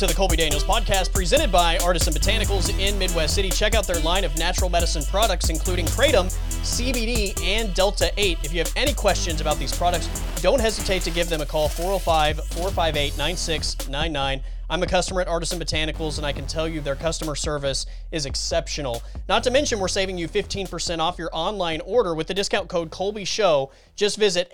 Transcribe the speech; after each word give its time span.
to 0.00 0.06
the 0.06 0.14
Colby 0.14 0.34
Daniels 0.34 0.64
podcast 0.64 1.12
presented 1.12 1.52
by 1.52 1.76
Artisan 1.84 2.14
Botanicals 2.14 2.70
in 2.78 2.98
Midwest 2.98 3.34
City. 3.34 3.50
Check 3.50 3.74
out 3.74 3.86
their 3.86 4.00
line 4.00 4.24
of 4.24 4.34
natural 4.38 4.70
medicine 4.70 5.04
products, 5.04 5.50
including 5.50 5.84
Kratom, 5.84 6.32
CBD, 6.62 7.38
and 7.42 7.74
Delta 7.74 8.10
8. 8.16 8.38
If 8.42 8.54
you 8.54 8.60
have 8.60 8.72
any 8.76 8.94
questions 8.94 9.42
about 9.42 9.58
these 9.58 9.76
products, 9.76 10.08
don't 10.40 10.58
hesitate 10.58 11.02
to 11.02 11.10
give 11.10 11.28
them 11.28 11.42
a 11.42 11.44
call 11.44 11.68
405 11.68 12.36
458 12.46 13.18
9699. 13.18 14.42
I'm 14.70 14.82
a 14.82 14.86
customer 14.86 15.20
at 15.20 15.28
Artisan 15.28 15.58
Botanicals, 15.58 16.16
and 16.16 16.24
I 16.24 16.32
can 16.32 16.46
tell 16.46 16.66
you 16.66 16.80
their 16.80 16.96
customer 16.96 17.34
service 17.34 17.84
is 18.10 18.24
exceptional. 18.24 19.02
Not 19.28 19.42
to 19.42 19.50
mention, 19.50 19.80
we're 19.80 19.88
saving 19.88 20.16
you 20.16 20.28
15% 20.28 21.00
off 21.00 21.18
your 21.18 21.28
online 21.32 21.82
order 21.82 22.14
with 22.14 22.26
the 22.26 22.34
discount 22.34 22.70
code 22.70 22.90
Colby 22.90 23.26
Show. 23.26 23.70
Just 23.96 24.16
visit 24.16 24.48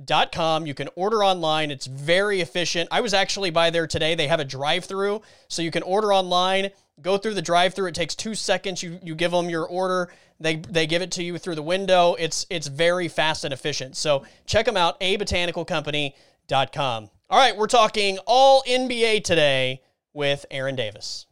abotanicalcompany.com. 0.00 0.66
You 0.66 0.74
can 0.74 0.88
order 0.96 1.24
online. 1.24 1.70
It's 1.70 1.86
very 1.86 2.40
efficient. 2.40 2.88
I 2.90 3.00
was 3.00 3.14
actually 3.14 3.50
by 3.50 3.70
there 3.70 3.86
today. 3.86 4.14
They 4.14 4.28
have 4.28 4.40
a 4.40 4.44
drive-through, 4.44 5.22
so 5.48 5.62
you 5.62 5.70
can 5.70 5.82
order 5.82 6.12
online. 6.12 6.70
Go 7.00 7.16
through 7.16 7.34
the 7.34 7.42
drive-through. 7.42 7.88
It 7.88 7.94
takes 7.94 8.14
two 8.14 8.34
seconds. 8.34 8.82
You 8.82 8.98
you 9.02 9.14
give 9.14 9.30
them 9.30 9.48
your 9.48 9.66
order. 9.66 10.12
They 10.38 10.56
they 10.56 10.86
give 10.86 11.02
it 11.02 11.12
to 11.12 11.22
you 11.22 11.38
through 11.38 11.54
the 11.54 11.62
window. 11.62 12.14
It's 12.18 12.46
it's 12.50 12.66
very 12.66 13.08
fast 13.08 13.44
and 13.44 13.52
efficient. 13.52 13.96
So 13.96 14.24
check 14.46 14.66
them 14.66 14.76
out. 14.76 15.00
abotanicalcompany.com. 15.00 17.10
All 17.30 17.38
right, 17.38 17.56
we're 17.56 17.68
talking 17.68 18.18
all 18.26 18.62
NBA 18.64 19.24
today 19.24 19.82
with 20.12 20.44
Aaron 20.50 20.74
Davis. 20.74 21.26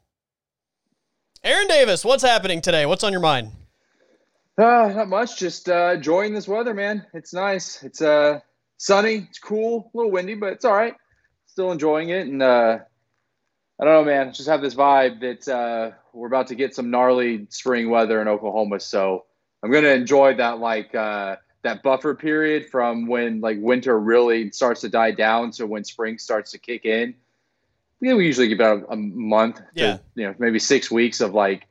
Aaron 1.42 1.68
Davis, 1.68 2.04
what's 2.04 2.22
happening 2.22 2.60
today? 2.60 2.86
What's 2.86 3.04
on 3.04 3.12
your 3.12 3.20
mind? 3.20 3.52
Uh, 4.56 4.92
not 4.94 5.08
much. 5.08 5.38
Just 5.38 5.68
uh, 5.68 5.92
enjoying 5.94 6.34
this 6.34 6.48
weather, 6.48 6.74
man. 6.74 7.06
It's 7.14 7.32
nice. 7.32 7.82
It's 7.84 8.02
uh, 8.02 8.40
sunny. 8.78 9.26
It's 9.28 9.38
cool. 9.38 9.90
A 9.92 9.96
little 9.96 10.10
windy, 10.12 10.34
but 10.34 10.54
it's 10.54 10.64
all 10.64 10.74
right. 10.74 10.94
Still 11.46 11.70
enjoying 11.70 12.08
it. 12.08 12.26
And 12.26 12.42
uh, 12.42 12.78
I 13.80 13.84
don't 13.84 13.94
know, 13.94 14.04
man. 14.04 14.32
Just 14.32 14.48
have 14.48 14.62
this 14.62 14.74
vibe 14.74 15.20
that 15.20 15.48
uh, 15.48 15.90
we're 16.12 16.26
about 16.26 16.46
to 16.48 16.54
get 16.54 16.74
some 16.74 16.90
gnarly 16.90 17.46
spring 17.50 17.90
weather 17.90 18.20
in 18.22 18.28
Oklahoma. 18.28 18.80
So 18.80 19.26
I'm 19.62 19.70
gonna 19.70 19.88
enjoy 19.88 20.34
that 20.36 20.58
like 20.58 20.94
uh, 20.94 21.36
that 21.62 21.82
buffer 21.82 22.14
period 22.14 22.70
from 22.70 23.06
when 23.06 23.40
like 23.40 23.58
winter 23.60 23.98
really 23.98 24.50
starts 24.52 24.80
to 24.80 24.88
die 24.88 25.10
down 25.10 25.50
to 25.52 25.66
when 25.66 25.84
spring 25.84 26.18
starts 26.18 26.52
to 26.52 26.58
kick 26.58 26.84
in. 26.84 27.14
Yeah, 28.00 28.14
we 28.14 28.26
usually 28.26 28.48
give 28.48 28.60
about 28.60 28.86
a 28.90 28.96
month, 28.96 29.60
Yeah. 29.74 29.94
to, 29.96 30.00
you 30.14 30.26
know, 30.26 30.34
maybe 30.38 30.60
six 30.60 30.88
weeks 30.90 31.20
of 31.20 31.34
like 31.34 31.66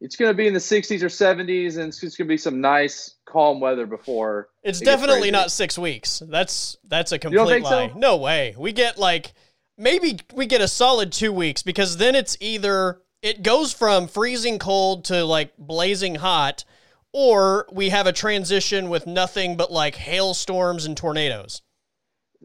it's 0.00 0.16
going 0.16 0.30
to 0.30 0.34
be 0.34 0.46
in 0.46 0.54
the 0.54 0.60
60s 0.60 1.02
or 1.02 1.06
70s, 1.06 1.76
and 1.76 1.88
it's 1.88 2.00
just 2.00 2.18
going 2.18 2.26
to 2.26 2.32
be 2.32 2.36
some 2.36 2.60
nice 2.60 3.14
calm 3.24 3.60
weather 3.60 3.86
before. 3.86 4.48
It's 4.62 4.80
it 4.80 4.84
definitely 4.84 5.30
not 5.30 5.50
six 5.50 5.78
weeks. 5.78 6.22
That's 6.26 6.76
that's 6.84 7.12
a 7.12 7.18
complete 7.18 7.62
lie. 7.62 7.88
so? 7.88 7.98
No 7.98 8.16
way. 8.16 8.54
We 8.58 8.72
get 8.72 8.98
like 8.98 9.32
maybe 9.78 10.18
we 10.34 10.46
get 10.46 10.60
a 10.60 10.68
solid 10.68 11.12
two 11.12 11.32
weeks 11.32 11.62
because 11.62 11.96
then 11.96 12.14
it's 12.14 12.36
either 12.40 13.00
it 13.22 13.42
goes 13.42 13.72
from 13.72 14.08
freezing 14.08 14.58
cold 14.58 15.06
to 15.06 15.24
like 15.24 15.56
blazing 15.56 16.16
hot, 16.16 16.64
or 17.12 17.66
we 17.72 17.88
have 17.88 18.06
a 18.06 18.12
transition 18.12 18.90
with 18.90 19.06
nothing 19.06 19.56
but 19.56 19.72
like 19.72 19.94
hailstorms 19.94 20.84
and 20.84 20.96
tornadoes. 20.96 21.62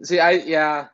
See, 0.04 0.20
I 0.20 0.32
yeah, 0.32 0.88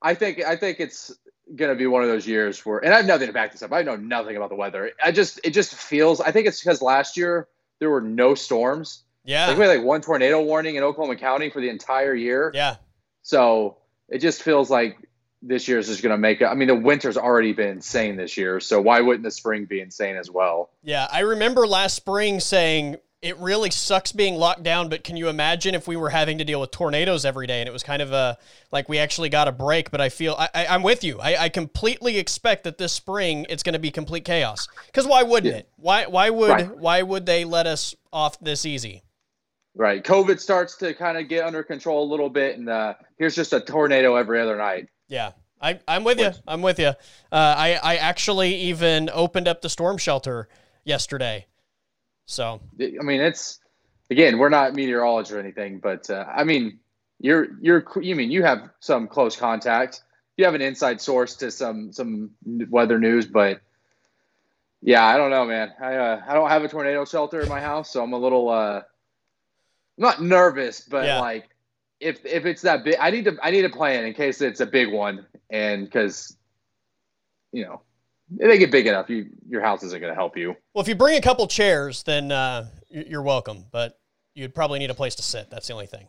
I 0.00 0.14
think 0.14 0.42
I 0.42 0.56
think 0.56 0.80
it's 0.80 1.12
going 1.56 1.70
to 1.70 1.76
be 1.76 1.86
one 1.86 2.02
of 2.02 2.08
those 2.08 2.26
years 2.26 2.64
where, 2.64 2.78
and 2.78 2.92
I 2.92 2.98
have 2.98 3.06
nothing 3.06 3.26
to 3.26 3.32
back 3.32 3.52
this 3.52 3.62
up. 3.62 3.72
I 3.72 3.82
know 3.82 3.96
nothing 3.96 4.36
about 4.36 4.48
the 4.48 4.56
weather. 4.56 4.90
I 5.02 5.12
just 5.12 5.40
it 5.44 5.50
just 5.50 5.74
feels. 5.74 6.20
I 6.20 6.30
think 6.30 6.46
it's 6.46 6.60
because 6.60 6.82
last 6.82 7.16
year 7.16 7.48
there 7.78 7.90
were 7.90 8.00
no 8.00 8.34
storms. 8.34 9.02
Yeah. 9.24 9.46
Like 9.48 9.58
we 9.58 9.64
had 9.64 9.76
like 9.76 9.86
one 9.86 10.00
tornado 10.00 10.42
warning 10.42 10.76
in 10.76 10.82
Oklahoma 10.82 11.16
County 11.16 11.50
for 11.50 11.60
the 11.60 11.68
entire 11.68 12.14
year. 12.14 12.50
yeah. 12.54 12.76
So 13.22 13.78
it 14.08 14.18
just 14.18 14.42
feels 14.42 14.68
like 14.68 14.98
this 15.40 15.66
year's 15.68 15.88
just 15.88 16.02
going 16.02 16.12
to 16.12 16.18
make 16.18 16.40
it. 16.40 16.46
I 16.46 16.54
mean, 16.54 16.68
the 16.68 16.74
winter's 16.74 17.16
already 17.16 17.52
been 17.52 17.68
insane 17.68 18.16
this 18.16 18.36
year, 18.36 18.60
so 18.60 18.80
why 18.80 19.00
wouldn't 19.00 19.24
the 19.24 19.30
spring 19.30 19.66
be 19.66 19.80
insane 19.80 20.16
as 20.16 20.30
well? 20.30 20.70
Yeah, 20.82 21.06
I 21.10 21.20
remember 21.20 21.66
last 21.66 21.94
spring 21.94 22.40
saying 22.40 22.96
it 23.24 23.38
really 23.38 23.70
sucks 23.70 24.12
being 24.12 24.36
locked 24.36 24.62
down, 24.62 24.88
but 24.88 25.02
can 25.02 25.16
you 25.16 25.28
imagine 25.28 25.74
if 25.74 25.88
we 25.88 25.96
were 25.96 26.10
having 26.10 26.38
to 26.38 26.44
deal 26.44 26.60
with 26.60 26.70
tornadoes 26.70 27.24
every 27.24 27.46
day 27.46 27.60
and 27.60 27.68
it 27.68 27.72
was 27.72 27.82
kind 27.82 28.02
of 28.02 28.12
a 28.12 28.36
like 28.70 28.88
we 28.88 28.98
actually 28.98 29.30
got 29.30 29.48
a 29.48 29.52
break? 29.52 29.90
But 29.90 30.00
I 30.00 30.10
feel 30.10 30.34
I, 30.38 30.48
I, 30.54 30.66
I'm 30.66 30.82
with 30.82 31.02
you. 31.02 31.18
I, 31.20 31.44
I 31.44 31.48
completely 31.48 32.18
expect 32.18 32.64
that 32.64 32.76
this 32.78 32.92
spring 32.92 33.46
it's 33.48 33.62
going 33.62 33.72
to 33.72 33.78
be 33.78 33.90
complete 33.90 34.24
chaos. 34.24 34.68
Because 34.86 35.06
why 35.06 35.22
wouldn't 35.22 35.52
Yeah. 35.52 35.60
it? 35.60 35.68
Why 35.76 36.06
why 36.06 36.30
would 36.30 36.50
Right. 36.50 36.76
why 36.76 37.02
would 37.02 37.24
they 37.26 37.44
let 37.44 37.66
us 37.66 37.94
off 38.12 38.38
this 38.40 38.66
easy? 38.66 39.02
Right. 39.74 40.04
COVID 40.04 40.38
starts 40.38 40.76
to 40.76 40.94
kind 40.94 41.18
of 41.18 41.28
get 41.28 41.44
under 41.44 41.62
control 41.62 42.04
a 42.04 42.08
little 42.10 42.30
bit, 42.30 42.58
and 42.58 42.68
uh, 42.68 42.94
here's 43.18 43.34
just 43.34 43.52
a 43.52 43.60
tornado 43.60 44.14
every 44.16 44.40
other 44.40 44.56
night. 44.56 44.88
Yeah. 45.08 45.32
I, 45.60 45.80
I'm 45.88 46.04
with 46.04 46.20
you. 46.20 46.30
I'm 46.46 46.60
with 46.60 46.78
you. 46.78 46.88
Uh, 46.88 46.94
I, 47.32 47.80
I 47.82 47.96
actually 47.96 48.54
even 48.54 49.08
opened 49.12 49.48
up 49.48 49.62
the 49.62 49.70
storm 49.70 49.96
shelter 49.96 50.46
yesterday. 50.84 51.46
So 52.26 52.60
I 52.80 53.02
mean, 53.02 53.20
it's 53.20 53.60
again, 54.10 54.38
we're 54.38 54.48
not 54.48 54.74
meteorologists 54.74 55.34
or 55.34 55.38
anything, 55.38 55.80
but 55.80 56.08
uh, 56.10 56.24
I 56.34 56.44
mean, 56.44 56.80
you're 57.20 57.48
you're 57.60 57.84
you 58.00 58.16
mean 58.16 58.30
you 58.30 58.42
have 58.42 58.70
some 58.80 59.08
close 59.08 59.36
contact, 59.36 60.02
you 60.36 60.44
have 60.44 60.54
an 60.54 60.62
inside 60.62 61.00
source 61.00 61.36
to 61.36 61.50
some 61.50 61.92
some 61.92 62.30
weather 62.70 62.98
news, 62.98 63.26
but 63.26 63.60
yeah, 64.82 65.04
I 65.04 65.16
don't 65.16 65.30
know, 65.30 65.44
man. 65.46 65.72
I 65.80 65.96
uh, 65.96 66.22
I 66.26 66.34
don't 66.34 66.48
have 66.48 66.64
a 66.64 66.68
tornado 66.68 67.04
shelter 67.04 67.42
in 67.42 67.48
my 67.48 67.60
house, 67.60 67.90
so 67.90 68.02
I'm 68.02 68.12
a 68.12 68.18
little 68.18 68.48
uh, 68.48 68.82
not 69.96 70.22
nervous, 70.22 70.80
but 70.80 71.06
Yeah. 71.06 71.20
like 71.20 71.48
if 72.00 72.24
if 72.26 72.46
it's 72.46 72.62
that 72.62 72.84
big, 72.84 72.96
I 73.00 73.10
need 73.10 73.24
to 73.26 73.36
I 73.42 73.50
need 73.50 73.64
a 73.64 73.70
plan 73.70 74.04
in 74.04 74.14
case 74.14 74.40
it's 74.40 74.60
a 74.60 74.66
big 74.66 74.92
one, 74.92 75.26
and 75.50 75.84
because 75.84 76.36
you 77.52 77.64
know. 77.64 77.82
If 78.38 78.48
they 78.48 78.58
get 78.58 78.70
big 78.70 78.86
enough, 78.86 79.08
you 79.10 79.26
your 79.48 79.60
house 79.62 79.82
isn't 79.82 80.00
going 80.00 80.10
to 80.12 80.14
help 80.16 80.36
you. 80.36 80.54
Well, 80.74 80.82
if 80.82 80.88
you 80.88 80.94
bring 80.94 81.16
a 81.16 81.20
couple 81.20 81.46
chairs, 81.46 82.02
then 82.02 82.32
uh, 82.32 82.66
you're 82.88 83.22
welcome. 83.22 83.64
But 83.70 83.98
you'd 84.34 84.54
probably 84.54 84.78
need 84.78 84.90
a 84.90 84.94
place 84.94 85.14
to 85.16 85.22
sit. 85.22 85.50
That's 85.50 85.66
the 85.68 85.72
only 85.74 85.86
thing. 85.86 86.08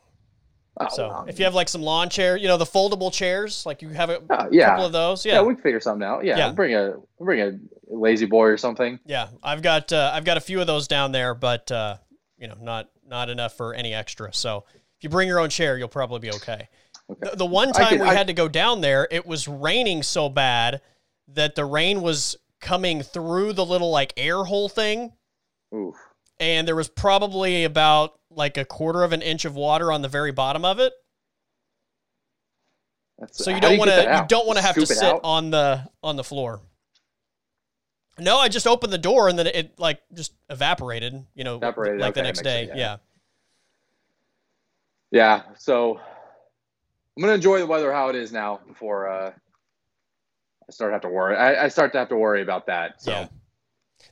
Oh, 0.79 0.87
So 0.91 1.09
um, 1.09 1.29
if 1.29 1.39
you 1.39 1.45
have 1.45 1.53
like 1.55 1.69
some 1.69 1.81
lawn 1.81 2.09
chair, 2.09 2.35
you 2.35 2.47
know, 2.47 2.57
the 2.57 2.65
foldable 2.65 3.11
chairs, 3.13 3.65
like 3.65 3.81
you 3.81 3.89
have 3.89 4.09
a 4.09 4.21
Oh, 4.29 4.49
yeah. 4.51 4.69
couple 4.71 4.85
of 4.85 4.91
those. 4.91 5.25
Yeah, 5.25 5.35
Yeah, 5.35 5.41
we 5.43 5.53
can 5.53 5.63
figure 5.63 5.79
something 5.79 6.05
out. 6.05 6.25
Yeah, 6.25 6.37
Yeah. 6.37 6.51
Bring 6.51 6.73
a 6.75 6.95
bring 7.19 7.39
a 7.41 7.57
lazy 7.87 8.25
boy 8.25 8.45
or 8.47 8.57
something. 8.57 8.99
yeah. 9.05 9.27
I've 9.43 9.61
got 9.61 9.93
uh, 9.93 10.11
I've 10.13 10.25
got 10.25 10.35
a 10.37 10.41
few 10.41 10.59
of 10.59 10.67
those 10.67 10.87
down 10.87 11.11
there, 11.13 11.33
but 11.33 11.71
uh, 11.71 11.97
you 12.37 12.47
know, 12.47 12.55
not 12.59 12.89
not 13.07 13.29
enough 13.29 13.55
for 13.55 13.73
any 13.73 13.93
extra. 13.93 14.33
So 14.33 14.65
if 14.97 15.03
you 15.03 15.09
bring 15.09 15.27
your 15.29 15.39
own 15.39 15.49
chair, 15.49 15.77
you'll 15.77 15.87
probably 15.87 16.19
be 16.19 16.31
okay. 16.35 16.67
Okay. 17.09 17.29
The, 17.29 17.37
the 17.37 17.45
one 17.45 17.71
time 17.71 17.99
we 17.99 18.05
I- 18.05 18.13
had 18.15 18.27
to 18.27 18.33
go 18.33 18.47
down 18.49 18.81
there, 18.81 19.07
it 19.11 19.25
was 19.25 19.47
raining 19.47 20.01
so 20.03 20.27
bad 20.27 20.81
that 21.27 21.55
the 21.55 21.65
rain 21.65 22.01
was 22.01 22.35
coming 22.61 23.01
through 23.01 23.53
the 23.53 23.65
little 23.65 23.91
like 23.91 24.13
air 24.17 24.43
hole 24.43 24.69
thing. 24.69 25.13
Oof. 25.73 25.95
and 26.39 26.67
there 26.67 26.75
was 26.75 26.87
probably 26.87 27.63
about 27.65 28.17
like 28.29 28.55
a 28.57 28.63
quarter 28.65 29.03
of 29.03 29.11
an 29.13 29.21
inch 29.21 29.43
of 29.45 29.55
water 29.55 29.91
on 29.91 30.01
the 30.01 30.07
very 30.07 30.31
bottom 30.31 30.63
of 30.63 30.79
it. 30.79 30.93
That's, 33.17 33.43
So 33.43 33.51
you 33.51 33.59
don't 33.61 33.77
want 33.77 33.89
to 33.91 34.01
you 34.21 34.25
don't 34.27 34.45
want 34.45 34.57
to 34.57 34.63
have 34.65 34.75
to 34.75 34.85
sit 34.85 35.03
out? 35.03 35.21
on 35.23 35.49
the 35.51 35.89
on 36.03 36.15
the 36.15 36.23
floor. 36.23 36.61
No, 38.19 38.37
I 38.37 38.47
just 38.49 38.67
opened 38.67 38.93
the 38.93 38.97
door 38.97 39.27
and 39.29 39.37
then 39.37 39.47
it 39.47 39.77
like 39.79 40.01
just 40.13 40.33
evaporated, 40.49 41.25
you 41.33 41.43
know, 41.43 41.57
Evaporated, 41.57 41.99
like 41.99 42.13
the 42.13 42.23
next 42.23 42.41
day. 42.43 42.67
sense, 42.67 42.77
yeah. 42.79 42.97
Yeah. 45.11 45.41
So 45.57 45.97
I'm 45.97 47.21
gonna 47.21 47.33
enjoy 47.33 47.59
the 47.59 47.65
weather 47.67 47.91
how 47.91 48.09
it 48.09 48.15
is 48.15 48.31
now 48.31 48.59
before 48.67 49.09
uh, 49.09 49.33
I 50.67 50.71
start 50.71 50.89
to 50.89 50.93
have 50.93 51.01
to 51.01 51.09
worry. 51.09 51.35
I, 51.35 51.65
I 51.65 51.67
start 51.67 51.91
to 51.93 51.99
have 51.99 52.09
to 52.09 52.15
worry 52.17 52.41
about 52.41 52.67
that. 52.67 53.01
So 53.01 53.11
Yeah. 53.11 53.27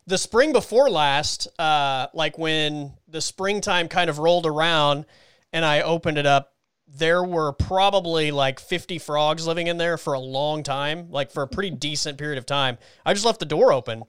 The 0.05 0.17
spring 0.17 0.51
before 0.51 0.89
last, 0.89 1.47
uh, 1.59 2.07
like 2.13 2.37
when 2.37 2.93
the 3.07 3.21
springtime 3.21 3.87
kind 3.87 4.09
of 4.09 4.19
rolled 4.19 4.45
around 4.45 5.05
and 5.53 5.63
I 5.63 5.81
opened 5.81 6.17
it 6.17 6.25
up, 6.25 6.53
there 6.87 7.23
were 7.23 7.53
probably 7.53 8.29
like 8.31 8.59
50 8.59 8.99
frogs 8.99 9.47
living 9.47 9.67
in 9.67 9.77
there 9.77 9.97
for 9.97 10.13
a 10.13 10.19
long 10.19 10.61
time, 10.61 11.09
like 11.09 11.31
for 11.31 11.41
a 11.41 11.47
pretty 11.47 11.69
decent 11.69 12.17
period 12.17 12.37
of 12.37 12.45
time. 12.45 12.77
I 13.05 13.13
just 13.13 13.25
left 13.25 13.39
the 13.39 13.45
door 13.45 13.71
open, 13.71 14.03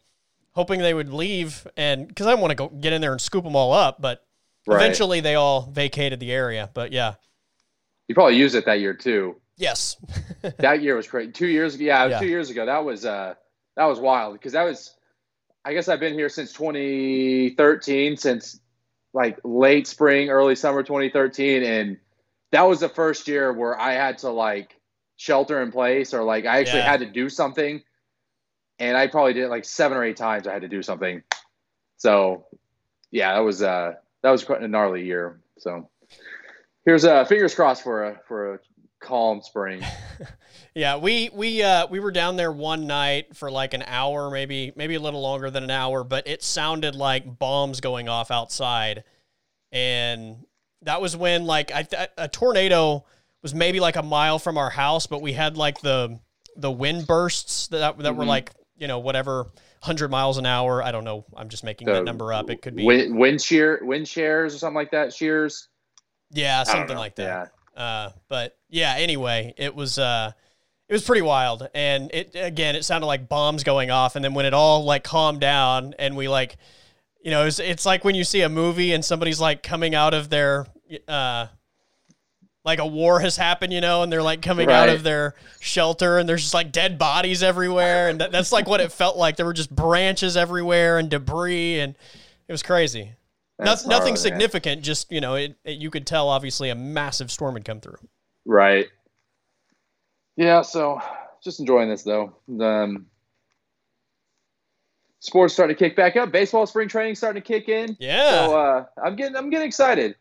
hoping 0.53 0.81
they 0.81 0.95
would 0.95 1.13
leave, 1.13 1.67
and 1.77 2.09
because 2.09 2.27
I 2.27 2.35
want 2.35 2.51
to 2.51 2.57
go 2.57 2.69
get 2.69 2.93
in 2.93 3.01
there 3.01 3.13
and 3.13 3.21
scoop 3.21 3.45
them 3.45 3.57
all 3.57 3.73
up, 3.73 4.01
but 4.01 4.27
Right. 4.67 4.77
eventually 4.77 5.21
they 5.21 5.35
all 5.35 5.63
vacated 5.71 6.21
the 6.21 6.33
area. 6.33 6.71
But 6.75 6.91
yeah, 6.91 7.15
you 8.09 8.15
probably 8.15 8.37
used 8.37 8.55
it 8.55 8.65
that 8.65 8.81
year 8.81 8.95
too. 8.95 9.37
Yes, 9.57 9.97
that 10.59 10.83
year 10.83 10.97
was 10.97 11.07
great. 11.07 11.35
Two 11.35 11.47
years 11.47 11.75
ago, 11.75 11.85
yeah, 11.85 12.07
Yeah. 12.07 12.19
two 12.19 12.27
years 12.27 12.51
ago. 12.51 12.67
That 12.67 12.85
was 12.85 13.05
uh, 13.05 13.35
that 13.77 13.85
was 13.87 13.99
wild 14.01 14.35
because 14.35 14.53
that 14.53 14.65
was. 14.65 14.95
I 15.67 15.73
guess 15.73 15.89
I've 15.89 16.01
been 16.01 16.13
here 16.13 16.29
since 16.29 16.53
2013, 16.53 18.17
since 18.19 18.61
like 19.15 19.39
late 19.45 19.87
spring, 19.87 20.29
early 20.29 20.57
summer 20.57 20.83
2013, 20.83 21.63
and 21.63 21.97
that 22.53 22.63
was 22.63 22.81
the 22.81 22.89
first 22.89 23.27
year 23.29 23.53
where 23.53 23.79
I 23.79 23.93
had 23.95 24.19
to 24.19 24.31
like 24.31 24.79
shelter 25.17 25.63
in 25.63 25.71
place 25.73 26.13
or 26.13 26.23
like 26.23 26.45
I 26.47 26.61
actually 26.61 26.81
Yeah. 26.81 26.91
had 26.91 27.01
to 27.01 27.07
do 27.07 27.29
something, 27.31 27.83
and 28.79 28.97
I 28.97 29.07
probably 29.07 29.33
did 29.33 29.45
it 29.45 29.49
like 29.49 29.65
seven 29.65 29.97
or 29.97 30.05
eight 30.05 30.17
times. 30.17 30.47
I 30.47 30.53
had 30.53 30.63
to 30.63 30.69
do 30.69 30.83
something, 30.83 31.23
so 31.97 32.45
yeah, 33.11 33.33
that 33.35 33.41
was 33.41 33.63
uh 33.63 33.95
that 34.23 34.31
was 34.31 34.45
quite 34.45 34.63
a 34.63 34.69
gnarly 34.69 35.05
year. 35.07 35.41
So 35.59 35.89
here's 36.85 37.05
uh 37.05 37.25
fingers 37.25 37.55
crossed 37.55 37.83
for 37.85 38.05
a 38.05 38.21
for 38.29 38.55
a 38.55 38.59
calm 39.05 39.43
spring. 39.43 39.83
yeah, 40.75 40.97
we 40.97 41.31
we 41.33 41.63
uh, 41.63 41.87
we 41.89 42.01
were 42.01 42.11
down 42.11 42.37
there 42.37 42.51
one 42.51 42.87
night 42.87 43.37
for 43.37 43.51
like 43.51 43.75
an 43.75 43.85
hour, 43.87 44.31
maybe 44.31 44.73
maybe 44.75 44.95
a 44.95 45.01
little 45.01 45.21
longer 45.21 45.51
than 45.51 45.63
an 45.63 45.71
hour, 45.71 46.03
but 46.03 46.27
it 46.27 46.43
sounded 46.43 46.95
like 46.95 47.39
bombs 47.39 47.81
going 47.81 48.09
off 48.09 48.31
outside, 48.31 49.05
and 49.71 50.45
that 50.83 51.01
was 51.01 51.17
when 51.17 51.45
like 51.45 51.71
I, 51.73 52.09
a 52.17 52.29
tornado 52.29 53.05
was 53.43 53.55
maybe 53.55 53.79
like 53.79 53.97
a 53.97 54.03
mile 54.03 54.39
from 54.39 54.59
our 54.59 54.71
house, 54.71 55.07
but 55.07 55.23
we 55.23 55.33
had 55.33 55.57
like 55.57 55.81
the 55.81 56.19
the 56.57 56.71
wind 56.71 57.07
bursts 57.07 57.69
that 57.69 57.99
that 57.99 58.05
mm-hmm. 58.05 58.19
were 58.19 58.25
like 58.25 58.51
you 58.77 58.89
know 58.89 58.99
whatever 58.99 59.51
hundred 59.83 60.11
miles 60.11 60.39
an 60.39 60.47
hour. 60.47 60.83
I 60.83 60.93
don't 60.93 61.05
know. 61.05 61.27
I'm 61.37 61.51
just 61.51 61.63
making 61.63 61.87
that 61.89 62.05
number 62.05 62.33
up. 62.33 62.49
It 62.49 62.63
could 62.63 62.75
be 62.75 62.85
wind, 62.85 63.17
wind 63.19 63.41
shear, 63.41 63.81
wind 63.83 64.09
shares 64.09 64.55
or 64.55 64.59
something 64.59 64.75
like 64.75 64.93
that. 64.93 65.13
Shears. 65.13 65.69
Yeah, 66.31 66.63
something 66.65 66.97
like 66.97 67.17
that. 67.17 67.23
Yeah. 67.23 67.47
Uh, 67.77 68.11
but 68.29 68.57
yeah. 68.69 68.95
Anyway, 68.99 69.55
it 69.57 69.75
was 69.75 69.99
uh, 69.99 70.33
it 70.89 70.93
was 70.93 71.05
pretty 71.05 71.23
wild, 71.23 71.69
and 71.75 72.11
it 72.13 72.35
again, 72.35 72.77
it 72.77 72.85
sounded 72.85 73.07
like 73.07 73.29
bombs 73.29 73.65
going 73.65 73.91
off, 73.91 74.17
and 74.17 74.25
then 74.25 74.35
when 74.35 74.47
it 74.47 74.55
all 74.55 74.85
like 74.85 75.05
calmed 75.05 75.41
down, 75.41 75.95
and 75.99 76.17
we 76.17 76.29
like, 76.29 76.57
you 77.23 77.31
know, 77.31 77.47
it's 77.47 77.59
it's 77.59 77.87
like 77.87 78.05
when 78.05 78.15
you 78.15 78.25
see 78.25 78.43
a 78.43 78.49
movie 78.49 78.93
and 78.93 79.05
somebody's 79.05 79.41
like 79.41 79.63
coming 79.63 79.95
out 79.95 80.15
of 80.15 80.31
their 80.31 80.67
uh 81.09 81.47
like 82.65 82.79
a 82.79 82.87
war 82.87 83.21
has 83.21 83.37
happened, 83.37 83.73
you 83.73 83.81
know, 83.81 84.03
and 84.03 84.11
they're 84.11 84.23
like 84.23 84.41
coming 84.41 84.69
right. 84.69 84.75
out 84.77 84.89
of 84.89 85.03
their 85.03 85.35
shelter 85.61 86.19
and 86.19 86.29
there's 86.29 86.43
just 86.43 86.55
like 86.55 86.73
dead 86.73 86.99
bodies 86.99 87.43
everywhere. 87.43 88.09
And 88.09 88.21
that, 88.21 88.33
that's 88.33 88.53
like 88.53 88.67
what 88.67 88.81
it 88.81 88.91
felt 88.91 89.17
like. 89.17 89.37
There 89.37 89.45
were 89.45 89.53
just 89.53 89.75
branches 89.75 90.37
everywhere 90.37 90.99
and 90.99 91.11
debris 91.11 91.81
and 91.81 91.95
it 92.49 92.53
was 92.53 92.63
crazy. 92.63 93.13
No, 93.59 93.77
nothing 93.87 94.17
significant, 94.17 94.83
just, 94.83 95.11
you 95.13 95.21
know, 95.21 95.35
it, 95.35 95.57
it, 95.65 95.79
you 95.79 95.91
could 95.91 96.07
tell 96.07 96.29
obviously 96.29 96.71
a 96.71 96.75
massive 96.75 97.31
storm 97.31 97.55
had 97.55 97.65
come 97.65 97.81
through. 97.81 97.99
Right. 98.45 98.89
Yeah. 100.37 100.63
So 100.63 101.01
just 101.43 101.61
enjoying 101.61 101.89
this 101.89 102.03
though. 102.03 102.35
Um, 102.61 103.07
sports 105.21 105.55
starting 105.55 105.77
to 105.77 105.79
kick 105.79 105.97
back 105.97 106.17
up. 106.17 106.33
Baseball 106.33 106.67
spring 106.67 106.89
training 106.89 107.15
starting 107.15 107.43
to 107.43 107.47
kick 107.47 107.69
in. 107.69 107.97
Yeah. 108.01 108.47
So 108.47 108.59
uh, 108.59 108.85
I'm 109.03 109.15
getting, 109.15 109.37
I'm 109.37 109.51
getting 109.51 109.69
excited. 109.69 110.17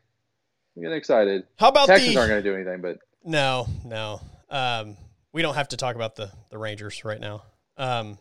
I'm 0.76 0.84
getting 0.84 0.98
excited. 0.98 1.44
How 1.58 1.70
about 1.70 1.88
Texans 1.88 2.14
the... 2.14 2.20
aren't 2.20 2.30
going 2.30 2.44
to 2.44 2.50
do 2.50 2.56
anything, 2.56 2.82
but 2.82 3.00
no, 3.24 3.68
no. 3.86 4.22
Um, 4.50 4.98
we 5.32 5.42
don't 5.42 5.56
have 5.56 5.70
to 5.70 5.78
talk 5.78 5.96
about 5.96 6.16
the 6.16 6.32
the 6.50 6.58
Rangers 6.58 7.04
right 7.06 7.20
now. 7.20 7.44
Um, 7.78 8.18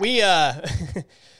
we 0.00 0.22
uh, 0.22 0.54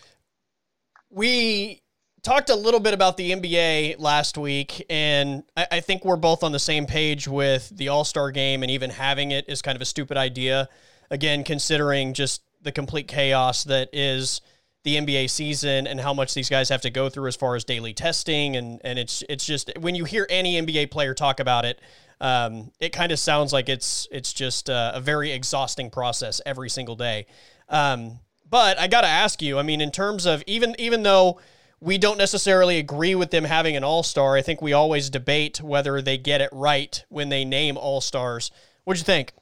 we 1.11 1.83
talked 2.23 2.51
a 2.51 2.55
little 2.55 2.81
bit 2.81 2.95
about 2.95 3.17
the 3.17 3.33
NBA 3.33 3.97
last 3.99 4.37
week, 4.37 4.85
and 4.91 5.43
I, 5.57 5.67
I 5.73 5.81
think 5.81 6.05
we're 6.05 6.17
both 6.17 6.43
on 6.43 6.53
the 6.53 6.59
same 6.59 6.87
page 6.87 7.27
with 7.27 7.71
the 7.71 7.89
All 7.89 8.05
Star 8.05 8.31
game, 8.31 8.63
and 8.63 8.71
even 8.71 8.91
having 8.91 9.31
it 9.31 9.49
is 9.49 9.63
kind 9.63 9.77
of 9.77 9.83
a 9.83 9.87
stupid 9.87 10.17
idea. 10.17 10.69
Again, 11.11 11.45
considering 11.45 12.15
just 12.15 12.43
the 12.63 12.73
complete 12.73 13.09
chaos 13.09 13.65
that 13.65 13.89
is 13.93 14.41
the 14.83 14.97
NBA 14.97 15.29
season 15.29 15.87
and 15.87 16.01
how 16.01 16.15
much 16.15 16.35
these 16.35 16.49
guys 16.49 16.69
have 16.69 16.83
to 16.83 16.91
go 16.91 17.09
through 17.09 17.29
as 17.29 17.37
far 17.37 17.55
as 17.55 17.65
daily 17.65 17.93
testing 17.93 18.57
and 18.57 18.81
and 18.83 18.99
it's 18.99 19.23
it's 19.29 19.45
just 19.45 19.71
when 19.79 19.95
you 19.95 20.05
hear 20.05 20.27
any 20.31 20.61
NBA 20.61 20.91
player 20.91 21.13
talk 21.13 21.39
about 21.41 21.65
it, 21.65 21.81
um, 22.21 22.71
it 22.81 22.91
kind 22.91 23.13
of 23.13 23.19
sounds 23.19 23.53
like 23.53 23.69
it's 23.69 24.09
it's 24.11 24.33
just 24.33 24.69
a, 24.69 24.93
a, 24.95 25.01
very 25.01 25.33
exhausting 25.33 25.91
process 25.91 26.41
every 26.47 26.71
single 26.71 26.97
day. 26.97 27.27
Um, 27.69 28.21
but 28.49 28.79
I 28.79 28.89
got 28.89 29.03
to 29.03 29.07
ask 29.07 29.41
you, 29.43 29.59
I 29.59 29.63
mean, 29.63 29.81
in 29.81 29.91
terms 29.91 30.27
of 30.27 30.43
even 30.47 30.75
even 30.79 31.03
though 31.03 31.41
we 31.81 31.97
don't 31.99 32.19
necessarily 32.19 32.79
agree 32.79 33.15
with 33.15 33.31
them 33.31 33.45
having 33.45 33.77
an 33.77 33.85
All 33.85 34.03
Star, 34.03 34.37
I 34.37 34.43
think 34.43 34.61
we 34.61 34.73
always 34.73 35.09
debate 35.09 35.63
whether 35.63 36.03
they 36.03 36.19
get 36.19 36.41
it 36.41 36.51
right 36.53 37.05
when 37.09 37.31
they 37.31 37.45
name 37.45 37.77
All 37.77 38.01
Stars. 38.01 38.51
What'd 38.85 39.01
you 39.01 39.05
think? 39.05 39.33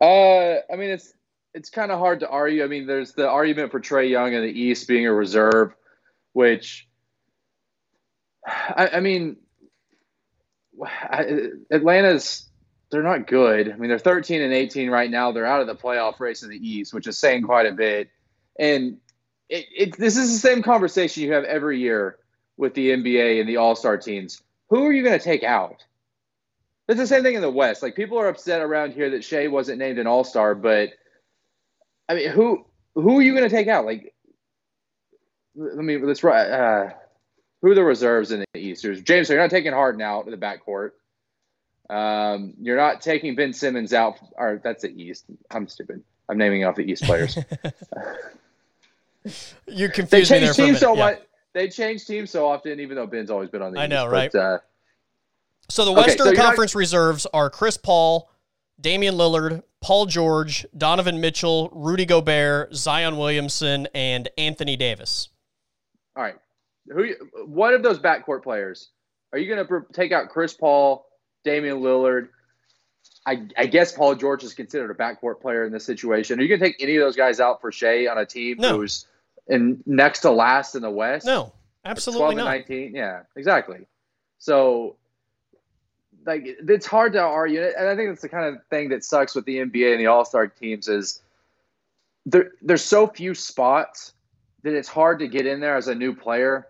Uh, 0.00 0.56
I 0.72 0.76
mean, 0.76 0.90
it's 0.90 1.12
it's 1.54 1.70
kind 1.70 1.90
of 1.90 1.98
hard 1.98 2.20
to 2.20 2.28
argue. 2.28 2.62
I 2.62 2.68
mean, 2.68 2.86
there's 2.86 3.12
the 3.12 3.28
argument 3.28 3.72
for 3.72 3.80
Trae 3.80 4.08
Young 4.08 4.32
in 4.32 4.42
the 4.42 4.60
East 4.60 4.86
being 4.86 5.06
a 5.06 5.12
reserve, 5.12 5.74
which 6.32 6.88
I, 8.46 8.90
I 8.94 9.00
mean, 9.00 9.36
I, 10.84 11.48
Atlanta's 11.72 12.48
they're 12.90 13.02
not 13.02 13.26
good. 13.26 13.70
I 13.70 13.76
mean, 13.76 13.90
they're 13.90 13.98
13 13.98 14.40
and 14.40 14.52
18 14.52 14.88
right 14.88 15.10
now. 15.10 15.32
They're 15.32 15.44
out 15.44 15.60
of 15.60 15.66
the 15.66 15.74
playoff 15.74 16.20
race 16.20 16.42
in 16.42 16.48
the 16.48 16.56
East, 16.56 16.94
which 16.94 17.06
is 17.06 17.18
saying 17.18 17.42
quite 17.42 17.66
a 17.66 17.72
bit. 17.72 18.08
And 18.58 18.98
it, 19.48 19.66
it, 19.74 19.96
this 19.96 20.16
is 20.16 20.32
the 20.32 20.38
same 20.38 20.62
conversation 20.62 21.22
you 21.22 21.32
have 21.32 21.44
every 21.44 21.78
year 21.78 22.18
with 22.56 22.74
the 22.74 22.90
NBA 22.90 23.40
and 23.40 23.48
the 23.48 23.56
All 23.56 23.76
Star 23.76 23.96
teams. 23.96 24.42
Who 24.68 24.84
are 24.84 24.92
you 24.92 25.02
going 25.02 25.18
to 25.18 25.24
take 25.24 25.42
out? 25.42 25.84
It's 26.88 26.98
the 26.98 27.06
same 27.06 27.22
thing 27.22 27.34
in 27.34 27.42
the 27.42 27.50
West. 27.50 27.82
Like 27.82 27.94
people 27.94 28.18
are 28.18 28.28
upset 28.28 28.60
around 28.60 28.92
here 28.92 29.10
that 29.10 29.24
Shai 29.24 29.46
wasn't 29.46 29.78
named 29.78 29.98
an 29.98 30.06
All 30.06 30.24
Star, 30.24 30.54
but 30.54 30.90
I 32.08 32.14
mean, 32.14 32.30
who 32.30 32.64
who 32.94 33.18
are 33.18 33.22
you 33.22 33.32
going 33.32 33.48
to 33.48 33.54
take 33.54 33.68
out? 33.68 33.84
Like, 33.84 34.14
let 35.54 35.76
me 35.76 35.98
let's 35.98 36.24
uh, 36.24 36.90
who 37.60 37.70
are 37.70 37.74
the 37.74 37.84
reserves 37.84 38.32
in 38.32 38.44
the 38.52 38.60
East? 38.60 38.82
There's 38.82 39.02
James. 39.02 39.28
So 39.28 39.34
you're 39.34 39.42
not 39.42 39.50
taking 39.50 39.72
Harden 39.72 40.00
out 40.00 40.26
of 40.26 40.30
the 40.30 40.36
backcourt. 40.36 40.90
Um, 41.90 42.54
you're 42.60 42.76
not 42.76 43.00
taking 43.00 43.34
Ben 43.34 43.52
Simmons 43.52 43.92
out. 43.92 44.18
Or 44.36 44.60
that's 44.62 44.82
the 44.82 44.90
East. 44.90 45.24
I'm 45.50 45.68
stupid. 45.68 46.02
I'm 46.28 46.38
naming 46.38 46.64
off 46.64 46.76
the 46.76 46.90
East 46.90 47.04
players. 47.04 47.38
you 49.66 49.88
confused 49.88 50.30
they 50.30 50.40
change 50.40 50.56
teams 50.56 50.78
so 50.78 50.94
yeah. 50.94 51.04
much. 51.04 51.20
They 51.54 51.68
change 51.68 52.06
teams 52.06 52.30
so 52.30 52.46
often, 52.46 52.80
even 52.80 52.96
though 52.96 53.06
Ben's 53.06 53.30
always 53.30 53.50
been 53.50 53.62
on 53.62 53.72
the. 53.72 53.80
I 53.80 53.84
East. 53.84 53.90
know, 53.90 54.06
right? 54.06 54.30
But, 54.32 54.38
uh, 54.38 54.58
so 55.68 55.84
the 55.84 55.92
Western 55.92 56.28
okay, 56.28 56.36
so 56.36 56.42
Conference 56.42 56.74
not... 56.74 56.78
reserves 56.78 57.26
are 57.32 57.50
Chris 57.50 57.76
Paul, 57.76 58.30
Damian 58.80 59.14
Lillard, 59.14 59.62
Paul 59.80 60.06
George, 60.06 60.66
Donovan 60.76 61.20
Mitchell, 61.20 61.70
Rudy 61.72 62.06
Gobert, 62.06 62.74
Zion 62.74 63.16
Williamson, 63.16 63.88
and 63.94 64.28
Anthony 64.38 64.76
Davis. 64.76 65.28
All 66.16 66.22
right. 66.22 66.36
Who? 66.88 67.12
What 67.46 67.74
of 67.74 67.82
those 67.82 67.98
backcourt 67.98 68.42
players 68.42 68.90
are 69.32 69.38
you 69.38 69.54
going 69.54 69.66
to 69.66 69.92
take 69.92 70.12
out? 70.12 70.30
Chris 70.30 70.54
Paul, 70.54 71.06
Damian 71.44 71.78
Lillard. 71.78 72.28
I, 73.26 73.46
I, 73.56 73.66
guess 73.66 73.92
Paul 73.92 74.14
George 74.14 74.42
is 74.42 74.54
considered 74.54 74.90
a 74.90 74.94
backcourt 74.94 75.40
player 75.40 75.64
in 75.66 75.72
this 75.72 75.84
situation. 75.84 76.38
Are 76.38 76.42
you 76.42 76.48
going 76.48 76.60
to 76.60 76.66
take 76.66 76.76
any 76.80 76.96
of 76.96 77.02
those 77.02 77.16
guys 77.16 77.40
out 77.40 77.60
for 77.60 77.70
Shai 77.70 78.06
on 78.06 78.16
a 78.16 78.24
team 78.24 78.56
no. 78.58 78.78
who's 78.78 79.06
in 79.48 79.82
next 79.86 80.20
to 80.20 80.30
last 80.30 80.74
in 80.74 80.82
the 80.82 80.90
West? 80.90 81.26
No, 81.26 81.52
absolutely 81.84 82.34
12 82.34 82.36
not. 82.36 82.44
19, 82.44 82.94
yeah, 82.94 83.22
exactly. 83.36 83.86
So 84.38 84.96
like 86.28 86.44
it's 86.46 86.86
hard 86.86 87.14
to 87.14 87.20
argue, 87.20 87.62
and 87.62 87.88
I 87.88 87.96
think 87.96 88.10
that's 88.10 88.22
the 88.22 88.28
kind 88.28 88.54
of 88.54 88.64
thing 88.66 88.90
that 88.90 89.04
sucks 89.04 89.34
with 89.34 89.44
the 89.46 89.56
NBA 89.56 89.92
and 89.92 90.00
the 90.00 90.06
All 90.06 90.24
Star 90.24 90.46
teams 90.46 90.86
is 90.86 91.22
there. 92.26 92.52
There's 92.62 92.84
so 92.84 93.06
few 93.06 93.34
spots 93.34 94.12
that 94.62 94.74
it's 94.74 94.88
hard 94.88 95.20
to 95.20 95.28
get 95.28 95.46
in 95.46 95.60
there 95.60 95.76
as 95.76 95.88
a 95.88 95.94
new 95.94 96.14
player, 96.14 96.68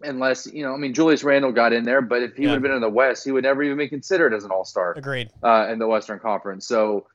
unless 0.00 0.46
you 0.46 0.64
know. 0.64 0.72
I 0.72 0.78
mean, 0.78 0.94
Julius 0.94 1.22
Randle 1.22 1.52
got 1.52 1.72
in 1.72 1.84
there, 1.84 2.00
but 2.00 2.22
if 2.22 2.36
he 2.36 2.44
yeah. 2.44 2.48
would 2.48 2.54
have 2.54 2.62
been 2.62 2.72
in 2.72 2.80
the 2.80 2.88
West, 2.88 3.24
he 3.24 3.32
would 3.32 3.44
never 3.44 3.62
even 3.62 3.76
be 3.76 3.88
considered 3.88 4.32
as 4.32 4.44
an 4.44 4.50
All 4.50 4.64
Star. 4.64 4.94
Agreed. 4.96 5.30
Uh, 5.42 5.68
in 5.70 5.78
the 5.78 5.86
Western 5.86 6.18
Conference, 6.18 6.66
so 6.66 7.06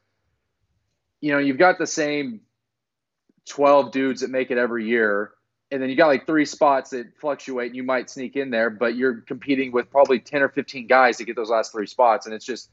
you 1.19 1.31
know 1.31 1.39
you've 1.39 1.57
got 1.57 1.79
the 1.79 1.87
same 1.87 2.41
twelve 3.49 3.91
dudes 3.91 4.21
that 4.21 4.29
make 4.29 4.51
it 4.51 4.57
every 4.57 4.87
year 4.87 5.31
and 5.71 5.81
then 5.81 5.89
you 5.89 5.95
got 5.95 6.07
like 6.07 6.25
three 6.25 6.45
spots 6.45 6.91
that 6.91 7.07
fluctuate 7.19 7.67
and 7.67 7.75
you 7.75 7.83
might 7.83 8.09
sneak 8.09 8.35
in 8.35 8.49
there 8.49 8.69
but 8.69 8.95
you're 8.95 9.21
competing 9.21 9.71
with 9.71 9.89
probably 9.91 10.19
10 10.19 10.41
or 10.41 10.49
15 10.49 10.87
guys 10.87 11.17
to 11.17 11.25
get 11.25 11.35
those 11.35 11.49
last 11.49 11.71
three 11.71 11.85
spots 11.85 12.25
and 12.25 12.33
it's 12.33 12.45
just 12.45 12.69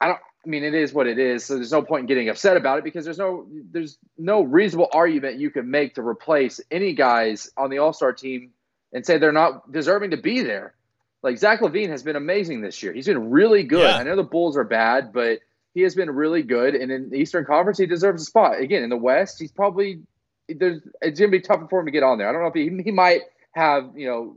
i 0.00 0.06
don't 0.06 0.18
i 0.44 0.48
mean 0.48 0.64
it 0.64 0.74
is 0.74 0.92
what 0.92 1.06
it 1.06 1.18
is 1.18 1.44
so 1.44 1.54
there's 1.54 1.72
no 1.72 1.82
point 1.82 2.00
in 2.00 2.06
getting 2.06 2.28
upset 2.28 2.56
about 2.56 2.78
it 2.78 2.84
because 2.84 3.04
there's 3.04 3.18
no 3.18 3.46
there's 3.70 3.98
no 4.18 4.42
reasonable 4.42 4.88
argument 4.92 5.38
you 5.38 5.50
can 5.50 5.70
make 5.70 5.94
to 5.94 6.02
replace 6.02 6.60
any 6.70 6.92
guys 6.92 7.50
on 7.56 7.70
the 7.70 7.78
all-star 7.78 8.12
team 8.12 8.50
and 8.92 9.04
say 9.04 9.18
they're 9.18 9.32
not 9.32 9.70
deserving 9.70 10.12
to 10.12 10.16
be 10.16 10.42
there. 10.42 10.74
Like 11.22 11.38
Zach 11.38 11.60
LaVine 11.60 11.90
has 11.90 12.02
been 12.02 12.16
amazing 12.16 12.60
this 12.60 12.82
year. 12.82 12.92
He's 12.92 13.06
been 13.06 13.30
really 13.30 13.64
good. 13.64 13.82
Yeah. 13.82 13.96
i 13.96 14.02
know 14.04 14.16
the 14.16 14.22
bulls 14.22 14.56
are 14.56 14.64
bad 14.64 15.12
but 15.12 15.40
he 15.76 15.82
has 15.82 15.94
been 15.94 16.10
really 16.10 16.42
good 16.42 16.74
and 16.74 16.90
in 16.90 17.10
the 17.10 17.16
eastern 17.16 17.44
conference 17.44 17.78
he 17.78 17.86
deserves 17.86 18.22
a 18.22 18.24
spot 18.24 18.58
again 18.58 18.82
in 18.82 18.90
the 18.90 18.96
west 18.96 19.38
he's 19.38 19.52
probably 19.52 20.00
there's 20.48 20.80
it's 21.02 21.18
gonna 21.18 21.30
be 21.30 21.40
tougher 21.40 21.66
for 21.68 21.80
him 21.80 21.86
to 21.86 21.92
get 21.92 22.02
on 22.02 22.18
there. 22.18 22.28
I 22.28 22.32
don't 22.32 22.42
know 22.42 22.48
if 22.48 22.54
he 22.54 22.82
he 22.82 22.90
might 22.90 23.22
have 23.52 23.90
you 23.94 24.06
know 24.06 24.36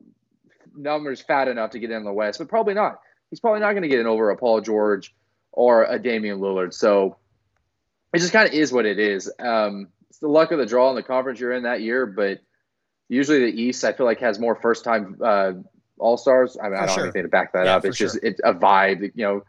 numbers 0.75 1.22
fat 1.22 1.48
enough 1.48 1.72
to 1.72 1.79
get 1.79 1.91
in 1.91 2.03
the 2.03 2.13
West, 2.13 2.39
but 2.39 2.48
probably 2.48 2.74
not. 2.74 3.00
He's 3.29 3.39
probably 3.39 3.60
not 3.60 3.72
going 3.72 3.84
to 3.84 3.89
get 3.89 4.00
in 4.00 4.08
over 4.08 4.29
a 4.31 4.38
Paul 4.38 4.62
George 4.62 5.13
or 5.51 5.84
a 5.84 6.00
Damian 6.00 6.39
Lillard. 6.39 6.74
So 6.74 7.17
it 8.13 8.19
just 8.19 8.34
kind 8.34 8.48
of 8.48 8.53
is 8.53 8.72
what 8.72 8.86
it 8.86 8.98
is. 8.98 9.31
Um, 9.39 9.89
it's 10.10 10.19
the 10.19 10.27
luck 10.27 10.51
of 10.51 10.58
the 10.58 10.65
draw 10.65 10.89
in 10.89 10.96
the 10.96 11.03
conference 11.03 11.39
you're 11.39 11.51
in 11.51 11.63
that 11.63 11.81
year, 11.81 12.05
but 12.05 12.39
usually 13.08 13.51
the 13.51 13.62
East 13.62 13.84
I 13.84 13.93
feel 13.93 14.05
like 14.05 14.19
has 14.19 14.39
more 14.39 14.55
first 14.55 14.84
time 14.84 15.17
uh, 15.24 15.53
All 16.00 16.17
Stars. 16.17 16.58
I 16.62 16.69
mean, 16.69 16.75
I 16.75 16.86
don't 16.86 16.96
sure. 16.96 17.05
have 17.05 17.15
anything 17.15 17.24
to 17.24 17.27
back 17.29 17.53
that 17.53 17.65
yeah, 17.65 17.75
up. 17.75 17.86
It's 17.86 17.98
just 17.98 18.15
sure. 18.15 18.24
it's 18.24 18.41
a 18.43 18.53
vibe. 18.53 19.12
You 19.13 19.24
know, 19.24 19.43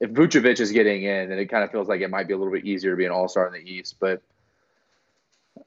if 0.00 0.10
Vucevic 0.10 0.60
is 0.60 0.72
getting 0.72 1.02
in, 1.04 1.28
then 1.28 1.38
it 1.38 1.46
kind 1.46 1.64
of 1.64 1.70
feels 1.70 1.88
like 1.88 2.00
it 2.00 2.10
might 2.10 2.28
be 2.28 2.34
a 2.34 2.36
little 2.36 2.52
bit 2.52 2.64
easier 2.64 2.90
to 2.92 2.96
be 2.96 3.04
an 3.04 3.12
All 3.12 3.28
Star 3.28 3.46
in 3.46 3.52
the 3.52 3.70
East, 3.70 3.96
but 4.00 4.22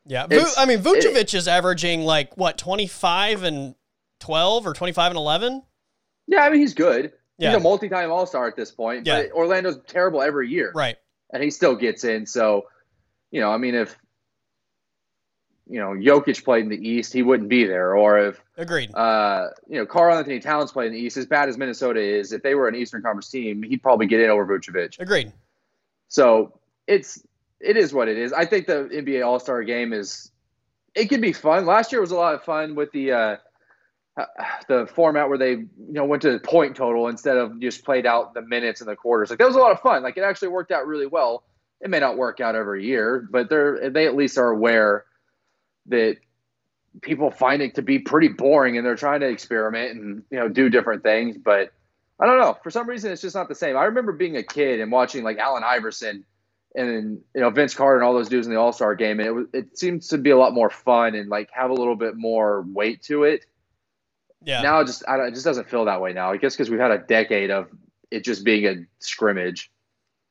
yeah, 0.06 0.26
I 0.58 0.66
mean 0.66 0.80
Vucevic 0.80 1.16
it, 1.16 1.34
is 1.34 1.48
averaging 1.48 2.02
like 2.02 2.36
what 2.38 2.58
twenty 2.58 2.88
five 2.88 3.44
and 3.44 3.76
twelve 4.20 4.66
or 4.66 4.74
twenty 4.74 4.94
five 4.94 5.12
and 5.12 5.18
eleven. 5.18 5.64
Yeah, 6.28 6.42
I 6.42 6.50
mean 6.50 6.60
he's 6.60 6.74
good. 6.74 7.14
Yeah. 7.38 7.50
He's 7.50 7.58
a 7.58 7.64
multi-time 7.64 8.12
All-Star 8.12 8.48
at 8.48 8.56
this 8.56 8.72
point. 8.72 9.06
Yeah. 9.06 9.24
But 9.24 9.32
Orlando's 9.34 9.78
terrible 9.88 10.22
every 10.22 10.50
year, 10.50 10.72
Right. 10.74 10.96
and 11.34 11.44
he 11.44 11.52
still 11.52 11.76
gets 11.76 12.06
in. 12.06 12.26
So, 12.26 12.68
you 13.30 13.42
know, 13.42 13.52
I 13.52 13.58
mean, 13.58 13.76
if 13.76 13.96
you 15.68 15.80
know 15.80 15.90
Jokic 15.92 16.44
played 16.44 16.64
in 16.64 16.70
the 16.70 16.90
East, 16.90 17.14
he 17.14 17.24
wouldn't 17.24 17.50
be 17.50 17.66
there. 17.66 17.96
Or 17.96 18.18
if 18.20 18.42
Agreed. 18.58 18.94
uh, 18.94 19.48
you 19.68 19.78
know 19.78 19.86
Karl-Anthony 19.86 20.40
Towns 20.40 20.72
played 20.72 20.88
in 20.88 20.94
the 20.94 21.00
East, 21.00 21.18
as 21.18 21.26
bad 21.26 21.50
as 21.50 21.58
Minnesota 21.58 22.02
is, 22.02 22.32
if 22.32 22.44
they 22.44 22.56
were 22.56 22.68
an 22.68 22.76
Eastern 22.76 23.02
Conference 23.02 23.30
team, 23.30 23.64
he'd 23.64 23.82
probably 23.82 24.08
get 24.08 24.20
in 24.20 24.30
over 24.30 24.46
Vucevic. 24.46 25.00
Agreed. 25.00 25.32
So 26.08 26.60
it's 26.88 27.22
it 27.60 27.78
is 27.78 27.94
what 27.94 28.08
it 28.08 28.18
is. 28.18 28.34
I 28.34 28.46
think 28.46 28.68
the 28.68 28.90
NBA 28.92 29.26
All 29.26 29.40
Star 29.40 29.64
Game 29.64 29.94
is 29.94 30.32
it 30.94 31.10
can 31.10 31.22
be 31.22 31.34
fun. 31.34 31.66
Last 31.66 31.92
year 31.92 32.02
was 32.02 32.12
a 32.12 32.16
lot 32.16 32.36
of 32.36 32.44
fun 32.44 32.76
with 32.76 32.92
the 32.92 33.12
uh, 33.12 33.38
the 34.68 34.88
format 34.88 35.30
where 35.30 35.38
they 35.38 35.52
you 35.52 35.68
know 35.78 36.06
went 36.06 36.22
to 36.24 36.32
the 36.32 36.40
point 36.40 36.76
total 36.76 37.08
instead 37.08 37.38
of 37.38 37.60
just 37.60 37.84
played 37.84 38.06
out 38.06 38.34
the 38.34 38.42
minutes 38.42 38.82
and 38.82 38.90
the 38.90 38.96
quarters. 38.96 39.30
Like 39.30 39.40
that 39.40 39.48
was 39.48 39.56
a 39.56 39.60
lot 39.60 39.72
of 39.72 39.80
fun. 39.82 40.04
Like 40.04 40.18
it 40.18 40.22
actually 40.22 40.50
worked 40.50 40.72
out 40.72 40.88
really 40.88 41.08
well. 41.08 41.44
It 41.82 41.90
may 41.90 42.00
not 42.00 42.18
work 42.18 42.40
out 42.40 42.56
every 42.56 42.86
year, 42.86 43.28
but 43.30 43.50
they're 43.50 43.90
they 43.90 44.06
at 44.06 44.16
least 44.16 44.38
are 44.38 44.50
aware 44.50 45.06
that 45.88 46.18
people 47.02 47.32
find 47.32 47.62
it 47.62 47.76
to 47.76 47.82
be 47.82 48.00
pretty 48.00 48.30
boring 48.30 48.78
and 48.78 48.86
they're 48.86 48.96
trying 48.96 49.20
to 49.20 49.28
experiment 49.28 49.92
and 49.92 50.24
you 50.32 50.40
know 50.40 50.48
do 50.48 50.70
different 50.70 51.04
things. 51.04 51.38
But 51.38 51.72
I 52.20 52.26
don't 52.26 52.40
know. 52.40 52.58
For 52.64 52.70
some 52.70 52.88
reason, 52.88 53.12
it's 53.12 53.22
just 53.22 53.36
not 53.36 53.50
the 53.50 53.56
same. 53.56 53.78
I 53.78 53.86
remember 53.86 54.14
being 54.14 54.38
a 54.38 54.44
kid 54.44 54.80
and 54.80 54.92
watching 54.92 55.24
like 55.24 55.38
Allen 55.38 55.64
Iverson 55.66 56.26
and 56.74 57.22
you 57.34 57.42
know 57.42 57.50
Vince 57.50 57.74
Carter 57.74 57.98
and 57.98 58.06
all 58.06 58.14
those 58.14 58.30
dudes 58.30 58.48
in 58.48 58.54
the 58.54 58.60
All 58.60 58.74
Star 58.74 58.96
game, 58.96 59.20
and 59.20 59.28
it 59.28 59.32
was 59.32 59.48
it 59.54 59.78
seems 59.78 60.08
to 60.10 60.18
be 60.18 60.30
a 60.30 60.38
lot 60.38 60.54
more 60.54 60.70
fun 60.70 61.16
and 61.16 61.30
like 61.30 61.50
have 61.52 61.70
a 61.70 61.74
little 61.74 61.96
bit 61.96 62.16
more 62.16 62.66
weight 62.68 63.02
to 63.04 63.24
it. 63.24 63.46
Yeah. 64.44 64.62
Now 64.62 64.80
it 64.80 64.86
just 64.86 65.04
I 65.08 65.18
don't, 65.18 65.28
it 65.28 65.34
just 65.34 65.46
doesn't 65.46 65.70
feel 65.70 65.86
that 65.86 66.02
way 66.02 66.14
now. 66.14 66.32
I 66.32 66.38
guess 66.38 66.56
because 66.56 66.70
we've 66.70 66.80
had 66.80 66.92
a 66.92 67.00
decade 67.00 67.52
of 67.52 67.70
it 68.12 68.24
just 68.24 68.44
being 68.46 68.66
a 68.66 68.86
scrimmage. 69.00 69.72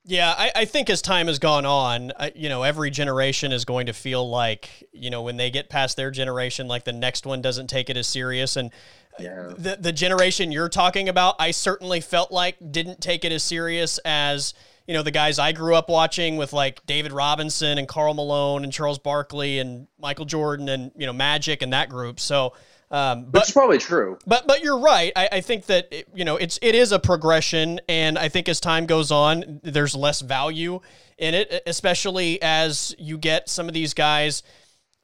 Yeah, 0.06 0.34
I, 0.36 0.52
I 0.54 0.64
think 0.66 0.90
as 0.90 1.00
time 1.00 1.28
has 1.28 1.38
gone 1.38 1.64
on, 1.64 2.12
I, 2.18 2.30
you 2.34 2.50
know, 2.50 2.62
every 2.62 2.90
generation 2.90 3.52
is 3.52 3.64
going 3.64 3.86
to 3.86 3.94
feel 3.94 4.28
like, 4.28 4.68
you 4.92 5.08
know, 5.08 5.22
when 5.22 5.38
they 5.38 5.50
get 5.50 5.70
past 5.70 5.96
their 5.96 6.10
generation, 6.10 6.68
like 6.68 6.84
the 6.84 6.92
next 6.92 7.24
one 7.24 7.40
doesn't 7.40 7.68
take 7.68 7.88
it 7.88 7.96
as 7.96 8.06
serious. 8.06 8.56
And 8.56 8.70
uh, 9.18 9.22
Yeah. 9.22 9.52
the 9.56 9.76
the 9.80 9.92
generation 9.92 10.52
you're 10.52 10.68
talking 10.68 11.08
about, 11.08 11.36
I 11.38 11.52
certainly 11.52 12.02
felt 12.02 12.30
like 12.30 12.56
didn't 12.70 13.00
take 13.00 13.24
it 13.24 13.32
as 13.32 13.42
serious 13.42 13.98
as 14.04 14.52
you 14.86 14.92
know 14.92 15.02
the 15.02 15.10
guys 15.10 15.38
I 15.38 15.52
grew 15.52 15.74
up 15.74 15.88
watching 15.88 16.36
with 16.36 16.52
like 16.52 16.84
David 16.84 17.12
Robinson 17.12 17.78
and 17.78 17.88
Karl 17.88 18.12
Malone 18.12 18.62
and 18.64 18.70
Charles 18.70 18.98
Barkley 18.98 19.58
and 19.58 19.86
Michael 19.98 20.26
Jordan 20.26 20.68
and 20.68 20.92
you 20.96 21.06
know 21.06 21.14
Magic 21.14 21.62
and 21.62 21.72
that 21.72 21.88
group. 21.88 22.20
So, 22.20 22.52
um, 22.90 23.24
Which 23.24 23.32
but 23.32 23.48
is 23.48 23.52
probably 23.52 23.78
true. 23.78 24.18
but 24.26 24.46
but 24.46 24.62
you're 24.62 24.78
right. 24.78 25.12
I, 25.16 25.28
I 25.32 25.40
think 25.40 25.66
that 25.66 25.88
it, 25.90 26.08
you 26.14 26.24
know 26.24 26.36
it's 26.36 26.58
it 26.62 26.74
is 26.74 26.92
a 26.92 26.98
progression, 26.98 27.80
and 27.88 28.18
I 28.18 28.28
think 28.28 28.48
as 28.48 28.60
time 28.60 28.86
goes 28.86 29.10
on, 29.10 29.60
there's 29.62 29.94
less 29.94 30.20
value 30.20 30.80
in 31.18 31.34
it, 31.34 31.62
especially 31.66 32.40
as 32.42 32.94
you 32.98 33.18
get 33.18 33.48
some 33.48 33.68
of 33.68 33.74
these 33.74 33.94
guys 33.94 34.42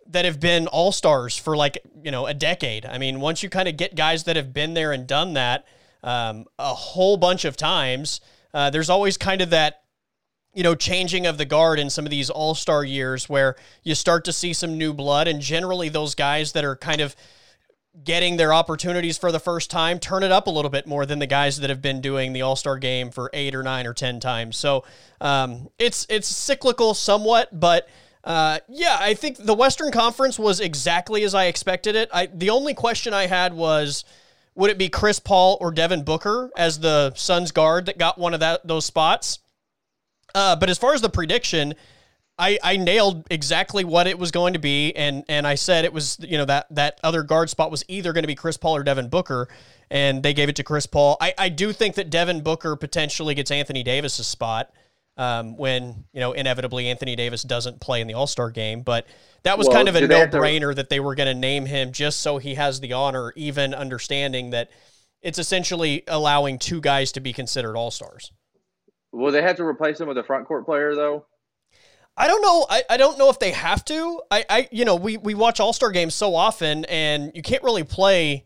that 0.08 0.24
have 0.24 0.40
been 0.40 0.66
all 0.66 0.92
stars 0.92 1.36
for 1.36 1.56
like 1.56 1.78
you 2.02 2.10
know 2.10 2.26
a 2.26 2.34
decade. 2.34 2.84
I 2.84 2.98
mean, 2.98 3.20
once 3.20 3.42
you 3.42 3.48
kind 3.48 3.68
of 3.68 3.76
get 3.76 3.94
guys 3.94 4.24
that 4.24 4.36
have 4.36 4.52
been 4.52 4.74
there 4.74 4.92
and 4.92 5.06
done 5.06 5.34
that 5.34 5.66
um, 6.02 6.46
a 6.58 6.74
whole 6.74 7.16
bunch 7.16 7.44
of 7.44 7.56
times, 7.56 8.20
uh, 8.54 8.70
there's 8.70 8.90
always 8.90 9.16
kind 9.16 9.40
of 9.40 9.50
that 9.50 9.82
you 10.52 10.62
know 10.62 10.74
changing 10.74 11.26
of 11.26 11.38
the 11.38 11.44
guard 11.44 11.78
in 11.78 11.90
some 11.90 12.04
of 12.04 12.10
these 12.10 12.28
all 12.28 12.54
star 12.54 12.84
years 12.84 13.28
where 13.28 13.56
you 13.82 13.94
start 13.94 14.24
to 14.24 14.32
see 14.32 14.52
some 14.52 14.76
new 14.76 14.92
blood, 14.92 15.28
and 15.28 15.40
generally 15.40 15.88
those 15.88 16.14
guys 16.14 16.52
that 16.52 16.64
are 16.64 16.76
kind 16.76 17.00
of 17.00 17.14
getting 18.04 18.36
their 18.36 18.52
opportunities 18.52 19.18
for 19.18 19.32
the 19.32 19.40
first 19.40 19.70
time 19.70 19.98
turn 19.98 20.22
it 20.22 20.30
up 20.30 20.46
a 20.46 20.50
little 20.50 20.70
bit 20.70 20.86
more 20.86 21.04
than 21.04 21.18
the 21.18 21.26
guys 21.26 21.58
that 21.58 21.70
have 21.70 21.82
been 21.82 22.00
doing 22.00 22.32
the 22.32 22.42
all-star 22.42 22.78
game 22.78 23.10
for 23.10 23.30
eight 23.32 23.54
or 23.54 23.62
nine 23.62 23.86
or 23.86 23.92
ten 23.92 24.20
times. 24.20 24.56
So 24.56 24.84
um, 25.20 25.68
it's 25.78 26.06
it's 26.08 26.28
cyclical 26.28 26.94
somewhat 26.94 27.48
but 27.58 27.88
uh, 28.22 28.58
yeah 28.68 28.98
i 29.00 29.14
think 29.14 29.38
the 29.38 29.54
western 29.54 29.90
conference 29.90 30.38
was 30.38 30.60
exactly 30.60 31.24
as 31.24 31.34
i 31.34 31.46
expected 31.46 31.96
it. 31.96 32.08
I, 32.12 32.26
the 32.26 32.50
only 32.50 32.74
question 32.74 33.12
i 33.12 33.26
had 33.26 33.54
was 33.54 34.04
would 34.54 34.70
it 34.70 34.78
be 34.78 34.88
chris 34.88 35.18
paul 35.18 35.58
or 35.60 35.72
devin 35.72 36.04
booker 36.04 36.50
as 36.56 36.78
the 36.80 37.12
suns 37.14 37.50
guard 37.50 37.86
that 37.86 37.98
got 37.98 38.18
one 38.18 38.34
of 38.34 38.40
that 38.40 38.66
those 38.66 38.84
spots? 38.84 39.40
Uh, 40.34 40.54
but 40.54 40.70
as 40.70 40.78
far 40.78 40.94
as 40.94 41.00
the 41.00 41.10
prediction 41.10 41.74
I, 42.40 42.58
I 42.62 42.76
nailed 42.78 43.26
exactly 43.30 43.84
what 43.84 44.06
it 44.06 44.18
was 44.18 44.30
going 44.30 44.54
to 44.54 44.58
be, 44.58 44.96
and 44.96 45.24
and 45.28 45.46
I 45.46 45.54
said 45.54 45.84
it 45.84 45.92
was 45.92 46.16
you 46.20 46.38
know 46.38 46.46
that 46.46 46.66
that 46.74 46.98
other 47.04 47.22
guard 47.22 47.50
spot 47.50 47.70
was 47.70 47.84
either 47.86 48.12
going 48.12 48.22
to 48.22 48.28
be 48.28 48.34
Chris 48.34 48.56
Paul 48.56 48.76
or 48.76 48.82
Devin 48.82 49.08
Booker, 49.08 49.48
and 49.90 50.22
they 50.22 50.32
gave 50.32 50.48
it 50.48 50.56
to 50.56 50.64
Chris 50.64 50.86
Paul. 50.86 51.16
I, 51.20 51.34
I 51.36 51.48
do 51.50 51.72
think 51.72 51.96
that 51.96 52.08
Devin 52.08 52.40
Booker 52.40 52.74
potentially 52.76 53.34
gets 53.34 53.50
Anthony 53.50 53.82
Davis's 53.82 54.26
spot 54.26 54.72
um, 55.18 55.56
when 55.58 56.04
you 56.12 56.20
know 56.20 56.32
inevitably 56.32 56.88
Anthony 56.88 57.14
Davis 57.14 57.42
doesn't 57.42 57.80
play 57.80 58.00
in 58.00 58.06
the 58.06 58.14
All 58.14 58.26
Star 58.26 58.50
game, 58.50 58.80
but 58.80 59.06
that 59.42 59.58
was 59.58 59.66
Well, 59.68 59.76
kind 59.76 59.88
of 59.88 59.96
a 59.96 60.06
no 60.08 60.18
have 60.20 60.30
to- 60.30 60.38
brainer 60.38 60.74
that 60.74 60.88
they 60.88 60.98
were 60.98 61.14
going 61.14 61.28
to 61.32 61.38
name 61.38 61.66
him 61.66 61.92
just 61.92 62.20
so 62.20 62.38
he 62.38 62.54
has 62.54 62.80
the 62.80 62.94
honor, 62.94 63.32
even 63.36 63.74
understanding 63.74 64.50
that 64.50 64.70
it's 65.20 65.38
essentially 65.38 66.02
allowing 66.08 66.58
two 66.58 66.80
guys 66.80 67.12
to 67.12 67.20
be 67.20 67.34
considered 67.34 67.76
All 67.76 67.90
Stars. 67.90 68.32
Well, 69.12 69.30
they 69.32 69.42
had 69.42 69.56
to 69.58 69.64
replace 69.64 70.00
him 70.00 70.08
with 70.08 70.16
a 70.16 70.22
front 70.22 70.46
court 70.46 70.64
player 70.64 70.94
though? 70.94 71.26
I 72.20 72.26
don't 72.26 72.42
know. 72.42 72.66
I, 72.68 72.82
I 72.90 72.96
don't 72.98 73.16
know 73.16 73.30
if 73.30 73.38
they 73.38 73.52
have 73.52 73.82
to. 73.86 74.20
I, 74.30 74.44
I 74.50 74.68
you 74.70 74.84
know, 74.84 74.96
we, 74.96 75.16
we 75.16 75.34
watch 75.34 75.58
All 75.58 75.72
Star 75.72 75.90
games 75.90 76.14
so 76.14 76.34
often, 76.34 76.84
and 76.84 77.32
you 77.34 77.40
can't 77.40 77.62
really 77.62 77.82
play 77.82 78.44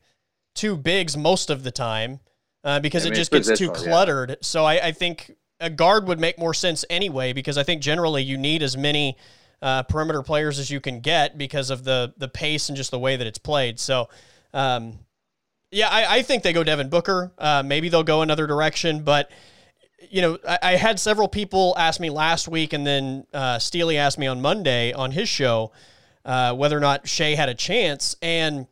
two 0.55 0.77
bigs 0.77 1.17
most 1.17 1.51
of 1.51 1.65
the 1.65 1.73
time 1.73 2.21
uh, 2.63 2.79
because 2.79 3.05
I 3.05 3.09
it 3.09 3.15
just 3.15 3.33
gets 3.33 3.49
too 3.59 3.71
positional, 3.71 3.85
yeah. 3.85 3.91
cluttered. 3.91 4.37
So 4.43 4.65
I, 4.65 4.75
I 4.87 4.93
think 4.93 5.33
a 5.59 5.71
guard 5.71 6.07
would 6.07 6.21
make 6.21 6.39
more 6.39 6.55
sense 6.55 6.85
anyway 6.89 7.33
because 7.33 7.59
I 7.59 7.65
think 7.65 7.83
generally 7.83 8.23
you 8.23 8.39
need 8.39 8.63
as 8.63 8.77
many 8.77 9.17
uh, 9.61 9.83
perimeter 9.83 10.23
players 10.23 10.61
as 10.61 10.71
you 10.71 10.81
can 10.81 11.01
get 11.01 11.37
because 11.37 11.71
of 11.71 11.83
the 11.83 12.15
the 12.17 12.29
pace 12.29 12.69
and 12.69 12.77
just 12.77 12.93
the 12.93 12.99
way 12.99 13.17
that 13.17 13.27
it's 13.27 13.39
played. 13.39 13.81
So. 13.81 14.09
Um, 14.53 15.01
yeah, 15.73 15.89
I, 15.89 16.19
I 16.19 16.23
think 16.23 16.45
they 16.45 16.53
go 16.53 16.63
Devin 16.63 16.89
Booker. 16.89 17.33
Uh, 17.37 17.65
maybe 17.67 17.89
they'll 17.89 18.05
go 18.05 18.23
another 18.23 18.47
direction, 18.47 19.03
but 19.03 19.33
you 20.11 20.23
know, 20.23 20.39
I, 20.49 20.59
I 20.63 20.77
had 20.77 20.99
several 20.99 21.29
people 21.29 21.75
ask 21.79 22.01
me 22.01 22.11
last 22.11 22.49
week, 22.49 22.73
and 22.73 22.87
then 22.87 23.27
uh, 23.33 23.59
Steely 23.59 23.99
asked 23.99 24.19
me 24.19 24.27
on 24.27 24.41
Monday 24.41 24.93
on 24.93 25.11
his 25.13 25.29
show 25.29 25.73
uh, 26.25 26.55
whether 26.55 26.77
or 26.77 26.81
not 26.81 27.09
Shai 27.09 27.35
had 27.35 27.49
a 27.49 27.55
chance, 27.55 28.17
and 28.23 28.67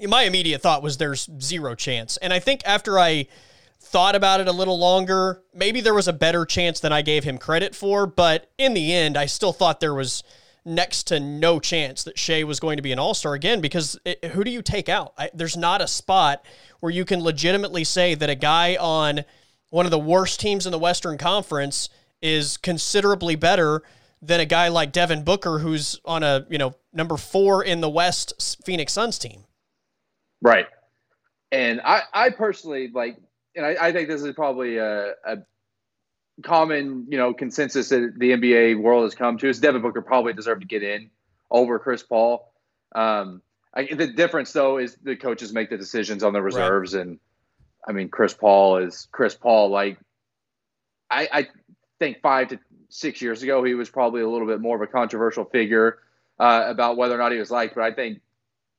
my 0.00 0.24
immediate 0.24 0.60
thought 0.60 0.82
was 0.82 0.96
there's 0.96 1.28
zero 1.40 1.74
chance. 1.74 2.16
And 2.16 2.32
I 2.32 2.38
think 2.38 2.62
after 2.64 2.98
I 2.98 3.26
thought 3.80 4.14
about 4.14 4.40
it 4.40 4.48
a 4.48 4.52
little 4.52 4.78
longer, 4.78 5.42
maybe 5.54 5.80
there 5.80 5.94
was 5.94 6.08
a 6.08 6.12
better 6.12 6.44
chance 6.44 6.80
than 6.80 6.92
I 6.92 7.02
gave 7.02 7.24
him 7.24 7.38
credit 7.38 7.74
for. 7.74 8.06
But 8.06 8.50
in 8.58 8.74
the 8.74 8.92
end, 8.92 9.16
I 9.16 9.26
still 9.26 9.52
thought 9.52 9.80
there 9.80 9.94
was 9.94 10.22
next 10.64 11.04
to 11.08 11.18
no 11.18 11.58
chance 11.58 12.04
that 12.04 12.18
Shai 12.18 12.44
was 12.44 12.60
going 12.60 12.76
to 12.76 12.82
be 12.82 12.92
an 12.92 12.98
All 12.98 13.14
Star 13.14 13.34
again 13.34 13.60
because 13.60 13.98
it, 14.04 14.24
who 14.26 14.44
do 14.44 14.50
you 14.50 14.62
take 14.62 14.88
out? 14.88 15.12
I, 15.18 15.30
there's 15.34 15.56
not 15.56 15.80
a 15.80 15.88
spot 15.88 16.44
where 16.80 16.92
you 16.92 17.04
can 17.04 17.22
legitimately 17.22 17.84
say 17.84 18.14
that 18.14 18.30
a 18.30 18.34
guy 18.34 18.76
on 18.76 19.24
one 19.72 19.86
of 19.86 19.90
the 19.90 19.98
worst 19.98 20.38
teams 20.38 20.66
in 20.66 20.70
the 20.70 20.78
Western 20.78 21.16
Conference 21.16 21.88
is 22.20 22.58
considerably 22.58 23.36
better 23.36 23.82
than 24.20 24.38
a 24.38 24.44
guy 24.44 24.68
like 24.68 24.92
Devin 24.92 25.24
Booker, 25.24 25.60
who's 25.60 25.98
on 26.04 26.22
a 26.22 26.46
you 26.50 26.58
know 26.58 26.74
number 26.92 27.16
four 27.16 27.64
in 27.64 27.80
the 27.80 27.88
West 27.88 28.60
Phoenix 28.66 28.92
Suns 28.92 29.18
team. 29.18 29.44
Right. 30.42 30.66
And 31.50 31.80
I, 31.82 32.02
I 32.12 32.30
personally 32.30 32.90
like, 32.92 33.16
and 33.56 33.64
I, 33.64 33.76
I 33.80 33.92
think 33.92 34.08
this 34.08 34.22
is 34.22 34.34
probably 34.34 34.76
a, 34.76 35.12
a 35.24 35.38
common, 36.42 37.06
you 37.08 37.16
know, 37.16 37.32
consensus 37.32 37.88
that 37.88 38.12
the 38.18 38.32
NBA 38.32 38.78
world 38.78 39.04
has 39.04 39.14
come 39.14 39.38
to 39.38 39.48
is 39.48 39.58
Devin 39.58 39.80
Booker 39.80 40.02
probably 40.02 40.34
deserved 40.34 40.60
to 40.60 40.66
get 40.66 40.82
in 40.82 41.08
over 41.50 41.78
Chris 41.78 42.02
Paul. 42.02 42.52
Um, 42.94 43.40
I, 43.74 43.88
the 43.90 44.08
difference 44.08 44.52
though 44.52 44.76
is 44.76 44.98
the 45.02 45.16
coaches 45.16 45.54
make 45.54 45.70
the 45.70 45.78
decisions 45.78 46.22
on 46.22 46.34
the 46.34 46.42
reserves, 46.42 46.92
and 46.92 47.18
I 47.86 47.92
mean 47.92 48.08
Chris 48.08 48.34
Paul 48.34 48.78
is 48.78 49.08
Chris 49.12 49.34
Paul. 49.34 49.70
Like, 49.70 49.98
I, 51.10 51.28
I 51.32 51.48
think 51.98 52.20
five 52.22 52.48
to 52.48 52.58
six 52.88 53.22
years 53.22 53.42
ago 53.42 53.64
he 53.64 53.74
was 53.74 53.88
probably 53.88 54.22
a 54.22 54.28
little 54.28 54.46
bit 54.46 54.60
more 54.60 54.76
of 54.76 54.82
a 54.82 54.86
controversial 54.86 55.44
figure 55.44 55.98
uh, 56.38 56.64
about 56.66 56.96
whether 56.96 57.14
or 57.14 57.18
not 57.18 57.32
he 57.32 57.38
was 57.38 57.50
liked, 57.50 57.74
but 57.74 57.84
I 57.84 57.92
think 57.92 58.20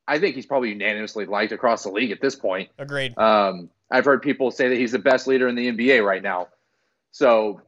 I 0.07 0.19
think 0.19 0.35
he's 0.35 0.45
probably 0.45 0.69
unanimously 0.69 1.25
liked 1.25 1.51
across 1.51 1.83
the 1.83 1.89
league 1.89 2.11
at 2.11 2.21
this 2.21 2.35
point. 2.35 2.69
Agreed. 2.77 3.17
Um, 3.17 3.69
I've 3.89 4.05
heard 4.05 4.21
people 4.21 4.51
say 4.51 4.69
that 4.69 4.77
he's 4.77 4.91
the 4.91 4.99
best 4.99 5.27
leader 5.27 5.47
in 5.47 5.55
the 5.55 5.71
NBA 5.71 6.03
right 6.05 6.21
now. 6.21 6.49
So 7.11 7.61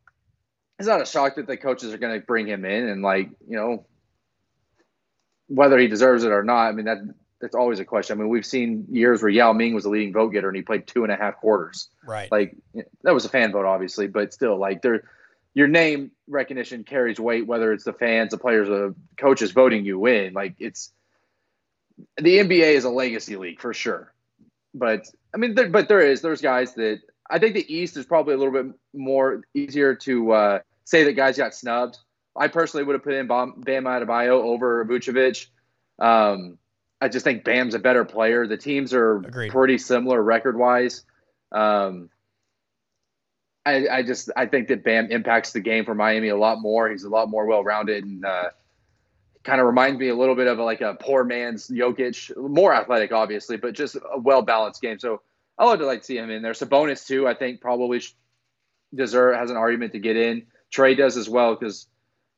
it's 0.77 0.87
not 0.87 1.01
a 1.01 1.05
shock 1.05 1.35
that 1.35 1.47
the 1.47 1.55
coaches 1.55 1.93
are 1.93 1.97
going 1.97 2.19
to 2.19 2.25
bring 2.25 2.47
him 2.47 2.65
in 2.65 2.89
and 2.89 3.01
like, 3.01 3.29
you 3.47 3.55
know, 3.55 3.85
whether 5.47 5.77
he 5.77 5.87
deserves 5.87 6.23
it 6.23 6.31
or 6.31 6.43
not. 6.43 6.67
I 6.67 6.71
mean, 6.71 6.85
that 6.85 6.97
that's 7.41 7.55
always 7.55 7.79
a 7.79 7.85
question. 7.85 8.17
I 8.17 8.21
mean, 8.21 8.29
we've 8.29 8.45
seen 8.45 8.85
years 8.89 9.21
where 9.21 9.29
Yao 9.29 9.53
Ming 9.53 9.73
was 9.73 9.83
the 9.83 9.89
leading 9.89 10.13
vote 10.13 10.29
getter 10.29 10.47
and 10.47 10.55
he 10.55 10.63
played 10.63 10.87
two 10.87 11.03
and 11.03 11.11
a 11.11 11.15
half 11.15 11.37
quarters. 11.37 11.89
Right. 12.05 12.31
Like 12.31 12.55
that 13.03 13.13
was 13.13 13.25
a 13.25 13.29
fan 13.29 13.51
vote, 13.51 13.65
obviously, 13.65 14.07
but 14.07 14.33
still, 14.33 14.57
like 14.57 14.81
there, 14.81 15.03
your 15.53 15.67
name 15.67 16.11
recognition 16.27 16.83
carries 16.83 17.19
weight, 17.19 17.47
whether 17.47 17.71
it's 17.73 17.83
the 17.83 17.93
fans, 17.93 18.31
the 18.31 18.37
players, 18.37 18.67
the 18.67 18.95
coaches 19.17 19.51
voting 19.51 19.85
you 19.85 20.05
in. 20.05 20.33
Like 20.33 20.55
it's 20.59 20.91
the 22.17 22.39
NBA 22.39 22.75
is 22.75 22.83
a 22.83 22.89
legacy 22.89 23.35
league 23.35 23.61
for 23.61 23.73
sure. 23.73 24.13
But 24.73 25.07
I 25.33 25.37
mean, 25.37 25.55
there, 25.55 25.69
but 25.69 25.87
there 25.87 26.01
is 26.01 26.21
there's 26.21 26.41
guys 26.41 26.73
that 26.75 27.01
I 27.29 27.39
think 27.39 27.55
the 27.55 27.73
East 27.73 27.97
is 27.97 28.05
probably 28.05 28.33
a 28.33 28.37
little 28.37 28.53
bit 28.53 28.73
more 28.93 29.43
easier 29.53 29.95
to 29.95 30.31
uh, 30.31 30.59
say 30.83 31.03
that 31.05 31.13
guys 31.13 31.37
got 31.37 31.53
snubbed. 31.53 31.97
I 32.35 32.49
personally 32.49 32.83
would 32.83 32.93
have 32.93 33.03
put 33.03 33.13
in 33.13 33.27
Bam, 33.27 33.61
Bam 33.61 33.85
Adebayo 33.85 34.43
over 34.43 34.83
Vucevic. 34.85 35.47
Um, 35.97 36.57
I 37.01 37.09
just 37.09 37.23
think 37.23 37.43
Bam's 37.43 37.75
a 37.75 37.79
better 37.79 38.05
player. 38.05 38.47
The 38.47 38.57
teams 38.57 38.93
are 38.93 39.17
Agreed. 39.17 39.51
pretty 39.51 39.77
similar 39.77 40.21
record 40.21 40.57
wise. 40.57 41.03
Um, 41.51 42.09
I, 43.65 43.87
I, 43.87 44.03
just 44.03 44.29
I 44.35 44.45
think 44.45 44.67
that 44.67 44.83
Bam 44.83 45.11
impacts 45.11 45.51
the 45.51 45.59
game 45.59 45.85
for 45.85 45.95
Miami 45.95 46.29
a 46.29 46.37
lot 46.37 46.61
more. 46.61 46.89
He's 46.89 47.03
a 47.03 47.09
lot 47.09 47.29
more 47.29 47.45
well 47.45 47.63
rounded 47.63 48.03
and 48.03 48.23
uh, 48.23 48.49
kind 49.43 49.59
of 49.59 49.67
reminds 49.67 49.99
me 49.99 50.09
a 50.09 50.15
little 50.15 50.35
bit 50.35 50.47
of 50.47 50.59
like 50.59 50.81
a 50.81 50.95
poor 50.99 51.23
man's 51.23 51.67
Jokic, 51.67 52.35
more 52.37 52.73
athletic 52.73 53.11
obviously, 53.11 53.57
but 53.57 53.73
just 53.73 53.95
a 53.95 54.19
well 54.19 54.41
balanced 54.41 54.81
game. 54.81 54.99
So 54.99 55.21
I 55.57 55.65
would 55.65 55.79
like 55.81 55.99
to 55.99 56.05
see 56.05 56.17
him 56.17 56.29
in 56.29 56.41
there. 56.41 56.53
Sabonis 56.53 57.07
too. 57.07 57.27
I 57.27 57.33
think 57.33 57.61
probably 57.61 58.01
deserve 58.93 59.35
has 59.35 59.51
an 59.51 59.57
argument 59.57 59.93
to 59.93 59.99
get 59.99 60.15
in. 60.15 60.45
Trae 60.71 60.97
does 60.97 61.17
as 61.17 61.29
well 61.29 61.55
because 61.55 61.87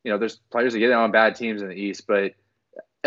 you 0.03 0.11
know 0.11 0.17
there's 0.17 0.37
players 0.51 0.73
that 0.73 0.79
get 0.79 0.91
in 0.91 0.95
on 0.95 1.11
bad 1.11 1.35
teams 1.35 1.61
in 1.61 1.69
the 1.69 1.75
East, 1.75 2.05
but 2.07 2.33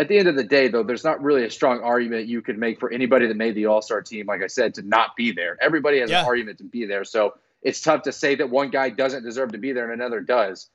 at 0.01 0.07
the 0.07 0.17
end 0.17 0.27
of 0.27 0.35
the 0.35 0.43
day, 0.43 0.67
though, 0.67 0.81
there's 0.81 1.03
not 1.03 1.21
really 1.21 1.45
a 1.45 1.49
strong 1.51 1.79
argument 1.81 2.27
you 2.27 2.41
could 2.41 2.57
make 2.57 2.79
for 2.79 2.91
anybody 2.91 3.27
that 3.27 3.37
made 3.37 3.53
the 3.53 3.67
All 3.67 3.83
Star 3.83 4.01
team, 4.01 4.25
like 4.25 4.41
I 4.41 4.47
said, 4.47 4.73
to 4.73 4.81
not 4.81 5.15
be 5.15 5.31
there. 5.31 5.57
Everybody 5.61 5.99
has 5.99 6.09
yeah. 6.09 6.21
an 6.21 6.25
argument 6.25 6.57
to 6.57 6.63
be 6.63 6.85
there, 6.85 7.03
so 7.03 7.35
it's 7.61 7.81
tough 7.81 8.01
to 8.03 8.11
say 8.11 8.33
that 8.33 8.49
one 8.49 8.71
guy 8.71 8.89
doesn't 8.89 9.23
deserve 9.23 9.51
to 9.51 9.59
be 9.59 9.73
there 9.73 9.91
and 9.91 10.01
another 10.01 10.19
does. 10.19 10.71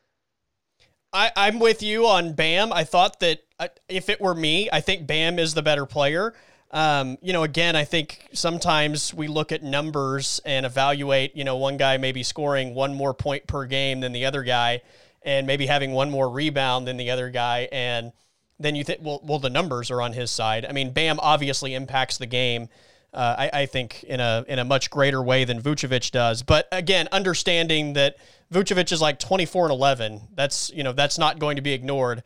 I, 1.12 1.32
I'm 1.36 1.58
with 1.58 1.82
you 1.82 2.06
on 2.06 2.34
Bam. 2.34 2.72
I 2.72 2.84
thought 2.84 3.18
that 3.18 3.40
uh, 3.58 3.68
if 3.88 4.08
it 4.08 4.20
were 4.20 4.34
me, 4.34 4.68
I 4.72 4.80
think 4.80 5.08
Bam 5.08 5.40
is 5.40 5.54
the 5.54 5.62
better 5.62 5.86
player. 5.86 6.32
Um, 6.70 7.18
you 7.20 7.32
know, 7.32 7.42
again, 7.42 7.74
I 7.74 7.84
think 7.84 8.28
sometimes 8.32 9.12
we 9.12 9.26
look 9.26 9.50
at 9.50 9.64
numbers 9.64 10.40
and 10.44 10.64
evaluate, 10.64 11.36
you 11.36 11.42
know, 11.42 11.56
one 11.56 11.78
guy 11.78 11.96
maybe 11.96 12.22
scoring 12.22 12.74
one 12.74 12.94
more 12.94 13.14
point 13.14 13.48
per 13.48 13.66
game 13.66 14.00
than 14.00 14.12
the 14.12 14.24
other 14.24 14.44
guy 14.44 14.82
and 15.22 15.46
maybe 15.48 15.66
having 15.66 15.90
one 15.90 16.10
more 16.10 16.30
rebound 16.30 16.86
than 16.86 16.96
the 16.96 17.10
other 17.10 17.30
guy. 17.30 17.68
And 17.72 18.12
then 18.58 18.74
you 18.74 18.84
think, 18.84 19.00
well, 19.02 19.20
well, 19.22 19.38
the 19.38 19.50
numbers 19.50 19.90
are 19.90 20.00
on 20.00 20.12
his 20.12 20.30
side. 20.30 20.64
I 20.64 20.72
mean, 20.72 20.92
Bam 20.92 21.18
obviously 21.20 21.74
impacts 21.74 22.18
the 22.18 22.26
game. 22.26 22.68
Uh, 23.12 23.34
I, 23.38 23.60
I, 23.62 23.66
think 23.66 24.02
in 24.04 24.20
a 24.20 24.44
in 24.46 24.58
a 24.58 24.64
much 24.64 24.90
greater 24.90 25.22
way 25.22 25.44
than 25.44 25.62
Vucevic 25.62 26.10
does. 26.10 26.42
But 26.42 26.68
again, 26.70 27.08
understanding 27.12 27.94
that 27.94 28.16
Vucevic 28.52 28.92
is 28.92 29.00
like 29.00 29.18
24 29.18 29.66
and 29.66 29.72
11, 29.72 30.20
that's 30.34 30.70
you 30.70 30.82
know 30.82 30.92
that's 30.92 31.18
not 31.18 31.38
going 31.38 31.56
to 31.56 31.62
be 31.62 31.72
ignored 31.72 32.22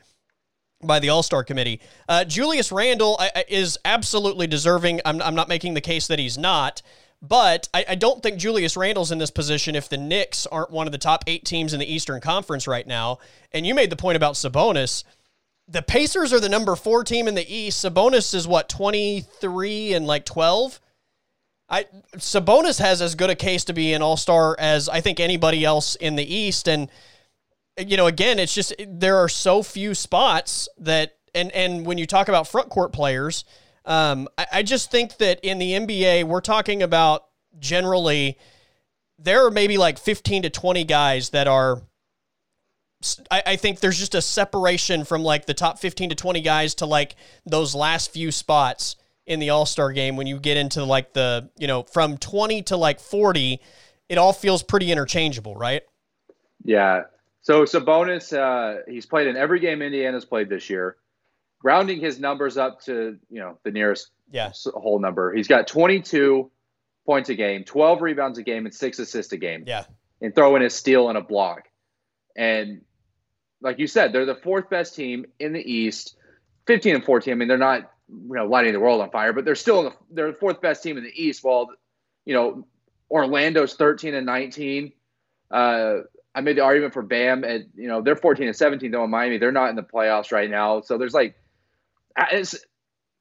by 0.83 0.99
the 0.99 1.11
All 1.11 1.23
Star 1.23 1.45
committee. 1.45 1.81
Uh, 2.09 2.25
Julius 2.25 2.73
Randle 2.73 3.21
is 3.49 3.79
absolutely 3.85 4.47
deserving. 4.47 5.01
I'm, 5.05 5.21
I'm, 5.23 5.35
not 5.35 5.49
making 5.49 5.75
the 5.75 5.81
case 5.81 6.07
that 6.09 6.19
he's 6.19 6.39
not, 6.39 6.83
but 7.23 7.69
I, 7.75 7.85
I, 7.91 7.95
don't 7.95 8.23
think 8.23 8.39
Julius 8.39 8.77
Randle's 8.77 9.13
in 9.13 9.19
this 9.19 9.31
position 9.31 9.77
if 9.77 9.89
the 9.89 9.99
Knicks 9.99 10.47
aren't 10.47 10.71
one 10.71 10.87
of 10.87 10.93
the 10.93 10.99
top 10.99 11.25
eight 11.27 11.45
teams 11.45 11.75
in 11.75 11.81
the 11.81 11.93
Eastern 11.93 12.21
Conference 12.21 12.67
right 12.67 12.87
now. 12.87 13.19
And 13.53 13.67
you 13.67 13.75
made 13.75 13.91
the 13.91 13.97
point 13.97 14.17
about 14.17 14.35
Sabonis. 14.35 15.05
The 15.71 15.83
Pacers 15.83 16.33
are 16.33 16.41
the 16.41 16.49
number 16.49 16.75
four 16.75 17.05
team 17.05 17.29
in 17.29 17.37
the 17.37 17.49
East. 17.49 17.85
Sabonis 17.85 18.35
is 18.35 18.49
what, 18.49 18.69
23 18.69 19.93
and 19.95 20.05
like 20.05 20.25
12? 20.25 20.81
I 21.69 21.87
Sabonis 22.17 22.81
has 22.81 23.01
as 23.01 23.15
good 23.15 23.31
a 23.31 23.37
case 23.37 23.65
to 23.67 23.73
be 23.73 23.95
an 23.95 24.03
all 24.03 24.17
star 24.17 24.57
as 24.59 24.89
I 24.89 25.01
think 25.01 25.21
anybody 25.21 25.65
else 25.65 25.95
in 25.95 26.17
the 26.17 26.35
East. 26.35 26.69
And 26.69 26.91
you 27.79 27.97
know, 27.97 28.09
again, 28.09 28.41
it's 28.41 28.53
just 28.53 28.75
there 28.89 29.19
are 29.19 29.29
so 29.29 29.63
few 29.63 29.95
spots 29.95 30.69
that, 30.79 31.17
and 31.33 31.53
and 31.53 31.87
when 31.87 31.97
you 31.97 32.07
talk 32.07 32.29
about 32.29 32.49
front 32.49 32.71
court 32.71 32.93
players, 32.93 33.45
um, 33.85 34.29
I, 34.37 34.47
I 34.55 34.63
just 34.65 34.91
think 34.91 35.19
that 35.19 35.39
in 35.45 35.59
the 35.59 35.73
NBA, 35.73 36.25
we're 36.25 36.41
talking 36.41 36.83
about 36.83 37.27
generally 37.61 38.37
there 39.19 39.47
are 39.47 39.51
maybe 39.51 39.79
like 39.79 39.99
15 39.99 40.43
to 40.43 40.51
20 40.51 40.85
guys 40.85 41.31
that 41.31 41.47
are 41.47 41.83
I, 43.31 43.43
I, 43.47 43.57
think 43.57 43.81
there's 43.81 43.99
just 43.99 44.15
a 44.15 44.21
separation 44.21 45.05
from 45.05 45.23
like 45.23 45.47
the 45.47 45.55
top 45.55 45.79
15 45.79 46.11
to 46.11 46.15
20 46.15 46.43
guys 46.43 46.75
to 46.77 46.87
like 46.87 47.17
those 47.47 47.75
last 47.75 48.13
few 48.13 48.31
spots 48.31 48.97
in 49.27 49.41
the 49.41 49.51
all-star 49.51 49.93
game 49.93 50.17
when 50.17 50.27
you 50.27 50.39
get 50.39 50.59
into 50.59 50.85
like 50.85 51.15
the 51.15 51.49
you 51.57 51.67
know 51.67 51.85
from 51.85 52.19
20 52.19 52.63
to 52.65 52.77
like 52.77 53.01
40 53.01 53.61
it 54.09 54.19
all 54.19 54.35
feels 54.35 54.63
pretty 54.63 54.93
interchangeable 54.93 55.55
right 55.55 55.83
yeah 56.63 57.05
so 57.43 57.63
Sabonis, 57.63 58.37
uh, 58.37 58.83
he's 58.89 59.07
played 59.07 59.27
in 59.27 59.37
every 59.37 59.61
game 59.61 59.83
Indiana's 59.83 60.25
played 60.25 60.49
this 60.49 60.69
year, 60.69 60.97
rounding 61.63 62.01
his 62.01 62.21
numbers 62.21 62.57
up 62.57 62.81
to 62.83 63.19
you 63.31 63.41
know 63.41 63.59
the 63.65 63.71
nearest 63.71 64.11
yeah. 64.31 64.53
whole 64.75 64.99
number. 64.99 65.33
He's 65.33 65.49
got 65.49 65.67
22 65.67 66.51
points 67.07 67.31
a 67.31 67.35
game, 67.35 67.65
12 67.65 68.03
rebounds 68.03 68.39
a 68.39 68.43
game, 68.43 68.67
and 68.67 68.75
six 68.75 68.99
assists 68.99 69.33
a 69.33 69.39
game. 69.39 69.65
Yeah, 69.67 69.85
and 70.21 70.35
throw 70.35 70.55
in 70.57 70.63
a 70.63 70.71
steal 70.71 71.09
and 71.09 71.17
a 71.17 71.23
block. 71.23 71.63
And 72.37 72.83
like 73.61 73.79
you 73.79 73.87
said, 73.87 74.13
they're 74.13 74.27
the 74.27 74.35
fourth 74.35 74.71
best 74.71 74.95
team 74.95 75.27
in 75.39 75.53
the 75.53 75.61
East, 75.61 76.17
15 76.67 76.97
and 76.97 77.05
14. 77.05 77.33
I 77.33 77.35
mean, 77.35 77.49
they're 77.49 77.59
not 77.59 77.91
you 78.09 78.35
know 78.35 78.47
lighting 78.47 78.73
the 78.73 78.81
world 78.81 79.01
on 79.01 79.11
fire, 79.11 79.33
but 79.33 79.45
they're 79.45 79.55
still 79.55 79.85
the, 79.85 79.93
they're 80.11 80.33
the 80.33 80.39
fourth 80.39 80.61
best 80.61 80.83
team 80.83 80.97
in 80.97 81.05
the 81.05 81.13
East. 81.15 81.45
While 81.45 81.71
you 82.25 82.35
know 82.35 82.67
Orlando's 83.11 83.75
13 83.75 84.15
and 84.15 84.27
19. 84.27 84.93
Uh, 85.51 85.99
I 86.35 86.41
made 86.43 86.57
the 86.57 86.63
argument 86.63 86.95
for 86.95 87.03
Bam 87.03 87.45
at 87.45 87.63
you 87.75 87.89
know 87.89 88.03
they're 88.03 88.17
14 88.17 88.47
and 88.47 88.57
17 88.57 88.91
though 88.91 89.05
in 89.05 89.11
Miami 89.11 89.39
they're 89.39 89.53
not 89.53 89.71
in 89.71 89.77
the 89.77 89.83
playoffs 89.83 90.33
right 90.33 90.49
now 90.49 90.81
so 90.81 90.97
there's 90.97 91.15
like 91.15 91.37
it's 92.31 92.55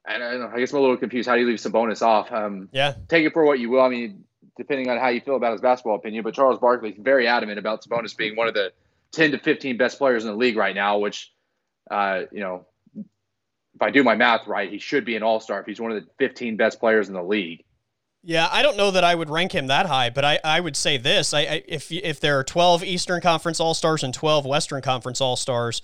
I 0.06 0.18
don't 0.18 0.40
know 0.40 0.50
I 0.54 0.60
guess 0.60 0.72
I'm 0.72 0.78
a 0.78 0.80
little 0.80 0.96
confused 0.96 1.28
how 1.28 1.34
do 1.34 1.40
you 1.40 1.48
leave 1.48 1.58
Sabonis 1.58 2.02
off 2.02 2.30
um, 2.30 2.68
yeah 2.72 2.94
take 3.08 3.26
it 3.26 3.32
for 3.32 3.44
what 3.44 3.58
you 3.58 3.70
will 3.70 3.82
I 3.82 3.88
mean 3.88 4.24
depending 4.56 4.88
on 4.88 4.98
how 4.98 5.08
you 5.08 5.20
feel 5.20 5.36
about 5.36 5.52
his 5.52 5.60
basketball 5.60 5.96
opinion 5.96 6.22
but 6.22 6.34
Charles 6.34 6.60
Barkley 6.60 6.90
is 6.90 6.96
very 6.98 7.26
adamant 7.26 7.58
about 7.58 7.84
Sabonis 7.84 8.16
being 8.16 8.36
one 8.36 8.46
of 8.46 8.54
the 8.54 8.72
10 9.12 9.32
to 9.32 9.38
15 9.38 9.76
best 9.76 9.98
players 9.98 10.24
in 10.24 10.30
the 10.30 10.36
league 10.36 10.56
right 10.56 10.74
now 10.74 10.98
which 10.98 11.32
uh, 11.90 12.22
you 12.32 12.40
know 12.40 12.66
if 12.94 13.82
I 13.82 13.90
do 13.90 14.04
my 14.04 14.14
math 14.14 14.46
right 14.46 14.70
he 14.70 14.78
should 14.78 15.04
be 15.04 15.16
an 15.16 15.22
all-star 15.22 15.60
if 15.60 15.66
he's 15.66 15.80
one 15.80 15.92
of 15.92 16.02
the 16.02 16.08
15 16.18 16.56
best 16.56 16.80
players 16.80 17.08
in 17.08 17.14
the 17.14 17.22
league 17.22 17.64
yeah, 18.22 18.48
I 18.50 18.60
don't 18.60 18.76
know 18.76 18.90
that 18.90 19.02
I 19.02 19.14
would 19.14 19.30
rank 19.30 19.52
him 19.52 19.68
that 19.68 19.86
high, 19.86 20.10
but 20.10 20.24
I, 20.24 20.38
I 20.44 20.60
would 20.60 20.76
say 20.76 20.98
this: 20.98 21.32
I, 21.32 21.40
I 21.40 21.62
if 21.66 21.90
if 21.90 22.20
there 22.20 22.38
are 22.38 22.44
twelve 22.44 22.84
Eastern 22.84 23.20
Conference 23.22 23.60
All 23.60 23.72
Stars 23.72 24.02
and 24.02 24.12
twelve 24.12 24.44
Western 24.44 24.82
Conference 24.82 25.22
All 25.22 25.36
Stars, 25.36 25.80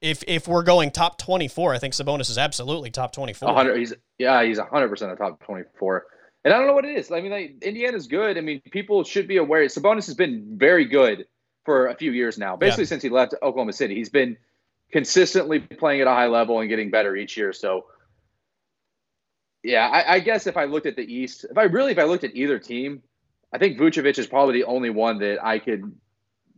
if 0.00 0.22
if 0.28 0.46
we're 0.46 0.62
going 0.62 0.92
top 0.92 1.18
twenty 1.18 1.48
four, 1.48 1.74
I 1.74 1.78
think 1.78 1.94
Sabonis 1.94 2.30
is 2.30 2.38
absolutely 2.38 2.92
top 2.92 3.12
twenty 3.12 3.32
four. 3.32 3.74
He's 3.76 3.92
yeah, 4.18 4.44
he's 4.44 4.60
hundred 4.60 4.88
percent 4.88 5.10
of 5.10 5.18
top 5.18 5.42
twenty 5.44 5.64
four. 5.78 6.06
And 6.44 6.54
I 6.54 6.58
don't 6.58 6.66
know 6.68 6.74
what 6.74 6.84
it 6.84 6.96
is. 6.96 7.10
I 7.10 7.20
mean, 7.20 7.30
like, 7.30 7.62
Indiana's 7.62 8.08
good. 8.08 8.36
I 8.36 8.40
mean, 8.40 8.60
people 8.72 9.04
should 9.04 9.28
be 9.28 9.36
aware. 9.36 9.64
Sabonis 9.66 10.06
has 10.06 10.14
been 10.14 10.56
very 10.56 10.84
good 10.84 11.26
for 11.64 11.88
a 11.88 11.94
few 11.94 12.12
years 12.12 12.38
now, 12.38 12.56
basically 12.56 12.84
yeah. 12.84 12.88
since 12.88 13.02
he 13.02 13.08
left 13.08 13.34
Oklahoma 13.42 13.72
City. 13.72 13.94
He's 13.94 14.08
been 14.08 14.36
consistently 14.90 15.60
playing 15.60 16.00
at 16.00 16.06
a 16.06 16.10
high 16.10 16.26
level 16.26 16.60
and 16.60 16.68
getting 16.68 16.90
better 16.90 17.16
each 17.16 17.36
year. 17.36 17.52
So 17.52 17.86
yeah, 19.62 19.88
I, 19.88 20.14
I, 20.14 20.20
guess 20.20 20.46
if 20.46 20.56
I 20.56 20.64
looked 20.64 20.86
at 20.86 20.96
the 20.96 21.02
East, 21.02 21.46
if 21.48 21.56
I 21.56 21.64
really 21.64 21.92
if 21.92 21.98
I 21.98 22.04
looked 22.04 22.24
at 22.24 22.34
either 22.34 22.58
team, 22.58 23.02
I 23.52 23.58
think 23.58 23.78
Vucevic 23.78 24.18
is 24.18 24.26
probably 24.26 24.54
the 24.54 24.64
only 24.64 24.90
one 24.90 25.18
that 25.18 25.44
I 25.44 25.58
could 25.58 25.92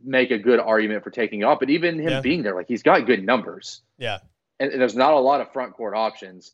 make 0.03 0.31
a 0.31 0.37
good 0.37 0.59
argument 0.59 1.03
for 1.03 1.11
taking 1.11 1.43
off. 1.43 1.59
But 1.59 1.69
even 1.69 1.99
him 1.99 2.09
yeah. 2.09 2.21
being 2.21 2.41
there, 2.41 2.55
like 2.55 2.67
he's 2.67 2.83
got 2.83 3.05
good 3.05 3.23
numbers. 3.23 3.81
Yeah, 3.97 4.19
and, 4.59 4.71
and 4.71 4.81
there's 4.81 4.95
not 4.95 5.13
a 5.13 5.19
lot 5.19 5.41
of 5.41 5.51
front 5.53 5.73
court 5.73 5.95
options. 5.95 6.53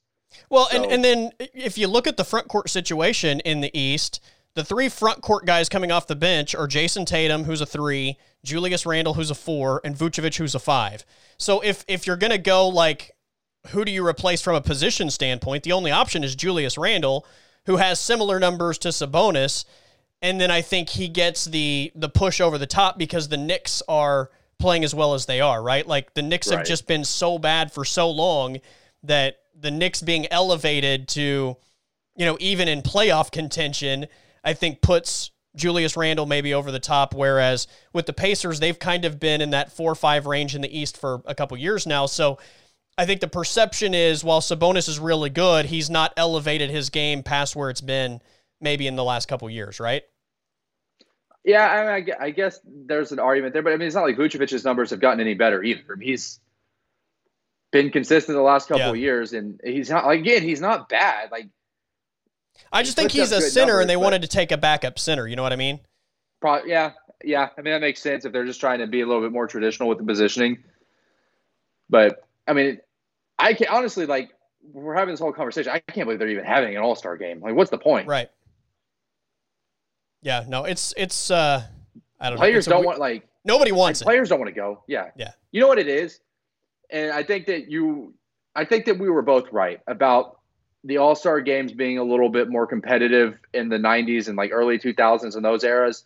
Well, 0.49 0.67
so. 0.69 0.81
and 0.83 0.91
and 0.91 1.03
then 1.03 1.31
if 1.39 1.77
you 1.77 1.87
look 1.87 2.05
at 2.05 2.17
the 2.17 2.25
front 2.25 2.49
court 2.49 2.69
situation 2.69 3.39
in 3.41 3.61
the 3.61 3.77
East, 3.77 4.19
the 4.55 4.63
three 4.63 4.89
front 4.89 5.21
court 5.21 5.45
guys 5.45 5.69
coming 5.69 5.91
off 5.91 6.07
the 6.07 6.15
bench 6.15 6.53
are 6.55 6.67
Jayson 6.67 7.05
Tatum, 7.05 7.45
who's 7.45 7.61
a 7.61 7.65
three, 7.65 8.17
Julius 8.43 8.85
Randle, 8.85 9.13
who's 9.13 9.31
a 9.31 9.35
four, 9.35 9.81
and 9.83 9.95
Vucevic, 9.95 10.37
who's 10.37 10.55
a 10.55 10.59
five. 10.59 11.05
So 11.37 11.61
if 11.61 11.85
if 11.87 12.05
you're 12.05 12.17
gonna 12.17 12.37
go 12.37 12.67
like 12.67 13.15
who 13.67 13.85
do 13.85 13.91
you 13.91 14.05
replace 14.05 14.41
from 14.41 14.55
a 14.55 14.61
position 14.61 15.09
standpoint? 15.09 15.63
The 15.63 15.71
only 15.71 15.91
option 15.91 16.23
is 16.23 16.35
Julius 16.35 16.77
Randle, 16.77 17.25
who 17.65 17.77
has 17.77 17.99
similar 17.99 18.39
numbers 18.39 18.77
to 18.79 18.89
Sabonis. 18.89 19.65
And 20.21 20.39
then 20.41 20.51
I 20.51 20.61
think 20.61 20.89
he 20.89 21.07
gets 21.07 21.45
the 21.45 21.91
the 21.95 22.09
push 22.09 22.41
over 22.41 22.57
the 22.57 22.67
top 22.67 22.97
because 22.97 23.27
the 23.27 23.37
Knicks 23.37 23.81
are 23.87 24.29
playing 24.59 24.83
as 24.83 24.93
well 24.93 25.13
as 25.13 25.25
they 25.25 25.41
are, 25.41 25.61
right? 25.61 25.85
Like 25.85 26.13
the 26.13 26.21
Knicks 26.21 26.49
right. 26.49 26.59
have 26.59 26.67
just 26.67 26.87
been 26.87 27.03
so 27.03 27.39
bad 27.39 27.71
for 27.71 27.83
so 27.83 28.09
long 28.09 28.59
that 29.03 29.37
the 29.59 29.71
Knicks 29.71 30.01
being 30.01 30.27
elevated 30.31 31.07
to, 31.09 31.55
you 32.15 32.25
know, 32.25 32.37
even 32.39 32.67
in 32.67 32.81
playoff 32.81 33.31
contention, 33.31 34.07
I 34.43 34.53
think 34.53 34.81
puts 34.81 35.31
Julius 35.55 35.97
Randle 35.97 36.25
maybe 36.25 36.53
over 36.53 36.71
the 36.71 36.79
top. 36.79 37.13
Whereas 37.13 37.67
with 37.93 38.05
the 38.05 38.13
Pacers, 38.13 38.59
they've 38.59 38.77
kind 38.77 39.05
of 39.05 39.19
been 39.19 39.41
in 39.41 39.51
that 39.51 39.71
four 39.71 39.91
or 39.91 39.95
five 39.95 40.25
range 40.25 40.55
in 40.55 40.61
the 40.61 40.77
East 40.77 40.97
for 40.97 41.21
a 41.25 41.35
couple 41.35 41.57
years 41.57 41.85
now. 41.85 42.05
So 42.05 42.37
I 42.97 43.05
think 43.05 43.21
the 43.21 43.27
perception 43.27 43.93
is 43.93 44.23
while 44.23 44.41
Sabonis 44.41 44.87
is 44.87 44.99
really 44.99 45.29
good, 45.29 45.65
he's 45.65 45.89
not 45.89 46.13
elevated 46.17 46.69
his 46.69 46.89
game 46.89 47.23
past 47.23 47.55
where 47.55 47.69
it's 47.69 47.81
been 47.81 48.21
maybe 48.59 48.87
in 48.87 48.95
the 48.95 49.03
last 49.03 49.27
couple 49.27 49.49
years, 49.49 49.79
right? 49.79 50.03
Yeah, 51.43 51.67
I, 51.67 52.01
mean, 52.01 52.13
I, 52.19 52.29
guess 52.29 52.59
there's 52.63 53.11
an 53.11 53.17
argument 53.17 53.53
there, 53.53 53.63
but 53.63 53.73
I 53.73 53.77
mean, 53.77 53.87
it's 53.87 53.95
not 53.95 54.03
like 54.03 54.15
Vucevic's 54.15 54.63
numbers 54.63 54.91
have 54.91 54.99
gotten 54.99 55.19
any 55.19 55.33
better 55.33 55.63
either. 55.63 55.81
I 55.91 55.95
mean, 55.95 56.07
he's 56.07 56.39
been 57.71 57.89
consistent 57.89 58.37
the 58.37 58.43
last 58.43 58.67
couple 58.67 58.83
yeah. 58.83 58.89
of 58.89 58.97
years, 58.97 59.33
and 59.33 59.59
he's 59.63 59.89
not 59.89 60.07
again, 60.07 60.43
he's 60.43 60.61
not 60.61 60.87
bad. 60.87 61.31
Like 61.31 61.47
I 62.71 62.83
just 62.83 62.95
think 62.95 63.11
he's 63.11 63.31
a 63.31 63.41
center, 63.41 63.73
numbers, 63.73 63.81
and 63.81 63.89
they 63.89 63.97
wanted 63.97 64.21
to 64.21 64.27
take 64.27 64.51
a 64.51 64.57
backup 64.57 64.97
center. 64.99 65.27
You 65.27 65.35
know 65.35 65.43
what 65.43 65.53
I 65.53 65.57
mean? 65.57 65.79
Pro- 66.39 66.63
yeah, 66.65 66.91
yeah. 67.23 67.49
I 67.57 67.61
mean 67.61 67.73
that 67.73 67.81
makes 67.81 68.01
sense 68.01 68.25
if 68.25 68.31
they're 68.31 68.45
just 68.45 68.59
trying 68.59 68.79
to 68.79 68.87
be 68.87 69.01
a 69.01 69.05
little 69.05 69.21
bit 69.21 69.31
more 69.31 69.47
traditional 69.47 69.89
with 69.89 69.97
the 69.97 70.03
positioning. 70.03 70.63
But 71.89 72.25
I 72.47 72.53
mean, 72.53 72.79
I 73.37 73.53
can 73.53 73.67
honestly 73.69 74.05
like 74.05 74.31
we're 74.73 74.95
having 74.95 75.13
this 75.13 75.19
whole 75.19 75.33
conversation. 75.33 75.71
I 75.71 75.79
can't 75.79 76.05
believe 76.05 76.19
they're 76.19 76.29
even 76.29 76.45
having 76.45 76.75
an 76.75 76.81
All 76.81 76.95
Star 76.95 77.17
game. 77.17 77.41
Like, 77.41 77.55
what's 77.55 77.71
the 77.71 77.77
point? 77.77 78.07
Right. 78.07 78.29
Yeah. 80.21 80.45
No. 80.47 80.65
It's 80.65 80.93
it's. 80.97 81.31
uh 81.31 81.63
I 82.19 82.29
don't 82.29 82.37
know. 82.37 82.41
Players 82.41 82.67
don't 82.67 82.81
we- 82.81 82.85
want 82.87 82.99
like 82.99 83.27
Nobody 83.43 83.71
wants 83.71 84.01
it. 84.01 84.05
players 84.05 84.29
don't 84.29 84.39
want 84.39 84.49
to 84.49 84.55
go. 84.55 84.83
Yeah. 84.87 85.09
Yeah. 85.15 85.31
You 85.51 85.61
know 85.61 85.67
what 85.67 85.79
it 85.79 85.87
is? 85.87 86.19
And 86.91 87.11
I 87.11 87.23
think 87.23 87.47
that 87.47 87.71
you 87.71 88.13
I 88.55 88.65
think 88.65 88.85
that 88.85 88.99
we 88.99 89.09
were 89.09 89.23
both 89.23 89.51
right 89.51 89.79
about 89.87 90.37
the 90.83 90.97
All-Star 90.97 91.41
games 91.41 91.73
being 91.73 91.97
a 91.97 92.03
little 92.03 92.29
bit 92.29 92.49
more 92.49 92.65
competitive 92.65 93.37
in 93.53 93.69
the 93.69 93.77
90s 93.77 94.27
and 94.27 94.35
like 94.35 94.51
early 94.51 94.79
2000s 94.79 95.35
and 95.35 95.45
those 95.45 95.63
eras. 95.63 96.05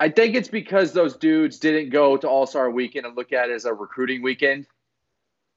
I 0.00 0.08
think 0.08 0.34
it's 0.34 0.48
because 0.48 0.92
those 0.92 1.16
dudes 1.16 1.58
didn't 1.58 1.90
go 1.90 2.16
to 2.16 2.28
All-Star 2.28 2.70
weekend 2.70 3.06
and 3.06 3.16
look 3.16 3.32
at 3.32 3.50
it 3.50 3.54
as 3.54 3.64
a 3.64 3.72
recruiting 3.72 4.22
weekend. 4.22 4.66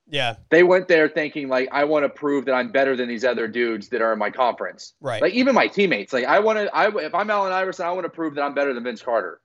Yeah. 0.08 0.36
They 0.50 0.64
went 0.64 0.88
there 0.88 1.10
thinking 1.10 1.48
like 1.48 1.70
I 1.72 1.86
want 1.86 2.06
to 2.06 2.10
prove 2.10 2.46
that 2.46 2.54
I'm 2.54 2.72
better 2.72 2.96
than 2.96 3.08
these 3.08 3.26
other 3.26 3.48
dudes 3.48 3.90
that 3.90 4.02
are 4.02 4.14
in 4.14 4.20
my 4.20 4.30
conference. 4.30 4.94
Right. 5.02 5.22
Like 5.22 5.34
even 5.34 5.56
my 5.56 5.68
teammates, 5.68 6.14
like 6.14 6.26
I 6.26 6.40
want 6.40 6.60
to. 6.60 6.76
I 6.76 6.96
if 7.04 7.16
I'm 7.16 7.30
Allen 7.30 7.52
Iverson, 7.52 7.88
I 7.88 7.92
want 7.92 8.06
to 8.06 8.10
prove 8.10 8.36
that 8.36 8.44
I'm 8.44 8.54
better 8.54 8.74
than 8.74 8.84
Vince 8.84 9.02
Carter, 9.02 9.42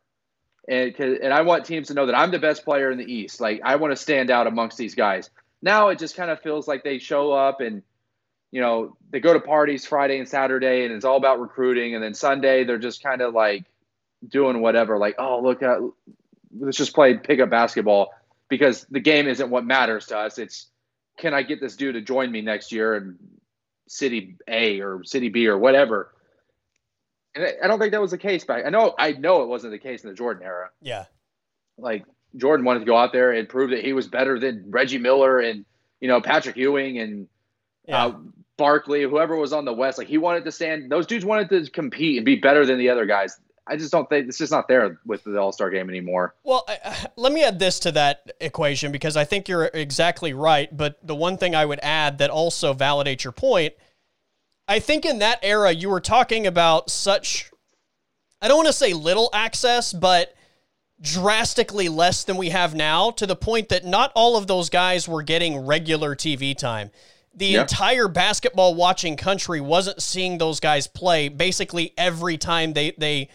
And, 0.69 0.95
and 1.01 1.33
I 1.33 1.43
want 1.43 1.65
teams 1.65 1.89
to 1.89 1.95
know 1.95 2.07
that 2.07 2.15
I'm 2.15 2.31
the 2.31 2.39
best 2.39 2.65
player 2.65 2.91
in 2.91 2.99
the 2.99 3.11
East. 3.11 3.41
Like 3.41 3.63
I 3.65 3.77
want 3.77 3.93
to 3.93 3.97
stand 3.97 4.31
out 4.31 4.47
amongst 4.47 4.77
these 4.77 4.95
guys. 4.95 5.31
Now 5.63 5.89
it 5.89 5.99
just 5.99 6.17
kind 6.17 6.31
of 6.31 6.41
feels 6.41 6.67
like 6.67 6.83
they 6.85 6.99
show 6.99 7.33
up 7.33 7.61
and 7.61 7.83
you 8.51 8.61
know 8.61 8.97
they 9.11 9.21
go 9.21 9.33
to 9.33 9.41
parties 9.41 9.87
Friday 9.87 10.19
and 10.19 10.29
Saturday, 10.29 10.85
and 10.85 10.93
it's 10.93 11.05
all 11.05 11.17
about 11.17 11.41
recruiting, 11.41 11.95
and 11.95 12.03
then 12.03 12.15
Sunday 12.15 12.65
they're 12.65 12.79
just 12.79 13.03
kind 13.03 13.21
of 13.21 13.35
like 13.35 13.65
doing 14.27 14.61
whatever. 14.61 14.99
Like 14.99 15.17
oh 15.19 15.41
look 15.43 15.63
at 15.63 15.79
let's 16.59 16.77
just 16.77 16.95
play 16.95 17.17
pickup 17.17 17.51
basketball 17.51 18.13
because 18.49 18.87
the 18.91 19.01
game 19.01 19.29
isn't 19.29 19.51
what 19.51 19.65
matters 19.65 20.07
to 20.07 20.19
us. 20.19 20.39
It's 20.39 20.67
can 21.19 21.35
I 21.35 21.43
get 21.43 21.61
this 21.61 21.77
dude 21.77 21.95
to 21.95 22.01
join 22.01 22.31
me 22.33 22.41
next 22.41 22.73
year 22.73 22.97
in 22.97 23.19
City 23.89 24.37
A 24.49 24.81
or 24.81 25.05
City 25.05 25.29
B 25.29 25.47
or 25.47 25.59
whatever. 25.59 26.13
And 27.35 27.45
I- 27.45 27.55
I 27.63 27.69
don't 27.69 27.79
think 27.79 27.93
that 27.93 28.01
was 28.01 28.11
the 28.11 28.19
case 28.19 28.45
back. 28.45 28.65
I 28.67 28.71
know 28.71 28.95
I 28.99 29.13
know 29.13 29.43
it 29.43 29.49
wasn't 29.49 29.73
the 29.73 29.79
case 29.79 30.03
in 30.03 30.11
the 30.11 30.17
Jordan 30.17 30.43
era. 30.45 30.71
Yeah. 30.81 31.05
Like 31.79 32.05
Jordan 32.37 32.65
wanted 32.65 32.81
to 32.81 32.85
go 32.87 32.97
out 32.97 33.13
there 33.13 33.33
and 33.33 33.49
prove 33.49 33.71
that 33.71 33.85
he 33.85 33.93
was 33.93 34.07
better 34.07 34.39
than 34.39 34.65
Reggie 34.71 34.99
Miller 34.99 35.41
and 35.41 35.65
you 36.01 36.09
know 36.09 36.21
Patrick 36.21 36.57
Ewing 36.57 36.99
and 36.99 37.29
Yeah. 37.87 38.07
uh, 38.07 38.15
Barkley, 38.57 39.03
whoever 39.03 39.37
was 39.37 39.53
on 39.53 39.65
the 39.65 39.73
West. 39.73 39.97
Like 39.99 40.07
he 40.09 40.19
wanted 40.19 40.45
to 40.45 40.53
stand. 40.53 40.91
Those 40.93 41.07
dudes 41.07 41.25
wanted 41.25 41.49
to 41.49 41.71
compete 41.71 42.19
and 42.19 42.27
be 42.27 42.37
better 42.37 42.67
than 42.67 42.79
the 42.79 42.91
other 42.91 43.07
guys. 43.07 43.39
I 43.67 43.77
just 43.77 43.93
don't 43.93 44.09
think 44.09 44.27
it's 44.29 44.37
just 44.39 44.51
not 44.53 44.67
there 44.69 44.99
with 45.07 45.23
the 45.25 45.39
All 45.39 45.53
Star 45.53 45.71
game 45.71 45.89
anymore. 45.89 46.35
Well, 46.45 46.67
let 47.17 47.33
me 47.33 47.43
add 47.45 47.59
this 47.59 47.79
to 47.81 47.93
that 47.93 48.33
equation 48.41 48.93
because 48.93 49.17
I 49.17 49.25
think 49.25 49.49
you're 49.49 49.71
exactly 49.73 50.33
right. 50.35 50.75
But 50.77 50.99
the 51.07 51.15
one 51.15 51.37
thing 51.39 51.55
I 51.55 51.65
would 51.65 51.81
add 51.83 52.19
that 52.19 52.31
also 52.31 52.75
validates 52.75 53.25
your 53.25 53.33
point, 53.33 53.75
I 54.69 54.79
think 54.79 55.05
in 55.07 55.19
that 55.21 55.39
era 55.43 55.73
you 55.73 55.89
were 55.89 56.01
talking 56.01 56.47
about 56.47 56.91
such, 56.91 57.51
I 58.43 58.49
don't 58.49 58.57
want 58.59 58.67
to 58.69 58.73
say 58.73 58.93
little 58.93 59.31
access, 59.33 59.93
but 59.93 60.35
drastically 61.01 61.89
less 61.89 62.25
than 62.25 62.37
we 62.37 62.51
have 62.51 62.75
now 62.75 63.11
to 63.13 63.27
the 63.27 63.37
point 63.37 63.69
that 63.71 63.85
not 63.85 64.13
all 64.15 64.37
of 64.37 64.47
those 64.47 64.69
guys 64.69 65.09
were 65.09 65.23
getting 65.23 65.59
regular 65.65 66.15
TV 66.15 66.57
time. 66.57 66.91
The 67.35 67.47
Yeah. 67.47 67.61
entire 67.63 68.09
basketball 68.09 68.75
watching 68.75 69.17
country 69.17 69.61
wasn't 69.61 70.03
seeing 70.03 70.39
those 70.39 70.61
guys 70.61 70.87
play 70.87 71.29
basically 71.29 71.93
every 71.97 72.37
time 72.37 72.73
they 72.75 72.93
they 72.99 73.29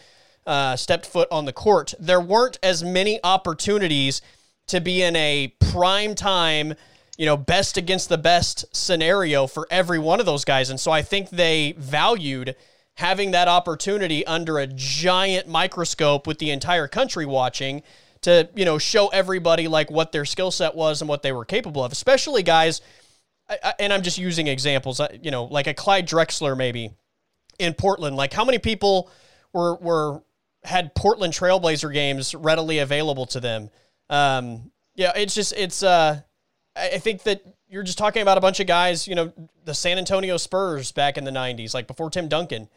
uh, 0.45 0.75
stepped 0.75 1.07
foot 1.07 1.27
on 1.31 1.45
the 1.45 1.53
court. 1.53 1.95
There 1.99 2.21
weren't 2.21 2.59
as 2.61 2.83
many 2.83 3.19
opportunities 3.23 4.21
to 4.67 4.79
be 4.79 5.01
in 5.01 5.15
a 5.15 5.55
prime 5.71 6.13
time, 6.13 6.75
you 7.17 7.25
know, 7.25 7.35
best 7.35 7.77
against 7.77 8.09
the 8.09 8.17
best 8.19 8.65
scenario 8.71 9.47
for 9.47 9.67
every 9.71 9.97
one 9.97 10.19
of 10.19 10.27
those 10.27 10.45
guys. 10.45 10.69
And 10.69 10.79
so 10.79 10.91
I 10.91 11.01
think 11.01 11.31
they 11.31 11.73
valued 11.79 12.55
having 12.95 13.31
that 13.31 13.47
opportunity 13.47 14.25
under 14.25 14.57
a 14.57 14.67
giant 14.67 15.47
microscope 15.47 16.27
with 16.27 16.39
the 16.39 16.51
entire 16.51 16.87
country 16.87 17.25
watching 17.25 17.83
to, 18.21 18.49
you 18.55 18.65
know, 18.65 18.77
show 18.77 19.07
everybody 19.09 19.67
like 19.67 19.91
what 19.91 20.11
their 20.11 20.25
skill 20.25 20.49
set 20.49 20.75
was 20.75 21.01
and 21.01 21.09
what 21.09 21.21
they 21.21 21.31
were 21.31 21.45
capable 21.45 21.83
of, 21.83 21.91
especially 21.91 22.41
guys. 22.41 22.81
I, 23.49 23.57
I, 23.63 23.73
and 23.79 23.93
I'm 23.93 24.01
just 24.01 24.17
using 24.17 24.47
examples, 24.47 24.99
uh, 24.99 25.09
you 25.21 25.29
know, 25.29 25.43
like 25.43 25.67
a 25.67 25.73
Clyde 25.73 26.07
Drexler 26.07 26.57
maybe 26.57 26.91
in 27.59 27.73
Portland. 27.73 28.15
Like 28.15 28.33
how 28.33 28.45
many 28.45 28.59
people 28.59 29.11
were 29.53 29.75
were 29.75 30.23
had 30.63 30.95
Portland 30.95 31.33
Trailblazer 31.33 31.93
games 31.93 32.33
readily 32.33 32.79
available 32.79 33.25
to 33.27 33.39
them? 33.39 33.69
Um, 34.09 34.71
yeah, 34.95 35.11
it's 35.15 35.35
just 35.35 35.53
it's. 35.53 35.83
Uh, 35.83 36.21
I 36.75 36.91
I 36.91 36.97
think 36.99 37.23
that 37.23 37.43
you're 37.67 37.83
just 37.83 37.97
talking 37.97 38.21
about 38.21 38.37
a 38.37 38.41
bunch 38.41 38.59
of 38.59 38.67
guys. 38.67 39.07
You 39.07 39.15
know, 39.15 39.33
the 39.65 39.73
San 39.73 39.97
Antonio 39.97 40.37
Spurs 40.37 40.91
back 40.91 41.17
in 41.17 41.25
the 41.25 41.31
'90s, 41.31 41.73
like 41.73 41.87
before 41.87 42.09
Tim 42.09 42.27
Duncan. 42.27 42.69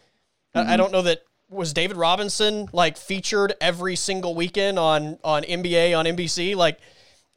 I, 0.55 0.75
I 0.75 0.77
don't 0.77 0.93
know 0.93 1.03
that 1.03 1.23
was 1.51 1.73
David 1.73 1.97
Robinson 1.97 2.69
like 2.73 2.97
featured 2.97 3.55
every 3.61 3.97
single 3.97 4.35
weekend 4.35 4.79
on 4.79 5.19
on 5.25 5.43
NBA 5.43 5.99
on 5.99 6.05
NBC, 6.05 6.55
like 6.57 6.79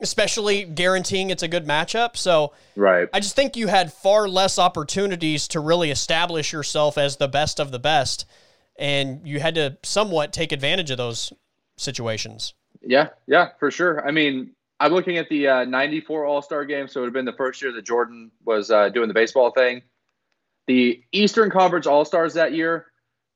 especially 0.01 0.63
guaranteeing 0.63 1.29
it's 1.29 1.43
a 1.43 1.47
good 1.47 1.65
matchup. 1.65 2.17
So 2.17 2.53
Right. 2.75 3.07
I 3.13 3.19
just 3.19 3.35
think 3.35 3.55
you 3.55 3.67
had 3.67 3.93
far 3.93 4.27
less 4.27 4.57
opportunities 4.57 5.47
to 5.49 5.59
really 5.59 5.91
establish 5.91 6.51
yourself 6.51 6.97
as 6.97 7.17
the 7.17 7.27
best 7.27 7.59
of 7.59 7.71
the 7.71 7.79
best, 7.79 8.25
and 8.77 9.25
you 9.27 9.39
had 9.39 9.55
to 9.55 9.77
somewhat 9.83 10.33
take 10.33 10.51
advantage 10.51 10.91
of 10.91 10.97
those 10.97 11.31
situations. 11.77 12.53
Yeah, 12.81 13.09
yeah, 13.27 13.49
for 13.59 13.69
sure. 13.69 14.05
I 14.05 14.11
mean, 14.11 14.55
I'm 14.79 14.91
looking 14.91 15.17
at 15.17 15.29
the 15.29 15.47
uh, 15.47 15.65
94 15.65 16.25
All 16.25 16.41
Star 16.41 16.65
game, 16.65 16.87
so 16.87 16.99
it 16.99 17.03
would 17.03 17.07
have 17.07 17.13
been 17.13 17.25
the 17.25 17.33
first 17.33 17.61
year 17.61 17.71
that 17.71 17.85
Jordan 17.85 18.31
was 18.43 18.71
uh, 18.71 18.89
doing 18.89 19.07
the 19.07 19.13
baseball 19.13 19.51
thing. 19.51 19.83
The 20.65 21.03
Eastern 21.11 21.51
Conference 21.51 21.85
All 21.85 22.03
Stars 22.05 22.33
that 22.33 22.53
year, 22.53 22.87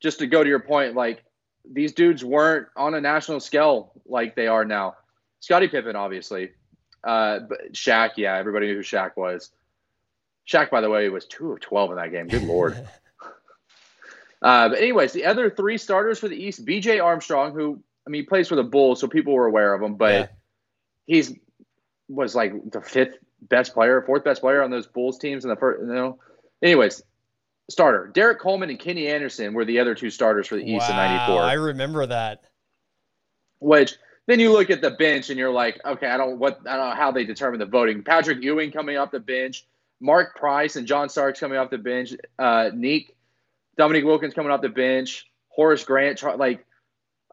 just 0.06 0.20
to 0.20 0.28
go 0.28 0.44
to 0.44 0.48
your 0.48 0.60
point, 0.60 0.94
like 0.94 1.24
these 1.68 1.92
dudes 1.92 2.24
weren't 2.24 2.68
on 2.76 2.94
a 2.94 3.00
national 3.00 3.40
scale 3.40 3.92
like 4.06 4.36
they 4.36 4.46
are 4.46 4.64
now. 4.64 4.94
Scottie 5.40 5.66
Pippen, 5.66 5.96
obviously. 5.96 6.50
Uh, 7.02 7.40
but 7.40 7.72
Shaq, 7.72 8.10
yeah, 8.16 8.36
everybody 8.36 8.68
knew 8.68 8.76
who 8.76 8.82
Shaq 8.82 9.16
was. 9.16 9.50
Shaq, 10.48 10.70
by 10.70 10.80
the 10.80 10.88
way, 10.88 11.08
was 11.08 11.26
2 11.26 11.50
of 11.50 11.60
12 11.60 11.90
in 11.90 11.96
that 11.96 12.12
game. 12.12 12.28
Good 12.28 12.42
Lord. 12.42 12.76
Uh, 14.42 14.68
but 14.68 14.78
anyways, 14.78 15.12
the 15.12 15.24
other 15.24 15.48
three 15.48 15.78
starters 15.78 16.18
for 16.18 16.28
the 16.28 16.36
East, 16.36 16.64
B.J. 16.64 17.00
Armstrong, 17.00 17.54
who 17.54 17.82
I 18.06 18.10
mean, 18.10 18.20
he 18.22 18.26
plays 18.26 18.46
for 18.46 18.54
the 18.54 18.62
Bulls, 18.62 19.00
so 19.00 19.08
people 19.08 19.32
were 19.32 19.46
aware 19.46 19.72
of 19.74 19.82
him, 19.82 19.94
but 19.96 20.12
Yeah. 20.12 20.26
he's 21.06 21.34
was 22.08 22.34
like 22.36 22.52
the 22.70 22.82
fifth 22.82 23.16
best 23.40 23.72
player, 23.72 24.02
fourth 24.02 24.24
best 24.24 24.42
player 24.42 24.62
on 24.62 24.70
those 24.70 24.86
Bulls 24.86 25.18
teams 25.18 25.44
in 25.44 25.48
the 25.48 25.56
first. 25.56 25.80
You 25.80 25.92
know, 25.94 26.18
anyways, 26.62 27.02
starter 27.68 28.10
Derrick 28.12 28.40
Coleman 28.40 28.70
and 28.70 28.78
Kenny 28.78 29.08
Anderson 29.08 29.54
were 29.54 29.64
the 29.64 29.78
other 29.80 29.94
two 29.94 30.10
starters 30.10 30.46
for 30.46 30.56
the 30.56 30.62
East 30.62 30.88
in 30.88 30.96
'94. 30.96 31.42
I 31.42 31.54
remember 31.54 32.06
that. 32.06 32.42
Which 33.58 33.96
then 34.26 34.40
you 34.40 34.52
look 34.52 34.70
at 34.70 34.80
the 34.80 34.90
bench 34.90 35.30
and 35.30 35.38
you're 35.38 35.52
like, 35.52 35.80
okay, 35.84 36.06
I 36.06 36.16
don't 36.16 36.38
what 36.38 36.60
I 36.66 36.76
don't 36.76 36.90
know 36.90 36.96
how 36.96 37.10
they 37.10 37.24
determine 37.24 37.58
the 37.58 37.66
voting. 37.66 38.02
Patrick 38.02 38.42
Ewing 38.42 38.72
coming 38.72 38.96
off 38.96 39.10
the 39.10 39.20
bench, 39.20 39.66
Mark 40.00 40.36
Price 40.36 40.76
and 40.76 40.86
John 40.86 41.08
Starks 41.08 41.40
coming 41.40 41.58
off 41.58 41.70
the 41.70 41.78
bench, 41.78 42.12
uh, 42.38 42.70
Neek, 42.74 43.16
Dominique 43.76 44.04
Wilkins 44.04 44.34
coming 44.34 44.52
off 44.52 44.62
the 44.62 44.68
bench, 44.68 45.26
Horace 45.48 45.84
Grant, 45.84 46.22
like. 46.38 46.64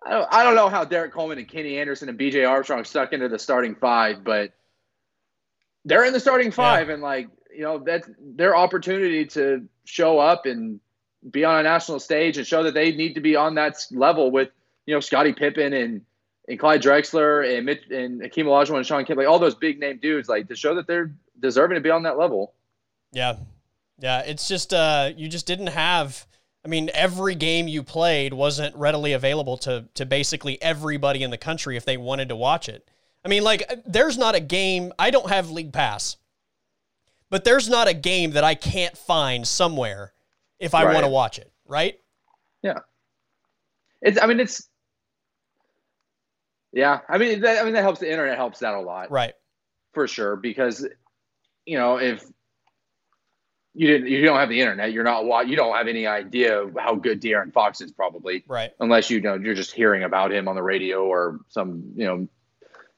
I 0.06 0.10
don't, 0.10 0.28
I 0.34 0.43
don't 0.43 0.56
know 0.56 0.67
how 0.67 0.84
Derrick 0.84 1.13
Coleman 1.13 1.38
and 1.38 1.48
Kenny 1.48 1.78
Anderson 1.78 2.10
and 2.10 2.19
BJ 2.19 2.46
Armstrong 2.46 2.84
stuck 2.84 3.13
into 3.13 3.30
the 3.30 3.39
starting 3.39 3.74
five, 3.74 4.22
but 4.22 4.52
they're 5.86 6.04
in 6.04 6.12
the 6.12 6.19
starting 6.19 6.52
five, 6.52 6.89
and 6.89 7.02
like 7.02 7.30
you 7.56 7.62
know 7.62 7.80
that's 7.80 8.10
their 8.20 8.56
opportunity 8.56 9.26
to 9.26 9.68
show 9.86 10.20
up 10.20 10.46
and 10.46 10.80
be 11.32 11.46
on 11.46 11.60
a 11.60 11.63
national 11.63 12.00
stage 12.00 12.38
and 12.38 12.46
show 12.46 12.63
that 12.63 12.74
they 12.74 12.92
need 12.92 13.16
to 13.16 13.22
be 13.22 13.36
on 13.36 13.56
that 13.56 13.78
level 13.92 14.32
with 14.32 14.50
you 14.86 14.94
know 14.94 15.00
Scottie 15.00 15.34
Pippen 15.34 15.74
and 15.74 16.02
and 16.48 16.60
Clyde 16.60 16.82
Drexler 16.82 17.56
and 17.56 17.66
Mitch 17.66 17.84
and 17.89 18.22
Akeem 18.22 18.46
Olajuwon 18.46 18.78
and 18.78 18.86
Shawn 18.86 19.06
Kemp, 19.06 19.18
like 19.18 19.28
all 19.28 19.39
those 19.39 19.56
big 19.56 19.80
name 19.80 20.00
dudes, 20.02 20.28
like 20.28 20.48
to 20.50 20.56
show 20.56 20.76
that 20.76 20.88
they're 20.88 21.13
deserving 21.39 21.76
to 21.76 21.82
be 21.82 21.89
on 21.89 22.04
that 22.04 22.18
level. 22.18 22.54
Yeah. 23.12 23.38
Yeah. 24.00 24.20
It's 24.22 24.48
just, 24.48 24.74
uh, 24.74 25.12
you 25.16 25.30
just 25.30 25.48
didn't 25.48 25.68
have, 25.68 26.28
I 26.66 26.68
mean, 26.68 26.89
every 26.94 27.36
game 27.36 27.68
you 27.68 27.84
played 27.84 28.34
wasn't 28.34 28.76
readily 28.76 29.13
available 29.13 29.58
to, 29.60 29.86
to 29.94 30.06
basically 30.06 30.62
everybody 30.62 31.24
in 31.24 31.32
the 31.32 31.38
country 31.38 31.78
if 31.78 31.86
they 31.86 31.98
wanted 31.98 32.30
to 32.30 32.36
watch 32.36 32.68
it. 32.68 32.89
I 33.24 33.30
mean, 33.30 33.44
like, 33.44 33.63
there's 33.86 34.18
not 34.18 34.36
a 34.36 34.42
game, 34.42 34.92
I 35.00 35.12
don't 35.12 35.30
have 35.30 35.50
League 35.50 35.72
Pass, 35.72 36.18
but 37.34 37.43
there's 37.43 37.67
not 37.67 37.88
a 37.88 37.96
game 37.96 38.30
that 38.34 38.43
I 38.43 38.54
can't 38.54 38.96
find 38.96 39.48
somewhere 39.48 40.13
if 40.60 40.76
I 40.76 40.84
Right. 40.84 40.93
want 40.93 41.04
to 41.04 41.10
watch 41.10 41.39
it, 41.39 41.52
right? 41.65 42.00
Yeah. 42.62 42.78
It's, 44.04 44.22
I 44.22 44.28
mean, 44.28 44.39
it's, 44.39 44.69
yeah, 46.72 47.00
I 47.10 47.17
mean, 47.17 47.41
that, 47.41 47.60
I 47.60 47.63
mean 47.63 47.74
that 47.74 47.82
helps. 47.82 48.02
The 48.02 48.12
internet 48.12 48.38
helps 48.38 48.60
that 48.60 48.76
a 48.76 48.80
lot. 48.82 49.10
Right. 49.10 49.34
for 49.93 50.08
sure 50.08 50.36
because 50.36 50.88
you 51.65 51.78
know 51.80 51.98
if 51.98 52.24
you 53.74 53.88
didn't 53.88 54.10
you 54.10 54.24
don't 54.24 54.38
have 54.38 54.50
the 54.50 54.60
internet. 54.62 54.91
You're 54.91 55.04
not 55.04 55.48
you 55.48 55.56
don't 55.56 55.76
have 55.76 55.88
any 55.88 56.06
idea 56.06 56.65
how 56.78 56.93
good 56.93 57.19
De'Aaron 57.19 57.52
Fox 57.52 57.82
is 57.82 57.91
probably, 57.91 58.43
right? 58.48 58.74
Unless 58.80 59.10
you 59.10 59.22
know 59.22 59.34
you're 59.34 59.56
just 59.56 59.72
hearing 59.72 60.04
about 60.04 60.32
him 60.32 60.48
on 60.48 60.56
the 60.56 60.62
radio 60.62 61.04
or 61.06 61.39
some 61.50 61.93
you 61.96 62.06
know 62.06 62.28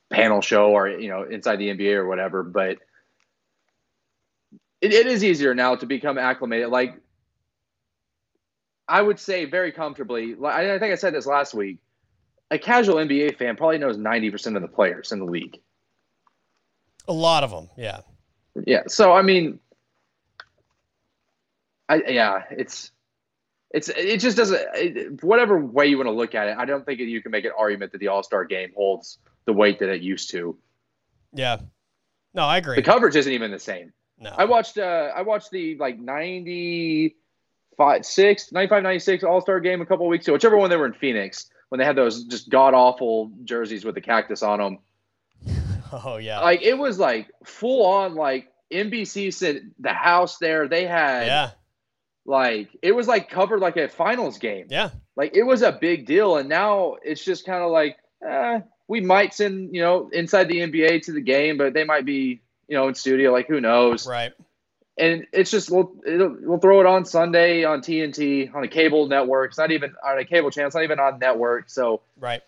panel 0.09 0.41
show 0.41 0.71
or 0.71 0.89
you 0.89 1.07
know 1.07 1.23
inside 1.23 1.55
the 1.57 1.69
NBA 1.69 1.93
or 1.95 2.05
whatever. 2.05 2.43
But 2.43 2.79
it, 4.85 4.93
it 4.93 5.07
is 5.07 5.23
easier 5.23 5.53
now 5.55 5.75
to 5.75 5.85
become 5.85 6.17
acclimated. 6.17 6.69
Like 6.69 7.01
I 8.87 9.01
would 9.01 9.19
say 9.19 9.45
very 9.45 9.71
comfortably. 9.71 10.35
Like 10.35 10.55
I 10.55 10.79
think 10.79 10.91
I 10.91 10.95
said 10.95 11.13
this 11.13 11.25
last 11.25 11.53
week. 11.53 11.79
A 12.51 12.59
casual 12.59 12.95
NBA 12.95 13.37
fan 13.37 13.55
probably 13.55 13.79
knows 13.79 13.97
ninety 13.97 14.29
percent 14.29 14.55
of 14.55 14.61
the 14.61 14.67
players 14.67 15.11
in 15.11 15.19
the 15.19 15.25
league. 15.25 15.59
A 17.07 17.13
lot 17.13 17.43
of 17.43 17.51
them, 17.51 17.69
yeah. 17.77 18.01
Yeah. 18.65 18.83
So 18.87 19.13
I 19.13 19.23
mean, 19.23 19.59
I 21.89 22.03
yeah, 22.07 22.43
it's 22.51 22.91
it's 23.71 23.89
it 23.89 24.19
just 24.19 24.37
doesn't. 24.37 24.61
It, 24.75 25.23
whatever 25.23 25.57
way 25.59 25.87
you 25.87 25.97
want 25.97 26.07
to 26.07 26.13
look 26.13 26.35
at 26.35 26.47
it, 26.47 26.57
I 26.57 26.65
don't 26.65 26.85
think 26.85 26.99
you 26.99 27.21
can 27.21 27.31
make 27.31 27.45
an 27.45 27.51
argument 27.57 27.91
that 27.93 27.97
the 27.97 28.09
All 28.09 28.21
Star 28.21 28.45
game 28.45 28.71
holds 28.75 29.17
the 29.45 29.53
weight 29.53 29.79
that 29.79 29.89
it 29.89 30.01
used 30.01 30.29
to. 30.31 30.55
Yeah. 31.33 31.57
No, 32.35 32.43
I 32.43 32.57
agree. 32.57 32.75
The 32.75 32.83
coverage 32.83 33.15
isn't 33.15 33.31
even 33.31 33.49
the 33.49 33.59
same. 33.59 33.93
No. 34.19 34.31
I 34.37 34.45
watched 34.45 34.77
uh 34.77 35.11
I 35.15 35.21
watched 35.23 35.51
the 35.51 35.75
like 35.77 35.99
95 35.99 38.05
6 38.05 38.51
95 38.51 38.83
96 38.83 39.23
All-Star 39.23 39.59
game 39.59 39.81
a 39.81 39.85
couple 39.85 40.07
weeks 40.07 40.25
ago, 40.27 40.33
whichever 40.33 40.57
one 40.57 40.69
they 40.69 40.77
were 40.77 40.85
in 40.85 40.93
Phoenix 40.93 41.49
when 41.69 41.79
they 41.79 41.85
had 41.85 41.95
those 41.95 42.25
just 42.25 42.49
god 42.49 42.73
awful 42.73 43.31
jerseys 43.43 43.83
with 43.85 43.95
the 43.95 44.01
cactus 44.01 44.43
on 44.43 44.59
them. 44.59 44.79
Oh 46.03 46.17
yeah. 46.17 46.39
Like 46.41 46.61
it 46.63 46.77
was 46.77 46.97
like 46.99 47.29
full 47.45 47.85
on 47.85 48.15
like 48.15 48.51
NBC 48.73 49.33
said 49.33 49.71
the 49.79 49.93
house 49.93 50.39
there 50.39 50.67
they 50.67 50.85
had 50.85 51.27
Yeah. 51.27 51.51
like 52.25 52.69
it 52.81 52.91
was 52.93 53.07
like 53.07 53.29
covered 53.29 53.59
like 53.59 53.77
a 53.77 53.87
finals 53.87 54.39
game. 54.39 54.65
Yeah. 54.69 54.89
Like 55.15 55.35
it 55.35 55.43
was 55.43 55.61
a 55.61 55.71
big 55.71 56.05
deal 56.07 56.37
and 56.37 56.49
now 56.49 56.95
it's 57.03 57.23
just 57.23 57.45
kind 57.45 57.63
of 57.63 57.71
like 57.71 57.97
eh, 58.27 58.61
we 58.87 58.99
might 58.99 59.33
send, 59.33 59.73
you 59.75 59.81
know, 59.81 60.09
inside 60.11 60.45
the 60.45 60.57
NBA 60.57 61.03
to 61.03 61.11
the 61.11 61.21
game, 61.21 61.57
but 61.57 61.73
they 61.73 61.83
might 61.83 62.05
be, 62.05 62.41
you 62.67 62.77
know, 62.77 62.87
in 62.87 62.95
studio 62.95 63.31
like 63.31 63.47
who 63.47 63.61
knows. 63.61 64.07
Right. 64.07 64.33
And 64.97 65.27
it's 65.33 65.51
just 65.51 65.69
we'll 65.69 65.91
we'll 66.05 66.59
throw 66.59 66.79
it 66.79 66.85
on 66.85 67.03
Sunday 67.05 67.65
on 67.65 67.81
TNT 67.81 68.53
on 68.55 68.63
a 68.63 68.67
cable 68.67 69.07
network. 69.07 69.51
It's 69.51 69.57
not 69.57 69.71
even 69.71 69.93
on 70.05 70.17
a 70.17 70.25
cable 70.25 70.51
channel. 70.51 70.67
It's 70.67 70.75
not 70.75 70.83
even 70.83 70.99
on 70.99 71.19
network. 71.19 71.69
So 71.69 72.01
right 72.17 72.41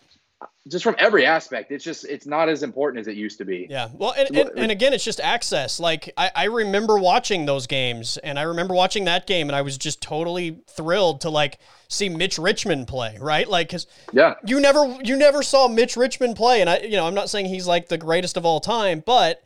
just 0.68 0.84
from 0.84 0.96
every 0.98 1.24
aspect, 1.24 1.72
it's 1.72 1.84
just 1.84 2.04
it's 2.04 2.26
not 2.26 2.48
as 2.48 2.62
important 2.62 3.00
as 3.00 3.08
it 3.08 3.16
used 3.16 3.38
to 3.38 3.44
be. 3.44 3.66
Yeah. 3.68 3.88
Well, 3.92 4.14
and, 4.16 4.36
and, 4.36 4.50
and, 4.56 4.70
again, 4.70 4.92
it's 4.92 5.04
just 5.04 5.20
access. 5.20 5.80
Like 5.80 6.12
I, 6.16 6.30
I 6.34 6.44
remember 6.44 6.98
watching 6.98 7.46
those 7.46 7.66
games, 7.66 8.18
and 8.18 8.38
I 8.38 8.42
remember 8.42 8.74
watching 8.74 9.04
that 9.06 9.26
game, 9.26 9.48
and 9.48 9.56
I 9.56 9.62
was 9.62 9.78
just 9.78 10.00
totally 10.02 10.60
thrilled 10.66 11.22
to 11.22 11.30
like 11.30 11.58
see 11.88 12.08
Mitch 12.08 12.38
Richmond 12.38 12.86
play. 12.88 13.16
Right? 13.20 13.48
Like, 13.48 13.70
cause 13.70 13.86
yeah, 14.12 14.34
you 14.44 14.60
never 14.60 14.98
you 15.02 15.16
never 15.16 15.42
saw 15.42 15.68
Mitch 15.68 15.96
Richmond 15.96 16.36
play, 16.36 16.60
and 16.60 16.68
I 16.68 16.78
you 16.80 16.96
know 16.96 17.06
I'm 17.06 17.14
not 17.14 17.30
saying 17.30 17.46
he's 17.46 17.66
like 17.66 17.88
the 17.88 17.98
greatest 17.98 18.36
of 18.36 18.44
all 18.44 18.60
time, 18.60 19.02
but 19.04 19.42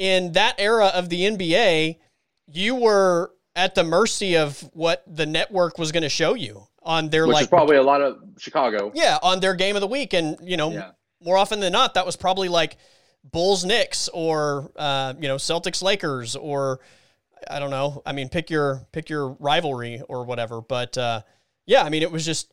in 0.00 0.32
that 0.32 0.54
era 0.58 0.86
of 0.86 1.10
the 1.10 1.20
NBA, 1.20 1.98
you 2.48 2.74
were 2.74 3.32
at 3.54 3.74
the 3.74 3.84
mercy 3.84 4.36
of 4.36 4.58
what 4.72 5.04
the 5.06 5.26
network 5.26 5.78
was 5.78 5.92
going 5.92 6.02
to 6.02 6.08
show 6.08 6.32
you 6.32 6.66
on 6.82 7.10
their 7.10 7.26
Which 7.26 7.34
like 7.34 7.50
probably 7.50 7.76
a 7.76 7.82
lot 7.82 8.00
of 8.00 8.18
Chicago. 8.38 8.90
Yeah, 8.94 9.18
on 9.22 9.40
their 9.40 9.54
game 9.54 9.76
of 9.76 9.82
the 9.82 9.86
week, 9.86 10.14
and 10.14 10.38
you 10.42 10.56
know, 10.56 10.72
yeah. 10.72 10.92
more 11.22 11.36
often 11.36 11.60
than 11.60 11.72
not, 11.72 11.94
that 11.94 12.06
was 12.06 12.16
probably 12.16 12.48
like 12.48 12.78
Bulls 13.30 13.62
Knicks 13.62 14.08
or 14.14 14.72
uh, 14.74 15.12
you 15.20 15.28
know 15.28 15.36
Celtics 15.36 15.82
Lakers 15.82 16.34
or 16.34 16.80
I 17.48 17.58
don't 17.58 17.70
know. 17.70 18.02
I 18.06 18.12
mean, 18.12 18.30
pick 18.30 18.48
your 18.48 18.86
pick 18.92 19.10
your 19.10 19.28
rivalry 19.38 20.00
or 20.08 20.24
whatever. 20.24 20.62
But 20.62 20.96
uh, 20.96 21.20
yeah, 21.66 21.82
I 21.82 21.90
mean, 21.90 22.02
it 22.02 22.10
was 22.10 22.24
just 22.24 22.50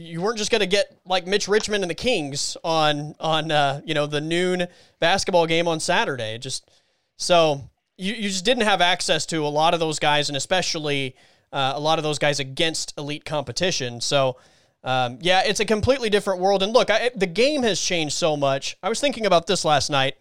you 0.00 0.20
weren't 0.20 0.38
just 0.38 0.50
going 0.50 0.60
to 0.60 0.66
get 0.66 0.98
like 1.04 1.26
Mitch 1.26 1.46
Richmond 1.48 1.84
and 1.84 1.90
the 1.90 1.94
Kings 1.94 2.56
on 2.64 3.14
on 3.20 3.50
uh, 3.50 3.80
you 3.84 3.94
know 3.94 4.06
the 4.06 4.20
noon 4.20 4.66
basketball 4.98 5.46
game 5.46 5.68
on 5.68 5.80
Saturday. 5.80 6.38
Just 6.38 6.70
so 7.16 7.70
you 7.98 8.14
you 8.14 8.28
just 8.28 8.44
didn't 8.44 8.64
have 8.64 8.80
access 8.80 9.26
to 9.26 9.46
a 9.46 9.48
lot 9.48 9.74
of 9.74 9.80
those 9.80 9.98
guys, 9.98 10.28
and 10.28 10.36
especially 10.36 11.14
uh, 11.52 11.72
a 11.74 11.80
lot 11.80 11.98
of 11.98 12.02
those 12.02 12.18
guys 12.18 12.40
against 12.40 12.94
elite 12.96 13.24
competition. 13.24 14.00
So, 14.00 14.36
um, 14.84 15.18
yeah, 15.20 15.42
it's 15.44 15.60
a 15.60 15.64
completely 15.64 16.08
different 16.08 16.40
world. 16.40 16.62
And 16.62 16.72
look, 16.72 16.90
I, 16.90 17.10
the 17.14 17.26
game 17.26 17.62
has 17.64 17.80
changed 17.80 18.14
so 18.14 18.36
much. 18.36 18.76
I 18.82 18.88
was 18.88 19.00
thinking 19.00 19.26
about 19.26 19.46
this 19.46 19.64
last 19.64 19.90
night 19.90 20.14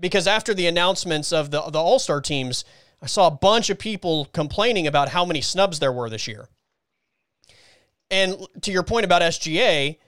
because 0.00 0.26
after 0.26 0.54
the 0.54 0.66
announcements 0.66 1.32
of 1.32 1.50
the 1.50 1.60
the 1.62 1.78
All 1.78 1.98
Star 1.98 2.20
teams, 2.20 2.64
I 3.02 3.06
saw 3.06 3.26
a 3.26 3.32
bunch 3.32 3.68
of 3.70 3.78
people 3.78 4.26
complaining 4.32 4.86
about 4.86 5.10
how 5.10 5.24
many 5.24 5.40
snubs 5.40 5.78
there 5.78 5.92
were 5.92 6.08
this 6.08 6.26
year. 6.26 6.48
And 8.10 8.46
to 8.62 8.72
your 8.72 8.82
point 8.82 9.04
about 9.04 9.22
SGA, 9.22 9.98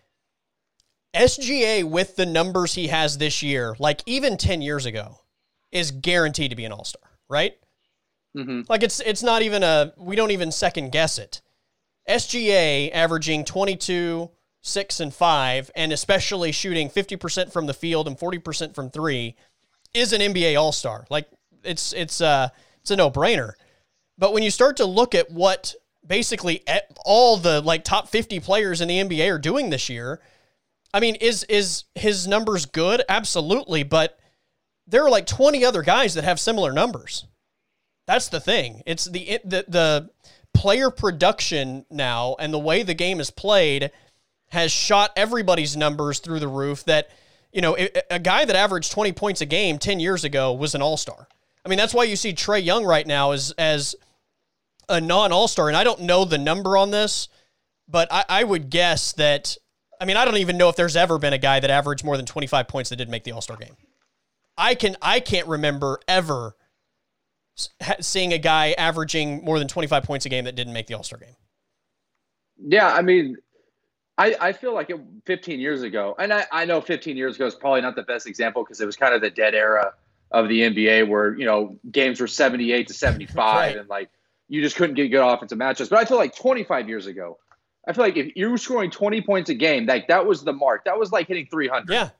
SGA 1.14 1.84
with 1.84 2.16
the 2.16 2.26
numbers 2.26 2.74
he 2.74 2.88
has 2.88 3.18
this 3.18 3.42
year, 3.42 3.76
like 3.78 4.02
even 4.06 4.36
10 4.36 4.62
years 4.62 4.86
ago, 4.86 5.20
is 5.72 5.90
guaranteed 5.90 6.50
to 6.50 6.56
be 6.56 6.64
an 6.64 6.72
all 6.72 6.84
star, 6.84 7.02
right? 7.28 7.54
Mm-hmm. 8.36 8.62
Like 8.68 8.82
it's 8.82 9.00
it's 9.00 9.22
not 9.22 9.42
even 9.42 9.62
a 9.62 9.92
we 9.96 10.16
don't 10.16 10.30
even 10.30 10.52
second 10.52 10.92
guess 10.92 11.18
it. 11.18 11.42
SGA 12.08 12.90
averaging 12.92 13.44
22, 13.44 14.30
6 14.62 15.00
and 15.00 15.14
5 15.14 15.70
and 15.74 15.92
especially 15.92 16.52
shooting 16.52 16.88
50% 16.88 17.52
from 17.52 17.66
the 17.66 17.74
field 17.74 18.06
and 18.08 18.18
40% 18.18 18.74
from 18.74 18.90
3 18.90 19.34
is 19.94 20.12
an 20.12 20.20
NBA 20.20 20.60
All-Star. 20.60 21.06
Like 21.10 21.28
it's 21.64 21.92
it's 21.92 22.20
uh 22.20 22.48
it's 22.80 22.90
a 22.90 22.96
no-brainer. 22.96 23.52
But 24.16 24.32
when 24.32 24.42
you 24.42 24.50
start 24.50 24.76
to 24.78 24.84
look 24.84 25.14
at 25.14 25.30
what 25.30 25.74
basically 26.10 26.64
all 27.04 27.36
the 27.36 27.60
like 27.60 27.84
top 27.84 28.08
50 28.08 28.40
players 28.40 28.80
in 28.80 28.88
the 28.88 28.98
NBA 28.98 29.32
are 29.32 29.38
doing 29.38 29.70
this 29.70 29.88
year, 29.88 30.20
I 30.92 30.98
mean, 30.98 31.14
is 31.14 31.44
is 31.44 31.84
his 31.94 32.26
numbers 32.26 32.66
good? 32.66 33.02
Absolutely, 33.08 33.84
but 33.84 34.18
there 34.88 35.04
are 35.04 35.10
like 35.10 35.26
20 35.26 35.64
other 35.64 35.82
guys 35.82 36.14
that 36.14 36.24
have 36.24 36.40
similar 36.40 36.72
numbers. 36.72 37.26
That's 38.08 38.28
the 38.28 38.40
thing. 38.40 38.82
It's 38.86 39.04
the 39.04 39.38
the 39.44 39.64
the 39.68 40.10
player 40.52 40.90
production 40.90 41.86
now 41.90 42.34
and 42.40 42.52
the 42.52 42.58
way 42.58 42.82
the 42.82 42.92
game 42.92 43.20
is 43.20 43.30
played 43.30 43.92
has 44.48 44.72
shot 44.72 45.12
everybody's 45.14 45.76
numbers 45.76 46.18
through 46.18 46.40
the 46.40 46.48
roof 46.48 46.84
that 46.86 47.08
you 47.52 47.60
know, 47.60 47.76
a 48.10 48.18
guy 48.18 48.44
that 48.44 48.54
averaged 48.54 48.92
20 48.92 49.12
points 49.12 49.40
a 49.40 49.46
game 49.46 49.78
10 49.78 49.98
years 49.98 50.22
ago 50.22 50.52
was 50.52 50.76
an 50.76 50.82
all-star. 50.82 51.26
I 51.64 51.68
mean, 51.68 51.78
that's 51.78 51.92
why 51.94 52.04
you 52.04 52.14
see 52.14 52.32
Trae 52.32 52.64
Young 52.64 52.84
right 52.84 53.06
now 53.06 53.32
as 53.32 53.52
as 53.58 53.94
a 54.90 55.00
non-all-star 55.00 55.68
and 55.68 55.76
I 55.76 55.84
don't 55.84 56.02
know 56.02 56.24
the 56.24 56.38
number 56.38 56.76
on 56.76 56.90
this, 56.90 57.28
but 57.88 58.08
I, 58.10 58.24
I 58.28 58.44
would 58.44 58.68
guess 58.70 59.12
that 59.14 59.56
I 60.00 60.06
mean, 60.06 60.16
I 60.16 60.24
don't 60.24 60.38
even 60.38 60.56
know 60.56 60.70
if 60.70 60.76
there's 60.76 60.96
ever 60.96 61.18
been 61.18 61.34
a 61.34 61.38
guy 61.38 61.60
that 61.60 61.70
averaged 61.70 62.04
more 62.04 62.16
than 62.16 62.24
25 62.24 62.68
points 62.68 62.88
that 62.90 62.96
didn't 62.96 63.10
make 63.10 63.24
the 63.24 63.32
All-Star 63.32 63.56
game. 63.58 63.76
I 64.56 64.74
can 64.74 64.96
I 65.00 65.20
can't 65.20 65.46
remember 65.46 66.00
ever 66.06 66.54
seeing 68.00 68.32
a 68.32 68.38
guy 68.38 68.72
averaging 68.72 69.44
more 69.44 69.58
than 69.58 69.68
25 69.68 70.02
points 70.04 70.26
a 70.26 70.28
game 70.28 70.44
that 70.44 70.54
didn't 70.54 70.72
make 70.72 70.86
the 70.86 70.94
All 70.94 71.02
Star 71.02 71.18
game. 71.18 71.34
Yeah, 72.62 72.92
I 72.92 73.02
mean, 73.02 73.36
I, 74.18 74.36
I 74.40 74.52
feel 74.52 74.74
like 74.74 74.90
it 74.90 75.00
15 75.24 75.60
years 75.60 75.82
ago, 75.82 76.14
and 76.18 76.32
I, 76.32 76.46
I 76.52 76.64
know 76.64 76.80
15 76.80 77.16
years 77.16 77.36
ago 77.36 77.46
is 77.46 77.54
probably 77.54 77.80
not 77.80 77.96
the 77.96 78.02
best 78.02 78.26
example 78.26 78.62
because 78.62 78.80
it 78.80 78.86
was 78.86 78.96
kind 78.96 79.14
of 79.14 79.22
the 79.22 79.30
dead 79.30 79.54
era 79.54 79.94
of 80.30 80.48
the 80.48 80.60
NBA 80.60 81.08
where, 81.08 81.36
you 81.36 81.46
know, 81.46 81.76
games 81.90 82.20
were 82.20 82.26
78 82.26 82.86
to 82.88 82.94
75 82.94 83.36
right. 83.36 83.76
and 83.78 83.88
like 83.88 84.10
you 84.50 84.60
just 84.60 84.76
couldn't 84.76 84.96
get 84.96 85.08
good 85.08 85.24
offensive 85.24 85.58
matchups. 85.58 85.88
But 85.88 86.00
I 86.00 86.04
feel 86.04 86.16
like 86.16 86.34
25 86.34 86.88
years 86.88 87.06
ago, 87.06 87.38
I 87.86 87.92
feel 87.92 88.04
like 88.04 88.16
if 88.16 88.36
you 88.36 88.50
were 88.50 88.58
scoring 88.58 88.90
20 88.90 89.22
points 89.22 89.48
a 89.48 89.54
game, 89.54 89.86
like 89.86 90.08
that 90.08 90.26
was 90.26 90.42
the 90.42 90.52
mark. 90.52 90.84
That 90.84 90.98
was 90.98 91.12
like 91.12 91.28
hitting 91.28 91.46
300. 91.46 91.90
Yeah. 91.90 92.10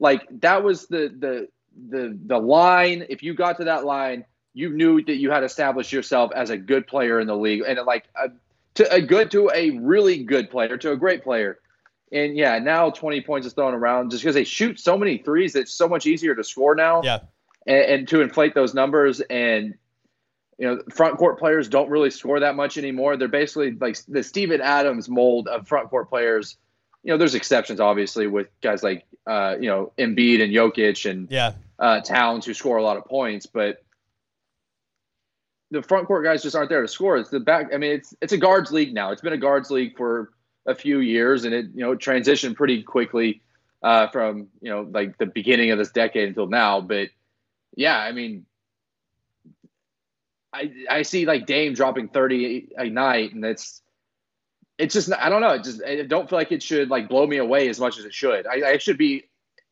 Like 0.00 0.26
that 0.40 0.64
was 0.64 0.86
the, 0.86 1.14
the, 1.16 1.48
the, 1.90 2.18
the 2.24 2.38
line. 2.38 3.04
If 3.10 3.22
you 3.22 3.34
got 3.34 3.58
to 3.58 3.64
that 3.64 3.84
line, 3.84 4.24
you 4.54 4.70
knew 4.70 5.04
that 5.04 5.16
you 5.16 5.30
had 5.30 5.44
established 5.44 5.92
yourself 5.92 6.32
as 6.34 6.48
a 6.48 6.56
good 6.56 6.86
player 6.86 7.20
in 7.20 7.26
the 7.26 7.36
league 7.36 7.62
and 7.66 7.78
like 7.86 8.06
a, 8.16 8.30
to 8.74 8.90
a 8.92 9.02
good 9.02 9.30
to 9.32 9.50
a 9.54 9.70
really 9.78 10.24
good 10.24 10.50
player 10.50 10.78
to 10.78 10.92
a 10.92 10.96
great 10.96 11.22
player. 11.22 11.58
And 12.10 12.34
yeah, 12.34 12.58
now 12.58 12.88
20 12.88 13.20
points 13.20 13.46
is 13.46 13.52
thrown 13.52 13.74
around 13.74 14.10
just 14.10 14.22
because 14.22 14.34
they 14.34 14.44
shoot 14.44 14.80
so 14.80 14.96
many 14.96 15.18
threes. 15.18 15.54
It's 15.54 15.72
so 15.72 15.86
much 15.86 16.06
easier 16.06 16.34
to 16.34 16.42
score 16.42 16.74
now. 16.74 17.02
Yeah. 17.02 17.18
And, 17.66 17.84
and 17.84 18.08
to 18.08 18.22
inflate 18.22 18.54
those 18.54 18.72
numbers 18.72 19.20
and 19.20 19.74
you 20.58 20.66
know, 20.66 20.82
front 20.90 21.16
court 21.18 21.38
players 21.38 21.68
don't 21.68 21.88
really 21.88 22.10
score 22.10 22.40
that 22.40 22.56
much 22.56 22.78
anymore. 22.78 23.16
They're 23.16 23.28
basically 23.28 23.72
like 23.72 23.98
the 24.08 24.22
Steven 24.22 24.60
Adams 24.60 25.08
mold 25.08 25.48
of 25.48 25.68
front 25.68 25.88
court 25.88 26.08
players. 26.08 26.56
You 27.04 27.12
know, 27.12 27.16
there's 27.16 27.36
exceptions 27.36 27.80
obviously 27.80 28.26
with 28.26 28.48
guys 28.60 28.82
like 28.82 29.04
uh, 29.26 29.56
you 29.60 29.68
know, 29.68 29.92
Embiid 29.98 30.42
and 30.42 30.52
Jokic 30.52 31.08
and 31.08 31.30
yeah. 31.30 31.52
uh, 31.78 32.00
Towns 32.00 32.44
who 32.44 32.54
score 32.54 32.76
a 32.76 32.82
lot 32.82 32.96
of 32.96 33.04
points, 33.04 33.46
but 33.46 33.84
the 35.70 35.82
front 35.82 36.06
court 36.06 36.24
guys 36.24 36.42
just 36.42 36.56
aren't 36.56 36.70
there 36.70 36.82
to 36.82 36.88
score. 36.88 37.18
It's 37.18 37.30
the 37.30 37.40
back. 37.40 37.68
I 37.72 37.76
mean, 37.76 37.92
it's 37.92 38.14
it's 38.20 38.32
a 38.32 38.38
guards 38.38 38.72
league 38.72 38.94
now. 38.94 39.12
It's 39.12 39.22
been 39.22 39.32
a 39.32 39.38
guards 39.38 39.70
league 39.70 39.96
for 39.96 40.32
a 40.66 40.74
few 40.74 41.00
years, 41.00 41.44
and 41.44 41.54
it 41.54 41.66
you 41.74 41.82
know 41.82 41.94
transitioned 41.94 42.56
pretty 42.56 42.82
quickly 42.82 43.42
uh, 43.82 44.08
from 44.08 44.48
you 44.60 44.70
know 44.70 44.88
like 44.90 45.18
the 45.18 45.26
beginning 45.26 45.70
of 45.70 45.78
this 45.78 45.90
decade 45.90 46.28
until 46.28 46.46
now. 46.46 46.80
But 46.80 47.10
yeah, 47.76 47.98
I 47.98 48.12
mean, 48.12 48.46
I 50.52 50.72
I 50.90 51.02
see 51.02 51.26
like 51.26 51.46
Dame 51.46 51.74
dropping 51.74 52.08
30 52.08 52.68
a 52.78 52.88
night, 52.88 53.34
and 53.34 53.44
it's 53.44 53.82
it's 54.78 54.94
just 54.94 55.12
I 55.12 55.28
don't 55.28 55.40
know. 55.40 55.50
It 55.50 55.64
just 55.64 55.82
I 55.84 56.02
don't 56.02 56.28
feel 56.28 56.38
like 56.38 56.52
it 56.52 56.62
should 56.62 56.88
like 56.90 57.08
blow 57.08 57.26
me 57.26 57.38
away 57.38 57.68
as 57.68 57.80
much 57.80 57.98
as 57.98 58.04
it 58.04 58.14
should. 58.14 58.46
I, 58.46 58.70
I 58.70 58.78
should 58.78 58.98
be 58.98 59.24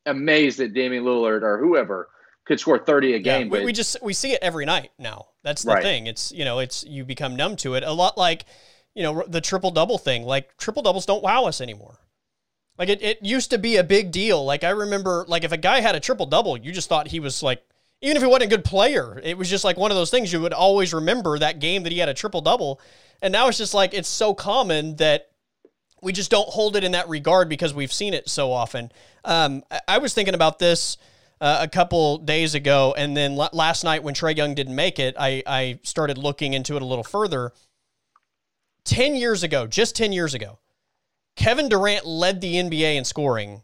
amazed 0.04 0.58
that 0.58 0.74
Damian 0.74 1.04
Lillard 1.04 1.42
or 1.42 1.58
whoever 1.58 2.08
could 2.44 2.60
score 2.60 2.78
30 2.78 3.14
a 3.14 3.18
game. 3.18 3.46
Yeah, 3.46 3.52
we, 3.52 3.58
but 3.58 3.64
we 3.64 3.72
just 3.72 3.96
we 4.02 4.12
see 4.12 4.32
it 4.32 4.38
every 4.42 4.66
night 4.66 4.90
now. 4.98 5.26
That's 5.42 5.62
the 5.62 5.72
Right. 5.72 5.82
thing. 5.82 6.06
It's 6.06 6.32
you 6.32 6.44
know 6.44 6.58
it's 6.58 6.84
you 6.84 7.04
become 7.04 7.36
numb 7.36 7.56
to 7.56 7.74
it 7.74 7.82
a 7.82 7.92
lot 7.92 8.18
like 8.18 8.44
you 8.94 9.02
know 9.02 9.24
the 9.26 9.40
triple 9.40 9.70
double 9.70 9.98
thing. 9.98 10.24
Like 10.24 10.56
triple 10.56 10.82
doubles 10.82 11.06
don't 11.06 11.22
wow 11.22 11.44
us 11.46 11.60
anymore. 11.60 12.00
Like 12.78 12.88
it, 12.90 13.02
it 13.02 13.18
used 13.22 13.50
to 13.50 13.58
be 13.58 13.76
a 13.76 13.84
big 13.84 14.10
deal. 14.12 14.44
Like 14.44 14.62
I 14.62 14.70
remember 14.70 15.24
like 15.28 15.44
if 15.44 15.52
a 15.52 15.56
guy 15.56 15.80
had 15.80 15.94
a 15.94 16.00
triple 16.00 16.26
double, 16.26 16.56
you 16.56 16.72
just 16.72 16.88
thought 16.88 17.08
he 17.08 17.20
was 17.20 17.42
like 17.42 17.62
even 18.02 18.16
if 18.16 18.22
he 18.22 18.28
wasn't 18.28 18.52
a 18.52 18.56
good 18.56 18.64
player, 18.64 19.20
it 19.22 19.38
was 19.38 19.48
just 19.48 19.64
like 19.64 19.76
one 19.76 19.90
of 19.90 19.96
those 19.96 20.10
things 20.10 20.32
you 20.32 20.40
would 20.40 20.52
always 20.52 20.92
remember 20.92 21.38
that 21.38 21.60
game 21.60 21.82
that 21.84 21.92
he 21.92 21.98
had 21.98 22.08
a 22.08 22.14
triple 22.14 22.40
double. 22.40 22.80
And 23.22 23.32
now 23.32 23.48
it's 23.48 23.58
just 23.58 23.74
like 23.74 23.94
it's 23.94 24.08
so 24.08 24.34
common 24.34 24.96
that 24.96 25.30
we 26.02 26.12
just 26.12 26.30
don't 26.30 26.48
hold 26.48 26.76
it 26.76 26.84
in 26.84 26.92
that 26.92 27.08
regard 27.08 27.48
because 27.48 27.72
we've 27.72 27.92
seen 27.92 28.12
it 28.14 28.28
so 28.28 28.52
often. 28.52 28.92
Um, 29.24 29.64
I- 29.88 29.98
was 29.98 30.12
thinking 30.12 30.34
about 30.34 30.58
this 30.58 30.98
uh, 31.40 31.58
a 31.62 31.68
couple 31.68 32.18
days 32.18 32.54
ago, 32.54 32.94
and 32.96 33.16
then 33.16 33.34
la- 33.34 33.48
last 33.52 33.82
night 33.82 34.02
when 34.02 34.14
Trae 34.14 34.36
Young 34.36 34.54
didn't 34.54 34.74
make 34.74 34.98
it, 34.98 35.14
I, 35.18 35.42
I 35.46 35.80
started 35.82 36.18
looking 36.18 36.52
into 36.52 36.76
it 36.76 36.82
a 36.82 36.84
little 36.84 37.02
further. 37.04 37.52
10 38.84 39.16
years 39.16 39.42
ago, 39.42 39.66
just 39.66 39.96
10 39.96 40.12
years 40.12 40.34
ago, 40.34 40.58
Kevin 41.34 41.68
Durant 41.68 42.06
led 42.06 42.40
the 42.40 42.54
NBA 42.54 42.94
in 42.96 43.04
scoring. 43.04 43.62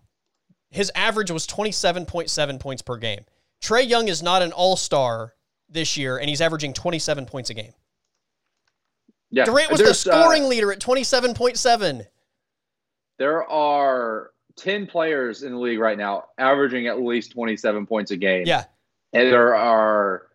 His 0.70 0.90
average 0.94 1.30
was 1.30 1.46
27.7 1.46 2.58
points 2.58 2.82
per 2.82 2.96
game. 2.96 3.24
Trae 3.62 3.88
Young 3.88 4.08
is 4.08 4.22
not 4.22 4.42
an 4.42 4.52
all 4.52 4.76
star 4.76 5.34
this 5.68 5.96
year, 5.96 6.18
and 6.18 6.28
he's 6.28 6.40
averaging 6.40 6.74
27 6.74 7.26
points 7.26 7.50
a 7.50 7.54
game. 7.54 7.72
yeah, 9.30 9.44
Durant 9.44 9.70
was 9.70 9.78
the 9.78 9.86
there's, 9.86 10.06
uh, 10.06 10.22
scoring 10.22 10.48
leader 10.48 10.72
at 10.72 10.80
27.7. 10.80 12.06
there 13.18 13.48
are 13.48 14.30
10 14.56 14.86
players 14.86 15.44
in 15.44 15.52
the 15.52 15.58
league 15.58 15.78
right 15.78 15.96
now 15.96 16.24
averaging 16.36 16.88
at 16.88 17.00
least 17.00 17.32
27 17.32 17.86
points 17.86 18.10
a 18.10 18.16
game. 18.16 18.44
Yeah. 18.46 18.64
And 19.14 19.28
there 19.32 19.54
are 19.54 20.28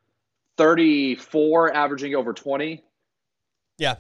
34 0.58 1.76
averaging 1.76 2.16
over 2.16 2.34
20. 2.34 2.84
Yeah. 3.78 3.96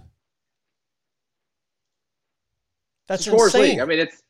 That's 3.07 3.25
scorers 3.25 3.53
insane. 3.53 3.71
league. 3.71 3.79
I 3.79 3.85
mean, 3.85 3.99
it's 3.99 4.23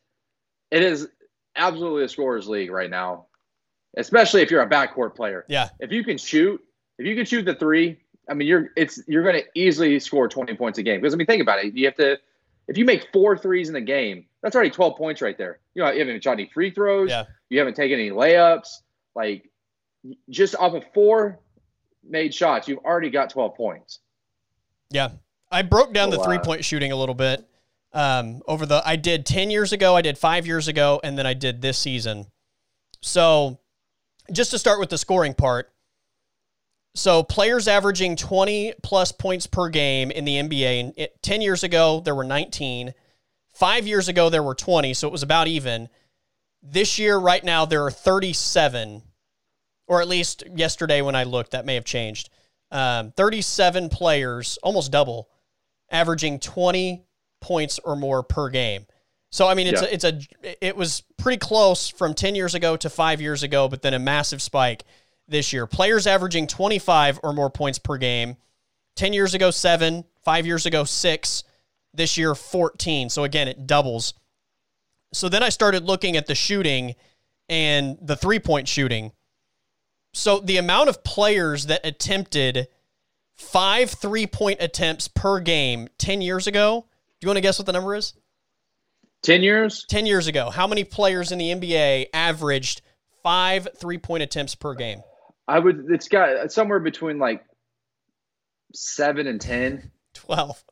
it 0.72 0.84
is 0.84 1.08
absolutely 1.56 2.04
a 2.04 2.10
scorers 2.10 2.48
league 2.48 2.70
right 2.72 2.90
now, 2.90 3.27
especially 3.98 4.42
if 4.42 4.50
you're 4.50 4.62
a 4.62 4.70
backcourt 4.70 5.16
player. 5.16 5.46
yeah. 5.50 5.70
If 5.80 5.92
you 5.92 6.04
can 6.04 6.18
shoot, 6.18 6.62
if 6.98 7.06
you 7.06 7.16
can 7.16 7.26
shoot 7.26 7.44
the 7.44 7.56
three, 7.56 8.00
I 8.30 8.34
mean, 8.34 8.48
you're 8.48 8.70
it's 8.78 9.02
you're 9.08 9.24
going 9.24 9.36
to 9.36 9.46
easily 9.56 10.00
score 10.00 10.28
20 10.30 10.56
points 10.56 10.80
a 10.80 10.84
game. 10.84 11.02
Because 11.02 11.14
I 11.14 11.18
mean, 11.18 11.28
think 11.28 11.42
about 11.42 11.64
it. 11.64 11.74
You 11.74 11.86
have 11.86 11.96
to 11.96 12.18
if 12.68 12.78
you 12.78 12.86
make 12.86 13.08
four 13.14 13.38
threes 13.38 13.70
in 13.70 13.76
a 13.76 13.82
game, 13.82 14.26
that's 14.42 14.56
already 14.56 14.72
12 14.72 14.98
points 14.98 15.22
right 15.22 15.38
there. 15.38 15.60
You 15.74 15.84
know, 15.84 15.92
you 15.92 16.00
haven't 16.00 16.24
shot 16.24 16.34
any 16.34 16.50
free 16.54 16.72
throws. 16.72 17.10
Yeah. 17.10 17.26
You 17.50 17.60
haven't 17.60 17.76
taken 17.76 18.00
any 18.00 18.12
layups. 18.12 18.68
Like 19.16 19.50
just 20.30 20.56
off 20.56 20.74
of 20.74 20.84
four 20.94 21.40
made 22.08 22.34
shots, 22.34 22.68
you've 22.68 22.80
already 22.80 23.10
got 23.10 23.30
12 23.30 23.56
points. 23.56 24.00
Yeah. 24.90 25.10
I 25.52 25.62
broke 25.62 25.94
down 25.94 26.10
the 26.10 26.18
So, 26.18 26.24
three 26.24 26.40
point 26.40 26.66
shooting 26.66 26.92
a 26.92 26.96
little 26.96 27.16
bit. 27.16 27.48
Um, 27.94 28.42
over 28.48 28.66
the, 28.66 28.82
I 28.86 28.98
did 28.98 29.26
10 29.26 29.50
years 29.50 29.72
ago, 29.72 29.96
I 29.96 30.02
did 30.02 30.18
five 30.18 30.46
years 30.46 30.68
ago, 30.68 31.00
and 31.04 31.18
then 31.18 31.26
I 31.26 31.34
did 31.34 31.62
this 31.62 31.78
season. 31.78 32.28
So 33.02 33.60
just 34.32 34.52
to 34.52 34.60
start 34.60 34.80
with 34.80 34.90
the 34.90 34.98
scoring 34.98 35.34
part. 35.34 35.72
So 36.96 37.22
players 37.22 37.68
averaging 37.68 38.16
20 38.16 38.74
plus 38.82 39.12
points 39.12 39.46
per 39.46 39.70
game 39.70 40.10
in 40.10 40.26
the 40.26 40.36
NBA. 40.36 40.94
It, 40.98 41.22
10 41.22 41.42
years 41.42 41.64
ago, 41.64 42.02
there 42.04 42.16
were 42.16 42.24
19. 42.24 42.94
Five 43.54 43.86
years 43.88 44.08
ago, 44.08 44.30
there 44.30 44.42
were 44.42 44.56
20. 44.56 44.94
So 44.96 45.08
it 45.08 45.12
was 45.12 45.24
about 45.24 45.48
even. 45.48 45.90
This 46.64 46.98
year, 46.98 47.18
right 47.18 47.44
now, 47.44 47.66
there 47.66 47.86
are 47.86 47.92
37, 47.92 49.04
or 49.88 50.02
at 50.02 50.08
least 50.08 50.44
yesterday 50.56 51.02
when 51.02 51.16
I 51.16 51.24
looked, 51.24 51.52
that 51.52 51.66
may 51.66 51.76
have 51.76 51.86
changed. 51.86 52.30
Um, 52.72 53.12
37 53.16 53.90
players, 53.90 54.58
almost 54.64 54.92
double, 54.92 55.30
averaging 55.92 56.40
20 56.40 57.06
points 57.42 57.80
or 57.80 57.96
more 57.96 58.24
per 58.24 58.50
game. 58.50 58.88
So 59.32 59.48
I 59.48 59.54
mean, 59.54 59.68
it's 59.68 59.82
Yeah. 59.82 59.88
a, 59.88 59.92
it's 59.92 60.04
a 60.04 60.66
it 60.66 60.76
was 60.76 61.04
pretty 61.18 61.38
close 61.38 61.90
from 61.90 62.14
10 62.14 62.36
years 62.36 62.56
ago 62.56 62.78
to 62.78 62.90
five 62.90 63.20
years 63.22 63.44
ago, 63.44 63.68
but 63.68 63.82
then 63.82 63.94
a 63.94 64.00
massive 64.00 64.42
spike 64.42 64.84
this 65.28 65.52
year. 65.52 65.68
Players 65.68 66.08
averaging 66.08 66.48
25 66.48 67.20
or 67.24 67.34
more 67.34 67.50
points 67.50 67.80
per 67.80 67.98
game. 67.98 68.38
10 68.96 69.14
years 69.14 69.34
ago, 69.34 69.52
seven. 69.52 70.06
Five 70.24 70.46
years 70.46 70.66
ago, 70.66 70.84
six. 70.86 71.44
This 71.94 72.18
year, 72.18 72.36
14. 72.36 73.10
So 73.10 73.24
again, 73.24 73.48
it 73.48 73.68
doubles. 73.68 74.14
So 75.14 75.30
then 75.30 75.44
I 75.44 75.50
started 75.50 75.84
looking 75.84 76.16
at 76.16 76.28
the 76.28 76.36
shooting 76.36 76.96
and 77.50 77.98
the 78.02 78.16
three 78.16 78.40
point 78.40 78.68
shooting. 78.68 79.12
So 80.14 80.40
the 80.40 80.58
amount 80.58 80.90
of 80.90 81.04
players 81.04 81.68
that 81.68 81.82
attempted 81.86 82.68
five 83.36 83.90
three 83.92 84.26
point 84.28 84.62
attempts 84.62 85.08
per 85.08 85.40
game 85.40 85.90
10 85.98 86.22
years 86.22 86.48
ago, 86.48 86.86
do 87.20 87.26
you 87.26 87.30
want 87.30 87.38
to 87.38 87.42
guess 87.42 87.60
what 87.60 87.66
the 87.66 87.74
number 87.74 87.96
is? 87.96 88.14
10 89.28 89.44
years? 89.44 89.86
10 89.90 90.06
years 90.06 90.28
ago, 90.28 90.50
how 90.50 90.68
many 90.68 90.86
players 90.86 91.34
in 91.34 91.38
the 91.38 91.52
NBA 91.52 92.08
averaged 92.14 92.82
five 93.24 93.68
three 93.78 93.98
point 93.98 94.24
attempts 94.24 94.56
per 94.56 94.74
game? 94.74 95.02
I 95.48 95.60
would 95.60 95.88
it's 95.90 96.08
got 96.08 96.52
somewhere 96.52 96.80
between 96.80 97.20
like 97.20 97.44
7 98.74 99.28
and 99.28 99.40
10. 99.40 99.92
12. 100.14 100.64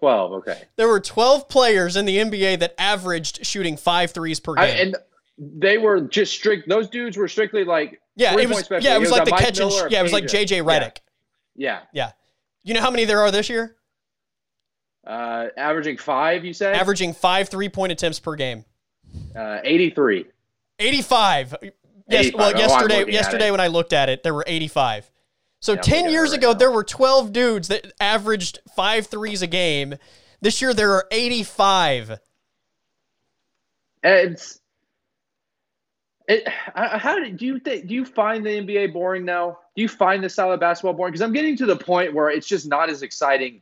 12, 0.00 0.32
okay. 0.32 0.62
There 0.76 0.88
were 0.88 1.00
12 1.00 1.48
players 1.48 1.96
in 1.96 2.06
the 2.06 2.16
NBA 2.16 2.60
that 2.60 2.74
averaged 2.78 3.44
shooting 3.44 3.76
five 3.76 4.12
threes 4.12 4.40
per 4.40 4.54
game. 4.54 4.64
I, 4.64 4.68
and 4.68 4.96
they 5.38 5.76
were 5.76 6.00
just 6.00 6.32
strict 6.32 6.68
those 6.68 6.88
dudes 6.88 7.18
were 7.18 7.28
strictly 7.28 7.64
like 7.64 8.00
yeah, 8.16 8.34
it 8.38 8.48
was 8.48 8.66
yeah, 8.80 8.96
it 8.96 9.00
was 9.00 9.10
like 9.10 9.26
the 9.26 9.32
Mike 9.32 9.40
catch 9.40 9.58
Miller, 9.58 9.88
a 9.88 9.90
yeah, 9.90 10.00
it 10.00 10.04
was 10.04 10.12
like. 10.12 10.24
JJ 10.24 10.64
Redick. 10.64 10.98
Yeah. 11.54 11.80
Yeah. 11.92 12.12
You 12.62 12.72
know 12.72 12.80
how 12.80 12.90
many 12.90 13.04
there 13.04 13.20
are 13.20 13.30
this 13.30 13.50
year? 13.50 13.76
Uh, 15.06 15.48
averaging 15.56 15.96
5, 15.98 16.44
you 16.44 16.52
said? 16.54 16.74
Averaging 16.74 17.12
five 17.12 17.48
three 17.48 17.68
point 17.68 17.92
attempts 17.92 18.18
per 18.20 18.34
game. 18.36 18.64
uh, 19.36 19.58
83. 19.62 20.26
85. 20.78 21.54
Yes, 22.08 22.26
85. 22.26 22.38
well, 22.38 22.52
Oh, 22.54 22.58
yesterday 22.58 23.00
at 23.02 23.12
yesterday 23.12 23.50
when 23.50 23.60
I 23.60 23.66
looked 23.68 23.92
at 23.92 24.08
it, 24.08 24.22
there 24.22 24.34
were 24.34 24.44
85. 24.46 25.10
So 25.60 25.74
Yeah, 25.74 25.80
10 25.82 26.10
years 26.10 26.30
right 26.30 26.38
ago, 26.38 26.48
now. 26.52 26.58
there 26.58 26.70
were 26.70 26.84
12 26.84 27.32
dudes 27.32 27.68
that 27.68 27.92
averaged 28.00 28.58
five 28.74 29.06
threes 29.06 29.40
a 29.42 29.46
game. 29.46 29.94
This 30.40 30.60
year, 30.60 30.74
there 30.74 30.92
are 30.92 31.06
85. 31.10 32.18
It's 34.02 34.60
it, 36.26 36.48
how 36.48 37.16
do 37.22 37.30
do 37.32 37.44
you 37.46 37.58
think 37.58 37.86
do 37.86 37.94
you 37.94 38.04
find 38.04 38.44
the 38.44 38.50
NBA 38.50 38.92
boring 38.92 39.24
now? 39.24 39.58
Do 39.76 39.82
you 39.82 39.88
find 39.88 40.24
the 40.24 40.28
style 40.28 40.52
of 40.52 40.60
basketball 40.60 40.94
boring? 40.94 41.12
Because 41.12 41.22
I'm 41.22 41.32
getting 41.32 41.56
to 41.58 41.66
the 41.66 41.76
point 41.76 42.14
where 42.14 42.30
it's 42.30 42.46
just 42.46 42.66
not 42.66 42.88
as 42.88 43.02
exciting. 43.02 43.60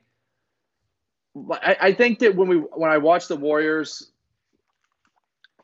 I, 1.35 1.77
I 1.81 1.93
think 1.93 2.19
that 2.21 2.37
when 2.37 2.49
we 2.49 2.57
when 2.57 2.91
I 2.91 2.99
watched 2.99 3.29
the 3.29 3.37
Warriors, 3.37 4.11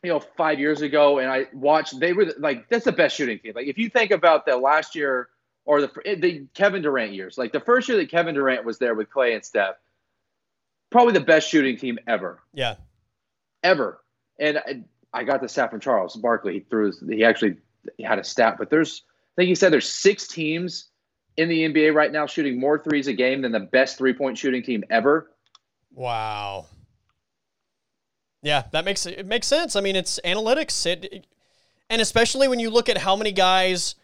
you 0.03 0.11
know, 0.11 0.21
five 0.21 0.59
years 0.59 0.81
ago, 0.81 1.19
and 1.19 1.31
I 1.31 1.47
watched, 1.53 1.99
they 2.01 2.13
were 2.13 2.33
like 2.39 2.69
that's 2.69 2.85
the 2.85 2.93
best 2.93 3.17
shooting 3.17 3.39
team. 3.39 3.53
Like 3.55 3.67
if 3.67 3.79
you 3.79 3.91
think 3.91 4.11
about 4.11 4.47
the 4.47 4.57
last 4.57 4.95
year 4.95 5.29
or 5.65 5.81
the 5.81 5.91
eh, 6.07 6.15
the 6.19 6.47
Kevin 6.55 6.83
Durant 6.83 7.13
years, 7.13 7.37
like 7.37 7.53
the 7.53 7.61
first 7.61 7.89
year 7.89 7.99
that 7.99 8.11
Kevin 8.11 8.35
Durant 8.35 8.65
was 8.65 8.79
there 8.79 8.95
with 8.95 9.11
Clay 9.11 9.35
and 9.35 9.45
Steph, 9.45 9.75
probably 10.91 11.13
the 11.13 11.21
best 11.21 11.49
shooting 11.49 11.77
team 11.77 11.99
ever 12.07 12.41
Yeah. 12.55 12.77
ever. 13.63 14.01
And 14.39 14.59
I, 14.59 14.83
I 15.13 15.25
got 15.25 15.43
the 15.43 15.49
stat 15.49 15.71
from 15.71 15.81
Charles 15.81 16.17
Barkley. 16.17 16.55
He 16.55 16.61
threw 16.61 16.87
his, 16.87 17.03
he 17.07 17.25
actually 17.25 17.57
he 17.97 18.05
had 18.05 18.19
a 18.19 18.25
stat, 18.25 18.57
but 18.59 18.71
there's 18.71 19.03
I 19.07 19.43
think 19.43 19.49
he 19.49 19.55
said 19.55 19.73
there's 19.73 19.89
six 19.89 20.29
teams 20.29 20.89
in 21.37 21.49
the 21.49 21.69
NBA 21.69 21.95
right 21.95 22.11
now 22.11 22.27
shooting 22.27 22.59
more 22.59 22.79
threes 22.79 23.07
a 23.07 23.13
game 23.13 23.43
than 23.43 23.53
the 23.53 23.61
best 23.61 23.99
three 23.99 24.13
point 24.15 24.39
shooting 24.39 24.63
team 24.63 24.85
ever. 24.91 25.31
Wow. 25.93 26.67
Yeah, 28.43 28.65
that 28.73 28.85
makes 28.85 29.05
it 29.07 29.27
makes 29.27 29.47
sense. 29.47 29.75
I 29.75 29.81
mean, 29.81 29.97
it's 29.97 30.21
analytics. 30.25 30.87
It, 30.87 31.27
and 31.91 32.01
especially 32.01 32.49
when 32.49 32.61
you 32.61 32.71
look 32.71 32.89
at 32.89 32.99
how 32.99 33.17
many 33.17 33.33
guys 33.33 33.95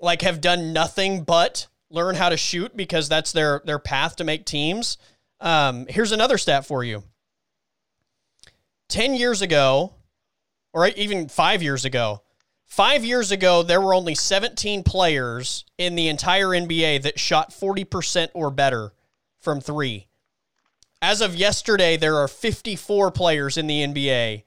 like 0.00 0.22
have 0.22 0.40
done 0.40 0.72
nothing 0.72 1.22
but 1.24 1.66
learn 1.90 2.14
how 2.14 2.28
to 2.28 2.36
shoot 2.36 2.76
because 2.76 3.08
that's 3.08 3.32
their 3.32 3.62
their 3.64 3.78
path 3.78 4.16
to 4.16 4.24
make 4.24 4.44
teams. 4.44 4.98
Um, 5.40 5.86
here's 5.88 6.12
another 6.12 6.36
stat 6.38 6.66
for 6.66 6.84
you. 6.84 7.04
10 8.88 9.14
years 9.14 9.42
ago, 9.42 9.94
or 10.72 10.88
even 10.88 11.28
five 11.28 11.62
years 11.62 11.84
ago, 11.84 12.22
five 12.64 13.04
years 13.04 13.30
ago, 13.30 13.62
there 13.62 13.80
were 13.80 13.94
only 13.94 14.14
17 14.14 14.82
players 14.82 15.64
in 15.76 15.94
the 15.94 16.08
entire 16.08 16.48
NBA 16.48 17.02
that 17.02 17.18
shot 17.18 17.50
40% 17.50 18.28
or 18.34 18.50
better 18.50 18.92
from 19.40 19.60
three. 19.60 20.07
As 21.00 21.20
of 21.20 21.34
yesterday, 21.36 21.96
there 21.96 22.16
are 22.16 22.28
54 22.28 23.10
players 23.12 23.56
in 23.56 23.66
the 23.66 23.84
NBA 23.86 24.42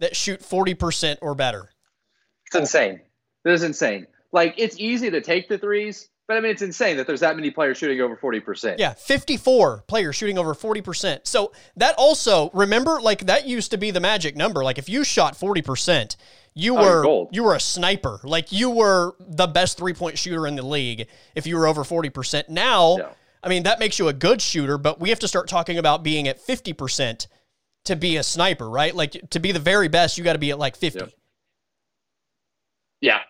that 0.00 0.14
shoot 0.14 0.40
40% 0.40 1.16
or 1.20 1.34
better. 1.34 1.70
It's 2.46 2.56
insane. 2.56 3.00
This 3.44 3.60
is 3.60 3.64
insane. 3.64 4.06
Like 4.32 4.54
it's 4.56 4.76
easy 4.78 5.10
to 5.10 5.20
take 5.20 5.48
the 5.48 5.58
threes, 5.58 6.08
But 6.28 6.36
I 6.36 6.40
mean, 6.40 6.50
it's 6.50 6.62
insane 6.62 6.96
that 6.96 7.06
there's 7.06 7.20
that 7.20 7.36
many 7.36 7.50
players 7.50 7.78
shooting 7.78 8.00
over 8.00 8.16
40%. 8.16 8.76
Yeah, 8.78 8.94
54 8.94 9.84
players 9.86 10.16
shooting 10.16 10.38
over 10.38 10.54
40%. 10.54 11.20
So 11.26 11.52
that 11.76 11.94
also, 11.96 12.50
remember, 12.52 13.00
like 13.00 13.26
that 13.26 13.46
used 13.46 13.70
to 13.72 13.78
be 13.78 13.90
the 13.92 14.00
magic 14.00 14.36
number. 14.36 14.62
Like 14.64 14.78
if 14.78 14.88
you 14.88 15.02
shot 15.04 15.34
40%, 15.38 16.16
you 16.54 16.76
Oh, 16.76 16.82
were 16.82 17.02
gold. 17.02 17.28
you 17.32 17.42
were 17.44 17.54
a 17.54 17.60
sniper. 17.60 18.20
Like 18.24 18.50
you 18.52 18.70
were 18.70 19.14
the 19.20 19.46
best 19.46 19.78
three-point 19.78 20.18
shooter 20.18 20.46
in 20.46 20.56
the 20.56 20.62
league 20.66 21.06
if 21.34 21.46
you 21.46 21.56
were 21.56 21.66
over 21.66 21.82
40%. 21.84 22.48
Now. 22.48 23.14
I 23.46 23.48
mean, 23.48 23.62
that 23.62 23.78
makes 23.78 23.96
you 24.00 24.08
a 24.08 24.12
good 24.12 24.42
shooter, 24.42 24.76
but 24.76 24.98
we 24.98 25.10
have 25.10 25.20
to 25.20 25.28
start 25.28 25.46
talking 25.46 25.78
about 25.78 26.02
being 26.02 26.26
at 26.26 26.44
50% 26.44 27.28
to 27.84 27.94
be 27.94 28.16
a 28.16 28.24
sniper, 28.24 28.68
right? 28.68 28.92
Like 28.92 29.30
to 29.30 29.38
be 29.38 29.52
the 29.52 29.60
very 29.60 29.86
best, 29.86 30.18
you 30.18 30.24
got 30.24 30.32
to 30.32 30.40
be 30.40 30.50
at 30.50 30.58
like 30.58 30.74
50. 30.74 30.98
Yep. 30.98 31.10
Yeah. 33.00 33.20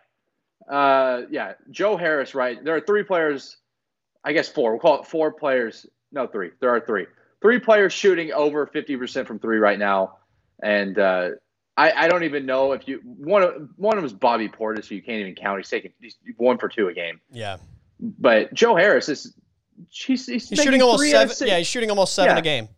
Uh, 0.74 1.22
yeah. 1.30 1.52
Joe 1.70 1.98
Harris, 1.98 2.34
right? 2.34 2.64
There 2.64 2.74
are 2.74 2.80
three 2.80 3.02
players, 3.02 3.58
I 4.24 4.32
guess 4.32 4.48
four. 4.48 4.70
We'll 4.72 4.80
call 4.80 5.00
it 5.00 5.06
four 5.06 5.32
players. 5.32 5.84
No, 6.10 6.26
three. 6.26 6.50
There 6.60 6.70
are 6.70 6.80
three. 6.80 7.06
Three 7.42 7.60
players 7.60 7.92
shooting 7.92 8.32
over 8.32 8.66
50% 8.66 9.26
from 9.26 9.38
three 9.38 9.58
right 9.58 9.78
now. 9.78 10.16
And 10.62 10.98
uh, 10.98 11.30
I, 11.76 11.92
I 11.92 12.08
don't 12.08 12.24
even 12.24 12.46
know 12.46 12.72
if 12.72 12.88
you 12.88 13.02
one 13.04 13.42
of 13.42 13.68
one 13.76 13.98
of 13.98 14.02
them 14.02 14.06
is 14.06 14.14
Bobby 14.14 14.48
Portis, 14.48 14.86
who 14.86 14.94
you 14.94 15.02
can't 15.02 15.20
even 15.20 15.34
count. 15.34 15.58
He's 15.58 15.68
taking 15.68 15.92
he's 16.00 16.16
one 16.38 16.56
for 16.56 16.70
two 16.70 16.88
a 16.88 16.94
game. 16.94 17.20
Yeah. 17.30 17.58
But 18.00 18.54
Joe 18.54 18.74
Harris 18.74 19.10
is 19.10 19.34
he's, 19.90 20.26
he's, 20.26 20.48
He's 20.48 20.62
shooting 20.62 20.82
almost 20.82 21.00
three 21.02 21.14
out 21.14 21.26
of 21.26 21.32
seven. 21.32 21.52
Yeah, 21.52 21.58
he's 21.58 21.66
shooting 21.66 21.90
almost 21.90 22.14
seven 22.14 22.34
Yeah. 22.36 22.40
a 22.40 22.42
game. 22.42 22.68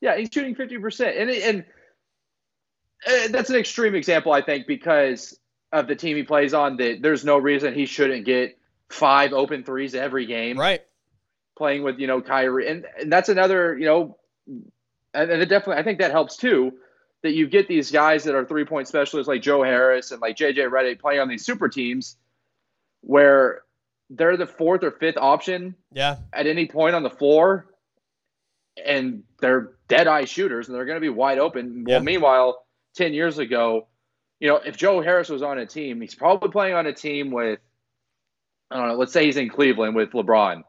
Yeah, 0.00 0.16
he's 0.16 0.28
shooting 0.32 0.54
fifty 0.54 0.78
percent, 0.78 1.16
and 1.16 1.30
and 1.30 1.64
uh, 3.06 3.28
that's 3.30 3.50
an 3.50 3.56
extreme 3.56 3.94
example, 3.94 4.32
I 4.32 4.42
think, 4.42 4.66
because 4.66 5.38
of 5.72 5.86
the 5.86 5.94
team 5.96 6.16
he 6.16 6.22
plays 6.22 6.54
on. 6.54 6.76
That 6.76 6.98
there's 7.02 7.24
no 7.24 7.38
reason 7.38 7.74
he 7.74 7.86
shouldn't 7.86 8.24
get 8.24 8.58
five 8.90 9.32
open 9.32 9.64
threes 9.64 9.94
every 9.94 10.26
game, 10.26 10.58
Right. 10.58 10.82
playing 11.56 11.82
with 11.82 11.98
you 11.98 12.06
know 12.06 12.20
Kyrie, 12.20 12.68
and 12.68 12.84
and 13.00 13.12
that's 13.12 13.28
another 13.28 13.76
you 13.78 13.86
know, 13.86 14.18
and, 15.14 15.30
and 15.30 15.42
it 15.42 15.46
definitely 15.46 15.80
I 15.80 15.84
think 15.84 15.98
that 16.00 16.10
helps 16.10 16.36
too. 16.36 16.72
That 17.22 17.34
you 17.34 17.46
get 17.46 17.68
these 17.68 17.92
guys 17.92 18.24
that 18.24 18.34
are 18.34 18.44
three 18.44 18.64
point 18.64 18.88
specialists 18.88 19.28
like 19.28 19.42
Joe 19.42 19.62
Harris 19.62 20.10
and 20.10 20.20
like 20.20 20.36
JJ 20.36 20.68
Redick 20.68 20.98
playing 21.00 21.20
on 21.20 21.28
these 21.28 21.44
super 21.46 21.68
teams, 21.68 22.16
where 23.02 23.62
they're 24.14 24.36
the 24.36 24.46
fourth 24.46 24.84
or 24.84 24.90
fifth 24.90 25.16
option 25.16 25.74
Yeah. 25.92 26.16
at 26.32 26.46
any 26.46 26.66
point 26.66 26.94
on 26.94 27.02
the 27.02 27.10
floor, 27.10 27.66
and 28.84 29.22
they're 29.40 29.72
dead 29.88 30.06
eye 30.06 30.24
shooters, 30.24 30.68
and 30.68 30.76
they're 30.76 30.84
going 30.84 30.96
to 30.96 31.00
be 31.00 31.08
wide 31.08 31.38
open. 31.38 31.84
Yeah. 31.86 31.96
Well, 31.96 32.04
meanwhile, 32.04 32.66
ten 32.94 33.12
years 33.14 33.38
ago, 33.38 33.88
you 34.40 34.48
know, 34.48 34.56
if 34.56 34.76
Joe 34.76 35.00
Harris 35.02 35.28
was 35.28 35.42
on 35.42 35.58
a 35.58 35.66
team, 35.66 36.00
he's 36.00 36.14
probably 36.14 36.50
playing 36.50 36.74
on 36.74 36.86
a 36.86 36.92
team 36.92 37.30
with, 37.30 37.60
I 38.70 38.78
don't 38.78 38.88
know, 38.88 38.94
let's 38.94 39.12
say 39.12 39.24
he's 39.26 39.36
in 39.36 39.48
Cleveland 39.48 39.94
with 39.94 40.10
LeBron. 40.10 40.62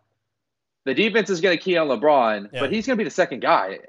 The 0.86 0.94
defense 0.94 1.30
is 1.30 1.42
going 1.42 1.58
to 1.58 1.64
key 1.64 1.78
on 1.78 1.88
LeBron, 1.88 2.50
Yeah. 2.54 2.60
but 2.60 2.72
he's 2.72 2.86
going 2.86 2.98
to 2.98 3.02
be 3.02 3.06
the 3.08 3.14
second 3.14 3.42
guy 3.42 3.80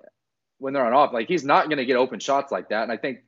when 0.58 0.72
they're 0.72 0.86
on 0.86 0.92
off. 0.92 1.12
Like 1.12 1.28
he's 1.28 1.44
not 1.44 1.66
going 1.68 1.78
to 1.78 1.84
get 1.84 1.96
open 1.96 2.20
shots 2.20 2.50
like 2.52 2.68
that, 2.70 2.82
and 2.84 2.92
I 2.92 2.96
think 2.96 3.20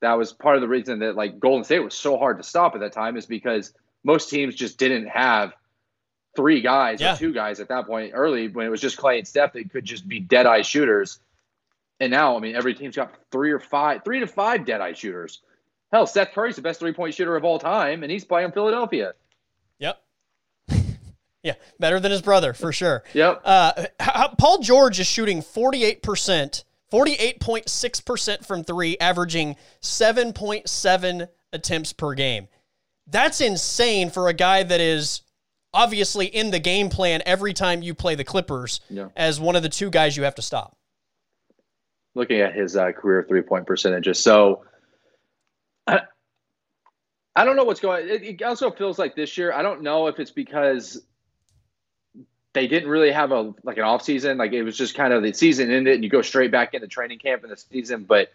that 0.00 0.14
was 0.14 0.32
part 0.32 0.56
of 0.56 0.62
the 0.62 0.68
reason 0.68 0.98
that 1.00 1.14
like 1.16 1.38
Golden 1.40 1.64
State 1.64 1.80
was 1.80 1.94
so 1.94 2.18
hard 2.18 2.36
to 2.38 2.42
stop 2.42 2.74
at 2.74 2.80
that 2.80 2.92
time 2.92 3.16
is 3.16 3.26
because 3.26 3.72
most 4.02 4.28
teams 4.28 4.54
just 4.54 4.76
didn't 4.78 5.06
have 5.06 5.52
three 6.36 6.60
guys 6.60 7.00
Yeah. 7.00 7.14
or 7.14 7.16
two 7.16 7.32
guys 7.32 7.60
at 7.60 7.68
that 7.68 7.86
point 7.86 8.12
early 8.14 8.48
when 8.48 8.66
it 8.66 8.70
was 8.70 8.80
just 8.80 8.96
Clay 8.96 9.18
and 9.18 9.26
Steph 9.28 9.52
that 9.52 9.70
could 9.70 9.84
just 9.84 10.08
be 10.08 10.20
dead 10.20 10.46
eye 10.46 10.62
shooters. 10.62 11.20
And 12.00 12.10
now, 12.10 12.36
I 12.36 12.40
mean, 12.40 12.56
every 12.56 12.74
team's 12.74 12.96
got 12.96 13.14
three 13.30 13.52
or 13.52 13.60
five, 13.60 14.02
three 14.04 14.20
to 14.20 14.26
five 14.26 14.64
dead 14.66 14.80
eye 14.80 14.94
shooters. 14.94 15.40
Hell, 15.92 16.06
Seth 16.06 16.32
Curry's 16.32 16.56
the 16.56 16.62
best 16.62 16.80
three 16.80 16.92
point 16.92 17.14
shooter 17.14 17.36
of 17.36 17.44
all 17.44 17.58
time, 17.58 18.02
and 18.02 18.10
he's 18.10 18.24
playing 18.24 18.50
Philadelphia. 18.50 19.14
Yep. 19.78 20.02
yeah, 21.44 21.54
better 21.78 22.00
than 22.00 22.10
his 22.10 22.20
brother 22.20 22.52
for 22.52 22.72
sure. 22.72 23.04
Yep. 23.12 23.42
Uh, 23.44 23.84
Paul 24.38 24.58
George 24.58 24.98
is 24.98 25.06
shooting 25.06 25.40
48%, 25.40 26.64
48.6% 26.92 28.44
from 28.44 28.64
three, 28.64 28.96
averaging 28.98 29.54
7.7 29.80 31.28
attempts 31.52 31.92
per 31.92 32.14
game. 32.14 32.48
That's 33.06 33.40
insane 33.40 34.10
for 34.10 34.28
a 34.28 34.32
guy 34.34 34.62
that 34.62 34.80
is 34.80 35.20
obviously 35.74 36.26
in 36.26 36.50
the 36.50 36.58
game 36.58 36.88
plan 36.88 37.22
every 37.26 37.52
time 37.52 37.82
you 37.82 37.92
play 37.94 38.14
the 38.14 38.24
Clippers 38.24 38.80
Yeah. 38.88 39.08
as 39.16 39.38
one 39.38 39.56
of 39.56 39.62
the 39.62 39.68
two 39.68 39.90
guys 39.90 40.16
you 40.16 40.22
have 40.22 40.36
to 40.36 40.42
stop. 40.42 40.76
Looking 42.14 42.40
at 42.40 42.54
his 42.54 42.76
uh, 42.76 42.92
career 42.92 43.26
three 43.28 43.42
point 43.42 43.66
percentages. 43.66 44.18
So 44.20 44.64
I, 45.86 46.00
I 47.36 47.44
don't 47.44 47.56
know 47.56 47.64
what's 47.64 47.80
going 47.80 48.08
it, 48.08 48.22
it 48.22 48.42
also 48.42 48.70
feels 48.70 48.98
like 48.98 49.16
this 49.16 49.36
year, 49.36 49.52
I 49.52 49.62
don't 49.62 49.82
know 49.82 50.06
if 50.06 50.18
it's 50.18 50.30
because 50.30 51.02
they 52.52 52.68
didn't 52.68 52.88
really 52.88 53.10
have 53.10 53.32
a 53.32 53.52
like 53.64 53.78
an 53.78 53.82
off 53.82 54.02
season. 54.02 54.38
Like 54.38 54.52
it 54.52 54.62
was 54.62 54.76
just 54.76 54.94
kind 54.94 55.12
of 55.12 55.22
the 55.24 55.32
season 55.32 55.70
ended 55.72 55.96
and 55.96 56.04
you 56.04 56.10
go 56.10 56.22
straight 56.22 56.52
back 56.52 56.72
into 56.72 56.86
training 56.86 57.18
camp 57.18 57.42
in 57.42 57.50
the 57.50 57.56
season. 57.56 58.04
But 58.04 58.32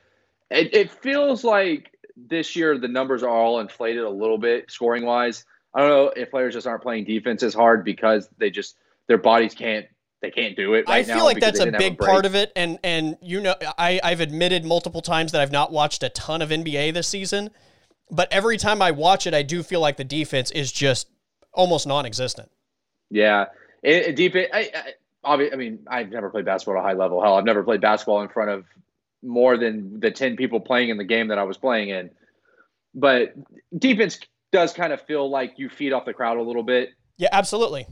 it, 0.52 0.76
it 0.76 0.92
feels 0.92 1.46
like 1.46 1.96
this 2.18 2.58
year 2.58 2.78
the 2.78 2.90
numbers 2.90 3.24
are 3.24 3.30
all 3.30 3.62
inflated 3.62 4.04
a 4.04 4.10
little 4.10 4.38
bit 4.38 4.70
scoring 4.70 5.06
wise. 5.06 5.46
I 5.74 5.82
don't 5.82 5.89
know 5.89 6.13
if 6.15 6.32
players 6.32 6.53
just 6.53 6.67
aren't 6.67 6.82
playing 6.82 7.05
defense 7.05 7.43
as 7.43 7.53
hard 7.53 7.84
because 7.84 8.28
they 8.38 8.49
just 8.49 8.76
their 9.07 9.17
bodies 9.17 9.53
can't 9.53 9.86
they 10.22 10.32
can't 10.32 10.55
do 10.55 10.74
it. 10.74 10.86
Right 10.88 11.07
I 11.07 11.13
feel 11.13 11.24
like 11.24 11.39
that's 11.39 11.59
a 11.59 11.72
big 11.72 11.97
break. 11.97 12.09
part 12.09 12.26
of 12.26 12.36
it, 12.36 12.51
and 12.55 12.80
and 12.84 13.17
you 13.22 13.39
know, 13.39 13.55
I 13.78 13.99
I've 14.03 14.20
admitted 14.20 14.65
multiple 14.65 15.01
times 15.01 15.32
that 15.32 15.41
I've 15.41 15.51
not 15.51 15.72
watched 15.72 16.03
a 16.03 16.09
ton 16.09 16.41
of 16.41 16.49
NBA 16.49 16.93
this 16.93 17.07
season, 17.07 17.51
but 18.11 18.28
every 18.32 18.57
time 18.57 18.82
I 18.82 18.91
watch 18.91 19.28
it, 19.28 19.34
I 19.34 19.43
do 19.43 19.63
feel 19.63 19.80
like 19.80 19.97
the 19.97 20.03
defense 20.03 20.51
is 20.51 20.72
just 20.72 21.07
almost 21.53 21.88
non-existent. 21.88 22.51
Yeah, 23.09 23.45
it, 23.82 24.07
it 24.07 24.15
deep. 24.15 24.36
I, 24.36 24.72
I, 25.24 25.36
obvi- 25.38 25.53
I 25.53 25.55
mean, 25.55 25.80
I've 25.88 26.09
never 26.09 26.30
played 26.30 26.45
basketball 26.45 26.78
at 26.78 26.80
a 26.82 26.84
high 26.84 26.93
level. 26.93 27.22
Hell, 27.22 27.36
I've 27.36 27.45
never 27.45 27.63
played 27.63 27.82
basketball 27.82 28.22
in 28.22 28.30
front 28.30 28.49
of 28.49 28.65
more 29.24 29.57
than 29.57 29.99
the 29.99 30.11
ten 30.11 30.36
people 30.36 30.59
playing 30.59 30.89
in 30.89 30.97
the 30.97 31.05
game 31.05 31.30
that 31.30 31.38
I 31.38 31.43
was 31.43 31.57
playing 31.57 31.89
in. 31.89 32.09
But 32.93 33.36
defense 33.78 34.20
does 34.52 34.74
kind 34.74 34.93
of 34.93 35.02
feel 35.02 35.30
like 35.30 35.54
you 35.58 35.70
feed 35.70 35.93
off 35.93 36.06
the 36.06 36.14
crowd 36.14 36.38
a 36.38 36.41
little 36.41 36.64
bit 36.64 36.89
Yeah, 37.18 37.30
absolutely. 37.32 37.86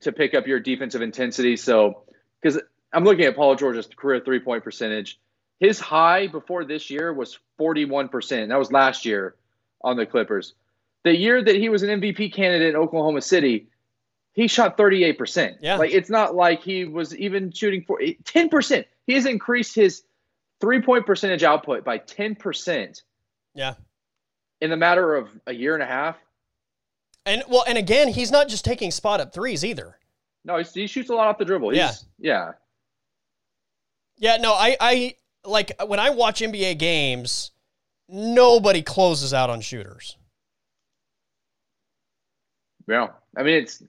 to 0.00 0.12
pick 0.12 0.34
up 0.34 0.46
your 0.46 0.60
defensive 0.60 1.02
intensity. 1.02 1.56
So, 1.56 2.04
because 2.40 2.60
I'm 2.92 3.04
looking 3.04 3.24
at 3.24 3.36
Paul 3.36 3.54
George's 3.56 3.86
career 3.86 4.20
three 4.24 4.40
point 4.40 4.64
percentage, 4.64 5.18
his 5.60 5.78
high 5.78 6.26
before 6.26 6.64
this 6.64 6.90
year 6.90 7.12
was 7.12 7.38
41%. 7.60 8.48
That 8.48 8.58
was 8.58 8.72
last 8.72 9.04
year 9.04 9.36
on 9.82 9.96
the 9.96 10.06
Clippers. 10.06 10.54
The 11.04 11.16
year 11.16 11.42
that 11.42 11.56
he 11.56 11.68
was 11.68 11.82
an 11.82 12.00
MVP 12.00 12.32
candidate 12.34 12.70
in 12.70 12.76
Oklahoma 12.76 13.20
City, 13.20 13.68
he 14.32 14.48
shot 14.48 14.76
38%. 14.78 15.56
Yeah. 15.60 15.76
Like 15.76 15.92
it's 15.92 16.10
not 16.10 16.34
like 16.34 16.62
he 16.62 16.84
was 16.84 17.16
even 17.16 17.52
shooting 17.52 17.84
for 17.86 18.00
10%. 18.00 18.84
He 19.06 19.12
has 19.14 19.26
increased 19.26 19.74
his 19.74 20.02
three 20.60 20.80
point 20.80 21.06
percentage 21.06 21.42
output 21.42 21.84
by 21.84 21.98
10% 21.98 23.02
Yeah. 23.54 23.74
In 24.62 24.70
the 24.70 24.76
matter 24.76 25.16
of 25.16 25.28
a 25.48 25.52
year 25.52 25.74
and 25.74 25.82
a 25.82 25.86
half. 25.86 26.16
And 27.26 27.42
well, 27.48 27.64
and 27.66 27.76
again, 27.76 28.06
he's 28.06 28.30
not 28.30 28.48
just 28.48 28.64
taking 28.64 28.92
spot 28.92 29.20
up 29.20 29.34
threes 29.34 29.64
either. 29.64 29.98
No, 30.44 30.56
he 30.58 30.86
shoots 30.86 31.10
a 31.10 31.14
lot 31.14 31.26
off 31.26 31.36
the 31.36 31.44
dribble. 31.44 31.70
He's, 31.70 32.04
yeah. 32.18 32.52
Yeah, 34.18 34.36
no, 34.36 34.52
I 34.52 34.76
I 34.80 35.14
like 35.44 35.72
when 35.84 35.98
I 35.98 36.10
watch 36.10 36.40
NBA 36.42 36.78
games, 36.78 37.50
nobody 38.08 38.82
closes 38.82 39.34
out 39.34 39.50
on 39.50 39.60
shooters. 39.60 40.16
Yeah. 42.86 43.08
I 43.36 43.42
mean, 43.42 43.54
it's. 43.62 43.82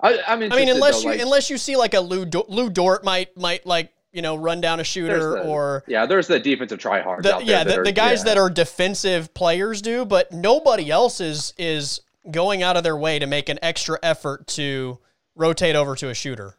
I, 0.00 0.18
I 0.26 0.36
mean, 0.36 0.52
unless 0.52 1.02
you 1.02 1.10
like- 1.10 1.20
unless 1.20 1.48
you 1.48 1.56
see 1.56 1.76
like 1.76 1.94
a 1.94 2.00
Lou 2.00 2.26
Do- 2.26 2.44
Lu 2.48 2.68
Dort 2.68 3.04
might 3.04 3.34
might 3.38 3.64
like 3.64 3.90
you 4.14 4.22
know 4.22 4.36
run 4.36 4.60
down 4.60 4.80
a 4.80 4.84
shooter 4.84 5.32
the- 5.32 5.42
or 5.42 5.84
yeah, 5.86 6.06
there's 6.06 6.28
the 6.28 6.38
defensive 6.38 6.78
tryhards 6.78 7.22
the, 7.22 7.34
out 7.34 7.40
there. 7.40 7.48
yeah 7.48 7.64
the, 7.64 7.80
are- 7.80 7.84
the 7.84 7.92
guys 7.92 8.20
yeah. 8.20 8.24
that 8.24 8.38
are 8.38 8.48
defensive 8.48 9.34
players 9.34 9.82
do, 9.82 10.06
but 10.06 10.32
nobody 10.32 10.90
else 10.90 11.20
is 11.20 11.52
is 11.58 12.00
going 12.30 12.62
out 12.62 12.76
of 12.76 12.84
their 12.84 12.96
way 12.96 13.18
to 13.18 13.26
make 13.26 13.48
an 13.48 13.58
extra 13.60 13.98
effort 14.02 14.46
to 14.46 14.98
rotate 15.34 15.76
over 15.76 15.94
to 15.96 16.08
a 16.08 16.14
shooter. 16.14 16.56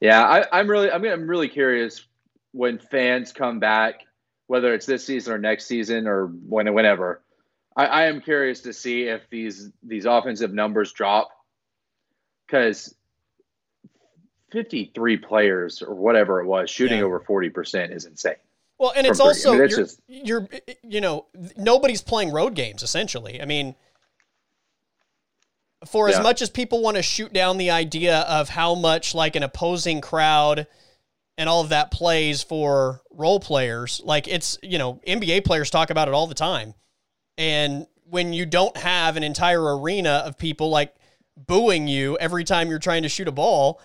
Yeah, 0.00 0.22
I, 0.22 0.58
I'm 0.58 0.68
really, 0.68 0.90
I 0.90 0.98
mean, 0.98 1.12
I'm 1.12 1.26
really 1.26 1.48
curious 1.48 2.06
when 2.52 2.78
fans 2.78 3.32
come 3.32 3.58
back, 3.58 4.00
whether 4.46 4.74
it's 4.74 4.86
this 4.86 5.04
season 5.04 5.34
or 5.34 5.38
next 5.38 5.66
season 5.66 6.06
or 6.06 6.26
when, 6.26 6.72
whenever. 6.74 7.22
I, 7.76 7.86
I 7.86 8.06
am 8.06 8.20
curious 8.20 8.60
to 8.62 8.72
see 8.72 9.04
if 9.04 9.22
these 9.30 9.70
these 9.82 10.04
offensive 10.04 10.52
numbers 10.54 10.92
drop 10.92 11.30
because 12.46 12.94
53 14.54 15.16
players 15.18 15.82
or 15.82 15.94
whatever 15.94 16.40
it 16.40 16.46
was 16.46 16.70
shooting 16.70 16.98
Yeah. 16.98 17.04
over 17.04 17.18
40 17.20 17.50
percent 17.50 17.92
is 17.92 18.04
insane. 18.06 18.36
Well, 18.78 18.92
and 18.96 19.06
it's 19.06 19.18
three. 19.18 19.24
I 19.24 19.28
also 19.28 19.50
mean, 19.50 19.58
you're, 19.58 19.68
just- 19.68 20.00
you're 20.06 20.48
you 20.82 21.00
know 21.00 21.26
nobody's 21.56 22.00
playing 22.02 22.32
road 22.32 22.54
games 22.54 22.82
essentially. 22.82 23.42
I 23.42 23.44
mean, 23.44 23.74
for 25.86 26.08
as 26.08 26.16
Yeah. 26.16 26.22
much 26.22 26.40
as 26.40 26.50
people 26.50 26.80
want 26.80 26.96
to 26.96 27.02
shoot 27.02 27.32
down 27.32 27.58
the 27.58 27.70
idea 27.70 28.20
of 28.20 28.48
how 28.48 28.74
much 28.74 29.14
like 29.14 29.36
an 29.36 29.42
opposing 29.42 30.00
crowd 30.00 30.66
and 31.36 31.48
all 31.48 31.60
of 31.60 31.70
that 31.70 31.90
plays 31.90 32.42
for 32.42 33.02
role 33.10 33.40
players, 33.40 34.00
like 34.04 34.28
it's 34.28 34.56
you 34.62 34.78
know 34.78 35.00
NBA 35.06 35.44
players 35.44 35.68
talk 35.68 35.90
about 35.90 36.08
it 36.08 36.14
all 36.14 36.26
the 36.26 36.34
time, 36.34 36.74
and 37.36 37.86
when 38.08 38.32
you 38.32 38.46
don't 38.46 38.76
have 38.76 39.16
an 39.16 39.22
entire 39.24 39.76
arena 39.78 40.22
of 40.24 40.38
people 40.38 40.68
like 40.70 40.94
booing 41.36 41.88
you 41.88 42.16
every 42.18 42.44
time 42.44 42.70
you're 42.70 42.78
trying 42.78 43.02
to 43.02 43.08
shoot 43.08 43.26
a 43.26 43.32
ball. 43.32 43.80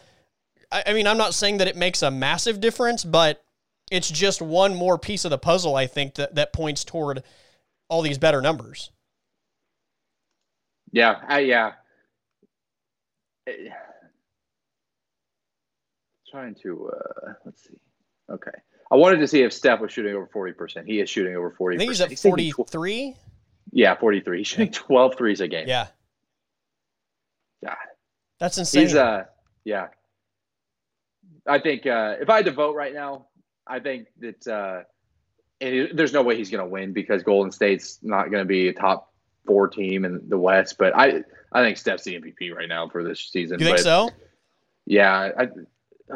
I, 0.71 0.83
I 0.87 0.93
mean, 0.93 1.07
I'm 1.07 1.17
not 1.17 1.33
saying 1.33 1.57
that 1.57 1.67
it 1.67 1.75
makes 1.75 2.01
a 2.01 2.11
massive 2.11 2.59
difference, 2.59 3.03
but 3.03 3.43
it's 3.91 4.09
just 4.09 4.41
one 4.41 4.75
more 4.75 4.97
piece 4.97 5.25
of 5.25 5.31
the 5.31 5.37
puzzle, 5.37 5.75
I 5.75 5.87
think, 5.87 6.15
that, 6.15 6.35
that 6.35 6.53
points 6.53 6.83
toward 6.83 7.23
all 7.89 8.01
these 8.01 8.17
better 8.17 8.41
numbers. 8.41 8.91
Yeah, 10.91 11.21
I, 11.27 11.39
yeah. 11.39 11.71
trying 16.29 16.55
to 16.63 16.91
uh, 16.91 17.33
let's 17.45 17.63
see. 17.63 17.79
Okay, 18.29 18.51
I 18.91 18.95
wanted 18.95 19.17
to 19.17 19.27
see 19.27 19.41
if 19.41 19.51
Steph 19.53 19.79
was 19.79 19.91
shooting 19.91 20.15
over 20.15 20.27
forty 20.27 20.53
percent. 20.53 20.87
He 20.87 20.99
is 20.99 21.09
shooting 21.09 21.35
over 21.35 21.51
forty. 21.51 21.77
I 21.77 21.79
think 21.79 21.91
he's 21.91 22.01
at 22.01 22.17
forty 22.17 22.51
three. 22.67 23.15
Yeah, 23.71 23.95
forty 23.95 24.21
three. 24.21 24.39
He's 24.39 24.47
shooting 24.47 24.71
12 24.71 25.15
threes 25.15 25.41
a 25.41 25.47
game. 25.47 25.67
Yeah. 25.67 25.87
God, 27.63 27.75
that's 28.39 28.57
insane. 28.57 28.83
He's 28.83 28.95
uh, 28.95 29.25
yeah. 29.63 29.87
I 31.49 31.59
think 31.59 31.85
uh, 31.85 32.15
if 32.19 32.29
I 32.29 32.37
had 32.37 32.45
to 32.45 32.51
vote 32.51 32.75
right 32.75 32.93
now, 32.93 33.27
I 33.67 33.79
think 33.79 34.07
that 34.19 34.47
uh, 34.47 34.83
it, 35.59 35.95
there's 35.95 36.13
no 36.13 36.21
way 36.21 36.37
he's 36.37 36.49
going 36.49 36.63
to 36.63 36.69
win 36.69 36.93
because 36.93 37.23
Golden 37.23 37.51
State's 37.51 37.99
not 38.01 38.31
going 38.31 38.41
to 38.41 38.47
be 38.47 38.69
a 38.69 38.73
top 38.73 39.11
four 39.45 39.67
team 39.67 40.05
in 40.05 40.29
the 40.29 40.37
West. 40.37 40.77
But 40.77 40.95
I, 40.95 41.23
I 41.51 41.63
think 41.63 41.77
Steph's 41.77 42.03
the 42.03 42.15
MVP 42.15 42.53
right 42.55 42.69
now 42.69 42.87
for 42.87 43.03
this 43.03 43.19
season. 43.19 43.59
You 43.59 43.65
think 43.65 43.77
but, 43.77 43.83
so? 43.83 44.09
Yeah. 44.85 45.31
I, 45.37 45.47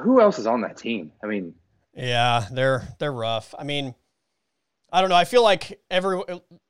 who 0.02 0.22
else 0.22 0.40
is 0.40 0.48
on 0.48 0.62
that 0.62 0.78
team? 0.78 1.12
I 1.24 1.28
mean, 1.28 1.54
yeah, 1.96 2.48
they're 2.52 2.88
they're 3.00 3.14
rough. 3.14 3.54
I 3.58 3.64
mean, 3.64 3.94
I 4.92 5.02
don't 5.02 5.10
know. 5.10 5.16
I 5.16 5.26
feel 5.26 5.44
like 5.44 5.80
every 5.92 6.22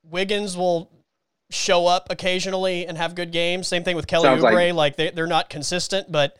Wiggins 0.02 0.56
will 0.56 0.90
show 1.50 1.86
up 1.86 2.08
occasionally 2.10 2.86
and 2.86 2.98
have 2.98 3.14
good 3.14 3.32
games. 3.32 3.68
Same 3.68 3.84
thing 3.84 3.96
with 3.96 4.06
Kelly 4.06 4.24
Sounds 4.24 4.42
Oubre. 4.42 4.68
Like, 4.68 4.74
like 4.74 4.96
they 4.96 5.10
they're 5.10 5.26
not 5.26 5.48
consistent, 5.48 6.12
but 6.12 6.36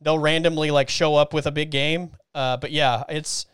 they'll 0.00 0.18
randomly 0.18 0.70
like 0.70 0.88
show 0.88 1.14
up 1.14 1.32
with 1.32 1.46
a 1.46 1.50
big 1.50 1.70
game. 1.70 2.12
Uh, 2.34 2.56
but 2.56 2.70
yeah, 2.70 3.04
it's 3.08 3.46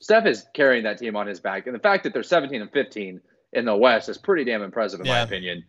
Steph 0.00 0.26
is 0.26 0.46
carrying 0.54 0.84
that 0.84 0.98
team 0.98 1.16
on 1.16 1.26
his 1.26 1.40
back, 1.40 1.66
and 1.66 1.74
the 1.74 1.80
fact 1.80 2.04
that 2.04 2.12
they're 2.12 2.22
17 2.22 2.60
and 2.60 2.70
15 2.70 3.20
in 3.52 3.64
the 3.64 3.76
West 3.76 4.08
is 4.08 4.18
pretty 4.18 4.44
damn 4.44 4.62
impressive 4.62 5.00
in 5.00 5.06
yeah. 5.06 5.12
my 5.12 5.20
opinion. 5.20 5.64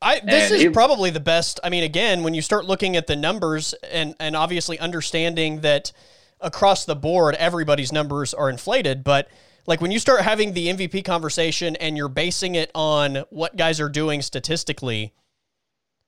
I 0.00 0.20
this 0.20 0.50
and 0.50 0.56
is 0.56 0.62
he, 0.62 0.68
probably 0.68 1.10
the 1.10 1.20
best. 1.20 1.60
I 1.62 1.70
mean, 1.70 1.84
again, 1.84 2.22
when 2.22 2.34
you 2.34 2.42
start 2.42 2.64
looking 2.64 2.96
at 2.96 3.06
the 3.06 3.16
numbers 3.16 3.72
and 3.90 4.14
and 4.18 4.34
obviously 4.34 4.78
understanding 4.78 5.60
that 5.60 5.92
across 6.40 6.84
the 6.84 6.96
board 6.96 7.36
everybody's 7.36 7.92
numbers 7.92 8.34
are 8.34 8.50
inflated, 8.50 9.04
but 9.04 9.28
like 9.66 9.80
when 9.80 9.92
you 9.92 10.00
start 10.00 10.22
having 10.22 10.54
the 10.54 10.68
MVP 10.68 11.04
conversation 11.04 11.76
and 11.76 11.96
you're 11.96 12.08
basing 12.08 12.56
it 12.56 12.70
on 12.74 13.24
what 13.30 13.56
guys 13.56 13.80
are 13.80 13.88
doing 13.88 14.22
statistically, 14.22 15.14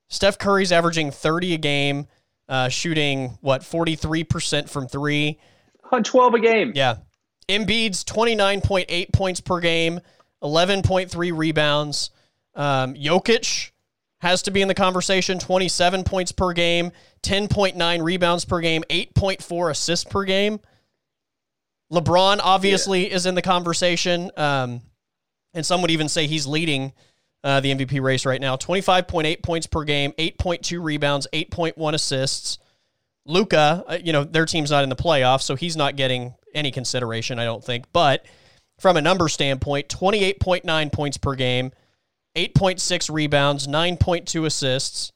Steph 0.08 0.38
Curry's 0.38 0.72
averaging 0.72 1.10
30 1.10 1.54
a 1.54 1.58
game, 1.58 2.06
uh, 2.48 2.68
shooting 2.68 3.38
what 3.40 3.62
43% 3.62 4.68
from 4.68 4.86
three, 4.86 5.38
on 5.90 6.02
12 6.02 6.34
a 6.34 6.40
game. 6.40 6.72
Yeah, 6.74 6.96
Embiid's 7.48 8.04
29.8 8.04 9.12
points 9.12 9.40
per 9.40 9.60
game, 9.60 10.00
11.3 10.42 11.36
rebounds. 11.36 12.10
Um, 12.54 12.94
Jokic 12.94 13.70
has 14.20 14.42
to 14.42 14.50
be 14.50 14.62
in 14.62 14.68
the 14.68 14.74
conversation 14.74 15.38
27 15.38 16.04
points 16.04 16.32
per 16.32 16.52
game, 16.52 16.92
10.9 17.22 18.02
rebounds 18.02 18.44
per 18.44 18.60
game, 18.60 18.82
8.4 18.88 19.70
assists 19.70 20.04
per 20.04 20.24
game. 20.24 20.60
LeBron 21.92 22.40
obviously 22.42 23.08
yeah. 23.08 23.14
is 23.14 23.26
in 23.26 23.34
the 23.34 23.42
conversation. 23.42 24.30
Um, 24.36 24.82
and 25.52 25.64
some 25.64 25.80
would 25.82 25.90
even 25.90 26.08
say 26.08 26.26
he's 26.26 26.46
leading 26.46 26.92
uh, 27.44 27.60
the 27.60 27.74
MVP 27.74 28.00
race 28.00 28.24
right 28.24 28.40
now 28.40 28.56
25.8 28.56 29.42
points 29.42 29.66
per 29.66 29.84
game, 29.84 30.12
8.2 30.12 30.82
rebounds, 30.82 31.28
8.1 31.32 31.94
assists. 31.94 32.58
Luka, 33.26 33.84
uh, 33.86 33.98
you 34.02 34.12
know, 34.12 34.24
their 34.24 34.46
team's 34.46 34.70
not 34.70 34.82
in 34.82 34.88
the 34.88 34.96
playoffs, 34.96 35.42
so 35.42 35.54
he's 35.54 35.76
not 35.76 35.96
getting 35.96 36.34
any 36.54 36.70
consideration, 36.70 37.38
I 37.38 37.44
don't 37.44 37.62
think. 37.62 37.84
But 37.92 38.24
from 38.78 38.96
a 38.96 39.02
number 39.02 39.28
standpoint, 39.28 39.88
28.9 39.88 40.92
points 40.92 41.18
per 41.18 41.34
game, 41.34 41.70
8.6 42.34 43.12
rebounds, 43.12 43.66
9.2 43.66 44.46
assists. 44.46 45.12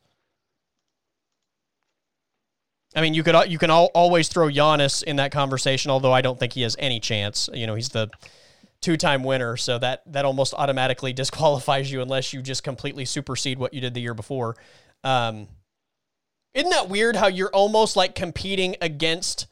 I 2.94 3.00
mean, 3.00 3.14
you 3.14 3.22
could 3.22 3.50
you 3.50 3.58
can 3.58 3.70
always 3.70 4.28
throw 4.28 4.48
Giannis 4.48 5.02
in 5.02 5.16
that 5.16 5.30
conversation, 5.30 5.90
although 5.90 6.12
I 6.12 6.22
don't 6.22 6.38
think 6.38 6.54
he 6.54 6.62
has 6.62 6.74
any 6.78 7.00
chance. 7.00 7.48
You 7.52 7.66
know, 7.66 7.74
he's 7.74 7.90
the 7.90 8.10
two-time 8.80 9.24
winner, 9.24 9.56
so 9.56 9.78
that 9.78 10.02
that 10.06 10.24
almost 10.24 10.54
automatically 10.54 11.12
disqualifies 11.22 11.90
you 11.90 12.02
unless 12.02 12.32
you 12.32 12.42
just 12.42 12.62
completely 12.62 13.04
supersede 13.04 13.58
what 13.58 13.74
you 13.74 13.80
did 13.80 13.94
the 13.94 14.00
year 14.00 14.14
before. 14.14 14.56
Um, 15.04 15.48
isn't 16.54 16.70
that 16.70 16.88
weird? 16.88 17.16
How 17.16 17.28
you're 17.28 17.50
almost 17.50 17.96
like 17.96 18.14
competing 18.14 18.76
against 18.80 19.46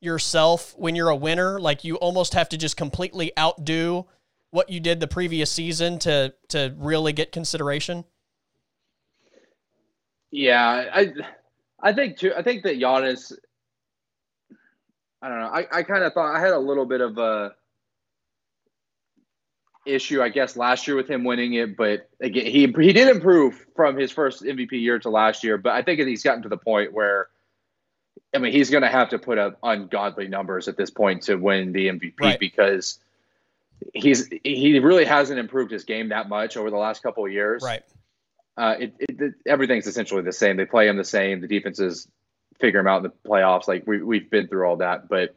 yourself 0.00 0.74
when 0.76 0.96
you're 0.96 1.08
a 1.08 1.16
winner. 1.16 1.60
Like 1.60 1.84
you 1.84 1.96
almost 1.96 2.34
have 2.34 2.48
to 2.50 2.56
just 2.56 2.76
completely 2.76 3.32
outdo 3.38 4.06
what 4.50 4.68
you 4.68 4.80
did 4.80 5.00
the 5.00 5.06
previous 5.06 5.50
season 5.50 5.98
to 6.00 6.34
to 6.48 6.74
really 6.78 7.12
get 7.12 7.32
consideration? 7.32 8.04
Yeah, 10.30 10.90
I 10.92 11.12
I 11.80 11.92
think 11.92 12.18
too. 12.18 12.32
I 12.36 12.42
think 12.42 12.62
that 12.64 12.76
Giannis. 12.76 13.32
I 15.22 15.28
don't 15.28 15.38
know. 15.38 15.48
I, 15.48 15.66
I 15.70 15.82
kind 15.82 16.02
of 16.02 16.14
thought 16.14 16.34
I 16.34 16.40
had 16.40 16.52
a 16.52 16.58
little 16.58 16.86
bit 16.86 17.02
of 17.02 17.18
a 17.18 17.52
issue, 19.86 20.22
I 20.22 20.28
guess, 20.28 20.56
last 20.56 20.86
year 20.86 20.96
with 20.96 21.08
him 21.08 21.24
winning 21.24 21.54
it, 21.54 21.76
but 21.76 22.08
again, 22.20 22.46
he 22.46 22.66
he 22.66 22.92
did 22.92 23.08
improve 23.08 23.66
from 23.74 23.96
his 23.96 24.10
first 24.10 24.42
MVP 24.42 24.72
year 24.72 24.98
to 25.00 25.10
last 25.10 25.44
year. 25.44 25.58
But 25.58 25.72
I 25.72 25.82
think 25.82 26.00
he's 26.00 26.22
gotten 26.22 26.42
to 26.42 26.48
the 26.48 26.56
point 26.56 26.92
where, 26.92 27.28
I 28.34 28.38
mean, 28.38 28.52
he's 28.52 28.70
going 28.70 28.82
to 28.82 28.88
have 28.88 29.10
to 29.10 29.18
put 29.18 29.38
up 29.38 29.58
ungodly 29.62 30.28
numbers 30.28 30.68
at 30.68 30.76
this 30.76 30.90
point 30.90 31.22
to 31.24 31.36
win 31.36 31.72
the 31.72 31.88
MVP 31.88 32.14
right. 32.20 32.38
because 32.38 32.98
he's 33.94 34.28
he 34.44 34.78
really 34.78 35.04
hasn't 35.04 35.38
improved 35.38 35.72
his 35.72 35.84
game 35.84 36.10
that 36.10 36.28
much 36.28 36.56
over 36.56 36.70
the 36.70 36.76
last 36.76 37.02
couple 37.02 37.24
of 37.24 37.32
years. 37.32 37.62
Right. 37.62 37.82
Uh, 38.56 38.74
it, 38.78 38.94
it, 38.98 39.34
everything's 39.46 39.86
essentially 39.86 40.22
the 40.22 40.32
same. 40.32 40.56
They 40.56 40.66
play 40.66 40.88
him 40.88 40.96
the 40.96 41.04
same. 41.04 41.40
The 41.40 41.48
defenses 41.48 42.06
figure 42.60 42.80
him 42.80 42.86
out 42.86 42.98
in 42.98 43.04
the 43.04 43.28
playoffs. 43.28 43.66
Like 43.66 43.86
we 43.86 44.02
we've 44.02 44.28
been 44.28 44.48
through 44.48 44.66
all 44.66 44.76
that, 44.76 45.08
but 45.08 45.34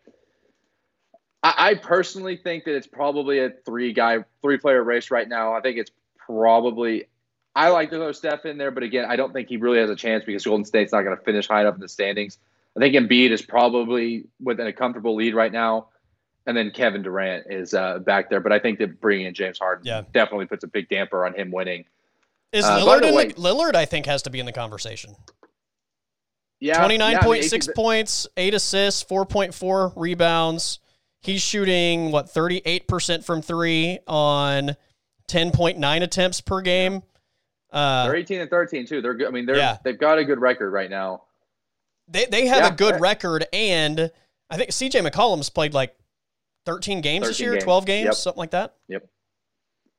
I, 1.43 1.53
I 1.57 1.73
personally 1.75 2.37
think 2.37 2.63
that 2.65 2.75
it's 2.75 2.87
probably 2.87 3.39
a 3.39 3.51
three 3.65 3.93
guy, 3.93 4.23
three 4.41 4.57
player 4.57 4.83
race 4.83 5.11
right 5.11 5.27
now. 5.27 5.53
I 5.53 5.61
think 5.61 5.77
it's 5.77 5.91
probably. 6.17 7.05
I 7.55 7.69
like 7.69 7.91
to 7.91 7.97
throw 7.97 8.11
Steph 8.13 8.45
in 8.45 8.57
there, 8.57 8.71
but 8.71 8.81
again, 8.81 9.05
I 9.07 9.15
don't 9.15 9.31
think 9.31 9.47
he 9.47 9.57
really 9.57 9.77
has 9.77 9.89
a 9.89 9.95
chance 9.95 10.23
because 10.25 10.43
Golden 10.43 10.65
State's 10.65 10.91
not 10.91 11.03
going 11.03 11.15
to 11.15 11.23
finish 11.23 11.47
high 11.47 11.61
enough 11.61 11.75
in 11.75 11.81
the 11.81 11.87
standings. 11.87 12.39
I 12.75 12.79
think 12.79 12.95
Embiid 12.95 13.29
is 13.29 13.43
probably 13.43 14.25
within 14.41 14.65
a 14.65 14.73
comfortable 14.73 15.15
lead 15.15 15.35
right 15.35 15.51
now 15.51 15.89
and 16.45 16.57
then 16.57 16.71
Kevin 16.71 17.01
Durant 17.01 17.45
is 17.49 17.73
uh, 17.73 17.99
back 17.99 18.29
there. 18.29 18.39
But 18.39 18.51
I 18.51 18.59
think 18.59 18.79
that 18.79 18.99
bringing 18.99 19.27
in 19.27 19.33
James 19.33 19.59
Harden 19.59 19.85
yeah. 19.85 20.03
definitely 20.13 20.45
puts 20.45 20.63
a 20.63 20.67
big 20.67 20.89
damper 20.89 21.25
on 21.25 21.33
him 21.33 21.51
winning. 21.51 21.85
Is 22.51 22.65
uh, 22.65 22.79
Lillard 22.79 23.13
way, 23.13 23.27
the, 23.27 23.33
Lillard? 23.35 23.75
I 23.75 23.85
think 23.85 24.05
has 24.05 24.21
to 24.23 24.29
be 24.29 24.39
in 24.39 24.45
the 24.45 24.51
conversation. 24.51 25.15
Yeah, 26.59 26.77
twenty 26.77 26.97
nine 26.97 27.19
point 27.19 27.43
six 27.43 27.67
points, 27.67 28.27
eight 28.37 28.53
assists, 28.53 29.01
four 29.01 29.25
point 29.25 29.53
four 29.53 29.91
rebounds. 29.95 30.79
He's 31.23 31.41
shooting 31.41 32.11
what 32.11 32.29
thirty 32.29 32.61
eight 32.65 32.87
percent 32.87 33.25
from 33.25 33.41
three 33.41 33.99
on 34.07 34.75
ten 35.27 35.51
point 35.51 35.77
nine 35.77 36.03
attempts 36.03 36.41
per 36.41 36.61
game. 36.61 37.01
Uh, 37.71 38.05
they're 38.05 38.15
eighteen 38.17 38.41
and 38.41 38.49
thirteen 38.49 38.85
too. 38.85 39.01
They're 39.01 39.13
good. 39.13 39.27
I 39.27 39.31
mean, 39.31 39.45
they're 39.45 39.55
yeah. 39.55 39.77
they've 39.83 39.97
got 39.97 40.19
a 40.19 40.25
good 40.25 40.39
record 40.39 40.71
right 40.71 40.89
now. 40.89 41.23
They 42.07 42.25
they 42.25 42.47
have 42.47 42.63
yeah. 42.63 42.73
a 42.73 42.75
good 42.75 42.99
record, 42.99 43.45
and 43.53 44.11
I 44.49 44.57
think 44.57 44.71
CJ 44.71 45.09
McCollum's 45.09 45.49
played 45.49 45.73
like 45.73 45.95
13 46.65 47.01
games 47.01 47.25
13 47.25 47.29
this 47.29 47.39
year, 47.39 47.51
games. 47.53 47.63
12 47.63 47.85
games, 47.85 48.05
yep. 48.05 48.13
something 48.15 48.39
like 48.39 48.51
that. 48.51 48.75
Yep. 48.87 49.07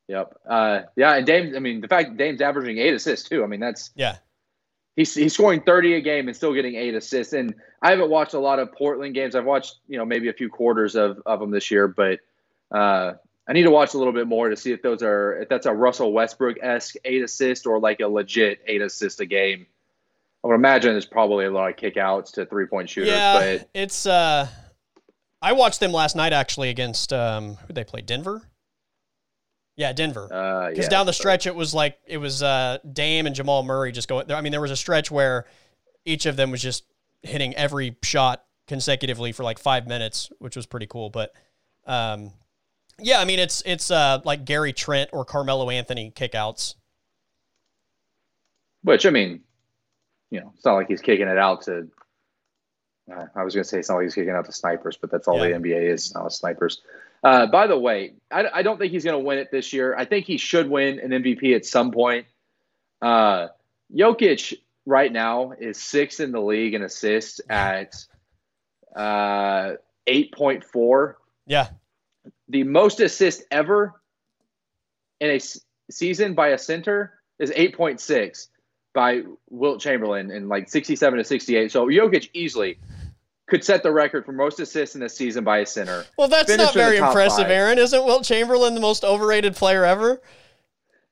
Yep. 0.09 0.35
Uh, 0.49 0.81
yeah, 0.97 1.17
and 1.17 1.27
Dame's. 1.27 1.57
I 1.57 1.59
mean, 1.61 1.81
the 1.81 1.89
fact 1.89 2.17
Dame's 2.17 2.43
averaging 2.43 2.79
eight 2.79 2.93
assists 2.93 3.29
too. 3.29 3.43
I 3.43 3.47
mean, 3.47 3.61
that's 3.61 3.91
yeah. 3.95 4.17
He's 4.97 5.15
he's 5.15 5.35
scoring 5.35 5.63
30 5.63 5.95
a 5.95 6.01
game 6.01 6.29
and 6.29 6.37
still 6.37 6.55
getting 6.55 6.77
eight 6.77 6.95
assists. 6.95 7.33
And 7.33 7.55
I 7.83 7.91
haven't 7.91 8.11
watched 8.11 8.35
a 8.35 8.39
lot 8.39 8.59
of 8.59 8.73
Portland 8.73 9.15
games. 9.15 9.35
I've 9.35 9.45
watched 9.45 9.77
you 9.89 9.99
know 9.99 10.05
maybe 10.05 10.29
a 10.29 10.33
few 10.33 10.49
quarters 10.49 10.95
of 10.95 11.21
of 11.27 11.41
them 11.41 11.51
this 11.51 11.71
year, 11.71 11.89
but 11.89 12.21
uh, 12.71 13.15
I 13.49 13.53
need 13.53 13.65
to 13.65 13.71
watch 13.71 13.95
a 13.95 13.99
little 13.99 14.13
bit 14.13 14.27
more 14.27 14.49
to 14.49 14.57
see 14.57 14.73
if 14.73 14.83
those 14.83 15.03
are 15.03 15.41
if 15.43 15.49
that's 15.49 15.67
a 15.67 15.73
Russell 15.73 16.13
Westbrook 16.13 16.59
esque 16.63 16.95
eight 17.05 17.23
assist 17.23 17.67
or 17.67 17.81
like 17.81 18.01
a 18.01 18.07
legit 18.07 18.61
eight 18.67 18.83
assist 18.83 19.21
a 19.21 19.27
game. 19.27 19.67
I 20.43 20.49
would 20.49 20.55
imagine 20.55 20.93
there's 20.93 21.07
probably 21.07 21.47
a 21.47 21.51
lot 21.51 21.71
of 21.71 21.77
kickouts 21.77 22.33
to 22.33 22.47
three 22.47 22.67
point 22.67 22.91
shooters. 22.91 23.11
Yeah, 23.11 23.35
but 23.35 23.71
it's 23.75 24.07
uh 24.07 24.47
I 25.45 25.53
watched 25.53 25.81
them 25.81 25.93
last 25.93 26.17
night 26.17 26.33
actually 26.33 26.71
against 26.71 27.13
um, 27.13 27.57
who 27.67 27.75
they 27.75 27.85
play 27.85 28.01
Denver. 28.01 28.49
Yeah, 29.77 29.93
Denver. 29.93 30.27
Because 30.29 30.79
uh, 30.79 30.83
yeah, 30.83 30.89
down 30.89 31.07
the 31.07 31.13
stretch, 31.13 31.47
it 31.47 31.55
was 31.55 31.75
like 31.75 31.99
it 32.07 32.19
was 32.19 32.43
uh, 32.43 32.79
Dame 32.93 33.27
and 33.27 33.35
Jamal 33.35 33.63
Murray 33.63 33.91
just 33.93 34.09
going. 34.09 34.27
There. 34.27 34.37
I 34.37 34.41
mean, 34.41 34.53
there 34.53 34.61
was 34.61 34.71
a 34.71 34.77
stretch 34.77 35.11
where 35.11 35.47
each 36.05 36.27
of 36.27 36.37
them 36.37 36.51
was 36.51 36.63
just 36.63 36.85
hitting 37.23 37.55
every 37.55 37.97
shot 38.03 38.45
consecutively 38.69 39.33
for 39.33 39.43
like 39.43 39.59
five 39.59 39.87
minutes, 39.87 40.31
which 40.39 40.55
was 40.57 40.67
pretty 40.67 40.87
cool. 40.87 41.11
But 41.11 41.33
um, 41.87 42.31
yeah, 43.01 43.19
I 43.19 43.25
mean, 43.25 43.41
it's 43.41 43.63
it's 43.67 43.91
uh, 43.91 44.21
like 44.25 44.45
Gary 44.45 44.73
Trent 44.73 45.11
or 45.13 45.25
Carmelo 45.25 45.71
Anthony 45.71 46.13
kickouts. 46.15 46.75
Which 48.83 49.07
I 49.07 49.11
mean, 49.11 49.41
you 50.31 50.41
know, 50.41 50.53
it's 50.55 50.65
not 50.65 50.75
like 50.75 50.89
he's 50.89 51.01
kicking 51.01 51.27
it 51.27 51.39
out 51.39 51.63
to. 51.63 51.89
Uh, 53.11 53.27
I 53.35 53.43
was 53.43 53.55
going 53.55 53.65
to 53.65 53.69
say 53.69 53.79
it's 53.81 53.89
not 53.89 53.97
like 53.97 54.05
he's 54.05 54.15
kicking 54.15 54.31
out 54.31 54.47
to 54.47 54.53
snipers, 54.53 54.97
but 54.97 55.11
that's 55.11 55.27
all 55.29 55.37
Yeah. 55.39 55.59
the 55.59 55.69
NBA 55.69 55.91
is 55.93 56.15
now, 56.15 56.29
snipers. 56.29 56.81
Uh, 57.25 57.47
by 57.47 57.67
the 57.67 57.79
way, 57.79 58.13
I, 58.31 58.45
I 58.57 58.63
don't 58.63 58.79
think 58.79 58.93
he's 58.93 59.03
going 59.03 59.19
to 59.19 59.25
win 59.25 59.39
it 59.39 59.51
this 59.51 59.73
year. 59.73 59.97
I 59.97 60.05
think 60.05 60.27
he 60.27 60.37
should 60.37 60.69
win 60.69 60.99
an 61.01 61.11
MVP 61.11 61.57
at 61.57 61.65
some 61.65 61.91
point. 61.91 62.27
Uh, 63.01 63.49
Jokic 63.95 64.55
right 64.85 65.11
now 65.11 65.53
is 65.53 65.83
sixth 65.83 66.21
in 66.21 66.33
the 66.33 66.41
league 66.41 66.75
in 66.75 66.83
assists 66.83 67.41
at 67.49 67.95
uh, 68.95 69.73
eight 70.07 70.33
point 70.33 70.65
four. 70.65 71.17
Yeah. 71.47 71.69
The 72.49 72.65
most 72.65 73.01
assists 73.01 73.43
ever 73.51 73.95
in 75.21 75.31
a 75.31 75.37
s- 75.37 75.61
season 75.91 76.35
by 76.35 76.49
a 76.49 76.59
center 76.59 77.15
is 77.39 77.53
eight 77.57 77.75
point 77.77 78.01
six 78.01 78.49
by 78.93 79.23
Wilt 79.49 79.81
Chamberlain 79.81 80.31
in 80.31 80.49
like 80.49 80.69
sixty 80.69 80.95
seven 80.97 81.19
to 81.19 81.25
sixty 81.25 81.57
eight. 81.57 81.73
So 81.73 81.87
Jokic 81.87 82.29
easily 82.35 82.79
could 83.55 83.63
set 83.63 83.85
the 83.85 83.93
record 83.93 84.25
for 84.25 84.33
most 84.33 84.59
assists 84.59 84.97
in 84.97 85.03
a 85.05 85.09
season 85.09 85.45
by 85.45 85.59
a 85.59 85.67
center. 85.67 86.05
Well, 86.19 86.27
that's 86.27 86.55
not 86.57 86.75
very 86.75 86.97
impressive, 86.97 87.45
five. 87.45 87.53
Aaron. 87.53 87.79
Isn't 87.79 88.05
Wilt 88.05 88.25
Chamberlain 88.25 88.75
the 88.75 88.81
most 88.81 89.05
overrated 89.05 89.55
player 89.55 89.85
ever? 89.85 90.21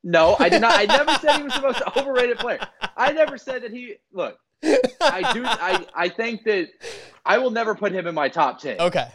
No, 0.02 0.34
I 0.40 0.48
did 0.48 0.60
not. 0.60 0.72
I 0.76 0.84
never 0.86 1.12
said 1.20 1.36
he 1.36 1.42
was 1.44 1.54
the 1.54 1.60
most 1.60 1.82
overrated 1.96 2.38
player. 2.38 2.58
I 2.96 3.12
never 3.12 3.38
said 3.38 3.62
that 3.62 3.70
he. 3.70 3.94
Look, 4.12 4.40
I 4.64 5.32
do. 5.32 5.44
I 5.46 5.86
I 5.94 6.08
think 6.08 6.42
that 6.42 6.70
I 7.24 7.38
will 7.38 7.52
never 7.52 7.76
put 7.76 7.92
him 7.92 8.08
in 8.08 8.14
my 8.16 8.28
top 8.28 8.58
ten. 8.58 8.80
Okay. 8.80 9.06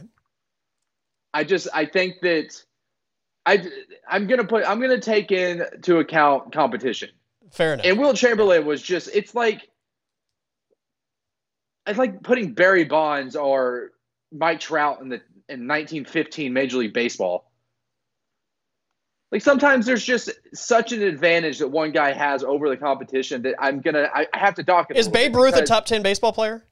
I 1.34 1.44
just 1.44 1.68
I 1.74 1.84
think 1.84 2.22
that 2.22 2.64
I 3.46 3.62
I'm 4.08 4.28
gonna 4.28 4.46
put 4.46 4.64
I'm 4.66 4.80
gonna 4.80 5.02
take 5.02 5.34
into 5.34 6.00
account 6.00 6.54
competition. 6.54 7.10
Fair 7.52 7.74
enough. 7.74 7.86
And 7.86 8.00
Wilt 8.00 8.16
Chamberlain 8.16 8.66
was 8.66 8.82
just 8.82 9.10
it's 9.14 9.36
like 9.36 9.68
it's 11.88 11.98
like 11.98 12.22
putting 12.24 12.54
Barry 12.54 12.84
Bonds 12.84 13.36
or 13.36 13.92
Mike 14.32 14.60
Trout 14.60 15.02
in 15.02 15.10
the 15.10 15.22
in 15.50 15.68
1915 15.68 16.52
Major 16.52 16.78
League 16.78 16.94
Baseball. 16.94 17.50
Like 19.32 19.42
sometimes 19.42 19.86
there's 19.86 20.04
just 20.04 20.30
such 20.54 20.94
an 20.94 21.02
advantage 21.02 21.60
that 21.60 21.68
one 21.68 21.92
guy 21.92 22.14
has 22.14 22.44
over 22.44 22.70
the 22.70 22.78
competition 22.78 23.42
that 23.44 23.56
I'm 23.60 23.82
gonna 23.82 24.10
I 24.14 24.28
have 24.34 24.56
to 24.56 24.64
dock 24.64 24.88
it. 24.90 24.98
Is 24.98 25.10
Babe 25.10 25.36
Ruth 25.36 25.56
a 25.56 25.64
top 25.64 25.86
10 25.86 26.02
baseball 26.02 26.32
player? 26.32 26.64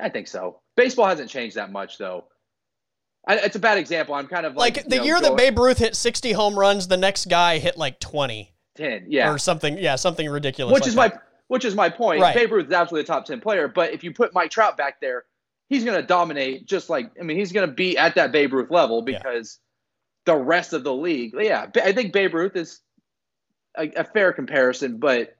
I 0.00 0.08
think 0.08 0.28
so. 0.28 0.60
Baseball 0.76 1.06
hasn't 1.06 1.30
changed 1.30 1.56
that 1.56 1.70
much 1.70 1.98
though. 1.98 2.24
I, 3.28 3.36
it's 3.38 3.56
a 3.56 3.60
bad 3.60 3.78
example. 3.78 4.14
I'm 4.14 4.28
kind 4.28 4.46
of 4.46 4.54
like, 4.54 4.76
Like, 4.76 4.84
you 4.84 4.90
the 4.90 4.96
know, 4.98 5.02
year 5.02 5.20
that 5.20 5.36
Babe 5.36 5.58
Ruth 5.58 5.78
hit 5.78 5.96
60 5.96 6.30
home 6.32 6.56
runs, 6.56 6.86
the 6.86 6.96
next 6.96 7.28
guy 7.28 7.58
hit 7.58 7.76
like 7.76 7.98
20 7.98 8.52
ten, 8.76 9.06
yeah, 9.08 9.32
or 9.32 9.38
something. 9.38 9.78
Yeah, 9.78 9.96
something 9.96 10.28
ridiculous. 10.28 10.72
which 10.74 10.82
like 10.82 10.88
is 10.88 10.94
that. 10.94 11.14
my 11.14 11.20
which 11.48 11.64
is 11.64 11.74
my 11.74 11.88
point. 11.88 12.20
Right. 12.20 12.34
Babe 12.34 12.52
Ruth 12.52 12.66
is 12.66 12.72
absolutely 12.72 13.04
a 13.04 13.06
top 13.06 13.24
ten 13.24 13.40
player, 13.40 13.68
but 13.68 13.92
if 13.92 14.04
you 14.04 14.12
put 14.12 14.34
Mike 14.34 14.50
Trout 14.50 14.76
back 14.76 15.00
there, 15.00 15.24
he's 15.68 15.84
going 15.84 16.00
to 16.00 16.06
dominate. 16.06 16.66
Just 16.66 16.90
like 16.90 17.10
I 17.18 17.22
mean, 17.22 17.36
he's 17.36 17.52
going 17.52 17.68
to 17.68 17.74
be 17.74 17.96
at 17.96 18.16
that 18.16 18.32
Babe 18.32 18.52
Ruth 18.52 18.70
level 18.70 19.04
Yeah. 19.06 19.18
because 19.18 19.58
the 20.24 20.36
rest 20.36 20.72
of 20.72 20.84
the 20.84 20.92
league. 20.94 21.34
Yeah, 21.38 21.66
I 21.76 21.92
think 21.92 22.12
Babe 22.12 22.34
Ruth 22.34 22.56
is 22.56 22.80
a, 23.76 23.88
a 23.96 24.04
fair 24.04 24.32
comparison, 24.32 24.98
but 24.98 25.36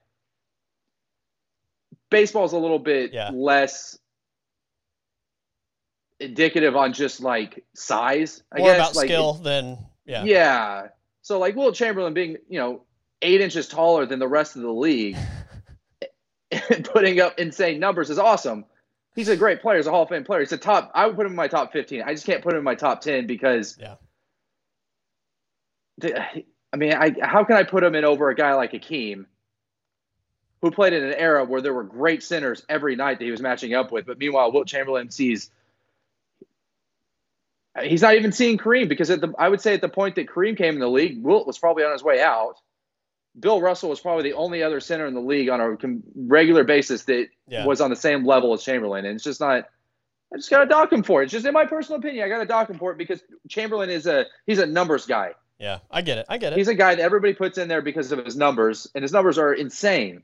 baseball's 2.11 2.53
a 2.53 2.59
little 2.59 2.79
bit 2.79 3.13
Yeah. 3.13 3.31
less 3.33 3.99
indicative 6.21 6.77
on 6.77 6.93
just 6.93 7.21
like 7.21 7.65
size. 7.75 8.43
I 8.53 8.59
more 8.59 8.69
guess 8.69 8.77
about 8.77 8.97
like, 8.97 9.09
skill 9.09 9.35
than 9.35 9.79
yeah. 10.07 10.25
yeah. 10.25 10.87
So 11.23 11.39
like 11.39 11.57
Wilt 11.57 11.75
Chamberlain 11.75 12.15
being, 12.15 12.37
you 12.49 12.59
know, 12.59 12.83
eight 13.23 13.41
inches 13.41 13.69
taller 13.69 14.07
than 14.07 14.19
the 14.19 14.29
rest 14.29 14.57
of 14.57 14.63
the 14.63 14.71
league 14.71 15.17
putting 16.85 17.21
up 17.21 17.39
insane 17.39 17.81
numbers 17.81 18.11
is 18.11 18.19
awesome. 18.19 18.65
He's 19.15 19.29
a 19.29 19.37
great 19.37 19.63
player. 19.63 19.79
He's 19.79 19.87
a 19.87 19.91
Hall 19.91 20.03
of 20.03 20.11
Fame 20.11 20.25
player. 20.25 20.41
He's 20.41 20.53
a 20.53 20.59
top. 20.59 20.91
I 20.95 21.07
would 21.07 21.17
put 21.17 21.25
him 21.25 21.33
in 21.33 21.37
my 21.37 21.49
top 21.49 21.73
fifteen. 21.73 22.03
I 22.03 22.13
just 22.13 22.27
can't 22.27 22.43
put 22.43 22.53
him 22.53 22.59
in 22.59 22.65
my 22.65 22.75
top 22.75 23.01
ten 23.01 23.27
because. 23.27 23.79
Yeah. 23.81 23.95
I 26.73 26.77
mean, 26.77 26.93
I 26.93 27.15
how 27.23 27.45
can 27.45 27.57
I 27.57 27.63
put 27.63 27.83
him 27.83 27.95
in 27.95 28.05
over 28.05 28.29
a 28.29 28.35
guy 28.35 28.53
like 28.55 28.73
Akeem, 28.73 29.25
who 30.61 30.71
played 30.71 30.93
in 30.93 31.03
an 31.03 31.15
era 31.15 31.45
where 31.45 31.63
there 31.63 31.73
were 31.73 31.85
great 31.85 32.23
centers 32.23 32.65
every 32.69 32.97
night 32.97 33.19
that 33.19 33.25
he 33.25 33.31
was 33.31 33.41
matching 33.41 33.73
up 33.73 33.91
with, 33.93 34.05
but 34.05 34.19
meanwhile, 34.19 34.53
Wilt 34.53 34.67
Chamberlain 34.67 35.11
sees. 35.11 35.51
He's 37.83 38.03
not 38.03 38.15
even 38.15 38.33
seeing 38.33 38.57
Kareem 38.57 38.89
because 38.89 39.11
at 39.11 39.21
the 39.21 39.35
I 39.39 39.49
would 39.49 39.61
say 39.61 39.75
at 39.75 39.81
the 39.81 39.89
point 39.89 40.17
that 40.17 40.29
Kareem 40.29 40.57
came 40.57 40.75
in 40.75 40.81
the 40.81 40.89
league, 40.89 41.23
Wilt 41.23 41.47
was 41.47 41.59
probably 41.59 41.85
on 41.85 41.93
his 41.93 42.03
way 42.03 42.21
out. 42.21 42.59
Bill 43.39 43.61
Russell 43.61 43.91
was 43.91 44.01
probably 44.01 44.23
the 44.25 44.33
only 44.35 44.63
other 44.63 44.81
center 44.81 45.07
in 45.07 45.15
the 45.15 45.21
league 45.21 45.49
on 45.51 45.61
a 45.61 45.77
regular 46.17 46.65
basis 46.65 47.05
that 47.05 47.29
Yeah. 47.49 47.67
was 47.67 47.81
on 47.81 47.91
the 47.91 47.97
same 47.97 48.25
level 48.27 48.53
as 48.55 48.63
Chamberlain, 48.63 49.05
and 49.05 49.15
it's 49.17 49.25
just 49.25 49.41
not. 49.41 49.69
I 50.33 50.37
just 50.39 50.51
gotta 50.51 50.67
dock 50.67 50.93
him 50.93 51.03
for 51.03 51.23
it. 51.23 51.27
It's 51.27 51.33
just 51.33 51.47
in 51.47 51.53
my 51.53 51.67
personal 51.67 51.99
opinion, 52.01 52.25
I 52.25 52.29
gotta 52.29 52.47
dock 52.47 52.69
him 52.71 52.79
for 52.79 52.91
it 52.93 52.99
because 52.99 53.23
Chamberlain 53.49 53.91
is 53.91 54.07
a 54.07 54.25
he's 54.47 54.59
a 54.59 54.67
numbers 54.67 55.07
guy. 55.07 55.35
Yeah, 55.59 55.79
I 55.91 56.03
get 56.03 56.19
it. 56.19 56.27
I 56.29 56.39
get 56.39 56.53
it. 56.53 56.57
He's 56.59 56.69
a 56.69 56.75
guy 56.75 56.95
that 56.95 57.03
everybody 57.03 57.33
puts 57.35 57.59
in 57.59 57.69
there 57.69 57.81
because 57.83 58.11
of 58.13 58.25
his 58.25 58.37
numbers, 58.37 58.89
and 58.95 59.03
his 59.03 59.13
numbers 59.13 59.39
are 59.39 59.53
insane. 59.55 60.23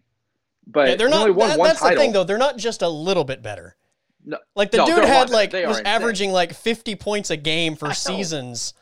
But 0.66 0.88
Yeah, 0.88 0.94
they're 0.96 1.08
not. 1.08 1.20
only 1.20 1.30
won 1.32 1.48
that- 1.50 1.58
one 1.58 1.68
that's 1.68 1.80
title. 1.80 1.96
the 1.96 2.00
thing, 2.02 2.12
though. 2.12 2.24
They're 2.24 2.38
not 2.38 2.56
just 2.56 2.82
a 2.82 2.88
little 2.88 3.24
bit 3.24 3.42
better. 3.42 3.76
No. 4.24 4.38
Like 4.54 4.70
the 4.70 4.78
No, 4.78 4.86
dude 4.86 5.04
had 5.04 5.30
like 5.30 5.50
they 5.50 5.66
was 5.66 5.80
averaging 5.80 6.30
like 6.32 6.52
50 6.54 6.94
points 6.96 7.30
a 7.30 7.36
game 7.36 7.74
for 7.76 7.92
seasons. 7.94 8.74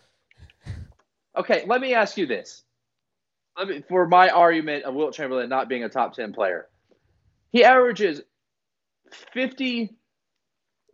Okay, 1.37 1.64
let 1.66 1.81
me 1.81 1.95
ask 1.95 2.16
you 2.16 2.26
this. 2.26 2.64
Let 3.59 3.68
me, 3.68 3.82
for 3.88 4.07
my 4.07 4.28
argument 4.28 4.84
of 4.84 4.94
Wilt 4.94 5.14
Chamberlain 5.14 5.48
not 5.48 5.68
being 5.68 5.84
a 5.84 5.88
top 5.88 6.14
10 6.14 6.32
player, 6.32 6.68
he 7.51 7.64
averages 7.64 8.22
50 9.32 9.90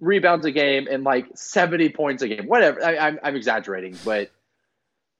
rebounds 0.00 0.46
a 0.46 0.50
game 0.50 0.88
and 0.90 1.04
like 1.04 1.26
70 1.34 1.90
points 1.90 2.22
a 2.22 2.28
game. 2.28 2.46
Whatever. 2.46 2.84
I, 2.84 2.96
I'm, 2.98 3.18
I'm 3.22 3.36
exaggerating, 3.36 3.96
but 4.04 4.30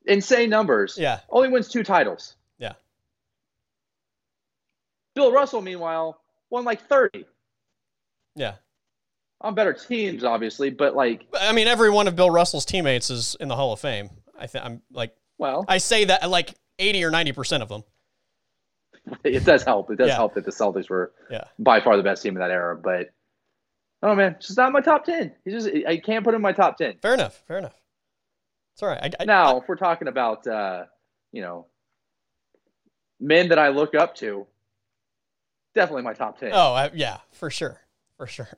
insane 0.07 0.51
numbers. 0.51 0.97
Yeah, 0.99 1.21
Only 1.31 1.51
wins 1.51 1.69
two 1.69 1.83
titles. 1.83 2.35
Yeah. 2.59 2.73
Bill 5.15 5.33
Russell, 5.33 5.63
meanwhile, 5.63 6.21
won 6.51 6.65
like 6.65 6.89
30 6.89 7.27
yeah. 8.37 8.55
on 9.41 9.55
better 9.55 9.73
teams, 9.73 10.23
obviously, 10.25 10.71
but 10.71 10.95
like, 10.95 11.27
I 11.35 11.53
mean, 11.53 11.67
every 11.67 11.91
one 11.91 12.07
of 12.07 12.15
Bill 12.15 12.31
Russell's 12.31 12.65
teammates 12.65 13.11
is 13.11 13.37
in 13.41 13.49
the 13.49 13.57
Hall 13.57 13.73
of 13.73 13.81
Fame. 13.81 14.11
I 14.39 14.47
think 14.47 14.65
I'm 14.65 14.83
like 14.93 15.15
well, 15.39 15.65
I 15.67 15.79
say 15.79 16.05
that 16.05 16.29
like 16.29 16.55
80 16.79 17.05
or 17.05 17.11
90 17.11 17.33
percent 17.33 17.63
of 17.63 17.69
them. 17.69 17.85
it 19.25 19.45
does 19.45 19.63
help. 19.63 19.91
It 19.91 19.97
does 19.97 20.09
Yeah. 20.09 20.17
help 20.17 20.35
that 20.35 20.45
the 20.45 20.51
Celtics 20.51 20.89
were 20.91 21.13
Yeah. 21.31 21.45
by 21.59 21.81
far 21.81 21.97
the 21.97 22.03
best 22.03 22.23
team 22.23 22.35
in 22.37 22.41
that 22.41 22.51
era. 22.51 22.77
But 22.77 23.11
oh 24.03 24.15
man, 24.15 24.33
it's 24.33 24.49
just 24.49 24.59
not 24.59 24.73
my 24.73 24.81
top 24.81 25.05
ten. 25.05 25.33
He's 25.45 25.53
just 25.65 25.69
I 25.87 25.97
can't 25.99 26.25
put 26.25 26.31
him 26.35 26.37
in 26.39 26.43
my 26.43 26.53
top 26.53 26.77
ten. 26.77 26.99
Fair 27.03 27.15
enough. 27.15 27.43
Fair 27.47 27.59
enough. 27.59 27.75
It's 28.75 28.83
all 28.83 28.89
right. 28.89 29.03
I, 29.03 29.23
I, 29.23 29.25
Now, 29.25 29.59
if 29.59 29.69
we're 29.69 29.77
talking 29.77 30.09
about 30.09 30.47
uh, 30.47 30.85
you 31.33 31.41
know 31.43 31.67
men 33.21 33.49
that 33.49 33.59
I 33.59 33.69
look 33.69 33.95
up 33.95 34.15
to, 34.17 34.47
definitely 35.75 36.03
my 36.03 36.13
top 36.15 36.39
ten. 36.39 36.51
Oh, 36.53 36.73
I, 36.75 36.91
yeah, 36.95 37.19
for 37.33 37.51
sure, 37.51 37.81
for 38.17 38.27
sure. 38.27 38.49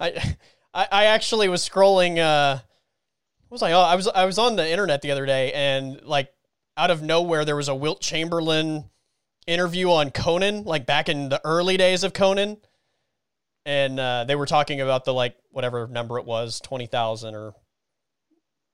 I, 0.00 0.34
I, 0.74 0.88
I 0.90 1.04
actually 1.06 1.48
was 1.48 1.66
scrolling. 1.68 2.18
Uh, 2.18 2.54
what 3.48 3.56
was 3.56 3.62
I? 3.62 3.72
on? 3.72 3.84
I 3.84 3.94
was 3.96 4.08
I 4.08 4.24
was 4.24 4.38
on 4.38 4.56
the 4.56 4.68
internet 4.68 5.02
the 5.02 5.10
other 5.12 5.26
day, 5.26 5.52
and 5.52 6.00
like 6.02 6.32
out 6.76 6.90
of 6.90 7.02
nowhere, 7.02 7.44
there 7.44 7.56
was 7.56 7.68
a 7.68 7.74
Wilt 7.74 8.00
Chamberlain 8.00 8.84
interview 9.46 9.90
on 9.90 10.10
Conan, 10.10 10.64
like 10.64 10.86
back 10.86 11.08
in 11.08 11.28
the 11.28 11.40
early 11.44 11.76
days 11.76 12.04
of 12.04 12.12
Conan, 12.12 12.58
and 13.66 13.98
uh, 13.98 14.24
they 14.24 14.36
were 14.36 14.46
talking 14.46 14.80
about 14.80 15.04
the 15.04 15.12
like 15.14 15.36
whatever 15.50 15.86
number 15.88 16.18
it 16.18 16.24
was, 16.24 16.60
twenty 16.60 16.86
thousand 16.86 17.34
or 17.34 17.52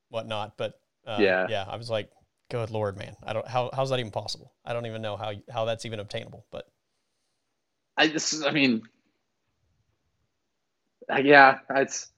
whatnot. 0.09 0.57
But 0.57 0.78
uh, 1.07 1.18
Yeah. 1.20 1.47
yeah, 1.49 1.64
I 1.68 1.76
was 1.76 1.90
like, 1.90 2.11
good 2.51 2.70
lord, 2.70 2.97
man, 2.97 3.16
I 3.24 3.32
don't 3.32 3.47
how 3.49 3.70
how's 3.72 3.90
that 3.90 3.99
even 3.99 4.12
possible? 4.12 4.53
I 4.64 4.72
don't 4.72 4.86
even 4.86 5.03
know 5.03 5.16
how 5.16 5.32
how 5.51 5.64
that's 5.64 5.84
even 5.86 6.01
obtainable, 6.01 6.44
but. 6.51 6.66
I 7.99 8.09
just, 8.09 8.44
I 8.44 8.51
mean, 8.51 8.82
uh, 11.11 11.16
yeah, 11.24 11.61
it's 11.70 12.09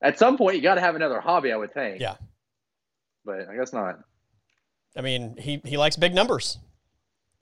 at 0.00 0.18
some 0.18 0.38
point 0.38 0.56
you 0.56 0.62
got 0.62 0.76
to 0.76 0.80
have 0.80 0.96
another 0.96 1.20
hobby, 1.20 1.52
I 1.52 1.56
would 1.56 1.74
think. 1.74 2.00
Yeah. 2.00 2.14
but 3.26 3.46
I 3.50 3.56
guess 3.56 3.74
not. 3.74 4.00
I 4.96 5.00
mean, 5.02 5.36
he, 5.38 5.60
he 5.64 5.76
likes 5.76 5.96
big 5.96 6.14
numbers. 6.14 6.58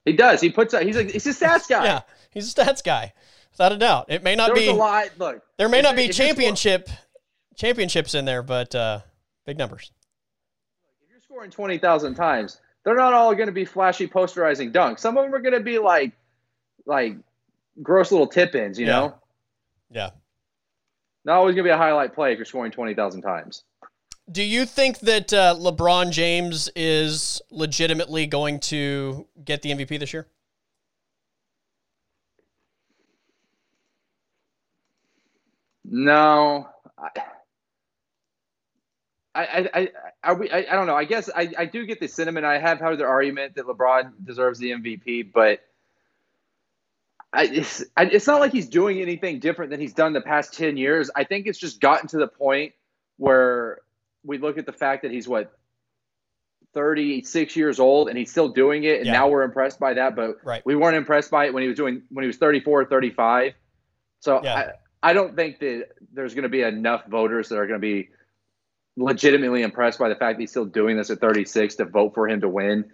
He 0.04 0.12
does. 0.12 0.40
He 0.40 0.50
puts. 0.50 0.74
A, 0.74 0.82
he's 0.82 0.96
a 0.96 1.02
he's 1.04 1.26
a 1.26 1.30
stats 1.30 1.68
guy. 1.68 1.84
Yeah, 1.84 2.00
he's 2.30 2.50
a 2.50 2.54
stats 2.54 2.82
guy, 2.84 3.12
without 3.52 3.72
a 3.72 3.76
doubt. 3.76 4.06
It 4.08 4.22
may 4.22 4.34
not 4.34 4.48
There 4.48 4.56
be 4.56 4.68
a 4.68 4.72
lot. 4.74 5.08
Look, 5.18 5.42
there 5.58 5.68
may 5.68 5.80
not 5.82 5.96
be 5.96 6.08
championship 6.08 6.88
championships 7.56 8.14
in 8.14 8.24
there, 8.24 8.42
but 8.42 8.74
uh, 8.74 9.00
big 9.44 9.58
numbers. 9.58 9.90
if 11.02 11.10
you're 11.10 11.20
scoring 11.20 11.50
20,000 11.50 12.14
times, 12.14 12.60
they're 12.84 12.94
not 12.94 13.12
all 13.12 13.34
going 13.34 13.48
to 13.48 13.52
be 13.52 13.64
flashy 13.64 14.06
posterizing 14.06 14.72
dunks. 14.72 15.00
Some 15.00 15.18
of 15.18 15.24
them 15.24 15.34
are 15.34 15.40
going 15.40 15.54
to 15.54 15.60
be 15.60 15.78
like 15.78 16.12
like 16.86 17.16
gross 17.82 18.10
little 18.12 18.26
tip 18.28 18.54
ins, 18.54 18.78
you 18.78 18.86
Yeah. 18.86 18.92
know? 18.92 19.14
Yeah. 19.90 20.10
Not 21.24 21.36
always 21.38 21.54
going 21.54 21.64
to 21.64 21.68
be 21.68 21.74
a 21.74 21.76
highlight 21.76 22.14
play 22.14 22.32
if 22.32 22.38
you're 22.38 22.44
scoring 22.46 22.72
20,000 22.72 23.20
times. 23.20 23.64
Do 24.30 24.42
you 24.42 24.66
think 24.66 24.98
that 25.00 25.32
uh, 25.32 25.54
LeBron 25.58 26.10
James 26.10 26.68
is 26.76 27.40
legitimately 27.50 28.26
going 28.26 28.60
to 28.60 29.26
get 29.42 29.62
the 29.62 29.70
MVP 29.70 29.98
this 29.98 30.12
year? 30.12 30.26
No, 35.90 36.68
I, 36.98 37.10
I, 39.34 39.68
I, 39.72 39.88
I, 40.22 40.66
I, 40.70 40.74
don't 40.74 40.86
know. 40.86 40.94
I 40.94 41.04
guess 41.04 41.30
I, 41.34 41.50
I 41.56 41.64
do 41.64 41.86
get 41.86 41.98
the 41.98 42.08
sentiment. 42.08 42.44
I 42.44 42.58
have 42.58 42.78
heard 42.80 42.98
their 42.98 43.08
argument 43.08 43.54
that 43.54 43.66
LeBron 43.66 44.12
deserves 44.22 44.58
the 44.58 44.72
MVP, 44.72 45.32
but 45.32 45.60
I, 47.32 47.44
it's, 47.44 47.82
I, 47.96 48.04
it's 48.04 48.26
not 48.26 48.40
like 48.40 48.52
he's 48.52 48.68
doing 48.68 49.00
anything 49.00 49.38
different 49.38 49.70
than 49.70 49.80
he's 49.80 49.94
done 49.94 50.12
the 50.12 50.20
past 50.20 50.52
10 50.52 50.76
years. 50.76 51.10
I 51.16 51.24
think 51.24 51.46
it's 51.46 51.58
just 51.58 51.80
gotten 51.80 52.08
to 52.08 52.18
the 52.18 52.28
point 52.28 52.74
where 53.16 53.78
we 54.28 54.38
look 54.38 54.58
at 54.58 54.66
the 54.66 54.72
fact 54.72 55.02
that 55.02 55.10
he's 55.10 55.26
what 55.26 55.50
36 56.74 57.56
years 57.56 57.80
old 57.80 58.08
and 58.08 58.18
he's 58.18 58.30
still 58.30 58.50
doing 58.50 58.84
it 58.84 58.98
and 58.98 59.06
yeah. 59.06 59.12
now 59.12 59.28
we're 59.28 59.42
impressed 59.42 59.80
by 59.80 59.94
that 59.94 60.14
but 60.14 60.36
right. 60.44 60.62
we 60.66 60.76
weren't 60.76 60.96
impressed 60.96 61.30
by 61.30 61.46
it 61.46 61.54
when 61.54 61.62
he 61.62 61.68
was 61.68 61.76
doing 61.76 62.02
when 62.10 62.22
he 62.22 62.26
was 62.26 62.36
34 62.36 62.82
or 62.82 62.84
35 62.84 63.54
so 64.20 64.40
yeah. 64.44 64.72
I, 65.02 65.10
I 65.10 65.12
don't 65.14 65.34
think 65.34 65.60
that 65.60 65.88
there's 66.12 66.34
going 66.34 66.42
to 66.42 66.50
be 66.50 66.60
enough 66.60 67.06
voters 67.06 67.48
that 67.48 67.56
are 67.56 67.66
going 67.66 67.80
to 67.80 67.86
be 67.86 68.10
legitimately 68.96 69.62
impressed 69.62 69.98
by 69.98 70.08
the 70.08 70.14
fact 70.14 70.36
that 70.36 70.42
he's 70.42 70.50
still 70.50 70.66
doing 70.66 70.96
this 70.96 71.08
at 71.08 71.20
36 71.20 71.76
to 71.76 71.84
vote 71.86 72.12
for 72.14 72.28
him 72.28 72.42
to 72.42 72.48
win 72.48 72.84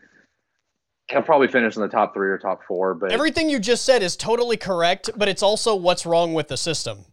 he'll 1.11 1.23
probably 1.23 1.49
finish 1.49 1.75
in 1.75 1.83
the 1.83 1.89
top 1.89 2.15
three 2.15 2.29
or 2.29 2.39
top 2.39 2.61
four 2.69 2.95
but 2.95 3.11
everything 3.11 3.51
you 3.51 3.59
just 3.59 3.85
said 3.85 4.05
is 4.05 4.17
totally 4.17 4.57
correct 4.57 5.11
but 5.17 5.29
it's 5.29 5.43
also 5.43 5.75
what's 5.75 6.07
wrong 6.07 6.33
with 6.33 6.47
the 6.47 6.57
system 6.57 7.07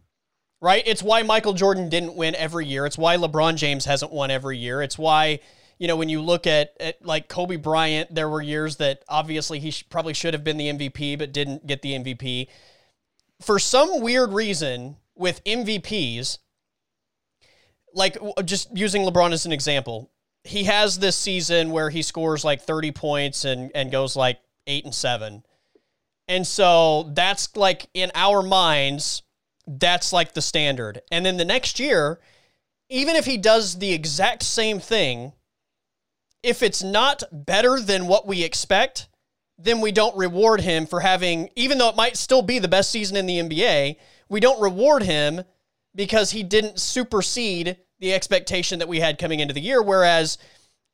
right 0.62 0.82
it's 0.86 1.02
why 1.02 1.22
michael 1.22 1.52
jordan 1.52 1.90
didn't 1.90 2.14
win 2.14 2.34
every 2.36 2.64
year 2.64 2.86
it's 2.86 2.96
why 2.96 3.16
lebron 3.16 3.56
james 3.56 3.84
hasn't 3.84 4.10
won 4.10 4.30
every 4.30 4.56
year 4.56 4.80
it's 4.80 4.96
why 4.96 5.38
you 5.82 5.88
know, 5.88 5.96
when 5.96 6.08
you 6.08 6.22
look 6.22 6.46
at, 6.46 6.76
at 6.78 7.04
like 7.04 7.26
Kobe 7.26 7.56
Bryant, 7.56 8.14
there 8.14 8.28
were 8.28 8.40
years 8.40 8.76
that 8.76 9.02
obviously 9.08 9.58
he 9.58 9.72
sh- 9.72 9.84
probably 9.90 10.14
should 10.14 10.32
have 10.32 10.44
been 10.44 10.56
the 10.56 10.68
MVP, 10.68 11.18
but 11.18 11.32
didn't 11.32 11.66
get 11.66 11.82
the 11.82 11.94
MVP. 11.94 12.46
For 13.40 13.58
some 13.58 14.00
weird 14.00 14.32
reason, 14.32 14.94
with 15.16 15.42
MVPs, 15.42 16.38
like 17.92 18.16
just 18.44 18.68
using 18.76 19.02
LeBron 19.02 19.32
as 19.32 19.44
an 19.44 19.50
example, 19.50 20.12
he 20.44 20.62
has 20.64 21.00
this 21.00 21.16
season 21.16 21.72
where 21.72 21.90
he 21.90 22.02
scores 22.02 22.44
like 22.44 22.62
30 22.62 22.92
points 22.92 23.44
and, 23.44 23.72
and 23.74 23.90
goes 23.90 24.14
like 24.14 24.38
eight 24.68 24.84
and 24.84 24.94
seven. 24.94 25.42
And 26.28 26.46
so 26.46 27.10
that's 27.12 27.56
like 27.56 27.88
in 27.92 28.12
our 28.14 28.40
minds, 28.40 29.24
that's 29.66 30.12
like 30.12 30.34
the 30.34 30.42
standard. 30.42 31.02
And 31.10 31.24
then 31.24 31.36
the 31.36 31.44
next 31.44 31.78
year, 31.78 32.20
even 32.88 33.16
if 33.16 33.24
he 33.24 33.36
does 33.36 33.78
the 33.78 33.92
exact 33.92 34.42
same 34.42 34.80
thing, 34.80 35.32
if 36.42 36.62
it's 36.62 36.82
not 36.82 37.22
better 37.30 37.80
than 37.80 38.06
what 38.06 38.26
we 38.26 38.42
expect, 38.42 39.08
then 39.58 39.80
we 39.80 39.92
don't 39.92 40.16
reward 40.16 40.60
him 40.60 40.86
for 40.86 41.00
having, 41.00 41.48
even 41.54 41.78
though 41.78 41.88
it 41.88 41.96
might 41.96 42.16
still 42.16 42.42
be 42.42 42.58
the 42.58 42.68
best 42.68 42.90
season 42.90 43.16
in 43.16 43.26
the 43.26 43.38
NBA, 43.38 43.96
we 44.28 44.40
don't 44.40 44.60
reward 44.60 45.02
him 45.04 45.42
because 45.94 46.32
he 46.32 46.42
didn't 46.42 46.80
supersede 46.80 47.76
the 48.00 48.12
expectation 48.12 48.80
that 48.80 48.88
we 48.88 48.98
had 49.00 49.18
coming 49.18 49.40
into 49.40 49.54
the 49.54 49.60
year. 49.60 49.80
Whereas 49.80 50.38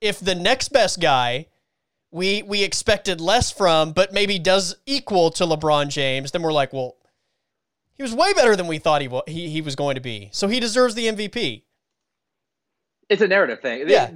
if 0.00 0.20
the 0.20 0.34
next 0.34 0.68
best 0.68 1.00
guy 1.00 1.46
we 2.10 2.42
we 2.42 2.62
expected 2.62 3.20
less 3.20 3.50
from, 3.50 3.92
but 3.92 4.12
maybe 4.12 4.38
does 4.38 4.76
equal 4.86 5.30
to 5.32 5.44
LeBron 5.44 5.88
James, 5.88 6.30
then 6.30 6.42
we're 6.42 6.52
like, 6.52 6.72
well, 6.72 6.96
he 7.98 8.02
was 8.02 8.14
way 8.14 8.32
better 8.32 8.54
than 8.54 8.68
we 8.68 8.78
thought 8.78 9.02
he 9.02 9.08
was, 9.08 9.24
he, 9.26 9.50
he 9.50 9.60
was 9.60 9.74
going 9.74 9.96
to 9.96 10.00
be. 10.00 10.30
So 10.32 10.46
he 10.46 10.60
deserves 10.60 10.94
the 10.94 11.08
MVP. 11.08 11.64
It's 13.08 13.20
a 13.20 13.28
narrative 13.28 13.60
thing. 13.60 13.88
Yeah. 13.88 14.10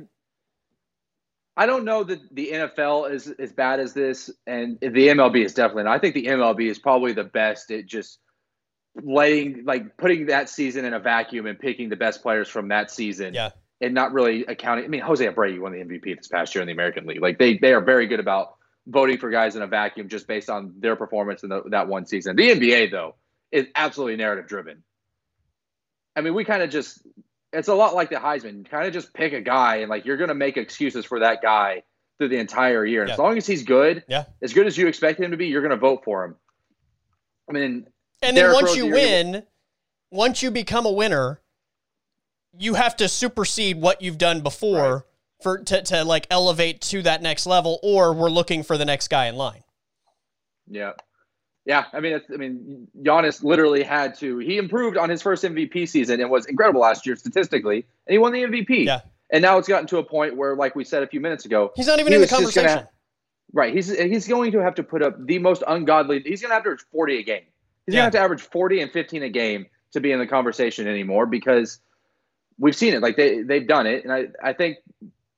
I 1.56 1.66
don't 1.66 1.84
know 1.84 2.04
that 2.04 2.20
the 2.34 2.50
NFL 2.52 3.12
is 3.12 3.28
as 3.38 3.52
bad 3.52 3.80
as 3.80 3.92
this, 3.92 4.30
and 4.46 4.78
the 4.80 5.08
MLB 5.08 5.44
is 5.44 5.52
definitely 5.52 5.82
not. 5.82 5.94
I 5.94 5.98
think 5.98 6.14
the 6.14 6.26
MLB 6.26 6.70
is 6.70 6.78
probably 6.78 7.12
the 7.12 7.24
best 7.24 7.70
at 7.70 7.86
just 7.86 8.20
letting, 9.02 9.64
like, 9.64 9.96
putting 9.96 10.26
that 10.26 10.48
season 10.48 10.84
in 10.84 10.94
a 10.94 11.00
vacuum 11.00 11.46
and 11.46 11.58
picking 11.58 11.88
the 11.88 11.96
best 11.96 12.22
players 12.22 12.48
from 12.48 12.68
that 12.68 12.90
season. 12.90 13.34
Yeah. 13.34 13.50
And 13.80 13.94
not 13.94 14.12
really 14.12 14.46
accounting. 14.46 14.84
I 14.84 14.88
mean, 14.88 15.00
Jose 15.00 15.26
Abreu 15.26 15.60
won 15.60 15.72
the 15.72 15.78
MVP 15.78 16.16
this 16.16 16.28
past 16.28 16.54
year 16.54 16.62
in 16.62 16.66
the 16.66 16.72
American 16.72 17.04
League. 17.04 17.20
Like, 17.20 17.38
they, 17.38 17.58
they 17.58 17.74
are 17.74 17.80
very 17.80 18.06
good 18.06 18.20
about 18.20 18.54
voting 18.86 19.18
for 19.18 19.28
guys 19.28 19.56
in 19.56 19.62
a 19.62 19.66
vacuum 19.66 20.08
just 20.08 20.28
based 20.28 20.48
on 20.48 20.72
their 20.78 20.94
performance 20.94 21.42
in 21.42 21.48
the, 21.48 21.62
that 21.70 21.88
one 21.88 22.06
season. 22.06 22.36
The 22.36 22.50
NBA, 22.50 22.92
though, 22.92 23.16
is 23.52 23.66
absolutely 23.74 24.16
narrative 24.16 24.48
driven. 24.48 24.82
I 26.16 26.22
mean, 26.22 26.34
we 26.34 26.44
kind 26.44 26.62
of 26.62 26.70
just 26.70 27.06
it's 27.52 27.68
a 27.68 27.74
lot 27.74 27.94
like 27.94 28.10
the 28.10 28.16
Heisman. 28.16 28.68
Kind 28.68 28.86
of 28.86 28.92
just 28.92 29.12
pick 29.12 29.32
a 29.32 29.40
guy 29.40 29.76
and 29.76 29.90
like 29.90 30.04
you're 30.04 30.16
going 30.16 30.28
to 30.28 30.34
make 30.34 30.56
excuses 30.56 31.04
for 31.04 31.20
that 31.20 31.42
guy 31.42 31.82
through 32.18 32.28
the 32.28 32.38
entire 32.38 32.84
year. 32.84 33.06
Yeah. 33.06 33.12
as 33.12 33.18
long 33.18 33.36
as 33.36 33.46
he's 33.46 33.62
good, 33.62 34.04
yeah. 34.08 34.24
as 34.42 34.52
good 34.52 34.66
as 34.66 34.76
you 34.76 34.86
expect 34.86 35.20
him 35.20 35.30
to 35.30 35.36
be, 35.36 35.46
you're 35.46 35.62
going 35.62 35.70
to 35.70 35.76
vote 35.76 36.02
for 36.04 36.24
him. 36.24 36.36
I 37.48 37.52
mean, 37.52 37.86
and 38.22 38.36
then 38.36 38.52
once 38.52 38.76
you 38.76 38.86
win, 38.86 39.42
once 40.10 40.42
you 40.42 40.50
become 40.50 40.86
a 40.86 40.92
winner, 40.92 41.40
you 42.56 42.74
have 42.74 42.96
to 42.96 43.08
supersede 43.08 43.80
what 43.80 44.00
you've 44.00 44.18
done 44.18 44.40
before 44.40 44.94
right. 44.94 45.02
for 45.42 45.58
to, 45.58 45.82
to 45.82 46.04
like 46.04 46.26
elevate 46.30 46.80
to 46.82 47.02
that 47.02 47.22
next 47.22 47.46
level, 47.46 47.80
or 47.82 48.12
we're 48.12 48.30
looking 48.30 48.62
for 48.62 48.78
the 48.78 48.84
next 48.84 49.08
guy 49.08 49.26
in 49.26 49.36
line. 49.36 49.64
Yeah. 50.68 50.92
Yeah, 51.64 51.84
I 51.92 52.00
mean, 52.00 52.20
I 52.32 52.36
mean, 52.36 52.88
Giannis 53.02 53.44
literally 53.44 53.84
had 53.84 54.16
to. 54.18 54.38
He 54.38 54.58
improved 54.58 54.96
on 54.96 55.08
his 55.08 55.22
first 55.22 55.44
MVP 55.44 55.88
season 55.88 56.20
and 56.20 56.28
was 56.28 56.46
incredible 56.46 56.80
last 56.80 57.06
year 57.06 57.14
statistically, 57.14 57.86
and 58.06 58.12
he 58.12 58.18
won 58.18 58.32
the 58.32 58.42
MVP. 58.42 58.84
Yeah. 58.84 59.00
And 59.30 59.42
now 59.42 59.58
it's 59.58 59.68
gotten 59.68 59.86
to 59.88 59.98
a 59.98 60.02
point 60.02 60.36
where, 60.36 60.56
like 60.56 60.74
we 60.74 60.84
said 60.84 61.02
a 61.02 61.06
few 61.06 61.20
minutes 61.20 61.44
ago, 61.44 61.72
he's 61.76 61.86
not 61.86 62.00
even 62.00 62.12
he 62.12 62.16
in 62.16 62.20
the 62.20 62.26
conversation. 62.26 62.66
Gonna, 62.66 62.88
right. 63.52 63.72
He's 63.72 63.96
he's 63.96 64.26
going 64.26 64.52
to 64.52 64.58
have 64.58 64.74
to 64.74 64.82
put 64.82 65.02
up 65.02 65.24
the 65.24 65.38
most 65.38 65.62
ungodly. 65.66 66.20
He's 66.20 66.42
going 66.42 66.50
to 66.50 66.54
have 66.54 66.64
to 66.64 66.70
average 66.70 66.84
forty 66.92 67.18
a 67.18 67.22
game. 67.22 67.42
He's 67.86 67.94
yeah. 67.94 68.02
going 68.02 68.12
to 68.12 68.18
have 68.18 68.22
to 68.22 68.24
average 68.24 68.42
forty 68.42 68.80
and 68.80 68.90
fifteen 68.90 69.22
a 69.22 69.30
game 69.30 69.66
to 69.92 70.00
be 70.00 70.10
in 70.10 70.18
the 70.18 70.26
conversation 70.26 70.88
anymore 70.88 71.26
because 71.26 71.78
we've 72.58 72.76
seen 72.76 72.92
it. 72.92 73.02
Like 73.02 73.16
they 73.16 73.42
they've 73.42 73.66
done 73.66 73.86
it, 73.86 74.04
and 74.04 74.12
I 74.12 74.26
I 74.42 74.52
think 74.52 74.78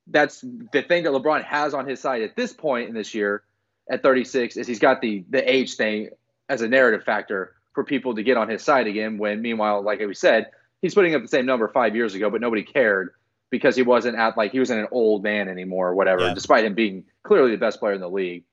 that's 0.06 0.40
the 0.40 0.82
thing 0.82 1.04
that 1.04 1.12
LeBron 1.12 1.44
has 1.44 1.74
on 1.74 1.86
his 1.86 2.00
side 2.00 2.22
at 2.22 2.34
this 2.34 2.52
point 2.52 2.88
in 2.88 2.94
this 2.94 3.14
year 3.14 3.42
at 3.90 4.02
36 4.02 4.56
is 4.56 4.66
he's 4.66 4.78
got 4.78 5.00
the 5.00 5.24
the 5.30 5.50
age 5.50 5.74
thing 5.74 6.10
as 6.48 6.62
a 6.62 6.68
narrative 6.68 7.04
factor 7.04 7.54
for 7.72 7.84
people 7.84 8.14
to 8.14 8.22
get 8.22 8.36
on 8.36 8.48
his 8.48 8.62
side 8.62 8.86
again. 8.86 9.18
When 9.18 9.42
meanwhile, 9.42 9.82
like 9.82 10.00
we 10.00 10.14
said, 10.14 10.50
he's 10.82 10.94
putting 10.94 11.14
up 11.14 11.22
the 11.22 11.28
same 11.28 11.46
number 11.46 11.68
five 11.68 11.94
years 11.94 12.14
ago, 12.14 12.30
but 12.30 12.40
nobody 12.40 12.62
cared 12.62 13.14
because 13.50 13.76
he 13.76 13.82
wasn't 13.82 14.16
at 14.16 14.36
like 14.36 14.52
he 14.52 14.58
wasn't 14.58 14.80
an 14.80 14.88
old 14.90 15.22
man 15.22 15.48
anymore 15.48 15.88
or 15.88 15.94
whatever, 15.94 16.28
yeah. 16.28 16.34
despite 16.34 16.64
him 16.64 16.74
being 16.74 17.04
clearly 17.22 17.50
the 17.50 17.56
best 17.56 17.78
player 17.80 17.94
in 17.94 18.00
the 18.00 18.08
league. 18.08 18.44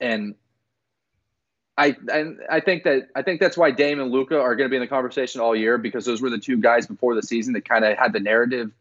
And 0.00 0.34
I, 1.78 1.96
I 2.12 2.24
I 2.50 2.60
think 2.60 2.84
that 2.84 3.08
I 3.14 3.22
think 3.22 3.40
that's 3.40 3.56
why 3.56 3.70
Dame 3.70 4.00
and 4.00 4.10
Luka 4.10 4.38
are 4.38 4.54
going 4.56 4.68
to 4.68 4.70
be 4.70 4.76
in 4.76 4.82
the 4.82 4.88
conversation 4.88 5.40
all 5.40 5.56
year 5.56 5.78
because 5.78 6.04
those 6.04 6.20
were 6.20 6.30
the 6.30 6.38
two 6.38 6.58
guys 6.58 6.86
before 6.86 7.14
the 7.14 7.22
season 7.22 7.54
that 7.54 7.68
kind 7.68 7.84
of 7.84 7.96
had 7.96 8.12
the 8.12 8.20
narrative 8.20 8.72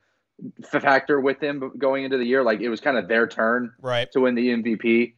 factor 0.64 1.20
with 1.20 1.40
them 1.40 1.72
going 1.78 2.04
into 2.04 2.18
the 2.18 2.26
year. 2.26 2.44
Like 2.44 2.62
it 2.62 2.70
was 2.70 2.80
kind 2.80 2.98
of 2.98 3.08
their 3.08 3.28
turn 3.28 3.74
right. 3.82 4.12
to 4.12 4.22
win 4.22 4.36
the 4.36 4.50
MVP. 4.50 5.14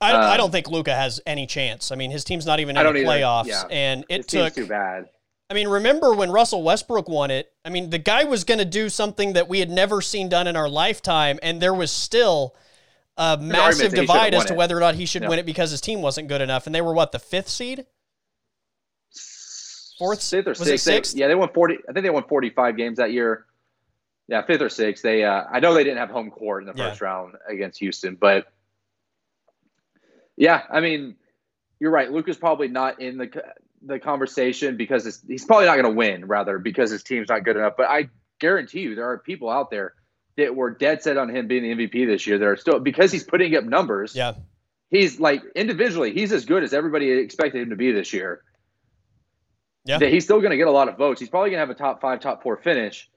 I, 0.00 0.12
um, 0.12 0.20
I 0.20 0.36
don't 0.36 0.50
think 0.50 0.68
Luka 0.68 0.94
has 0.94 1.20
any 1.26 1.46
chance. 1.46 1.92
I 1.92 1.96
mean, 1.96 2.10
his 2.10 2.24
team's 2.24 2.46
not 2.46 2.60
even 2.60 2.76
in 2.76 2.84
the 2.84 3.00
playoffs, 3.00 3.46
yeah. 3.46 3.62
and 3.70 4.04
it 4.08 4.16
his 4.16 4.26
took 4.26 4.54
too 4.54 4.66
bad. 4.66 5.08
I 5.50 5.54
mean, 5.54 5.68
remember 5.68 6.14
when 6.14 6.30
Russell 6.30 6.62
Westbrook 6.62 7.08
won 7.08 7.30
it? 7.30 7.52
I 7.64 7.70
mean, 7.70 7.90
the 7.90 7.98
guy 7.98 8.24
was 8.24 8.44
going 8.44 8.58
to 8.58 8.64
do 8.64 8.88
something 8.88 9.34
that 9.34 9.48
we 9.48 9.60
had 9.60 9.70
never 9.70 10.00
seen 10.00 10.28
done 10.28 10.46
in 10.46 10.56
our 10.56 10.68
lifetime, 10.68 11.38
and 11.42 11.60
there 11.60 11.74
was 11.74 11.90
still 11.90 12.56
a 13.16 13.36
massive 13.36 13.94
divide 13.94 14.34
as 14.34 14.46
to 14.46 14.54
whether 14.54 14.76
or 14.76 14.80
not 14.80 14.96
he 14.96 15.06
should 15.06 15.22
yeah. 15.22 15.28
win 15.28 15.38
it 15.38 15.46
because 15.46 15.70
his 15.70 15.80
team 15.80 16.02
wasn't 16.02 16.28
good 16.28 16.40
enough. 16.40 16.66
And 16.66 16.74
they 16.74 16.80
were 16.80 16.94
what 16.94 17.12
the 17.12 17.18
fifth 17.18 17.48
seed, 17.48 17.86
fourth, 19.98 20.22
fifth 20.22 20.48
or 20.48 20.54
sixth. 20.54 21.14
They, 21.14 21.20
yeah, 21.20 21.28
they 21.28 21.34
won 21.34 21.50
forty. 21.52 21.76
I 21.88 21.92
think 21.92 22.04
they 22.04 22.10
won 22.10 22.24
forty-five 22.24 22.76
games 22.76 22.96
that 22.96 23.12
year. 23.12 23.44
Yeah, 24.26 24.42
fifth 24.42 24.62
or 24.62 24.70
sixth. 24.70 25.02
They, 25.02 25.22
uh, 25.22 25.44
I 25.52 25.60
know 25.60 25.74
they 25.74 25.84
didn't 25.84 25.98
have 25.98 26.10
home 26.10 26.30
court 26.30 26.62
in 26.62 26.66
the 26.66 26.74
first 26.74 27.02
round 27.02 27.34
against 27.48 27.78
Houston, 27.80 28.16
but 28.16 28.50
yeah, 30.36 30.62
I 30.70 30.80
mean, 30.80 31.16
you're 31.80 31.90
right. 31.90 32.10
Luke 32.10 32.28
is 32.28 32.36
probably 32.36 32.68
not 32.68 33.00
in 33.00 33.18
the 33.18 33.42
the 33.86 33.98
conversation 33.98 34.76
because 34.76 35.22
he's 35.28 35.44
probably 35.44 35.66
not 35.66 35.74
going 35.74 35.84
to 35.84 35.90
win, 35.90 36.26
rather 36.26 36.58
because 36.58 36.90
his 36.90 37.02
team's 37.02 37.28
not 37.28 37.44
good 37.44 37.56
enough. 37.56 37.74
But 37.76 37.88
I 37.90 38.08
guarantee 38.38 38.80
you, 38.80 38.94
there 38.94 39.08
are 39.10 39.18
people 39.18 39.50
out 39.50 39.70
there 39.70 39.94
that 40.36 40.54
were 40.54 40.70
dead 40.70 41.02
set 41.02 41.16
on 41.16 41.34
him 41.34 41.46
being 41.46 41.62
the 41.62 41.86
MVP 41.86 42.06
this 42.06 42.26
year. 42.26 42.38
That 42.38 42.46
are 42.46 42.56
still 42.56 42.80
because 42.80 43.12
he's 43.12 43.24
putting 43.24 43.54
up 43.56 43.64
numbers. 43.64 44.16
Yeah, 44.16 44.34
he's 44.90 45.20
like 45.20 45.42
individually, 45.54 46.12
he's 46.12 46.32
as 46.32 46.44
good 46.44 46.62
as 46.62 46.72
everybody 46.72 47.10
expected 47.10 47.62
him 47.62 47.70
to 47.70 47.76
be 47.76 47.92
this 47.92 48.12
year. 48.12 48.42
Yeah, 49.84 49.98
that 49.98 50.10
he's 50.10 50.24
still 50.24 50.40
going 50.40 50.52
to 50.52 50.56
get 50.56 50.66
a 50.66 50.72
lot 50.72 50.88
of 50.88 50.96
votes. 50.96 51.20
He's 51.20 51.28
probably 51.28 51.50
going 51.50 51.58
to 51.58 51.66
have 51.66 51.70
a 51.70 51.78
top 51.78 52.00
five, 52.00 52.20
top 52.20 52.42
four 52.42 52.56
finish, 52.56 53.08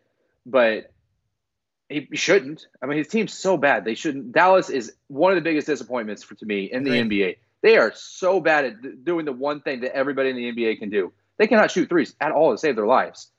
but 0.45 0.91
he 1.89 2.07
shouldn't. 2.13 2.67
I 2.81 2.85
mean, 2.85 2.97
his 2.97 3.07
team's 3.07 3.33
so 3.33 3.57
bad. 3.57 3.85
They 3.85 3.95
shouldn't. 3.95 4.31
Dallas 4.31 4.69
is 4.69 4.93
one 5.07 5.31
of 5.31 5.35
the 5.35 5.41
biggest 5.41 5.67
disappointments 5.67 6.23
for 6.23 6.35
to 6.35 6.45
me 6.45 6.69
in 6.71 6.83
the 6.83 6.91
NBA. 6.91 7.37
They 7.63 7.77
are 7.77 7.91
so 7.95 8.39
bad 8.39 8.65
at 8.65 9.05
doing 9.05 9.25
the 9.25 9.33
one 9.33 9.61
thing 9.61 9.81
that 9.81 9.95
everybody 9.95 10.29
in 10.29 10.35
the 10.35 10.51
NBA 10.51 10.79
can 10.79 10.89
do. 10.89 11.11
They 11.37 11.47
cannot 11.47 11.71
shoot 11.71 11.89
threes 11.89 12.15
at 12.19 12.31
all 12.31 12.51
to 12.51 12.57
save 12.57 12.75
their 12.75 12.87
lives. 12.87 13.31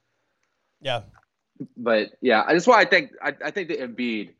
Yeah. 0.80 1.02
But 1.76 2.10
yeah, 2.20 2.44
that's 2.48 2.66
why 2.66 2.80
I 2.80 2.84
think 2.84 3.12
I, 3.22 3.34
I 3.44 3.50
think 3.50 3.68
that 3.68 3.80
Embiid 3.80 4.30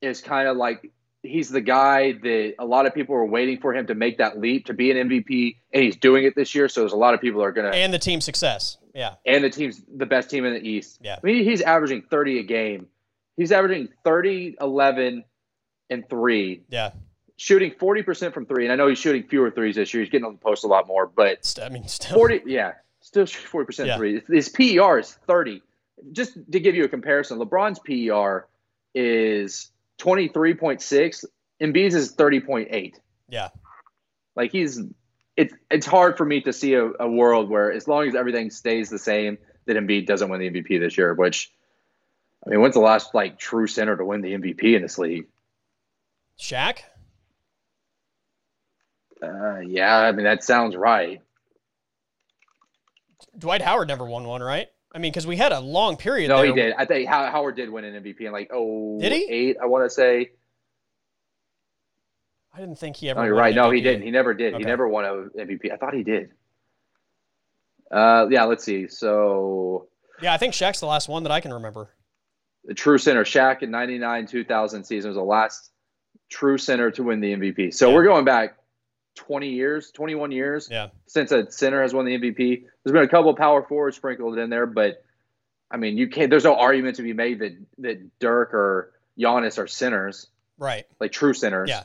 is 0.00 0.20
kind 0.20 0.48
of 0.48 0.56
like 0.56 0.90
he's 1.22 1.50
the 1.50 1.60
guy 1.60 2.12
that 2.12 2.54
a 2.58 2.64
lot 2.64 2.86
of 2.86 2.94
people 2.94 3.14
are 3.14 3.26
waiting 3.26 3.60
for 3.60 3.74
him 3.74 3.86
to 3.88 3.94
make 3.94 4.18
that 4.18 4.40
leap 4.40 4.66
to 4.66 4.74
be 4.74 4.90
an 4.90 5.08
MVP, 5.08 5.56
and 5.72 5.82
he's 5.84 5.96
doing 5.96 6.24
it 6.24 6.34
this 6.34 6.54
year. 6.54 6.68
So 6.68 6.80
there's 6.80 6.92
a 6.92 6.96
lot 6.96 7.12
of 7.12 7.20
people 7.20 7.42
are 7.42 7.52
gonna 7.52 7.70
and 7.70 7.92
the 7.92 7.98
team 7.98 8.20
success. 8.20 8.78
Yeah. 8.94 9.14
and 9.24 9.44
the 9.44 9.50
team's 9.50 9.82
the 9.94 10.06
best 10.06 10.30
team 10.30 10.44
in 10.44 10.54
the 10.54 10.68
East. 10.68 10.98
Yeah. 11.00 11.16
I 11.22 11.26
mean, 11.26 11.44
he's 11.44 11.60
averaging 11.60 12.02
30 12.02 12.40
a 12.40 12.42
game. 12.42 12.88
He's 13.40 13.52
averaging 13.52 13.88
30, 14.04 14.56
11, 14.60 15.24
and 15.88 16.06
three, 16.10 16.62
Yeah. 16.68 16.90
shooting 17.38 17.70
40% 17.72 18.34
from 18.34 18.44
three. 18.44 18.64
And 18.66 18.72
I 18.72 18.76
know 18.76 18.86
he's 18.86 18.98
shooting 18.98 19.22
fewer 19.22 19.50
threes 19.50 19.76
this 19.76 19.94
year. 19.94 20.02
He's 20.02 20.10
getting 20.12 20.26
on 20.26 20.32
the 20.32 20.38
post 20.38 20.62
a 20.62 20.66
lot 20.66 20.86
more, 20.86 21.06
but 21.06 21.58
I 21.64 21.70
mean, 21.70 21.88
still. 21.88 22.16
40, 22.18 22.42
yeah, 22.44 22.72
still 23.00 23.24
40% 23.24 23.86
Yeah. 23.86 23.96
three. 23.96 24.20
His 24.28 24.50
PER 24.50 24.98
is 24.98 25.14
30. 25.26 25.62
Just 26.12 26.34
to 26.52 26.60
give 26.60 26.74
you 26.74 26.84
a 26.84 26.88
comparison, 26.88 27.38
LeBron's 27.38 27.78
PER 27.78 28.46
is 28.94 29.70
23.6, 29.96 31.24
Embiid's 31.62 31.94
is 31.94 32.14
30.8. 32.14 32.96
Yeah. 33.30 33.48
Like 34.36 34.52
he's 34.52 34.80
it's 35.38 35.54
it's 35.70 35.86
hard 35.86 36.18
for 36.18 36.26
me 36.26 36.42
to 36.42 36.52
see 36.52 36.74
a, 36.74 36.90
a 37.00 37.08
world 37.08 37.48
where 37.48 37.72
as 37.72 37.88
long 37.88 38.06
as 38.06 38.14
everything 38.14 38.50
stays 38.50 38.90
the 38.90 38.98
same, 38.98 39.38
that 39.64 39.76
Embiid 39.78 40.04
doesn't 40.06 40.28
win 40.28 40.40
the 40.40 40.50
MVP 40.50 40.78
this 40.78 40.98
year. 40.98 41.14
Which 41.14 41.50
I 42.44 42.50
mean, 42.50 42.60
when's 42.60 42.74
the 42.74 42.80
last 42.80 43.14
like 43.14 43.38
true 43.38 43.66
center 43.66 43.96
to 43.96 44.04
win 44.04 44.22
the 44.22 44.32
MVP 44.32 44.74
in 44.74 44.82
this 44.82 44.98
league? 44.98 45.26
Shaq? 46.38 46.78
Uh, 49.22 49.58
yeah, 49.60 49.96
I 49.98 50.12
mean 50.12 50.24
that 50.24 50.42
sounds 50.42 50.74
right. 50.74 51.20
Dwight 53.36 53.62
Howard 53.62 53.88
never 53.88 54.06
won 54.06 54.24
one, 54.24 54.42
right? 54.42 54.68
I 54.92 54.98
mean, 54.98 55.12
because 55.12 55.26
we 55.26 55.36
had 55.36 55.52
a 55.52 55.60
long 55.60 55.96
period. 55.96 56.28
No, 56.28 56.38
there. 56.38 56.46
he 56.46 56.52
did. 56.52 56.74
I 56.76 56.84
think 56.84 57.08
Howard 57.08 57.56
did 57.56 57.70
win 57.70 57.84
an 57.84 58.02
MVP 58.02 58.22
in 58.22 58.32
like 58.32 58.50
oh 58.52 58.98
Did 58.98 59.12
he? 59.12 59.26
eight. 59.30 59.56
I 59.62 59.66
want 59.66 59.84
to 59.84 59.90
say. 59.90 60.30
I 62.52 62.58
didn't 62.58 62.78
think 62.78 62.96
he 62.96 63.08
ever. 63.08 63.20
No, 63.20 63.26
you're 63.26 63.34
won 63.34 63.42
right. 63.42 63.54
No, 63.54 63.70
he 63.70 63.80
didn't. 63.80 64.02
He 64.02 64.10
never 64.10 64.34
did. 64.34 64.54
Okay. 64.54 64.62
He 64.62 64.64
never 64.64 64.88
won 64.88 65.04
an 65.04 65.30
MVP. 65.38 65.72
I 65.72 65.76
thought 65.76 65.94
he 65.94 66.02
did. 66.02 66.30
Uh, 67.90 68.26
yeah. 68.30 68.44
Let's 68.44 68.64
see. 68.64 68.88
So 68.88 69.88
Yeah, 70.20 70.32
I 70.32 70.38
think 70.38 70.54
Shaq's 70.54 70.80
the 70.80 70.86
last 70.86 71.08
one 71.08 71.22
that 71.22 71.32
I 71.32 71.40
can 71.40 71.52
remember. 71.52 71.90
The 72.64 72.74
true 72.74 72.98
center 72.98 73.24
Shaq 73.24 73.62
in 73.62 73.70
99 73.70 74.26
2000 74.26 74.84
season 74.84 75.08
was 75.10 75.16
the 75.16 75.22
last 75.22 75.70
true 76.28 76.58
center 76.58 76.90
to 76.92 77.02
win 77.02 77.20
the 77.20 77.32
MVP. 77.32 77.72
So 77.74 77.88
Yeah. 77.88 77.94
we're 77.94 78.04
going 78.04 78.24
back 78.24 78.56
20 79.16 79.48
years, 79.48 79.90
21 79.90 80.30
years 80.32 80.68
Yeah. 80.70 80.88
since 81.06 81.32
a 81.32 81.50
center 81.50 81.82
has 81.82 81.92
won 81.92 82.04
the 82.04 82.14
MVP. 82.14 82.64
There's 82.84 82.92
been 82.92 83.02
a 83.02 83.08
couple 83.08 83.30
of 83.30 83.36
power 83.36 83.62
forwards 83.62 83.96
sprinkled 83.96 84.38
in 84.38 84.50
there, 84.50 84.66
but 84.66 85.04
I 85.70 85.76
mean, 85.76 85.96
you 85.96 86.08
can't. 86.08 86.30
There's 86.30 86.44
no 86.44 86.56
argument 86.56 86.96
to 86.96 87.02
be 87.02 87.12
made 87.12 87.38
that 87.40 87.56
that 87.78 88.18
Dirk 88.18 88.52
or 88.54 88.92
Giannis 89.18 89.58
are 89.58 89.66
centers, 89.66 90.28
Right. 90.58 90.84
like 91.00 91.12
true 91.12 91.32
centers. 91.34 91.68
Yeah. 91.68 91.84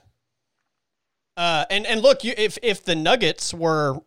Uh, 1.38 1.66
and 1.70 1.86
and 1.86 2.02
look, 2.02 2.24
you, 2.24 2.34
if 2.38 2.58
if 2.64 2.84
the 2.84 2.96
Nuggets 2.96 3.54
were 3.54 4.00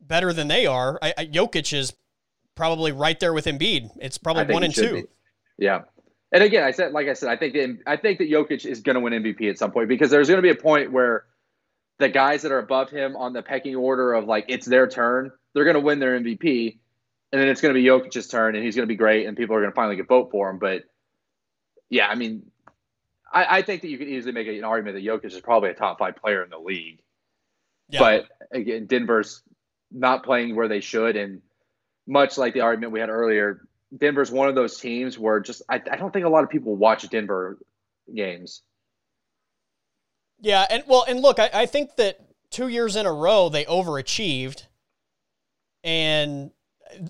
better 0.00 0.32
than 0.32 0.48
they 0.48 0.66
are, 0.66 0.98
I, 1.00 1.14
I, 1.16 1.26
Jokic 1.26 1.72
is 1.72 1.94
probably 2.56 2.92
right 2.92 3.18
there 3.20 3.32
with 3.32 3.46
Embiid. 3.46 3.90
It's 4.00 4.18
probably 4.18 4.52
one 4.52 4.64
and 4.64 4.74
two. 4.74 4.94
be. 5.02 5.04
Yeah. 5.58 5.82
And 6.32 6.42
again, 6.42 6.64
I 6.64 6.72
said, 6.72 6.92
like 6.92 7.06
I 7.08 7.12
said, 7.12 7.28
I 7.28 7.36
think 7.36 7.54
that 7.54 7.78
I 7.86 7.96
think 7.96 8.18
that 8.18 8.28
Jokic 8.28 8.66
is 8.66 8.80
going 8.80 8.94
to 8.94 9.00
win 9.00 9.12
MVP 9.12 9.48
at 9.48 9.58
some 9.58 9.70
point 9.70 9.88
because 9.88 10.10
there's 10.10 10.28
going 10.28 10.38
to 10.38 10.42
be 10.42 10.50
a 10.50 10.60
point 10.60 10.90
where 10.90 11.26
the 11.98 12.08
guys 12.08 12.42
that 12.42 12.52
are 12.52 12.58
above 12.58 12.90
him 12.90 13.14
on 13.16 13.32
the 13.32 13.42
pecking 13.42 13.76
order 13.76 14.12
of 14.14 14.24
like 14.24 14.46
it's 14.48 14.66
their 14.66 14.88
turn, 14.88 15.30
they're 15.52 15.64
going 15.64 15.74
to 15.74 15.80
win 15.80 16.00
their 16.00 16.18
MVP, 16.18 16.78
and 17.32 17.40
then 17.40 17.48
it's 17.48 17.60
going 17.60 17.74
to 17.74 17.80
be 17.80 17.86
Jokic's 17.86 18.26
turn, 18.26 18.56
and 18.56 18.64
he's 18.64 18.74
going 18.74 18.86
to 18.86 18.92
be 18.92 18.96
great, 18.96 19.26
and 19.26 19.36
people 19.36 19.54
are 19.54 19.60
going 19.60 19.70
to 19.70 19.76
finally 19.76 19.96
get 19.96 20.08
vote 20.08 20.30
for 20.32 20.50
him. 20.50 20.58
But 20.58 20.82
yeah, 21.88 22.08
I 22.08 22.16
mean, 22.16 22.50
I, 23.32 23.58
I 23.58 23.62
think 23.62 23.82
that 23.82 23.88
you 23.88 23.98
could 23.98 24.08
easily 24.08 24.32
make 24.32 24.48
an 24.48 24.64
argument 24.64 24.96
that 24.96 25.04
Jokic 25.04 25.32
is 25.32 25.40
probably 25.40 25.70
a 25.70 25.74
top 25.74 25.98
five 25.98 26.16
player 26.16 26.42
in 26.42 26.50
the 26.50 26.58
league. 26.58 27.00
Yeah. 27.88 28.00
But 28.00 28.26
again, 28.50 28.86
Denver's 28.86 29.42
not 29.92 30.24
playing 30.24 30.56
where 30.56 30.68
they 30.68 30.80
should, 30.80 31.16
and 31.16 31.42
much 32.06 32.38
like 32.38 32.54
the 32.54 32.62
argument 32.62 32.92
we 32.92 33.00
had 33.00 33.08
earlier, 33.08 33.68
Denver's 33.96 34.30
one 34.30 34.48
of 34.48 34.54
those 34.54 34.78
teams 34.78 35.18
where 35.18 35.40
just 35.40 35.62
I, 35.68 35.80
I 35.90 35.96
don't 35.96 36.12
think 36.12 36.24
a 36.24 36.28
lot 36.28 36.44
of 36.44 36.50
people 36.50 36.76
watch 36.76 37.08
Denver 37.08 37.58
games. 38.14 38.62
Yeah, 40.40 40.66
and 40.68 40.82
well, 40.86 41.04
and 41.08 41.20
look, 41.20 41.38
I, 41.38 41.50
I 41.52 41.66
think 41.66 41.96
that 41.96 42.20
two 42.50 42.68
years 42.68 42.96
in 42.96 43.06
a 43.06 43.12
row 43.12 43.48
they 43.48 43.64
overachieved, 43.64 44.66
and 45.82 46.50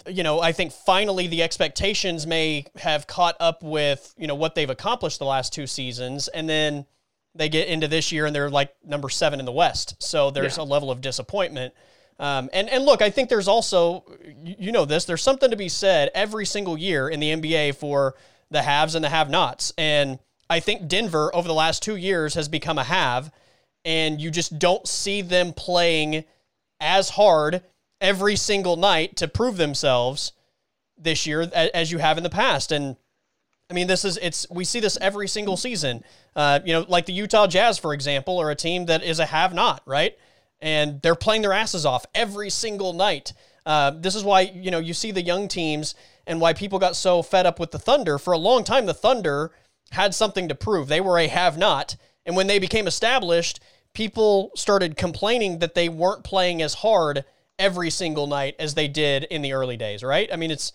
you 0.09 0.23
know, 0.23 0.41
I 0.41 0.53
think 0.53 0.73
finally 0.73 1.27
the 1.27 1.43
expectations 1.43 2.27
may 2.27 2.67
have 2.77 3.07
caught 3.07 3.37
up 3.41 3.63
with 3.63 4.15
you 4.17 4.27
know 4.27 4.35
what 4.35 4.55
they've 4.55 4.71
accomplished 4.71 5.19
the 5.19 5.27
last 5.27 5.53
two 5.53 5.67
seasons, 5.67 6.29
and 6.29 6.49
then 6.49 6.87
they 7.35 7.49
get 7.49 7.69
into 7.69 7.89
this 7.89 8.13
year 8.13 8.27
and 8.27 8.35
they're 8.35 8.51
like 8.51 8.73
number 8.85 9.09
seven 9.09 9.41
in 9.41 9.47
the 9.47 9.53
West, 9.53 9.97
so 10.03 10.31
there's 10.31 10.57
a 10.57 10.63
level 10.63 10.91
of 10.91 11.01
disappointment. 11.01 11.75
Um, 12.19 12.49
and 12.53 12.69
and 12.69 12.85
look, 12.85 13.03
I 13.03 13.11
think 13.11 13.29
there's 13.29 13.49
also 13.49 14.05
you 14.43 14.73
know 14.73 14.85
this. 14.85 15.05
There's 15.05 15.23
something 15.23 15.51
to 15.51 15.57
be 15.57 15.69
said 15.69 16.11
every 16.15 16.47
single 16.47 16.79
year 16.79 17.09
in 17.09 17.21
the 17.21 17.31
NBA 17.31 17.75
for 17.75 18.15
the 18.51 18.63
haves 18.63 18.95
and 18.95 19.05
the 19.05 19.09
have-nots, 19.09 19.73
and 19.77 20.19
I 20.49 20.61
think 20.61 20.87
Denver 20.87 21.35
over 21.35 21.49
the 21.49 21.55
last 21.55 21.83
two 21.83 21.97
years 21.97 22.35
has 22.35 22.49
become 22.49 22.79
a 22.79 22.85
have, 22.85 23.33
and 23.85 24.21
you 24.21 24.31
just 24.31 24.59
don't 24.59 24.87
see 24.87 25.23
them 25.23 25.53
playing 25.53 26.25
as 26.81 27.11
hard 27.11 27.63
every 28.01 28.37
single 28.37 28.77
night 28.77 29.17
to 29.17 29.27
prove 29.27 29.57
themselves 29.57 30.33
this 30.97 31.27
year 31.27 31.43
as 31.43 31.91
you 31.91 31.99
have 31.99 32.17
in 32.17 32.23
the 32.23 32.31
past. 32.31 32.71
And 32.71 32.97
I 33.71 33.75
mean, 33.75 33.87
this 33.87 34.05
is 34.05 34.19
it's 34.19 34.47
we 34.51 34.65
see 34.65 34.81
this 34.81 34.99
every 35.01 35.27
single 35.27 35.57
season. 35.57 36.05
Uh, 36.37 36.61
you 36.65 36.73
know, 36.73 36.85
like 36.89 37.07
the 37.07 37.13
Utah 37.13 37.47
Jazz, 37.47 37.79
for 37.79 37.95
example, 37.95 38.39
are 38.39 38.51
a 38.51 38.55
team 38.55 38.87
that 38.87 39.03
is 39.03 39.19
a 39.19 39.27
have-not, 39.27 39.83
right? 39.87 40.17
And 40.65 41.03
they're 41.03 41.15
playing 41.15 41.43
their 41.43 41.53
asses 41.53 41.85
off 41.85 42.07
every 42.15 42.49
single 42.49 42.95
night. 42.95 43.35
Uh, 43.67 43.91
this 43.91 44.15
is 44.15 44.25
why 44.25 44.41
you 44.41 44.71
know 44.71 44.79
you 44.79 44.95
see 44.95 45.11
the 45.11 45.23
young 45.23 45.47
teams 45.47 45.95
and 46.27 46.41
why 46.41 46.55
people 46.55 46.79
got 46.79 46.97
so 46.97 47.23
fed 47.23 47.45
up 47.45 47.61
with 47.61 47.71
the 47.71 47.79
Thunder. 47.79 48.19
For 48.19 48.33
a 48.33 48.39
long 48.39 48.65
time, 48.65 48.87
the 48.87 48.95
Thunder 48.95 49.53
had 49.91 50.15
something 50.15 50.49
to 50.49 50.55
prove. 50.55 50.89
They 50.89 51.03
were 51.03 51.19
a 51.19 51.29
have-not, 51.29 51.97
and 52.25 52.35
when 52.35 52.47
they 52.47 52.59
became 52.59 52.87
established, 52.87 53.61
people 53.93 54.53
started 54.57 54.97
complaining 54.97 55.59
that 55.59 55.75
they 55.75 55.91
weren't 55.91 56.25
playing 56.25 56.63
as 56.63 56.75
hard 56.75 57.27
every 57.59 57.91
single 57.91 58.27
night 58.27 58.57
as 58.59 58.73
they 58.73 58.89
did 58.89 59.25
in 59.25 59.43
the 59.43 59.53
early 59.53 59.77
days. 59.77 60.03
Right? 60.03 60.31
I 60.33 60.37
mean, 60.37 60.51
it's 60.51 60.73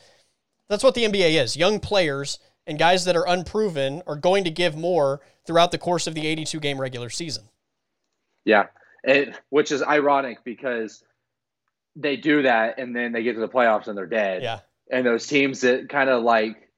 that's 0.70 0.84
what 0.84 0.94
the 0.94 1.06
NBA 1.06 1.42
is. 1.42 1.58
Young 1.58 1.80
players 1.80 2.38
and 2.68 2.78
guys 2.78 3.06
that 3.06 3.16
are 3.16 3.28
unproven 3.28 4.04
are 4.06 4.16
going 4.16 4.44
to 4.44 4.52
give 4.52 4.78
more 4.78 5.20
throughout 5.48 5.72
the 5.72 5.80
course 5.80 6.06
of 6.06 6.14
the 6.14 6.28
82 6.28 6.60
game 6.60 6.80
regular 6.80 7.10
season. 7.10 7.46
Yeah, 8.46 8.68
it, 9.04 9.40
which 9.50 9.72
is 9.72 9.82
ironic 9.82 10.44
because 10.44 11.04
they 11.96 12.18
do 12.18 12.44
that 12.44 12.80
and 12.80 12.96
then 12.96 13.12
they 13.12 13.24
get 13.24 13.34
to 13.34 13.40
the 13.40 13.50
playoffs 13.50 13.88
and 13.88 13.98
they're 13.98 14.06
dead. 14.06 14.44
Yeah. 14.44 14.60
And 14.92 15.06
those 15.06 15.28
teams 15.28 15.62
that 15.62 15.90
kind 15.90 16.10
of 16.10 16.24
like 16.24 16.70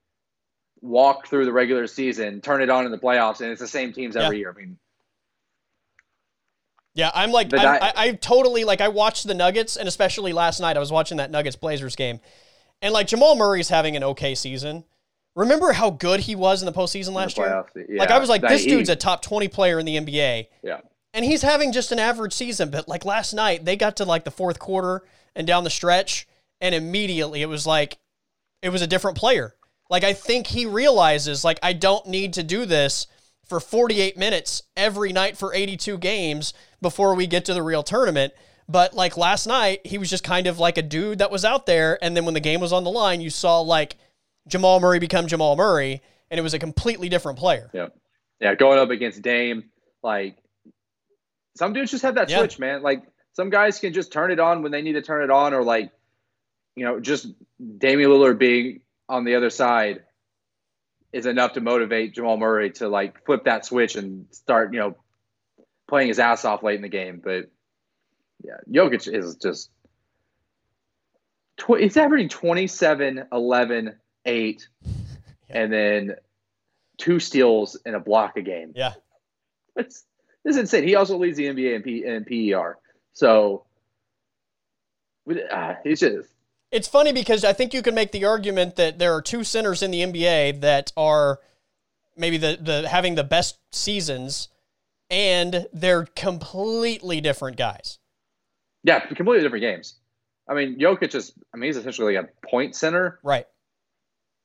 walk 0.82 1.28
through 1.28 1.46
the 1.46 1.54
regular 1.54 1.88
season, 1.88 2.42
turn 2.42 2.62
it 2.62 2.70
on 2.70 2.86
in 2.86 2.92
the 2.92 2.98
playoffs, 2.98 3.42
and 3.42 3.52
it's 3.52 3.62
the 3.62 3.68
same 3.68 3.94
teams 3.94 4.16
every 4.16 4.40
year. 4.40 4.54
I 4.56 4.60
mean, 4.60 4.78
Yeah, 6.94 7.12
I'm 7.14 7.32
like, 7.32 7.54
I, 7.54 7.78
I, 7.78 7.94
I 7.96 8.12
totally 8.14 8.64
like. 8.64 8.82
I 8.82 8.90
watched 8.90 9.28
the 9.28 9.34
Nuggets, 9.34 9.78
and 9.78 9.88
especially 9.88 10.34
last 10.34 10.60
night, 10.60 10.76
I 10.76 10.80
was 10.80 10.92
watching 10.92 11.18
that 11.18 11.32
Nuggets 11.32 11.56
Blazers 11.56 11.96
game, 11.96 12.20
and 12.82 12.94
like 12.94 13.08
Jamal 13.08 13.36
Murray's 13.36 13.70
having 13.70 13.96
an 13.96 14.04
okay 14.04 14.36
season. 14.36 14.84
Remember 15.34 15.72
how 15.72 15.92
good 15.92 16.20
he 16.20 16.36
was 16.36 16.62
in 16.62 16.66
the 16.66 16.74
postseason 16.74 17.14
last 17.14 17.38
the 17.38 17.44
year? 17.44 17.66
yeah, 17.88 18.00
like 18.00 18.12
I 18.12 18.20
was 18.20 18.28
like, 18.28 18.42
this 18.42 18.66
dude's 18.66 18.90
a 18.90 18.98
top 18.98 19.22
20 19.22 19.48
player 19.48 19.80
in 19.80 19.86
the 19.86 19.96
NBA, 19.96 20.48
yeah, 20.62 20.82
and 21.14 21.26
he's 21.26 21.42
having 21.42 21.72
just 21.72 21.92
an 21.92 22.00
average 22.00 22.34
season. 22.34 22.70
But 22.70 22.88
like 22.88 23.06
last 23.06 23.34
night, 23.34 23.66
they 23.66 23.76
got 23.76 23.98
to 23.98 24.06
like 24.06 24.24
the 24.24 24.32
fourth 24.32 24.60
quarter 24.60 25.04
and 25.36 25.48
down 25.48 25.64
the 25.64 25.70
stretch, 25.70 26.28
and 26.60 26.76
immediately 26.76 27.42
it 27.42 27.50
was 27.50 27.66
like, 27.66 27.98
it 28.62 28.70
was 28.70 28.82
a 28.82 28.88
different 28.88 29.18
player. 29.18 29.56
Like 29.90 30.04
I 30.04 30.14
think 30.14 30.48
he 30.48 30.66
realizes 30.66 31.44
like 31.44 31.60
I 31.62 31.74
don't 31.74 32.08
need 32.08 32.34
to 32.34 32.44
do 32.44 32.66
this 32.66 33.08
for 33.46 33.60
48 33.60 34.18
minutes 34.18 34.64
every 34.78 35.12
night 35.12 35.38
for 35.38 35.54
82 35.54 35.98
games 35.98 36.54
before 36.82 37.14
we 37.16 37.28
get 37.28 37.44
to 37.46 37.54
the 37.54 37.62
real 37.62 37.84
tournament. 37.84 38.34
But 38.70 38.94
like 38.94 39.18
last 39.18 39.48
night, 39.48 39.86
he 39.86 39.98
was 39.98 40.10
just 40.10 40.24
kind 40.24 40.48
of 40.48 40.58
like 40.58 40.78
a 40.78 40.82
dude 40.82 41.20
that 41.20 41.30
was 41.30 41.44
out 41.44 41.66
there. 41.66 42.02
And 42.02 42.16
then 42.16 42.24
when 42.24 42.34
the 42.34 42.40
game 42.40 42.62
was 42.62 42.72
on 42.72 42.86
the 42.86 42.90
line, 42.90 43.20
you 43.20 43.30
saw 43.30 43.60
like 43.60 43.98
Jamal 44.48 44.80
Murray 44.80 45.00
become 45.00 45.28
Jamal 45.28 45.58
Murray, 45.58 46.02
and 46.30 46.40
it 46.40 46.42
was 46.42 46.54
a 46.54 46.60
completely 46.60 47.10
different 47.10 47.38
player. 47.38 47.70
yeah, 47.74 47.88
yeah. 48.40 48.56
Going 48.56 48.80
up 48.80 48.90
against 48.90 49.22
Dame, 49.22 49.66
like 50.02 50.38
some 51.56 51.74
dudes 51.74 51.92
just 51.92 52.04
have 52.04 52.16
that 52.16 52.30
Yeah. 52.30 52.40
switch, 52.40 52.60
man. 52.60 52.82
Like 52.82 53.04
some 53.34 53.50
guys 53.50 53.80
can 53.80 53.94
just 53.94 54.12
turn 54.12 54.32
it 54.32 54.40
on 54.40 54.62
when 54.64 54.72
they 54.72 54.82
need 54.82 54.94
to 54.94 55.02
turn 55.02 55.24
it 55.24 55.30
on, 55.32 55.54
or 55.54 55.64
like 55.64 55.92
you 56.76 56.86
know, 56.86 57.00
just 57.00 57.28
Damian 57.78 58.10
Lillard 58.10 58.38
being 58.40 58.82
on 59.10 59.26
the 59.26 59.36
other 59.36 59.50
side 59.50 60.04
is 61.12 61.26
enough 61.26 61.54
to 61.54 61.62
motivate 61.62 62.14
Jamal 62.14 62.38
Murray 62.38 62.72
to 62.72 62.88
like 62.88 63.26
flip 63.26 63.44
that 63.44 63.66
switch 63.66 63.96
and 63.98 64.26
start, 64.32 64.74
you 64.74 64.80
know, 64.80 64.96
playing 65.90 66.08
his 66.08 66.20
ass 66.20 66.46
off 66.46 66.64
late 66.64 66.78
in 66.78 66.82
the 66.82 66.88
game. 66.88 67.20
But 67.22 67.52
yeah, 68.42 68.56
Jokic 68.70 69.14
is 69.14 69.36
just 69.36 69.70
tw- 71.58 71.80
he's 71.80 71.98
averaging 71.98 72.30
27, 72.30 73.26
11, 73.32 73.96
8, 74.26 74.68
and 75.50 75.74
then 75.74 76.16
two 76.98 77.20
steals 77.20 77.78
and 77.86 77.96
a 77.96 78.00
block 78.00 78.38
a 78.38 78.42
game. 78.42 78.72
Yeah. 78.76 78.94
It's 79.76 80.06
this 80.44 80.56
is 80.56 80.62
insane. 80.62 80.84
He 80.84 80.96
also 80.96 81.18
leads 81.18 81.38
the 81.38 81.46
NBA 81.46 81.76
in, 81.76 81.82
P, 81.84 82.06
in 82.06 82.26
PER. 82.26 82.78
So 83.14 83.66
uh, 85.52 85.76
he's 85.84 86.00
just 86.00 86.30
It's 86.72 86.88
funny 86.88 87.14
because 87.14 87.44
I 87.44 87.54
think 87.54 87.74
you 87.74 87.82
can 87.82 87.96
make 87.96 88.12
the 88.12 88.26
argument 88.26 88.76
that 88.78 89.00
there 89.00 89.14
are 89.14 89.22
two 89.22 89.44
centers 89.44 89.82
in 89.82 89.92
the 89.92 90.02
NBA 90.02 90.62
that 90.62 90.92
are 90.98 91.40
maybe 92.16 92.38
the, 92.38 92.58
the 92.60 92.88
having 92.88 93.16
the 93.16 93.24
best 93.24 93.58
seasons 93.72 94.50
and 95.10 95.68
they're 95.74 96.06
completely 96.16 97.22
different 97.22 97.58
guys. 97.58 98.00
Yeah, 98.84 99.00
completely 99.00 99.42
different 99.42 99.62
games. 99.62 99.96
I 100.48 100.54
mean, 100.54 100.80
Jokic 100.80 101.14
is 101.14 101.34
I 101.54 101.58
mean, 101.58 101.70
he's 101.70 101.78
essentially 101.78 102.16
like 102.16 102.26
a 102.26 102.48
point 102.48 102.76
center. 102.76 103.20
Right. 103.24 103.46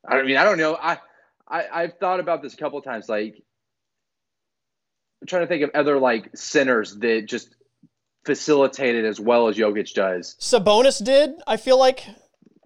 I 0.07 0.23
mean, 0.23 0.37
I 0.37 0.45
don't 0.45 0.59
know. 0.59 0.77
I, 0.77 0.99
I 1.49 1.65
I've 1.73 1.99
thought 1.99 2.21
about 2.21 2.43
this 2.43 2.55
a 2.55 2.57
couple 2.57 2.79
of 2.79 2.85
times. 2.85 3.09
Like, 3.09 3.43
I'm 5.21 5.27
trying 5.27 5.43
to 5.43 5.49
think 5.49 5.63
of 5.63 5.71
other 5.75 5.99
like 5.99 6.37
centers 6.37 6.97
that 6.97 7.27
just 7.27 7.55
facilitated 8.25 9.05
as 9.05 9.19
well 9.19 9.49
as 9.49 9.57
Jokic 9.57 9.95
does. 9.95 10.37
Sabonis 10.41 11.03
did. 11.03 11.35
I 11.47 11.57
feel 11.57 11.79
like. 11.79 12.05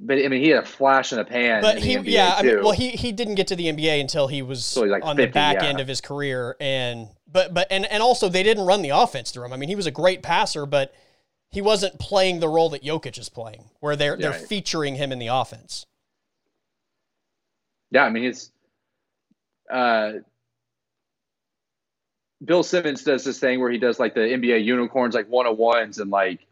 But 0.01 0.19
I 0.19 0.29
mean, 0.29 0.43
he 0.43 0.49
had 0.49 0.65
a 0.65 0.67
flash 0.67 1.13
in 1.13 1.19
a 1.19 1.25
pan. 1.25 1.61
But 1.61 1.79
he, 1.79 1.99
yeah, 1.99 2.35
I 2.37 2.43
mean, 2.43 2.63
well, 2.63 2.73
he 2.73 2.91
he 2.91 3.13
didn't 3.13 3.35
get 3.35 3.49
to 3.49 3.57
the 3.57 3.67
NBA 3.67 4.01
until 4.01 4.27
he 4.29 4.41
was 4.41 4.65
so 4.65 4.83
like 4.83 5.05
on 5.05 5.17
50, 5.17 5.27
the 5.27 5.33
back 5.33 5.57
yeah. 5.57 5.69
end 5.69 5.79
of 5.79 5.87
his 5.87 6.01
career, 6.01 6.57
and 6.59 7.09
but 7.31 7.53
but 7.53 7.67
and 7.71 7.85
and 7.85 8.03
also 8.03 8.29
they 8.31 8.43
didn't 8.43 8.65
run 8.65 8.81
the 8.81 8.89
offense 8.91 9.31
through 9.31 9.45
him. 9.45 9.53
I 9.53 9.57
mean, 9.57 9.69
he 9.69 9.77
was 9.77 9.87
a 9.87 9.91
great 9.91 10.23
passer, 10.23 10.65
but 10.65 10.95
he 11.51 11.61
wasn't 11.61 11.99
playing 11.99 12.41
the 12.41 12.49
role 12.49 12.71
that 12.71 12.83
Jokic 12.83 13.19
is 13.19 13.29
playing, 13.29 13.65
where 13.81 13.95
they're 13.95 14.15
yeah, 14.15 14.31
they're 14.31 14.41
right. 14.41 14.49
featuring 14.49 14.97
him 14.97 15.13
in 15.13 15.19
the 15.19 15.27
offense. 15.27 15.85
Yeah, 17.91 18.05
I 18.05 18.11
mean, 18.11 18.25
it's 18.25 18.51
uh, 19.71 20.13
Bill 22.45 22.63
Simmons 22.63 23.05
does 23.05 23.25
this 23.25 23.39
thing 23.39 23.61
where 23.61 23.71
he 23.71 23.79
does 23.79 23.99
like 23.99 24.15
the 24.15 24.21
NBA 24.21 24.65
unicorns, 24.65 25.15
like 25.15 25.29
one 25.29 25.47
on 25.47 25.57
ones, 25.57 25.99
and 25.99 26.11
like 26.11 26.47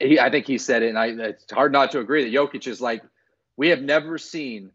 he, 0.00 0.18
I 0.18 0.30
think 0.30 0.46
he 0.46 0.58
said 0.58 0.82
it, 0.82 0.88
and 0.88 0.98
I, 0.98 1.06
it's 1.06 1.50
hard 1.50 1.72
not 1.72 1.90
to 1.92 2.00
agree 2.00 2.24
that 2.24 2.32
Jokic 2.32 2.66
is 2.66 2.80
like 2.80 3.02
we 3.56 3.68
have 3.68 3.82
never 3.82 4.16
seen 4.16 4.70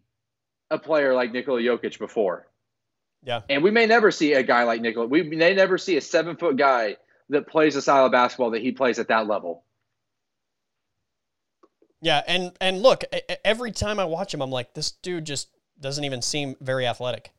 a 0.69 0.77
player 0.77 1.13
like 1.13 1.31
Nikola 1.31 1.61
Jokic 1.61 1.97
before. 1.97 2.47
Yeah, 3.23 3.41
and 3.49 3.63
we 3.63 3.71
may 3.71 3.85
never 3.85 4.11
see 4.11 4.33
a 4.33 4.43
guy 4.43 4.63
like 4.63 4.81
Nikola. 4.81 5.07
We 5.07 5.23
may 5.23 5.55
never 5.55 5.77
see 5.77 5.97
a 5.97 6.01
seven 6.01 6.35
foot 6.35 6.57
guy 6.57 6.97
that 7.29 7.47
plays 7.47 7.73
the 7.73 7.81
style 7.81 8.05
of 8.05 8.11
basketball 8.11 8.51
that 8.51 8.61
he 8.61 8.71
plays 8.73 8.99
at 8.99 9.07
that 9.07 9.27
level. 9.27 9.63
Yeah, 12.01 12.21
and 12.27 12.51
and 12.59 12.81
look, 12.81 13.05
every 13.45 13.71
time 13.71 13.97
I 13.97 14.05
watch 14.05 14.33
him, 14.33 14.41
I'm 14.41 14.51
like, 14.51 14.73
this 14.73 14.91
dude 14.91 15.25
just 15.25 15.47
doesn't 15.79 16.03
even 16.03 16.21
seem 16.21 16.57
very 16.59 16.85
athletic. 16.85 17.31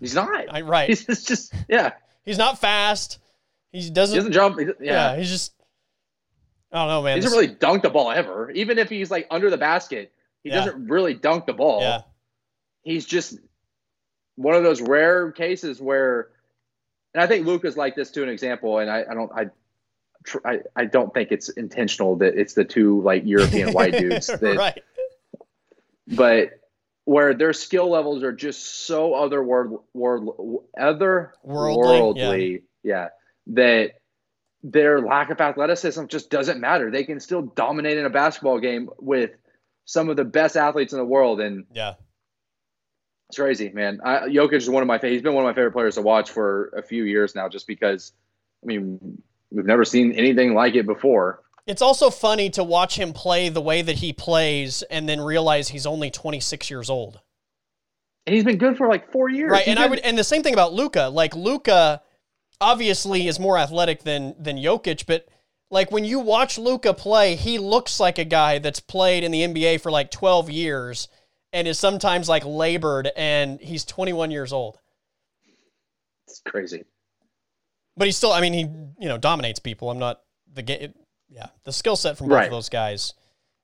He's 0.00 0.14
not. 0.14 0.54
I, 0.54 0.62
right. 0.62 0.88
He's 1.06 1.24
just 1.24 1.52
yeah. 1.68 1.92
He's 2.24 2.38
not 2.38 2.58
fast. 2.58 3.18
He 3.72 3.90
doesn't. 3.90 4.14
He 4.14 4.18
doesn't 4.18 4.32
jump. 4.32 4.58
yeah. 4.60 4.72
yeah. 4.80 5.16
He's 5.16 5.30
just. 5.30 5.52
I 6.72 6.78
don't 6.78 6.88
know, 6.88 7.02
man. 7.02 7.16
He 7.16 7.22
doesn't 7.22 7.38
really 7.38 7.54
dunk 7.54 7.82
the 7.82 7.90
ball 7.90 8.10
ever. 8.10 8.50
Even 8.50 8.78
if 8.78 8.88
he's 8.88 9.10
like 9.10 9.28
under 9.30 9.48
the 9.48 9.56
basket, 9.56 10.12
he 10.42 10.50
yeah. 10.50 10.64
doesn't 10.64 10.88
really 10.88 11.14
dunk 11.14 11.46
the 11.46 11.52
ball. 11.52 11.80
Yeah. 11.80 12.02
He's 12.82 13.06
just 13.06 13.38
one 14.36 14.54
of 14.54 14.64
those 14.64 14.80
rare 14.80 15.30
cases 15.30 15.80
where, 15.80 16.28
and 17.14 17.22
I 17.22 17.26
think 17.28 17.46
Luka's 17.46 17.76
like 17.76 17.94
this 17.94 18.10
to 18.12 18.22
an 18.24 18.28
example. 18.28 18.78
And 18.78 18.90
I, 18.90 19.04
I 19.08 19.14
don't, 19.14 19.32
I, 19.32 19.50
I, 20.44 20.60
I 20.74 20.84
don't 20.86 21.14
think 21.14 21.30
it's 21.30 21.48
intentional 21.48 22.16
that 22.16 22.34
it's 22.36 22.54
the 22.54 22.64
two 22.64 23.00
like 23.02 23.22
European 23.24 23.72
white 23.72 23.92
dudes. 23.98 24.26
That, 24.26 24.56
right. 24.56 24.82
But 26.08 26.60
where 27.04 27.34
their 27.34 27.52
skill 27.52 27.90
levels 27.90 28.22
are 28.22 28.32
just 28.32 28.86
so 28.86 29.14
other 29.14 29.42
world, 29.42 29.84
otherworldly, 29.94 32.62
yeah. 32.82 32.82
yeah, 32.82 33.08
that 33.48 34.00
their 34.62 35.00
lack 35.00 35.30
of 35.30 35.40
athleticism 35.40 36.06
just 36.06 36.30
doesn't 36.30 36.60
matter. 36.60 36.90
They 36.90 37.04
can 37.04 37.20
still 37.20 37.42
dominate 37.42 37.98
in 37.98 38.06
a 38.06 38.10
basketball 38.10 38.58
game 38.58 38.88
with 38.98 39.32
some 39.84 40.08
of 40.08 40.16
the 40.16 40.24
best 40.24 40.56
athletes 40.56 40.92
in 40.92 40.98
the 40.98 41.04
world, 41.04 41.40
and 41.40 41.66
yeah, 41.72 41.94
it's 43.28 43.38
crazy, 43.38 43.70
man. 43.70 44.00
I, 44.02 44.28
Jokic 44.28 44.54
is 44.54 44.70
one 44.70 44.82
of 44.82 44.86
my 44.86 44.98
he's 44.98 45.22
been 45.22 45.34
one 45.34 45.44
of 45.44 45.48
my 45.48 45.54
favorite 45.54 45.72
players 45.72 45.96
to 45.96 46.02
watch 46.02 46.30
for 46.30 46.68
a 46.76 46.82
few 46.82 47.04
years 47.04 47.34
now, 47.34 47.48
just 47.48 47.66
because. 47.66 48.12
I 48.62 48.66
mean, 48.66 49.22
we've 49.50 49.66
never 49.66 49.84
seen 49.84 50.12
anything 50.12 50.54
like 50.54 50.74
it 50.74 50.86
before. 50.86 51.43
It's 51.66 51.82
also 51.82 52.10
funny 52.10 52.50
to 52.50 52.64
watch 52.64 52.98
him 52.98 53.12
play 53.12 53.48
the 53.48 53.60
way 53.60 53.80
that 53.80 53.96
he 53.96 54.12
plays 54.12 54.82
and 54.82 55.08
then 55.08 55.20
realize 55.20 55.68
he's 55.68 55.86
only 55.86 56.10
26 56.10 56.68
years 56.70 56.90
old. 56.90 57.20
And 58.26 58.34
he's 58.34 58.44
been 58.44 58.58
good 58.58 58.76
for 58.76 58.88
like 58.88 59.10
4 59.12 59.30
years. 59.30 59.50
Right, 59.50 59.66
and 59.66 59.78
I 59.78 59.86
would 59.86 59.98
and 60.00 60.16
the 60.16 60.24
same 60.24 60.42
thing 60.42 60.54
about 60.54 60.72
Luka. 60.72 61.08
Like 61.08 61.34
Luka 61.34 62.02
obviously 62.60 63.26
is 63.26 63.38
more 63.38 63.58
athletic 63.58 64.02
than 64.02 64.34
than 64.38 64.56
Jokic, 64.56 65.06
but 65.06 65.26
like 65.70 65.90
when 65.90 66.04
you 66.04 66.20
watch 66.20 66.58
Luka 66.58 66.94
play, 66.94 67.34
he 67.34 67.58
looks 67.58 67.98
like 67.98 68.18
a 68.18 68.24
guy 68.24 68.58
that's 68.58 68.80
played 68.80 69.24
in 69.24 69.30
the 69.30 69.42
NBA 69.42 69.80
for 69.80 69.90
like 69.90 70.10
12 70.10 70.50
years 70.50 71.08
and 71.52 71.66
is 71.66 71.78
sometimes 71.78 72.28
like 72.28 72.44
labored 72.44 73.10
and 73.16 73.60
he's 73.60 73.84
21 73.84 74.30
years 74.30 74.52
old. 74.52 74.78
It's 76.26 76.42
crazy. 76.46 76.84
But 77.96 78.06
he's 78.06 78.16
still 78.16 78.32
I 78.32 78.40
mean 78.40 78.52
he, 78.52 78.60
you 79.02 79.08
know, 79.08 79.18
dominates 79.18 79.58
people. 79.58 79.90
I'm 79.90 79.98
not 79.98 80.20
the 80.52 80.62
game 80.62 80.94
yeah, 81.28 81.46
the 81.64 81.72
skill 81.72 81.96
set 81.96 82.16
from 82.18 82.28
both 82.28 82.36
right. 82.36 82.44
of 82.46 82.50
those 82.50 82.68
guys 82.68 83.14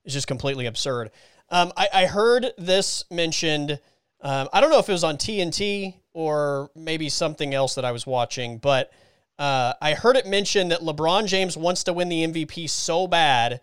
is 0.04 0.12
just 0.12 0.26
completely 0.26 0.66
absurd. 0.66 1.10
Um, 1.50 1.72
I, 1.76 1.88
I, 1.92 2.06
heard 2.06 2.52
this 2.58 3.04
mentioned. 3.10 3.80
Um, 4.20 4.48
I 4.52 4.60
don't 4.60 4.70
know 4.70 4.78
if 4.78 4.88
it 4.88 4.92
was 4.92 5.04
on 5.04 5.16
TNT 5.16 5.94
or 6.12 6.70
maybe 6.76 7.08
something 7.08 7.54
else 7.54 7.74
that 7.74 7.84
I 7.84 7.92
was 7.92 8.06
watching, 8.06 8.58
but 8.58 8.92
uh, 9.38 9.72
I 9.80 9.94
heard 9.94 10.16
it 10.16 10.26
mentioned 10.26 10.70
that 10.70 10.80
LeBron 10.80 11.26
James 11.26 11.56
wants 11.56 11.84
to 11.84 11.92
win 11.92 12.08
the 12.08 12.26
MVP 12.26 12.68
so 12.68 13.06
bad 13.06 13.60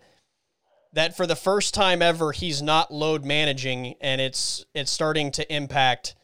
that 0.92 1.16
for 1.16 1.26
the 1.26 1.36
first 1.36 1.74
time 1.74 2.02
ever 2.02 2.32
he's 2.32 2.60
not 2.60 2.92
load 2.92 3.24
managing, 3.24 3.94
and 4.00 4.20
it's 4.20 4.64
it's 4.74 4.90
starting 4.90 5.30
to 5.32 5.54
impact 5.54 6.14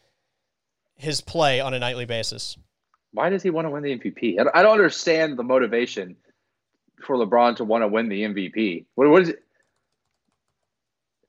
his 0.97 1.20
play 1.20 1.61
on 1.61 1.75
a 1.75 1.79
nightly 1.79 2.05
basis. 2.05 2.57
Why 3.12 3.31
does 3.31 3.43
he 3.43 3.51
want 3.51 3.66
to 3.66 3.70
win 3.70 3.83
the 3.83 3.97
MVP? 3.97 4.39
I 4.55 4.62
don't 4.62 4.72
understand 4.72 5.39
the 5.39 5.45
motivation 5.45 6.16
for 7.05 7.16
LeBron 7.16 7.57
to 7.57 7.64
want 7.64 7.82
to 7.82 7.88
win 7.88 8.09
the 8.09 8.22
MVP? 8.22 8.84
What, 8.94 9.09
what 9.09 9.22
is 9.22 9.28
it? 9.30 9.42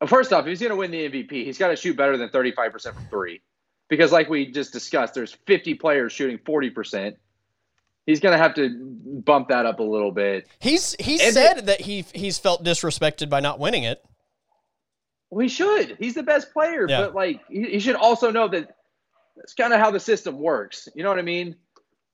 First 0.07 0.33
off, 0.33 0.41
if 0.41 0.47
he's 0.47 0.59
going 0.59 0.71
to 0.71 0.75
win 0.75 0.91
the 0.91 1.09
MVP, 1.09 1.31
he's 1.31 1.57
got 1.57 1.69
to 1.69 1.75
shoot 1.75 1.95
better 1.95 2.17
than 2.17 2.29
35% 2.29 2.93
from 2.93 3.07
three. 3.09 3.41
Because, 3.87 4.11
like 4.11 4.29
we 4.29 4.51
just 4.51 4.73
discussed, 4.73 5.13
there's 5.13 5.33
50 5.45 5.75
players 5.75 6.11
shooting 6.11 6.37
40%. 6.39 7.15
He's 8.05 8.19
going 8.19 8.33
to 8.33 8.37
have 8.37 8.53
to 8.55 8.69
bump 9.25 9.49
that 9.49 9.65
up 9.65 9.79
a 9.79 9.83
little 9.83 10.11
bit. 10.11 10.47
He's 10.59 10.95
he 10.99 11.13
and 11.13 11.33
said 11.33 11.57
it, 11.59 11.65
that 11.65 11.81
he 11.81 12.05
he's 12.13 12.37
felt 12.37 12.63
disrespected 12.63 13.29
by 13.29 13.39
not 13.39 13.59
winning 13.59 13.83
it. 13.83 14.03
Well, 15.31 15.41
he 15.41 15.49
should. 15.49 15.97
He's 15.99 16.13
the 16.13 16.23
best 16.23 16.53
player, 16.53 16.85
yeah. 16.87 17.01
but 17.01 17.15
like 17.15 17.41
he, 17.49 17.63
he 17.63 17.79
should 17.79 17.95
also 17.95 18.29
know 18.29 18.47
that 18.47 18.75
that's 19.35 19.53
kind 19.53 19.73
of 19.73 19.79
how 19.79 19.89
the 19.89 19.99
system 19.99 20.39
works. 20.39 20.87
You 20.95 21.03
know 21.03 21.09
what 21.09 21.17
I 21.19 21.23
mean? 21.23 21.55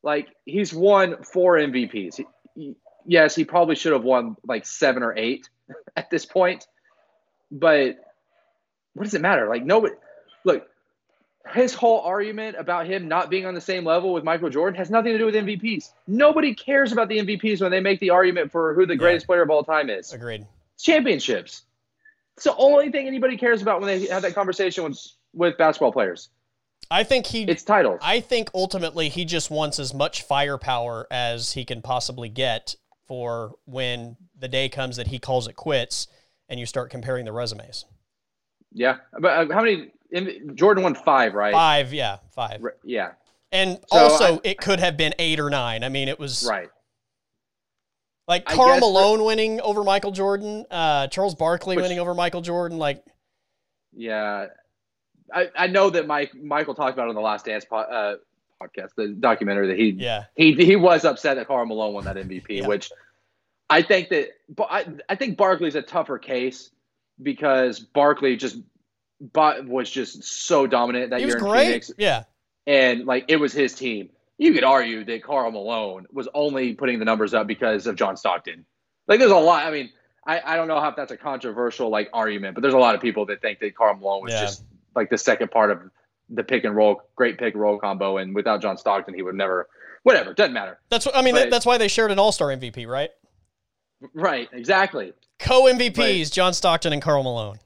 Like 0.02 0.30
he's 0.46 0.74
won 0.74 1.22
four 1.24 1.58
MVPs. 1.58 2.16
He, 2.16 2.26
he, 2.56 2.76
yes, 3.06 3.36
he 3.36 3.46
probably 3.46 3.76
should 3.76 3.94
have 3.94 4.04
won 4.04 4.36
like 4.46 4.66
seven 4.66 5.04
or 5.04 5.16
eight 5.18 5.50
at 5.96 6.10
this 6.10 6.26
point. 6.26 6.68
But 7.52 7.98
what 8.94 9.04
does 9.04 9.14
it 9.14 9.22
matter? 9.22 9.48
Like 9.48 9.64
nobody 9.64 9.96
look, 10.44 10.68
his 11.54 11.74
whole 11.74 12.02
argument 12.02 12.56
about 12.58 12.86
him 12.86 13.08
not 13.08 13.30
being 13.30 13.46
on 13.46 13.54
the 13.54 13.62
same 13.62 13.84
level 13.84 14.14
with 14.14 14.24
Michael 14.24 14.50
Jordan 14.50 14.78
has 14.78 14.90
nothing 14.90 15.14
to 15.14 15.18
do 15.18 15.26
with 15.26 15.36
MVPs. 15.36 15.92
Nobody 16.08 16.54
cares 16.54 16.92
about 16.92 17.10
the 17.10 17.18
MVPs 17.18 17.62
when 17.62 17.72
they 17.72 17.80
make 17.80 18.00
the 18.00 18.12
argument 18.12 18.52
for 18.52 18.74
who 18.74 18.86
the 18.86 18.96
greatest 18.96 19.24
yeah. 19.24 19.28
player 19.28 19.42
of 19.42 19.50
all 19.50 19.64
time 19.64 19.90
is. 19.90 20.14
Agreed. 20.14 20.46
It's 20.76 20.84
championships. 20.84 21.64
It's 22.38 22.46
the 22.46 22.56
only 22.56 22.92
thing 22.92 23.08
anybody 23.08 23.38
cares 23.38 23.62
about 23.62 23.82
when 23.82 23.88
they 23.88 24.08
have 24.08 24.22
that 24.22 24.36
conversation 24.36 24.84
with 24.84 25.00
with 25.34 25.58
basketball 25.58 25.92
players. 25.92 26.30
I 26.90 27.04
think 27.04 27.26
he 27.26 27.44
it's 27.44 27.64
titles. 27.64 28.00
I 28.02 28.20
think 28.20 28.50
ultimately 28.54 29.10
he 29.10 29.26
just 29.26 29.50
wants 29.50 29.80
as 29.80 29.94
much 29.94 30.24
firepower 30.24 31.08
as 31.10 31.54
he 31.54 31.66
can 31.66 31.82
possibly 31.82 32.30
get 32.30 32.76
for 33.12 33.56
when 33.66 34.16
the 34.40 34.48
day 34.48 34.70
comes 34.70 34.96
that 34.96 35.08
he 35.08 35.20
calls 35.20 35.46
it 35.46 35.58
quits 35.58 36.08
and 36.48 36.62
you 36.62 36.66
start 36.66 36.90
comparing 36.90 37.26
the 37.26 37.34
resumes. 37.34 37.84
Yeah, 38.72 39.00
but 39.20 39.52
uh, 39.52 39.54
how 39.54 39.64
many? 39.64 39.92
Jordan 40.54 40.82
won 40.82 40.96
five, 40.96 41.34
right? 41.34 41.52
Five, 41.52 41.94
yeah, 41.94 42.20
five. 42.34 42.64
Yeah, 42.86 43.12
and 43.52 43.82
so 43.92 43.98
also 43.98 44.36
I, 44.36 44.40
it 44.46 44.60
could 44.60 44.80
have 44.80 44.96
been 44.96 45.14
eight 45.20 45.42
or 45.42 45.50
nine. 45.50 45.84
I 45.84 45.90
mean, 45.90 46.08
it 46.08 46.20
was 46.20 46.48
right. 46.50 46.70
Like 48.30 48.46
Karl 48.46 48.80
Malone 48.80 49.26
winning 49.26 49.60
over 49.60 49.84
Michael 49.84 50.12
Jordan, 50.12 50.66
uh, 50.72 51.08
Charles 51.08 51.36
Barkley 51.36 51.76
which, 51.76 51.84
winning 51.84 52.00
over 52.00 52.14
Michael 52.14 52.40
Jordan, 52.40 52.78
like. 52.78 53.04
Yeah, 53.92 54.46
I, 55.34 55.50
I 55.54 55.68
know 55.68 55.90
that 55.90 56.08
Mike 56.08 56.34
Michael 56.34 56.76
talked 56.76 56.94
about 56.94 57.08
it 57.08 57.10
on 57.10 57.16
the 57.16 57.22
Last 57.22 57.44
Dance 57.44 57.66
po- 57.66 57.76
uh, 57.76 58.16
podcast, 58.62 58.90
the 58.96 59.08
documentary 59.10 59.68
that 59.68 59.78
he 59.78 59.90
yeah 59.92 60.26
he 60.36 60.54
he 60.54 60.76
was 60.76 61.06
upset 61.06 61.38
that 61.38 61.48
Karl 61.48 61.66
Malone 61.66 61.94
won 61.94 62.06
that 62.06 62.16
MVP, 62.16 62.44
yeah. 62.50 62.68
which 62.68 62.92
I 63.70 63.82
think 63.82 64.10
that 64.10 64.30
but 64.50 64.68
I 64.70 64.86
I 65.10 65.16
think 65.16 65.38
Barkley's 65.38 65.76
a 65.76 65.82
tougher 65.82 66.20
case 66.20 66.70
because 67.22 67.80
Barkley 67.80 68.36
just 68.36 68.58
but 69.34 69.66
was 69.68 69.90
just 69.90 70.24
so 70.24 70.68
dominant 70.68 71.12
that 71.12 71.20
he 71.20 71.28
year 71.28 71.38
in 71.38 71.44
great. 71.44 71.66
Phoenix. 71.66 71.92
Yeah. 71.98 72.24
And 72.68 73.06
like 73.06 73.26
it 73.28 73.38
was 73.38 73.54
his 73.54 73.74
team. 73.74 74.10
You 74.38 74.54
could 74.54 74.64
argue 74.64 75.04
that 75.06 75.24
Karl 75.24 75.52
Malone 75.52 76.08
was 76.12 76.28
only 76.34 76.74
putting 76.74 77.00
the 77.00 77.06
numbers 77.06 77.34
up 77.34 77.46
because 77.46 77.86
of 77.86 77.96
John 77.96 78.18
Stockton. 78.18 78.66
Like 79.08 79.20
there's 79.20 79.32
a 79.32 79.36
lot. 79.36 79.66
I 79.66 79.72
mean, 79.72 79.92
I, 80.26 80.42
I 80.44 80.56
don't 80.56 80.68
know 80.68 80.84
if 80.88 80.96
that's 80.96 81.12
a 81.12 81.18
controversial 81.18 81.90
like 81.90 82.10
argument, 82.14 82.56
but 82.56 82.62
there's 82.62 82.74
a 82.74 82.80
lot 82.80 82.96
of 82.96 83.02
people 83.02 83.28
that 83.28 83.42
think 83.42 83.60
that 83.60 83.76
Karl 83.76 83.96
Malone 83.96 84.24
was 84.24 84.34
Yeah. 84.34 84.42
just 84.42 84.64
like 84.96 85.10
the 85.10 85.18
second 85.18 85.52
part 85.52 85.72
of 85.72 85.82
the 86.32 86.44
pick 86.44 86.64
and 86.64 86.76
roll, 86.76 87.02
great 87.16 87.38
pick 87.38 87.54
and 87.54 87.62
roll 87.62 87.78
combo, 87.78 88.18
and 88.18 88.34
without 88.34 88.62
John 88.62 88.78
Stockton, 88.78 89.14
he 89.14 89.22
would 89.22 89.36
never. 89.36 89.68
Whatever, 90.04 90.34
doesn't 90.34 90.54
matter. 90.54 90.80
That's 90.90 91.06
what 91.06 91.16
I 91.16 91.22
mean. 91.22 91.36
But- 91.36 91.52
that's 91.52 91.66
why 91.66 91.78
they 91.78 91.88
shared 91.88 92.12
an 92.12 92.18
All 92.18 92.32
Star 92.32 92.48
MVP, 92.48 92.88
right? 92.88 93.12
Right, 94.14 94.50
exactly. 94.52 95.14
Co 95.38 95.64
MVPs, 95.64 96.32
John 96.32 96.54
Stockton 96.54 96.94
and 96.94 97.02
Karl 97.02 97.24
Malone. 97.24 97.60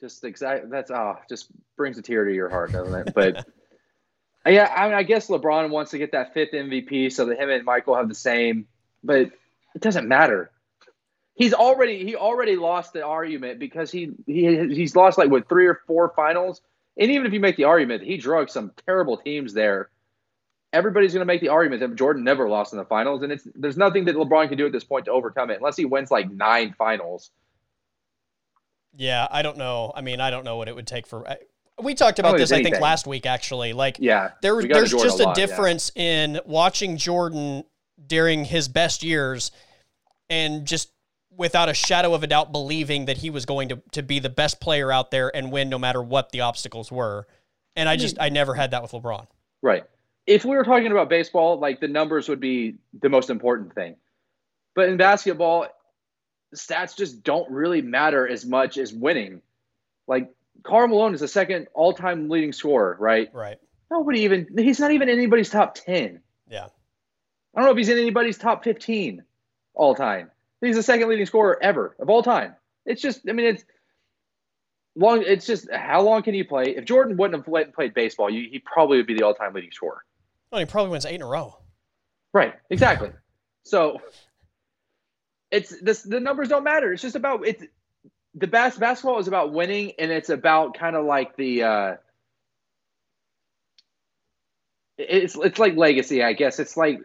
Just 0.00 0.24
exactly. 0.24 0.68
That's 0.70 0.90
oh, 0.90 1.16
just 1.28 1.46
brings 1.76 1.98
a 1.98 2.02
tear 2.02 2.24
to 2.24 2.34
your 2.34 2.48
heart, 2.48 2.72
doesn't 2.72 3.08
it? 3.08 3.14
But 3.14 3.46
yeah, 4.46 4.72
I 4.74 4.86
mean, 4.86 4.94
I 4.94 5.02
guess 5.02 5.28
LeBron 5.28 5.70
wants 5.70 5.92
to 5.92 5.98
get 5.98 6.12
that 6.12 6.34
fifth 6.34 6.52
MVP 6.52 7.12
so 7.12 7.26
that 7.26 7.38
him 7.38 7.50
and 7.50 7.64
Michael 7.64 7.96
have 7.96 8.08
the 8.08 8.14
same, 8.14 8.66
but 9.02 9.30
it 9.74 9.80
doesn't 9.80 10.06
matter. 10.06 10.50
He's 11.34 11.52
already 11.52 12.04
he 12.04 12.14
already 12.14 12.56
lost 12.56 12.92
the 12.92 13.04
argument 13.04 13.58
because 13.58 13.90
he 13.90 14.12
he 14.26 14.68
he's 14.68 14.94
lost 14.94 15.18
like 15.18 15.30
what 15.30 15.48
three 15.48 15.66
or 15.66 15.80
four 15.86 16.12
finals, 16.14 16.60
and 16.96 17.10
even 17.10 17.26
if 17.26 17.32
you 17.32 17.40
make 17.40 17.56
the 17.56 17.64
argument 17.64 18.00
that 18.00 18.06
he 18.06 18.16
drugged 18.16 18.50
some 18.50 18.72
terrible 18.86 19.16
teams 19.16 19.52
there, 19.52 19.90
everybody's 20.72 21.12
going 21.12 21.20
to 21.20 21.26
make 21.26 21.40
the 21.40 21.48
argument 21.48 21.80
that 21.80 21.94
Jordan 21.96 22.24
never 22.24 22.48
lost 22.48 22.72
in 22.72 22.78
the 22.78 22.84
finals, 22.84 23.22
and 23.22 23.32
it's 23.32 23.46
there's 23.54 23.76
nothing 23.76 24.04
that 24.06 24.16
LeBron 24.16 24.48
can 24.48 24.58
do 24.58 24.66
at 24.66 24.72
this 24.72 24.84
point 24.84 25.04
to 25.06 25.10
overcome 25.12 25.50
it 25.50 25.56
unless 25.58 25.76
he 25.76 25.84
wins 25.84 26.10
like 26.10 26.30
nine 26.30 26.74
finals. 26.76 27.30
Yeah, 28.96 29.26
I 29.30 29.42
don't 29.42 29.56
know. 29.58 29.92
I 29.94 30.00
mean, 30.02 30.20
I 30.20 30.30
don't 30.30 30.44
know 30.44 30.56
what 30.56 30.68
it 30.68 30.74
would 30.74 30.86
take 30.86 31.06
for. 31.06 31.28
I- 31.28 31.38
We 31.82 31.94
talked 31.94 32.20
about 32.20 32.36
this, 32.36 32.52
I 32.52 32.62
think, 32.62 32.78
last 32.78 33.06
week. 33.06 33.26
Actually, 33.26 33.72
like 33.72 33.96
Yeah, 33.98 34.30
there, 34.42 34.54
we 34.54 34.68
got 34.68 34.74
to 34.74 34.80
there's 34.80 34.92
just 34.92 35.18
a, 35.18 35.24
lot, 35.24 35.36
yeah. 35.36 35.46
difference 35.46 35.90
in 35.96 36.40
watching 36.44 36.96
Jordan 36.96 37.64
during 38.06 38.44
his 38.44 38.68
best 38.68 39.02
years, 39.02 39.50
and 40.30 40.64
just 40.66 40.90
without 41.36 41.68
a 41.68 41.74
shadow 41.74 42.14
of 42.14 42.22
a 42.22 42.26
doubt 42.26 42.52
believing 42.52 43.06
that 43.06 43.18
he 43.18 43.30
was 43.30 43.46
going 43.46 43.68
to 43.68 43.82
to 43.92 44.02
be 44.02 44.18
the 44.18 44.30
best 44.30 44.60
player 44.60 44.92
out 44.92 45.10
there 45.10 45.34
and 45.34 45.50
win 45.50 45.68
no 45.68 45.78
matter 45.78 46.02
what 46.02 46.30
the 46.30 46.40
obstacles 46.40 46.90
were. 46.90 47.26
And 47.76 47.88
I 47.88 47.96
hmm. 47.96 48.00
just 48.00 48.16
I 48.20 48.28
never 48.28 48.54
had 48.54 48.70
that 48.72 48.82
with 48.82 48.92
LeBron. 48.92 49.26
Right. 49.62 49.84
If 50.26 50.44
we 50.44 50.56
were 50.56 50.64
talking 50.64 50.90
about 50.90 51.08
baseball, 51.08 51.58
like 51.58 51.80
the 51.80 51.88
numbers 51.88 52.28
would 52.28 52.40
be 52.40 52.76
the 53.00 53.08
most 53.08 53.30
important 53.30 53.74
thing. 53.74 53.96
But 54.74 54.88
in 54.88 54.96
basketball, 54.96 55.66
stats 56.54 56.96
just 56.96 57.22
don't 57.22 57.50
really 57.50 57.82
matter 57.82 58.26
as 58.26 58.44
much 58.44 58.78
as 58.78 58.92
winning. 58.92 59.42
Like 60.06 60.30
Karl 60.62 60.88
Malone 60.88 61.14
is 61.14 61.20
the 61.20 61.28
second 61.28 61.68
all-time 61.74 62.28
leading 62.28 62.52
scorer, 62.52 62.96
right? 62.98 63.28
Right. 63.34 63.58
Nobody 63.90 64.20
even 64.20 64.46
he's 64.56 64.80
not 64.80 64.92
even 64.92 65.08
anybody's 65.08 65.50
top 65.50 65.74
10. 65.74 66.20
Yeah. 66.48 66.66
I 67.54 67.60
don't 67.60 67.66
know 67.66 67.72
if 67.72 67.76
he's 67.76 67.88
in 67.88 67.98
anybody's 67.98 68.38
top 68.38 68.64
15 68.64 69.22
all 69.74 69.94
time. 69.94 70.30
He's 70.64 70.76
the 70.76 70.82
second 70.82 71.08
leading 71.08 71.26
scorer 71.26 71.58
ever 71.62 71.94
of 71.98 72.08
all 72.08 72.22
time. 72.22 72.54
It's 72.86 73.02
just 73.02 73.20
I 73.28 73.32
mean 73.32 73.46
it's 73.46 73.64
long 74.96 75.22
it's 75.26 75.46
just 75.46 75.70
how 75.70 76.02
long 76.02 76.22
can 76.22 76.34
you 76.34 76.44
play? 76.44 76.76
If 76.76 76.84
Jordan 76.84 77.16
wouldn't 77.16 77.38
have 77.38 77.48
went 77.48 77.66
and 77.66 77.74
played 77.74 77.94
baseball, 77.94 78.30
you, 78.30 78.48
he 78.50 78.58
probably 78.58 78.98
would 78.98 79.06
be 79.06 79.14
the 79.14 79.24
all-time 79.24 79.54
leading 79.54 79.72
scorer. 79.72 80.04
Well, 80.50 80.60
he 80.60 80.66
probably 80.66 80.90
wins 80.90 81.06
eight 81.06 81.16
in 81.16 81.22
a 81.22 81.26
row. 81.26 81.58
Right, 82.32 82.54
exactly. 82.70 83.10
So 83.64 84.00
it's 85.50 85.80
this 85.80 86.02
the 86.02 86.20
numbers 86.20 86.48
don't 86.48 86.64
matter. 86.64 86.92
It's 86.92 87.02
just 87.02 87.16
about 87.16 87.46
it's 87.46 87.64
the 88.34 88.46
bas- 88.46 88.76
basketball 88.76 89.18
is 89.18 89.28
about 89.28 89.52
winning 89.52 89.92
and 89.98 90.10
it's 90.10 90.28
about 90.28 90.76
kind 90.76 90.96
of 90.96 91.04
like 91.04 91.36
the 91.36 91.62
uh 91.62 91.96
it's 94.98 95.36
it's 95.36 95.58
like 95.58 95.76
legacy, 95.76 96.22
I 96.22 96.32
guess. 96.32 96.58
It's 96.58 96.76
like 96.76 97.00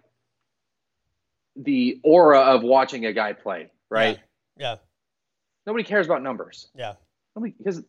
the 1.64 2.00
aura 2.04 2.40
of 2.40 2.64
watching 2.64 3.06
a 3.06 3.14
guy 3.14 3.34
play, 3.34 3.72
right? 3.90 4.20
Yeah. 4.58 4.78
Nobody 5.66 5.84
cares 5.84 6.06
about 6.06 6.24
numbers. 6.24 6.70
Yeah. 6.76 6.94
Nobody 7.36 7.54
because 7.58 7.84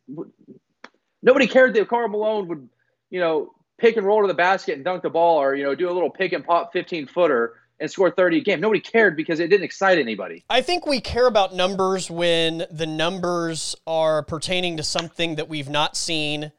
nobody 1.23 1.47
cared 1.47 1.75
that 1.75 1.89
Karl 1.89 2.09
Malone 2.09 2.49
would, 2.49 2.69
you 3.11 3.21
know, 3.21 3.55
pick 3.79 3.97
and 3.97 4.07
roll 4.07 4.23
to 4.23 4.29
the 4.29 4.35
basket 4.35 4.75
and 4.75 4.85
dunk 4.85 5.03
the 5.03 5.11
ball, 5.11 5.41
or 5.41 5.55
you 5.55 5.65
know, 5.65 5.75
do 5.75 5.89
a 5.89 5.93
little 5.93 6.11
pick 6.11 6.33
and 6.33 6.45
pop 6.45 6.73
fifteen 6.73 7.07
footer 7.07 7.55
and 7.79 7.91
score 7.91 8.11
thirty 8.11 8.39
a 8.39 8.41
game. 8.43 8.61
Nobody 8.61 8.81
cared 8.81 9.17
because 9.17 9.41
it 9.41 9.49
didn't 9.49 9.65
excite 9.65 9.99
anybody. 9.99 10.45
I 10.51 10.61
think 10.63 10.87
we 10.87 11.01
care 11.01 11.27
about 11.27 11.55
numbers 11.55 12.11
when 12.11 12.67
the 12.71 12.87
numbers 12.87 13.77
are 13.87 14.23
pertaining 14.23 14.77
to 14.77 14.83
something 14.83 15.37
that 15.37 15.49
we've 15.49 15.71
not 15.71 15.97
seen 15.97 16.53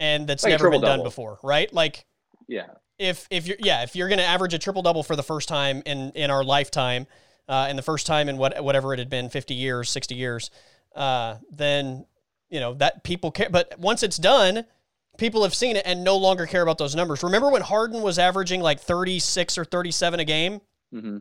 and 0.00 0.26
that's 0.26 0.44
Like 0.44 0.52
never 0.52 0.70
been 0.70 0.80
done 0.80 1.02
before, 1.02 1.38
right? 1.42 1.72
Like 1.72 2.06
Yeah, 2.48 2.66
if 2.98 3.26
if 3.30 3.46
you're 3.46 3.56
yeah, 3.60 3.82
if 3.82 3.94
you're 3.96 4.08
going 4.08 4.18
to 4.18 4.24
average 4.24 4.54
a 4.54 4.58
triple 4.58 4.82
double 4.82 5.02
for 5.02 5.16
the 5.16 5.22
first 5.22 5.48
time 5.48 5.82
in 5.86 6.12
in 6.12 6.30
our 6.30 6.44
lifetime, 6.44 7.06
uh, 7.48 7.66
and 7.68 7.78
the 7.78 7.82
first 7.82 8.06
time 8.06 8.28
in 8.28 8.38
what 8.38 8.62
whatever 8.62 8.92
it 8.92 8.98
had 8.98 9.10
been, 9.10 9.28
fifty 9.28 9.54
years, 9.54 9.90
sixty 9.90 10.14
years, 10.14 10.50
uh, 10.94 11.36
then 11.50 12.06
you 12.48 12.60
know 12.60 12.74
that 12.74 13.04
people 13.04 13.30
care. 13.30 13.50
But 13.50 13.78
once 13.78 14.02
it's 14.02 14.16
done, 14.16 14.64
people 15.18 15.42
have 15.42 15.54
seen 15.54 15.76
it 15.76 15.82
and 15.86 16.04
no 16.04 16.16
longer 16.16 16.46
care 16.46 16.62
about 16.62 16.78
those 16.78 16.94
numbers. 16.94 17.22
Remember 17.22 17.50
when 17.50 17.62
Harden 17.62 18.02
was 18.02 18.18
averaging 18.18 18.60
like 18.60 18.80
thirty 18.80 19.18
six 19.18 19.58
or 19.58 19.64
thirty 19.64 19.90
seven 19.90 20.20
a 20.20 20.24
game? 20.24 20.60
hmm 20.92 21.18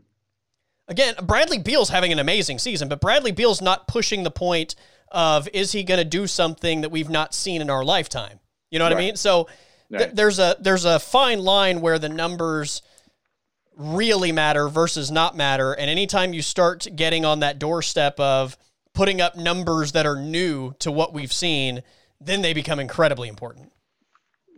Again, 0.88 1.16
Bradley 1.24 1.58
Beal's 1.58 1.90
having 1.90 2.12
an 2.12 2.20
amazing 2.20 2.60
season, 2.60 2.88
but 2.88 3.02
Bradley 3.02 3.32
Beal's 3.32 3.60
not 3.60 3.88
pushing 3.88 4.22
the 4.22 4.30
point 4.30 4.76
of 5.12 5.50
is 5.52 5.72
he 5.72 5.84
going 5.84 5.98
to 5.98 6.06
do 6.06 6.28
something 6.28 6.82
that 6.82 6.92
we've 6.92 7.10
not 7.10 7.34
seen 7.34 7.60
in 7.60 7.72
our 7.72 7.84
lifetime? 7.84 8.40
You 8.70 8.78
know 8.78 8.86
what 8.86 8.94
I 8.94 8.98
mean? 9.00 9.16
So 9.16 9.48
th- 9.92 10.12
there's 10.14 10.40
a 10.40 10.56
there's 10.60 10.86
a 10.86 11.00
fine 11.00 11.40
line 11.40 11.82
where 11.82 12.00
the 12.00 12.10
numbers 12.10 12.82
really 13.78 14.32
matter 14.32 14.70
versus 14.70 15.12
not 15.12 15.36
matter, 15.36 15.74
and 15.74 15.90
anytime 15.90 16.34
you 16.34 16.42
start 16.42 16.88
getting 16.96 17.26
on 17.26 17.40
that 17.42 17.60
doorstep 17.60 18.20
of 18.20 18.58
putting 18.94 19.20
up 19.20 19.36
numbers 19.36 19.92
that 19.92 20.06
are 20.06 20.16
new 20.16 20.74
to 20.80 20.92
what 20.92 21.14
we've 21.14 21.34
seen, 21.34 21.84
then 22.22 22.42
they 22.42 22.54
become 22.54 22.80
incredibly 22.80 23.28
important. 23.28 23.72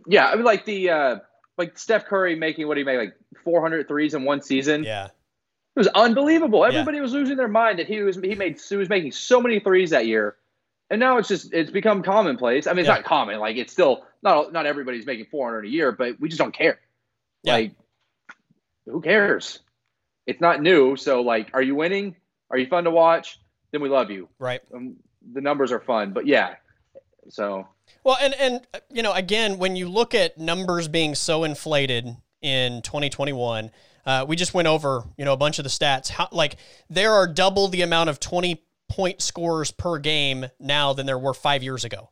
yeah. 0.06 0.28
I 0.28 0.36
mean, 0.36 0.44
like 0.44 0.64
the 0.64 0.90
uh, 0.90 1.16
like 1.56 1.76
Steph 1.76 2.06
Curry 2.06 2.36
making 2.36 2.68
what 2.68 2.76
he 2.76 2.84
made 2.84 2.98
like 2.98 3.14
400 3.44 3.88
threes 3.88 4.14
in 4.14 4.24
one 4.24 4.40
season. 4.40 4.84
Yeah, 4.84 5.06
It 5.06 5.10
was 5.76 5.88
unbelievable. 5.88 6.60
Yeah. 6.60 6.68
Everybody 6.68 7.00
was 7.00 7.12
losing 7.12 7.36
their 7.36 7.48
mind 7.48 7.80
that 7.80 7.88
he 7.88 8.00
was 8.02 8.16
he 8.16 8.34
made 8.36 8.60
he 8.60 8.76
was 8.76 8.88
making 8.88 9.12
so 9.12 9.40
many 9.40 9.58
threes 9.58 9.90
that 9.90 10.06
year, 10.06 10.36
and 10.90 10.98
now 11.00 11.18
it's 11.18 11.28
just 11.28 11.52
it's 11.52 11.70
become 11.70 12.02
commonplace. 12.02 12.66
I 12.66 12.72
mean, 12.72 12.80
it's 12.80 12.88
Yeah. 12.88 12.94
not 12.96 13.04
common. 13.04 13.38
Like 13.40 13.56
it's 13.56 13.72
still 13.72 14.04
not 14.22 14.52
not 14.52 14.66
everybody's 14.66 15.06
making 15.06 15.26
400 15.30 15.64
a 15.66 15.68
year, 15.68 15.92
but 15.92 16.18
we 16.20 16.28
just 16.28 16.38
don't 16.38 16.54
care. 16.54 16.78
Yeah. 17.42 17.52
Like, 17.54 17.72
who 18.86 19.00
cares? 19.00 19.60
It's 20.26 20.40
not 20.40 20.62
new. 20.62 20.96
So 20.96 21.20
like, 21.22 21.50
are 21.54 21.62
you 21.62 21.74
winning? 21.74 22.16
Are 22.50 22.58
you 22.58 22.66
fun 22.66 22.84
to 22.84 22.90
watch? 22.90 23.38
Then 23.72 23.82
we 23.82 23.88
love 23.88 24.10
you. 24.10 24.28
right. 24.38 24.60
Um, 24.74 24.96
the 25.34 25.40
numbers 25.42 25.72
are 25.72 25.80
fun, 25.80 26.12
but 26.12 26.26
yeah. 26.26 26.54
So 27.28 27.68
Well, 28.04 28.16
and 28.20 28.34
and 28.34 28.66
you 28.90 29.02
know, 29.02 29.12
again, 29.12 29.58
when 29.58 29.76
you 29.76 29.88
look 29.88 30.14
at 30.14 30.38
numbers 30.38 30.88
being 30.88 31.14
so 31.14 31.44
inflated 31.44 32.06
in 32.40 32.80
2021, 32.82 33.70
uh, 34.06 34.24
we 34.26 34.36
just 34.36 34.54
went 34.54 34.68
over 34.68 35.02
you 35.18 35.24
know 35.26 35.34
a 35.34 35.36
bunch 35.36 35.58
of 35.58 35.64
the 35.64 35.68
stats. 35.70 36.08
How, 36.08 36.28
like 36.32 36.56
there 36.88 37.12
are 37.12 37.26
double 37.26 37.68
the 37.68 37.82
amount 37.82 38.08
of 38.08 38.18
20 38.20 38.62
point 38.88 39.22
scores 39.22 39.70
per 39.70 39.98
game 39.98 40.46
now 40.58 40.92
than 40.92 41.06
there 41.06 41.18
were 41.18 41.34
five 41.34 41.62
years 41.62 41.84
ago. 41.84 42.10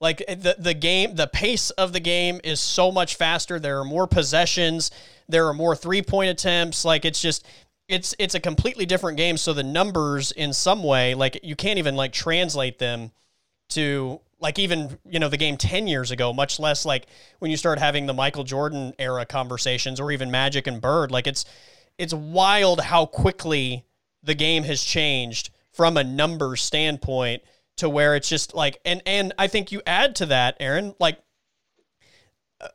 Like 0.00 0.18
the 0.18 0.56
the 0.58 0.74
game, 0.74 1.14
the 1.14 1.26
pace 1.26 1.70
of 1.70 1.92
the 1.92 2.00
game 2.00 2.40
is 2.44 2.60
so 2.60 2.92
much 2.92 3.14
faster. 3.14 3.58
There 3.58 3.80
are 3.80 3.84
more 3.84 4.06
possessions. 4.06 4.90
There 5.28 5.46
are 5.46 5.54
more 5.54 5.74
three 5.74 6.02
point 6.02 6.30
attempts. 6.30 6.84
Like 6.84 7.04
it's 7.04 7.20
just 7.20 7.46
it's 7.88 8.14
it's 8.18 8.34
a 8.34 8.40
completely 8.40 8.84
different 8.84 9.16
game. 9.16 9.38
So 9.38 9.54
the 9.54 9.62
numbers, 9.62 10.32
in 10.32 10.52
some 10.52 10.82
way, 10.82 11.14
like 11.14 11.40
you 11.42 11.56
can't 11.56 11.78
even 11.78 11.96
like 11.96 12.12
translate 12.12 12.78
them 12.78 13.10
to 13.70 14.20
like 14.38 14.58
even 14.58 14.98
you 15.08 15.18
know 15.18 15.28
the 15.28 15.36
game 15.36 15.56
10 15.56 15.86
years 15.86 16.10
ago 16.10 16.32
much 16.32 16.60
less 16.60 16.84
like 16.84 17.06
when 17.38 17.50
you 17.50 17.56
start 17.56 17.78
having 17.78 18.06
the 18.06 18.14
Michael 18.14 18.44
Jordan 18.44 18.92
era 18.98 19.24
conversations 19.24 19.98
or 19.98 20.12
even 20.12 20.30
Magic 20.30 20.66
and 20.66 20.80
Bird 20.80 21.10
like 21.10 21.26
it's 21.26 21.44
it's 21.98 22.12
wild 22.12 22.80
how 22.80 23.06
quickly 23.06 23.84
the 24.22 24.34
game 24.34 24.64
has 24.64 24.82
changed 24.82 25.50
from 25.76 25.96
a 25.96 26.04
number 26.04 26.56
standpoint 26.56 27.42
to 27.76 27.88
where 27.88 28.16
it's 28.16 28.28
just 28.28 28.54
like 28.54 28.80
and 28.84 29.02
and 29.06 29.32
I 29.38 29.46
think 29.46 29.70
you 29.70 29.82
add 29.86 30.16
to 30.16 30.26
that 30.26 30.56
Aaron 30.60 30.94
like 30.98 31.18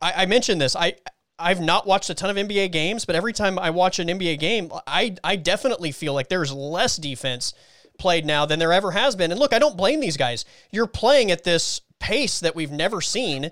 I, 0.02 0.14
I 0.18 0.26
mentioned 0.28 0.62
this 0.62 0.76
I 0.76 0.96
I've 1.40 1.60
not 1.60 1.88
watched 1.88 2.10
a 2.10 2.14
ton 2.14 2.30
of 2.30 2.38
NBA 2.38 2.72
games 2.72 3.06
but 3.06 3.16
every 3.16 3.34
time 3.34 3.58
I 3.58 3.72
watch 3.72 4.00
an 4.00 4.08
NBA 4.08 4.40
game 4.40 4.72
I 4.86 5.16
I 5.24 5.36
definitely 5.36 5.92
feel 5.92 6.14
like 6.14 6.30
there's 6.30 6.54
less 6.54 6.98
defense 6.98 7.54
played 8.02 8.26
now 8.26 8.46
than 8.46 8.60
there 8.60 8.74
ever 8.74 8.92
has 8.92 9.16
been. 9.16 9.32
And 9.32 9.40
look, 9.40 9.54
I 9.54 9.60
don't 9.60 9.78
blame 9.78 10.02
these 10.02 10.18
guys. 10.18 10.44
You're 10.72 10.88
playing 10.88 11.32
at 11.32 11.44
this 11.44 11.82
pace 12.00 12.40
that 12.42 12.56
we've 12.56 12.72
never 12.72 13.00
seen 13.00 13.52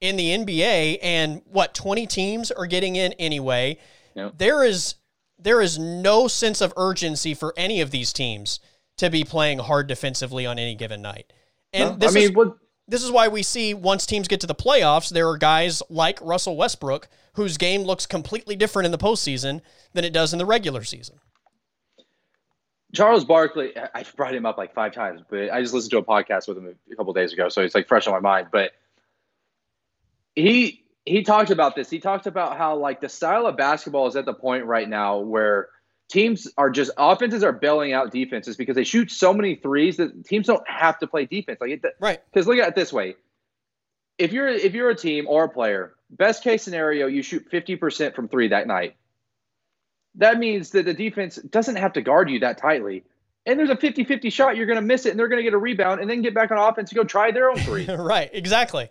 in 0.00 0.16
the 0.16 0.30
NBA, 0.30 0.98
and 1.02 1.42
what 1.46 1.74
20 1.74 2.06
teams 2.06 2.52
are 2.52 2.66
getting 2.66 2.94
in 2.94 3.12
anyway. 3.14 3.78
Yep. 4.14 4.38
There 4.38 4.64
is 4.64 4.94
there 5.40 5.60
is 5.60 5.78
no 5.78 6.28
sense 6.28 6.60
of 6.60 6.72
urgency 6.76 7.34
for 7.34 7.52
any 7.56 7.80
of 7.80 7.90
these 7.90 8.12
teams 8.12 8.60
to 8.98 9.10
be 9.10 9.24
playing 9.24 9.58
hard 9.58 9.86
defensively 9.86 10.46
on 10.46 10.58
any 10.58 10.74
given 10.74 11.02
night. 11.02 11.32
And 11.72 11.90
no, 11.90 11.96
this 11.96 12.16
I 12.16 12.20
is 12.20 12.32
what 12.32 12.56
this 12.86 13.02
is 13.02 13.10
why 13.10 13.28
we 13.28 13.42
see 13.42 13.74
once 13.74 14.06
teams 14.06 14.28
get 14.28 14.40
to 14.40 14.46
the 14.46 14.54
playoffs, 14.54 15.10
there 15.10 15.28
are 15.28 15.36
guys 15.36 15.82
like 15.90 16.18
Russell 16.22 16.56
Westbrook 16.56 17.08
whose 17.34 17.56
game 17.56 17.82
looks 17.82 18.04
completely 18.04 18.56
different 18.56 18.84
in 18.84 18.90
the 18.90 18.98
postseason 18.98 19.60
than 19.92 20.04
it 20.04 20.12
does 20.12 20.32
in 20.32 20.38
the 20.38 20.46
regular 20.46 20.82
season. 20.82 21.20
Charles 22.94 23.24
Barkley, 23.24 23.72
I 23.76 24.04
brought 24.16 24.34
him 24.34 24.46
up 24.46 24.58
like 24.58 24.74
five 24.74 24.92
times, 24.92 25.20
but 25.28 25.50
I 25.50 25.60
just 25.60 25.72
listened 25.74 25.90
to 25.92 25.98
a 25.98 26.02
podcast 26.02 26.48
with 26.48 26.56
him 26.56 26.74
a 26.90 26.96
couple 26.96 27.12
days 27.12 27.32
ago, 27.32 27.48
so 27.48 27.62
it's 27.62 27.74
like 27.74 27.86
fresh 27.86 28.06
on 28.06 28.14
my 28.14 28.20
mind. 28.20 28.48
But 28.50 28.72
he 30.34 30.84
he 31.04 31.22
talked 31.22 31.50
about 31.50 31.76
this. 31.76 31.90
He 31.90 32.00
talked 32.00 32.26
about 32.26 32.56
how 32.56 32.76
like 32.76 33.00
the 33.00 33.08
style 33.08 33.46
of 33.46 33.56
basketball 33.56 34.08
is 34.08 34.16
at 34.16 34.24
the 34.24 34.34
point 34.34 34.64
right 34.64 34.88
now 34.88 35.18
where 35.18 35.68
teams 36.08 36.48
are 36.56 36.70
just 36.70 36.90
offenses 36.96 37.42
are 37.44 37.52
bailing 37.52 37.92
out 37.92 38.10
defenses 38.10 38.56
because 38.56 38.74
they 38.74 38.84
shoot 38.84 39.10
so 39.10 39.32
many 39.32 39.54
threes 39.54 39.96
that 39.98 40.24
teams 40.24 40.46
don't 40.46 40.66
have 40.68 40.98
to 40.98 41.06
play 41.06 41.26
defense. 41.26 41.60
Like 41.60 41.70
it, 41.70 41.82
right? 42.00 42.20
Because 42.32 42.46
look 42.46 42.58
at 42.58 42.68
it 42.68 42.74
this 42.74 42.92
way: 42.92 43.16
if 44.18 44.32
you're 44.32 44.48
if 44.48 44.74
you're 44.74 44.90
a 44.90 44.96
team 44.96 45.26
or 45.28 45.44
a 45.44 45.48
player, 45.48 45.94
best 46.10 46.42
case 46.42 46.62
scenario, 46.62 47.06
you 47.06 47.22
shoot 47.22 47.46
fifty 47.50 47.76
percent 47.76 48.14
from 48.14 48.28
three 48.28 48.48
that 48.48 48.66
night 48.66 48.96
that 50.18 50.38
means 50.38 50.70
that 50.70 50.84
the 50.84 50.94
defense 50.94 51.36
doesn't 51.36 51.76
have 51.76 51.94
to 51.94 52.02
guard 52.02 52.28
you 52.28 52.40
that 52.40 52.58
tightly. 52.58 53.04
And 53.46 53.58
there's 53.58 53.70
a 53.70 53.76
50 53.76 54.04
50 54.04 54.30
shot, 54.30 54.56
you're 54.56 54.66
going 54.66 54.76
to 54.76 54.82
miss 54.82 55.06
it, 55.06 55.10
and 55.10 55.18
they're 55.18 55.28
going 55.28 55.38
to 55.38 55.42
get 55.42 55.54
a 55.54 55.58
rebound 55.58 56.00
and 56.00 56.10
then 56.10 56.20
get 56.20 56.34
back 56.34 56.50
on 56.50 56.58
offense 56.58 56.90
to 56.90 56.94
go 56.94 57.04
try 57.04 57.30
their 57.30 57.50
own 57.50 57.56
three. 57.58 57.86
right, 57.94 58.28
exactly. 58.32 58.90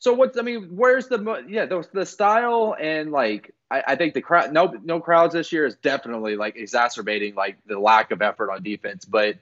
So 0.00 0.12
what's 0.12 0.36
I 0.36 0.42
mean, 0.42 0.76
where's 0.76 1.08
the 1.08 1.44
yeah 1.48 1.66
the, 1.66 1.86
the 1.92 2.04
style 2.04 2.76
and 2.78 3.10
like 3.10 3.54
I, 3.70 3.82
I 3.88 3.96
think 3.96 4.14
the 4.14 4.22
crowd 4.22 4.52
no 4.52 4.74
no 4.82 5.00
crowds 5.00 5.34
this 5.34 5.52
year 5.52 5.66
is 5.66 5.76
definitely 5.76 6.36
like 6.36 6.56
exacerbating 6.56 7.34
like 7.34 7.58
the 7.66 7.78
lack 7.78 8.10
of 8.10 8.22
effort 8.22 8.50
on 8.50 8.62
defense, 8.62 9.04
but 9.04 9.36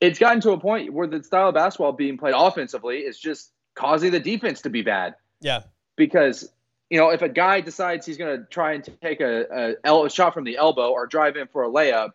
it's 0.00 0.18
gotten 0.18 0.40
to 0.42 0.52
a 0.52 0.58
point 0.58 0.92
where 0.92 1.06
the 1.06 1.22
style 1.22 1.48
of 1.48 1.54
basketball 1.54 1.92
being 1.92 2.18
played 2.18 2.34
offensively 2.36 2.98
is 2.98 3.18
just 3.18 3.50
causing 3.74 4.12
the 4.12 4.20
defense 4.20 4.62
to 4.62 4.70
be 4.70 4.82
bad. 4.82 5.14
Yeah, 5.40 5.62
because 5.96 6.48
you 6.90 6.98
know, 6.98 7.10
if 7.10 7.22
a 7.22 7.28
guy 7.28 7.60
decides 7.60 8.06
he's 8.06 8.16
going 8.16 8.38
to 8.38 8.44
try 8.46 8.72
and 8.72 8.88
take 9.02 9.20
a, 9.20 9.76
a, 9.84 10.04
a, 10.04 10.10
shot 10.10 10.32
from 10.32 10.44
the 10.44 10.56
elbow 10.56 10.90
or 10.90 11.06
drive 11.06 11.36
in 11.36 11.46
for 11.48 11.64
a 11.64 11.68
layup, 11.68 12.12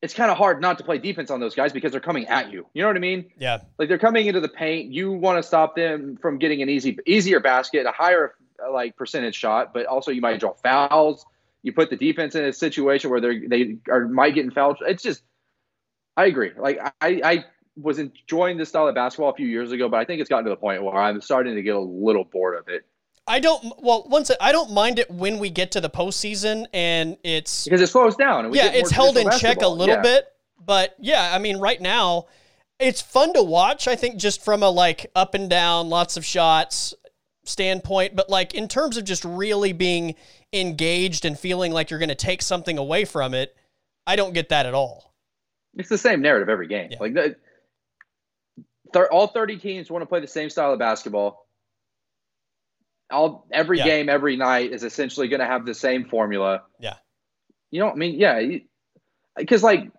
it's 0.00 0.14
kind 0.14 0.30
of 0.30 0.36
hard 0.36 0.60
not 0.60 0.78
to 0.78 0.84
play 0.84 0.98
defense 0.98 1.30
on 1.30 1.40
those 1.40 1.54
guys 1.54 1.72
because 1.72 1.90
they're 1.90 2.00
coming 2.00 2.26
at 2.26 2.52
you. 2.52 2.66
You 2.72 2.82
know 2.82 2.88
what 2.88 2.96
I 2.96 3.00
mean? 3.00 3.32
Yeah. 3.36 3.62
Like 3.78 3.88
they're 3.88 3.98
coming 3.98 4.26
into 4.26 4.40
the 4.40 4.48
paint. 4.48 4.92
You 4.92 5.12
want 5.12 5.38
to 5.38 5.42
stop 5.42 5.74
them 5.74 6.18
from 6.20 6.38
getting 6.38 6.62
an 6.62 6.68
easy, 6.68 6.98
easier 7.06 7.40
basket, 7.40 7.86
a 7.86 7.90
higher 7.90 8.34
Uh, 8.62 8.72
like 8.72 8.96
percentage 8.96 9.34
shot, 9.34 9.74
but 9.74 9.86
also 9.86 10.10
you 10.10 10.20
might 10.20 10.38
draw 10.38 10.52
fouls. 10.52 11.26
You 11.62 11.72
put 11.72 11.90
the 11.90 11.96
defense 11.96 12.34
in 12.34 12.44
a 12.44 12.52
situation 12.52 13.10
where 13.10 13.20
they 13.20 13.40
they 13.46 13.76
are 13.90 14.06
might 14.06 14.34
get 14.34 14.44
in 14.44 14.50
foul. 14.50 14.76
It's 14.82 15.02
just, 15.02 15.22
I 16.16 16.26
agree. 16.26 16.52
Like 16.56 16.78
I 17.00 17.20
I 17.24 17.44
was 17.76 17.98
enjoying 17.98 18.56
this 18.56 18.68
style 18.68 18.86
of 18.86 18.94
basketball 18.94 19.30
a 19.30 19.34
few 19.34 19.48
years 19.48 19.72
ago, 19.72 19.88
but 19.88 19.98
I 19.98 20.04
think 20.04 20.20
it's 20.20 20.30
gotten 20.30 20.44
to 20.44 20.50
the 20.50 20.56
point 20.56 20.82
where 20.84 20.94
I'm 20.94 21.20
starting 21.20 21.56
to 21.56 21.62
get 21.62 21.74
a 21.74 21.80
little 21.80 22.24
bored 22.24 22.56
of 22.58 22.68
it. 22.68 22.86
I 23.26 23.40
don't. 23.40 23.72
Well, 23.82 24.06
once 24.08 24.30
I 24.40 24.52
don't 24.52 24.72
mind 24.72 24.98
it 24.98 25.10
when 25.10 25.38
we 25.38 25.50
get 25.50 25.72
to 25.72 25.80
the 25.80 25.90
postseason 25.90 26.66
and 26.72 27.16
it's 27.24 27.64
because 27.64 27.80
it 27.80 27.88
slows 27.88 28.14
down. 28.14 28.52
yeah, 28.54 28.70
it's 28.72 28.90
held 28.90 29.16
in 29.16 29.28
check 29.38 29.62
a 29.62 29.68
little 29.68 29.96
yeah. 29.96 30.02
bit, 30.02 30.26
but 30.64 30.94
yeah, 31.00 31.32
I 31.34 31.38
mean, 31.38 31.58
right 31.58 31.80
now 31.80 32.26
it's 32.78 33.00
fun 33.00 33.32
to 33.34 33.42
watch. 33.42 33.88
I 33.88 33.96
think 33.96 34.16
just 34.16 34.44
from 34.44 34.62
a 34.62 34.68
like 34.68 35.10
up 35.16 35.34
and 35.34 35.48
down, 35.50 35.88
lots 35.88 36.16
of 36.16 36.24
shots 36.24 36.94
standpoint, 37.44 38.16
but 38.16 38.28
like 38.28 38.54
in 38.54 38.68
terms 38.68 38.96
of 38.96 39.04
just 39.04 39.24
really 39.24 39.72
being 39.72 40.14
engaged 40.52 41.24
and 41.24 41.38
feeling 41.38 41.72
like 41.72 41.90
you're 41.90 41.98
going 41.98 42.08
to 42.08 42.14
take 42.14 42.42
something 42.42 42.78
away 42.78 43.04
from 43.04 43.34
it, 43.34 43.56
I 44.06 44.16
don't 44.16 44.32
get 44.32 44.48
that 44.50 44.66
at 44.66 44.74
all. 44.74 45.14
It's 45.76 45.88
the 45.88 45.98
same 45.98 46.20
narrative 46.20 46.48
every 46.48 46.68
game. 46.68 46.88
Yeah. 46.90 46.98
Like 47.00 47.14
the, 47.14 47.36
th- 48.92 49.06
all 49.10 49.26
30 49.26 49.58
teams 49.58 49.90
want 49.90 50.02
to 50.02 50.06
play 50.06 50.20
the 50.20 50.26
same 50.26 50.50
style 50.50 50.72
of 50.72 50.78
basketball 50.78 51.44
all 53.10 53.46
every 53.52 53.78
yeah. 53.78 53.84
game 53.84 54.08
every 54.08 54.36
night 54.36 54.72
is 54.72 54.84
essentially 54.84 55.28
going 55.28 55.40
to 55.40 55.46
have 55.46 55.64
the 55.64 55.74
same 55.74 56.04
formula. 56.04 56.62
Yeah. 56.78 56.94
You 57.70 57.80
know, 57.80 57.90
I 57.90 57.94
mean, 57.94 58.18
yeah, 58.18 58.40
because 59.36 59.62
like 59.62 59.90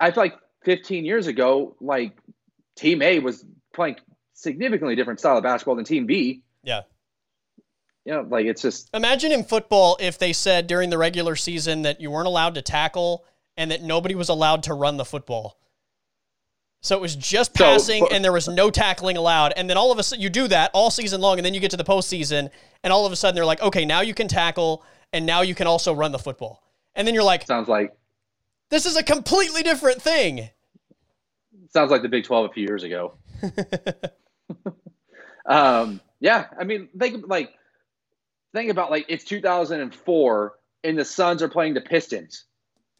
I 0.00 0.10
feel 0.10 0.24
like 0.24 0.36
15 0.64 1.04
years 1.04 1.26
ago, 1.26 1.76
like 1.80 2.16
Team 2.76 3.02
A 3.02 3.18
was 3.18 3.44
playing 3.74 3.96
significantly 4.34 4.94
different 4.94 5.20
style 5.20 5.38
of 5.38 5.42
basketball 5.42 5.76
than 5.76 5.84
Team 5.84 6.06
B. 6.06 6.42
Yeah. 6.62 6.82
You 8.04 8.12
know, 8.12 8.26
like 8.28 8.44
it's 8.44 8.60
just 8.60 8.90
imagine 8.92 9.32
in 9.32 9.44
football 9.44 9.96
if 9.98 10.18
they 10.18 10.34
said 10.34 10.66
during 10.66 10.90
the 10.90 10.98
regular 10.98 11.36
season 11.36 11.82
that 11.82 12.00
you 12.00 12.10
weren't 12.10 12.26
allowed 12.26 12.54
to 12.56 12.62
tackle 12.62 13.24
and 13.56 13.70
that 13.70 13.82
nobody 13.82 14.14
was 14.14 14.28
allowed 14.28 14.64
to 14.64 14.74
run 14.74 14.98
the 14.98 15.04
football. 15.04 15.58
So 16.82 16.94
it 16.94 17.00
was 17.00 17.16
just 17.16 17.54
passing, 17.54 18.04
so, 18.04 18.14
and 18.14 18.22
there 18.22 18.32
was 18.32 18.46
no 18.46 18.68
tackling 18.68 19.16
allowed. 19.16 19.54
And 19.56 19.70
then 19.70 19.78
all 19.78 19.90
of 19.90 19.98
a 19.98 20.02
sudden, 20.02 20.22
you 20.22 20.28
do 20.28 20.46
that 20.48 20.70
all 20.74 20.90
season 20.90 21.22
long, 21.22 21.38
and 21.38 21.46
then 21.46 21.54
you 21.54 21.60
get 21.60 21.70
to 21.70 21.78
the 21.78 21.84
postseason, 21.84 22.50
and 22.82 22.92
all 22.92 23.06
of 23.06 23.12
a 23.12 23.16
sudden 23.16 23.34
they're 23.34 23.46
like, 23.46 23.62
okay, 23.62 23.86
now 23.86 24.02
you 24.02 24.12
can 24.12 24.28
tackle, 24.28 24.84
and 25.10 25.24
now 25.24 25.40
you 25.40 25.54
can 25.54 25.66
also 25.66 25.94
run 25.94 26.12
the 26.12 26.18
football. 26.18 26.62
And 26.94 27.08
then 27.08 27.14
you're 27.14 27.24
like, 27.24 27.46
sounds 27.46 27.68
like 27.68 27.96
this 28.68 28.84
is 28.84 28.96
a 28.96 29.02
completely 29.02 29.62
different 29.62 30.02
thing. 30.02 30.50
Sounds 31.70 31.90
like 31.90 32.02
the 32.02 32.08
Big 32.08 32.24
Twelve 32.24 32.50
a 32.50 32.52
few 32.52 32.64
years 32.64 32.82
ago. 32.82 33.14
um, 35.46 36.00
yeah, 36.20 36.46
I 36.58 36.64
mean, 36.64 36.88
think 36.98 37.26
like 37.26 37.52
think 38.54 38.70
about 38.70 38.90
like 38.90 39.06
it's 39.08 39.24
2004, 39.24 40.54
and 40.84 40.98
the 40.98 41.04
Suns 41.04 41.42
are 41.42 41.48
playing 41.48 41.74
the 41.74 41.80
Pistons. 41.80 42.44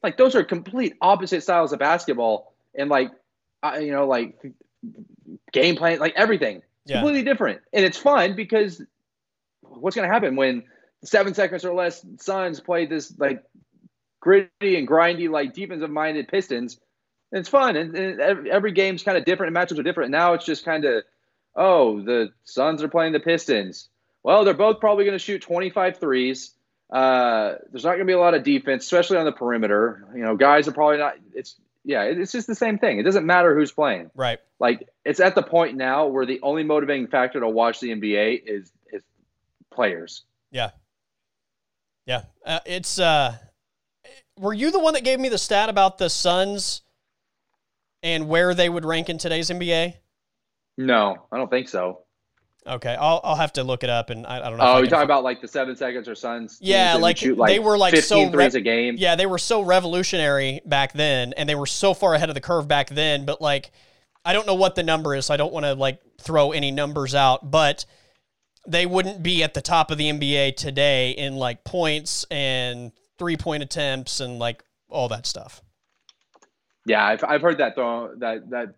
Like 0.03 0.17
those 0.17 0.35
are 0.35 0.45
complete 0.45 0.97
opposite 1.01 1.43
styles 1.43 1.73
of 1.73 1.79
basketball, 1.79 2.55
and 2.75 2.91
like 2.91 3.11
you 3.81 3.93
know, 3.93 4.07
like 4.07 4.41
game 5.53 5.77
plan, 5.77 5.99
like 5.99 6.15
everything. 6.17 6.63
Yeah. 6.87 6.97
Completely 6.97 7.23
different. 7.23 7.63
And 7.73 7.85
it's 7.85 7.97
fun 7.99 8.37
because 8.37 8.83
what's 9.63 9.97
going 9.97 10.07
to 10.07 10.13
happen 10.13 10.37
when 10.37 10.65
seven 11.03 11.35
seconds 11.35 11.65
or 11.65 11.75
less 11.75 12.05
Suns 12.21 12.61
play 12.61 12.87
this 12.87 13.17
like 13.19 13.43
gritty 14.21 14.77
and 14.77 14.87
grindy, 14.87 15.31
like 15.31 15.55
defensive 15.55 15.91
minded 15.91 16.29
Pistons? 16.29 16.79
It's 17.33 17.49
fun. 17.49 17.77
And, 17.77 17.97
and 17.97 18.49
every 18.49 18.73
game's 18.73 19.03
kind 19.03 19.17
of 19.17 19.25
different 19.25 19.57
and 19.57 19.69
matchups 19.69 19.79
are 19.79 19.83
different. 19.83 20.11
Now 20.11 20.35
it's 20.35 20.45
just 20.45 20.65
kind 20.65 20.85
of, 20.85 21.05
oh, 21.57 22.01
the 22.03 22.33
Suns 22.45 22.83
are 22.83 22.89
playing 22.89 23.13
the 23.13 23.21
Pistons. 23.21 23.89
Well, 24.23 24.45
they're 24.45 24.55
both 24.55 24.81
probably 24.81 25.05
going 25.05 25.15
to 25.15 25.23
shoot 25.23 25.43
25 25.43 25.99
threes. 25.99 26.53
Uh, 26.91 27.55
there's 27.71 27.85
not 27.85 27.91
going 27.91 28.01
to 28.01 28.05
be 28.07 28.13
a 28.13 28.19
lot 28.19 28.35
of 28.35 28.43
defense, 28.43 28.85
especially 28.85 29.19
on 29.19 29.25
the 29.25 29.33
perimeter. 29.33 30.07
You 30.15 30.23
know, 30.23 30.37
guys 30.37 30.69
are 30.69 30.73
probably 30.73 30.99
not. 30.99 31.15
It's 31.35 31.57
yeah, 31.85 32.05
it's 32.05 32.33
just 32.33 32.47
the 32.47 32.55
same 32.55 32.79
thing. 32.79 32.99
It 32.99 33.03
doesn't 33.03 33.27
matter 33.27 33.55
who's 33.55 33.71
playing. 33.71 34.11
Right. 34.15 34.39
Like 34.59 34.89
it's 35.05 35.21
at 35.21 35.35
the 35.35 35.43
point 35.43 35.77
now 35.77 36.07
where 36.07 36.25
the 36.25 36.41
only 36.43 36.65
motivating 36.65 37.09
factor 37.09 37.41
to 37.41 37.49
watch 37.49 37.81
the 37.81 37.91
NBA 37.91 38.43
is 38.47 38.73
is 38.91 39.03
players. 39.73 40.23
Yeah. 40.51 40.71
Yeah. 42.07 42.23
Uh, 42.45 42.61
it's 42.65 42.99
uh 42.99 43.37
were 44.39 44.55
you 44.55 44.71
the 44.71 44.79
one 44.79 44.95
that 44.95 45.05
gave 45.05 45.21
me 45.21 45.29
the 45.29 45.39
stat 45.39 45.69
about 45.69 45.99
the 45.99 46.09
Suns 46.09 46.83
and 48.03 48.29
where 48.29 48.55
they 48.55 48.69
would 48.69 48.85
rank 48.85 49.09
in 49.09 49.19
today's 49.19 49.51
NBA? 49.51 49.95
No, 50.77 51.27
I 51.31 51.37
don't 51.37 51.51
think 51.51 51.69
so. 51.69 52.01
Okay, 52.67 52.97
I'll 52.99 53.21
I'll 53.23 53.37
have 53.37 53.53
to 53.55 53.65
look 53.65 53.85
it 53.85 53.91
up, 53.91 54.09
and 54.09 54.27
I, 54.27 54.39
I 54.39 54.49
don't 54.49 54.59
know. 54.59 54.65
Oh, 54.65 54.79
you 54.79 54.87
talking 54.87 55.05
about 55.05 55.23
like 55.23 55.43
the 55.43 55.49
seven 55.49 55.77
seconds 55.77 56.09
or 56.09 56.15
Suns? 56.15 56.59
Yeah, 56.63 56.95
like, 56.95 57.23
like, 57.23 57.49
they 57.49 57.59
were 57.59 57.77
like 57.77 57.95
so 57.97 58.31
threes 58.31 58.55
a 58.55 58.61
game. 58.63 58.95
Yeah, 58.97 59.17
they 59.17 59.27
were 59.27 59.39
so 59.39 59.61
revolutionary 59.61 60.63
back 60.65 60.95
then, 60.95 61.35
and 61.35 61.47
they 61.47 61.55
were 61.55 61.67
so 61.67 61.93
far 61.93 62.15
ahead 62.15 62.31
of 62.31 62.35
the 62.35 62.41
curve 62.41 62.67
back 62.67 62.89
then. 62.89 63.27
But 63.27 63.43
like, 63.43 63.71
I 64.25 64.33
don't 64.33 64.47
know 64.47 64.55
what 64.55 64.77
the 64.77 64.83
number 64.83 65.15
is, 65.15 65.27
so 65.27 65.35
I 65.35 65.37
don't 65.37 65.53
want 65.53 65.67
to 65.67 65.75
like 65.75 66.01
throw 66.19 66.53
any 66.53 66.71
numbers 66.71 67.15
out, 67.15 67.51
but 67.51 67.85
they 68.67 68.87
wouldn't 68.87 69.23
be 69.23 69.43
at 69.43 69.53
the 69.53 69.61
top 69.61 69.91
of 69.91 69.99
the 69.99 70.11
NBA 70.11 70.57
today 70.57 71.11
in 71.11 71.37
like 71.37 71.65
points 71.65 72.25
and 72.31 72.93
three 73.19 73.37
point 73.37 73.63
attempts 73.63 74.21
and 74.21 74.39
like 74.39 74.65
all 74.89 75.09
that 75.09 75.27
stuff. 75.27 75.61
Yeah, 76.87 77.05
I've 77.05 77.23
I've 77.25 77.43
heard 77.43 77.59
that 77.59 77.75
throw 77.75 78.15
that 78.17 78.49
that 78.51 78.75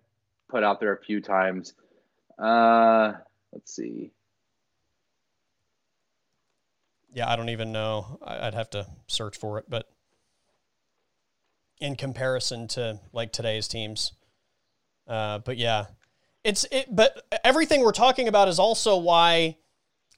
put 0.48 0.64
out 0.64 0.80
there 0.80 0.92
a 0.92 1.00
few 1.00 1.20
times. 1.20 1.74
Uh 2.38 3.14
Let's 3.52 3.74
see. 3.74 4.10
Yeah, 7.14 7.30
I 7.30 7.36
don't 7.36 7.48
even 7.48 7.72
know. 7.72 8.18
I'd 8.22 8.52
have 8.52 8.68
to 8.70 8.86
search 9.06 9.38
for 9.38 9.58
it, 9.58 9.64
but 9.66 9.88
in 11.80 11.96
comparison 11.96 12.68
to 12.68 13.00
like 13.14 13.32
today's 13.32 13.66
teams, 13.66 14.12
uh, 15.08 15.38
but 15.38 15.56
yeah, 15.56 15.86
it's 16.44 16.66
it. 16.70 16.94
But 16.94 17.22
everything 17.42 17.80
we're 17.80 17.92
talking 17.92 18.28
about 18.28 18.48
is 18.48 18.58
also 18.58 18.98
why, 18.98 19.56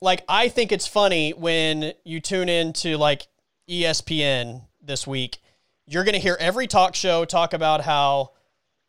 like, 0.01 0.24
I 0.28 0.49
think 0.49 0.73
it's 0.73 0.89
funny 0.89 1.31
when 1.31 1.93
you 2.05 2.19
tune 2.19 2.49
in 2.49 2.73
to 2.74 2.97
like 2.97 3.28
ESPN 3.69 4.62
this 4.82 5.07
week. 5.07 5.39
You're 5.86 6.03
to 6.15 6.20
hear 6.20 6.36
every 6.40 6.66
talk 6.66 6.97
show 6.97 7.24
talk 7.24 7.53
about 7.53 7.82
how 7.82 8.32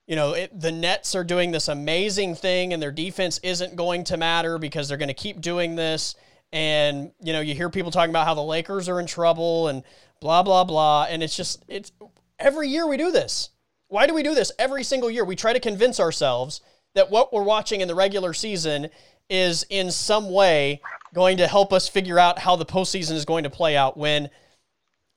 you 0.10 0.15
know, 0.15 0.34
it, 0.34 0.60
the 0.60 0.72
Nets 0.72 1.14
are 1.14 1.23
doing 1.23 1.52
this 1.52 1.68
amazing 1.68 2.34
thing 2.34 2.73
and 2.73 2.81
their 2.81 2.91
defense 2.91 3.40
isn't 3.44 3.76
going 3.76 4.03
to 4.06 4.18
matter 4.18 4.57
because 4.57 4.90
they're 4.90 4.98
going 4.98 5.07
to 5.07 5.14
keep 5.14 5.40
doing 5.40 5.76
this. 5.76 6.15
And, 6.52 7.11
you 7.22 7.31
know, 7.31 7.41
you 7.41 7.53
hear 7.53 7.69
people 7.69 7.91
talking 7.91 8.10
about 8.10 8.26
how 8.26 8.34
the 8.34 8.41
Lakers 8.41 8.90
are 8.90 8.99
in 8.99 9.06
trouble 9.06 9.68
and 9.68 9.84
blah, 10.19 10.41
blah, 10.41 10.64
blah. 10.64 11.06
And 11.07 11.22
it's 11.22 11.38
just, 11.38 11.64
it's 11.68 11.91
every 12.40 12.69
year 12.69 12.88
we 12.88 12.98
do 12.98 13.11
this. 13.11 13.52
Why 13.88 14.07
do 14.07 14.15
we 14.15 14.23
do 14.23 14.34
this 14.34 14.52
every 14.57 14.84
single 14.84 15.11
year? 15.11 15.23
We 15.23 15.36
try 15.36 15.53
to 15.53 15.60
convince 15.60 15.99
ourselves 15.99 16.61
that 16.95 17.11
what 17.11 17.31
we're 17.31 17.44
watching 17.44 17.81
in 17.81 17.88
the 17.88 17.94
regular 17.94 18.34
season 18.34 18.90
is 19.30 19.64
in 19.69 19.91
some 19.91 20.31
way 20.31 20.81
going 21.14 21.38
to 21.38 21.45
help 21.45 21.72
us 21.72 21.88
figure 21.88 22.18
out 22.18 22.40
how 22.40 22.56
the 22.56 22.65
postseason 22.65 23.11
is 23.11 23.26
going 23.26 23.44
to 23.44 23.52
play 23.52 23.77
out 23.77 23.95
when 23.95 24.31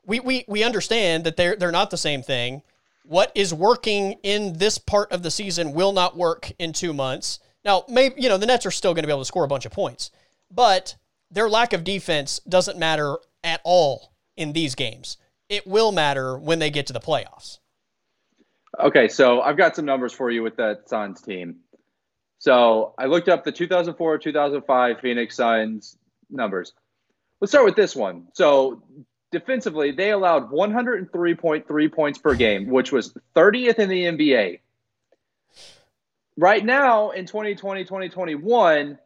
we, 0.05 0.20
we, 0.20 0.44
we 0.48 0.62
understand 0.62 1.24
that 1.24 1.39
they're, 1.39 1.56
they're 1.56 1.73
not 1.73 1.89
the 1.89 1.97
same 1.97 2.23
thing. 2.23 2.60
What 3.04 3.32
is 3.34 3.52
working 3.52 4.18
in 4.22 4.58
this 4.58 4.78
part 4.78 5.12
of 5.12 5.22
the 5.22 5.30
season 5.30 5.72
will 5.72 5.92
not 5.92 6.16
work 6.16 6.52
in 6.58 6.72
two 6.72 6.92
months. 6.92 7.40
Now, 7.64 7.84
maybe, 7.88 8.20
you 8.20 8.28
know, 8.28 8.38
the 8.38 8.46
Nets 8.46 8.66
are 8.66 8.70
still 8.70 8.94
going 8.94 9.02
to 9.02 9.06
be 9.06 9.12
able 9.12 9.22
to 9.22 9.26
score 9.26 9.44
a 9.44 9.48
bunch 9.48 9.66
of 9.66 9.72
points, 9.72 10.10
but 10.50 10.96
their 11.30 11.48
lack 11.48 11.72
of 11.72 11.84
defense 11.84 12.40
doesn't 12.48 12.78
matter 12.78 13.16
at 13.42 13.60
all 13.64 14.12
in 14.36 14.52
these 14.52 14.74
games. 14.74 15.16
It 15.48 15.66
will 15.66 15.92
matter 15.92 16.38
when 16.38 16.58
they 16.58 16.70
get 16.70 16.86
to 16.86 16.92
the 16.92 17.00
playoffs. 17.00 17.58
Okay, 18.80 19.08
so 19.08 19.42
I've 19.42 19.56
got 19.56 19.76
some 19.76 19.84
numbers 19.84 20.12
for 20.12 20.30
you 20.30 20.42
with 20.42 20.56
that 20.56 20.88
Suns 20.88 21.20
team. 21.20 21.56
So 22.38 22.94
I 22.98 23.06
looked 23.06 23.28
up 23.28 23.44
the 23.44 23.52
2004 23.52 24.18
2005 24.18 25.00
Phoenix 25.00 25.36
Suns 25.36 25.96
numbers. 26.30 26.72
Let's 27.40 27.52
start 27.52 27.64
with 27.64 27.76
this 27.76 27.94
one. 27.94 28.28
So 28.34 28.82
defensively, 29.32 29.90
they 29.90 30.10
allowed 30.10 30.50
103.3 30.50 31.92
points 31.92 32.18
per 32.18 32.34
game, 32.34 32.68
which 32.68 32.92
was 32.92 33.14
30th 33.34 33.78
in 33.78 33.88
the 33.88 34.04
NBA. 34.04 34.60
Right 36.36 36.64
now 36.64 37.10
in 37.10 37.26
2020 37.26 37.84
2021, 37.84 38.98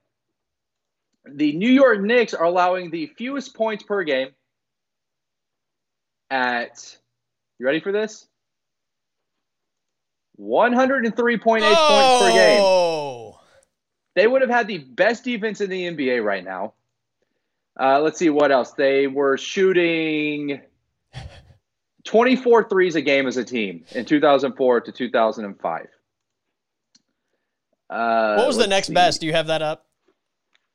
the 1.24 1.53
New 1.57 1.70
York 1.70 2.01
Knicks 2.01 2.35
are 2.35 2.44
allowing 2.44 2.90
the 2.90 3.07
fewest 3.07 3.55
points 3.55 3.82
per 3.82 4.05
game 4.05 4.28
at, 6.31 6.97
you 7.59 7.66
ready 7.66 7.81
for 7.81 7.93
this? 7.93 8.27
103.8 10.39 11.61
oh. 11.62 11.89
points 11.89 12.23
per 12.23 12.32
game. 12.32 12.61
Oh. 12.62 13.40
They 14.15 14.27
would 14.27 14.43
have 14.43 14.51
had 14.51 14.66
the 14.66 14.78
best 14.78 15.24
defense 15.24 15.61
in 15.61 15.70
the 15.70 15.89
NBA 15.89 16.24
right 16.24 16.44
now. 16.44 16.74
Uh, 17.78 18.01
let's 18.01 18.19
see 18.19 18.31
what 18.31 18.51
else. 18.51 18.73
They 18.73 19.07
were 19.07 19.36
shooting 19.36 20.61
24 22.05 22.69
threes 22.69 22.97
a 22.97 23.03
game 23.03 23.27
as 23.27 23.36
a 23.36 23.44
team 23.44 23.85
in 23.93 24.05
2004 24.05 24.81
to 24.82 24.93
2005. 24.93 25.86
Uh, 27.89 28.35
what 28.36 28.47
was 28.47 28.57
the 28.57 28.66
next 28.66 28.89
see. 28.89 28.94
best? 28.94 29.20
Do 29.20 29.27
you 29.27 29.32
have 29.32 29.48
that 29.48 29.62
up? 29.62 29.86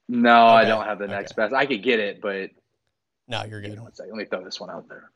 No, 0.07 0.45
okay. 0.45 0.53
I 0.53 0.65
don't 0.65 0.85
have 0.85 0.99
the 0.99 1.07
next 1.07 1.31
okay. 1.31 1.43
best. 1.43 1.53
I 1.53 1.65
could 1.65 1.83
get 1.83 1.99
it, 1.99 2.21
but 2.21 2.51
no, 3.27 3.43
you're 3.45 3.61
good. 3.61 3.79
One 3.79 3.93
second. 3.93 4.11
Let 4.11 4.17
me 4.17 4.25
throw 4.25 4.43
this 4.43 4.59
one 4.59 4.69
out 4.69 4.87
there. 4.87 5.09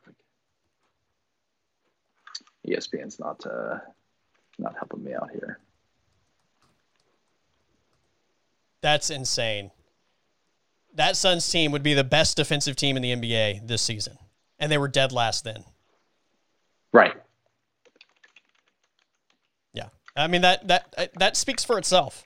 ESPN's 2.66 3.18
not 3.20 3.44
uh, 3.46 3.78
not 4.58 4.74
helping 4.76 5.04
me 5.04 5.14
out 5.14 5.30
here. 5.30 5.60
That's 8.80 9.10
insane. 9.10 9.70
That 10.96 11.14
Suns 11.14 11.48
team 11.48 11.72
would 11.72 11.82
be 11.82 11.92
the 11.92 12.04
best 12.04 12.38
defensive 12.38 12.74
team 12.74 12.96
in 12.96 13.02
the 13.02 13.14
NBA 13.14 13.68
this 13.68 13.82
season, 13.82 14.16
and 14.58 14.72
they 14.72 14.78
were 14.78 14.88
dead 14.88 15.12
last 15.12 15.44
then. 15.44 15.62
Right. 16.90 17.12
Yeah, 19.74 19.88
I 20.16 20.26
mean 20.26 20.40
that 20.40 20.66
that 20.68 21.10
that 21.18 21.36
speaks 21.36 21.64
for 21.64 21.76
itself. 21.78 22.24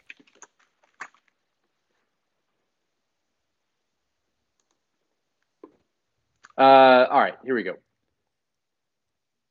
Uh, 6.57 7.07
all 7.11 7.19
right, 7.19 7.35
here 7.43 7.57
we 7.57 7.65
go. 7.65 7.75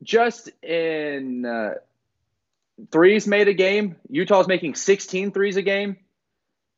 Just 0.02 0.48
in 0.64 1.44
uh, 1.46 1.74
threes 2.90 3.28
made 3.28 3.50
a 3.50 3.54
game, 3.54 3.98
Utah's 4.10 4.48
making 4.48 4.76
16 4.76 5.32
threes 5.34 5.58
a 5.58 5.62
game. 5.62 5.98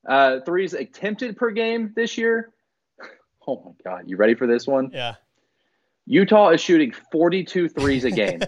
Uh, 0.07 0.39
threes 0.45 0.73
attempted 0.73 1.37
per 1.37 1.51
game 1.51 1.93
this 1.95 2.17
year. 2.17 2.51
Oh 3.47 3.59
my 3.65 3.71
God. 3.83 4.03
You 4.05 4.17
ready 4.17 4.35
for 4.35 4.45
this 4.45 4.67
one? 4.67 4.91
Yeah. 4.93 5.15
Utah 6.05 6.49
is 6.49 6.61
shooting 6.61 6.93
42 7.11 7.69
threes 7.69 8.03
a 8.03 8.11
game. 8.11 8.39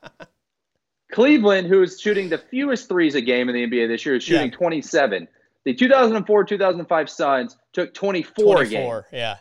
Cleveland, 1.12 1.66
who 1.66 1.82
is 1.82 2.00
shooting 2.00 2.28
the 2.28 2.38
fewest 2.38 2.88
threes 2.88 3.16
a 3.16 3.20
game 3.20 3.48
in 3.48 3.56
the 3.56 3.66
NBA 3.66 3.88
this 3.88 4.06
year, 4.06 4.14
is 4.14 4.22
shooting 4.22 4.52
yeah. 4.52 4.56
27. 4.56 5.28
The 5.64 5.74
2004 5.74 6.44
2005 6.44 7.10
Suns 7.10 7.56
took 7.72 7.94
24, 7.94 8.44
24 8.44 8.60
a 8.60 8.68
game. 8.68 9.02
Yeah. 9.12 9.36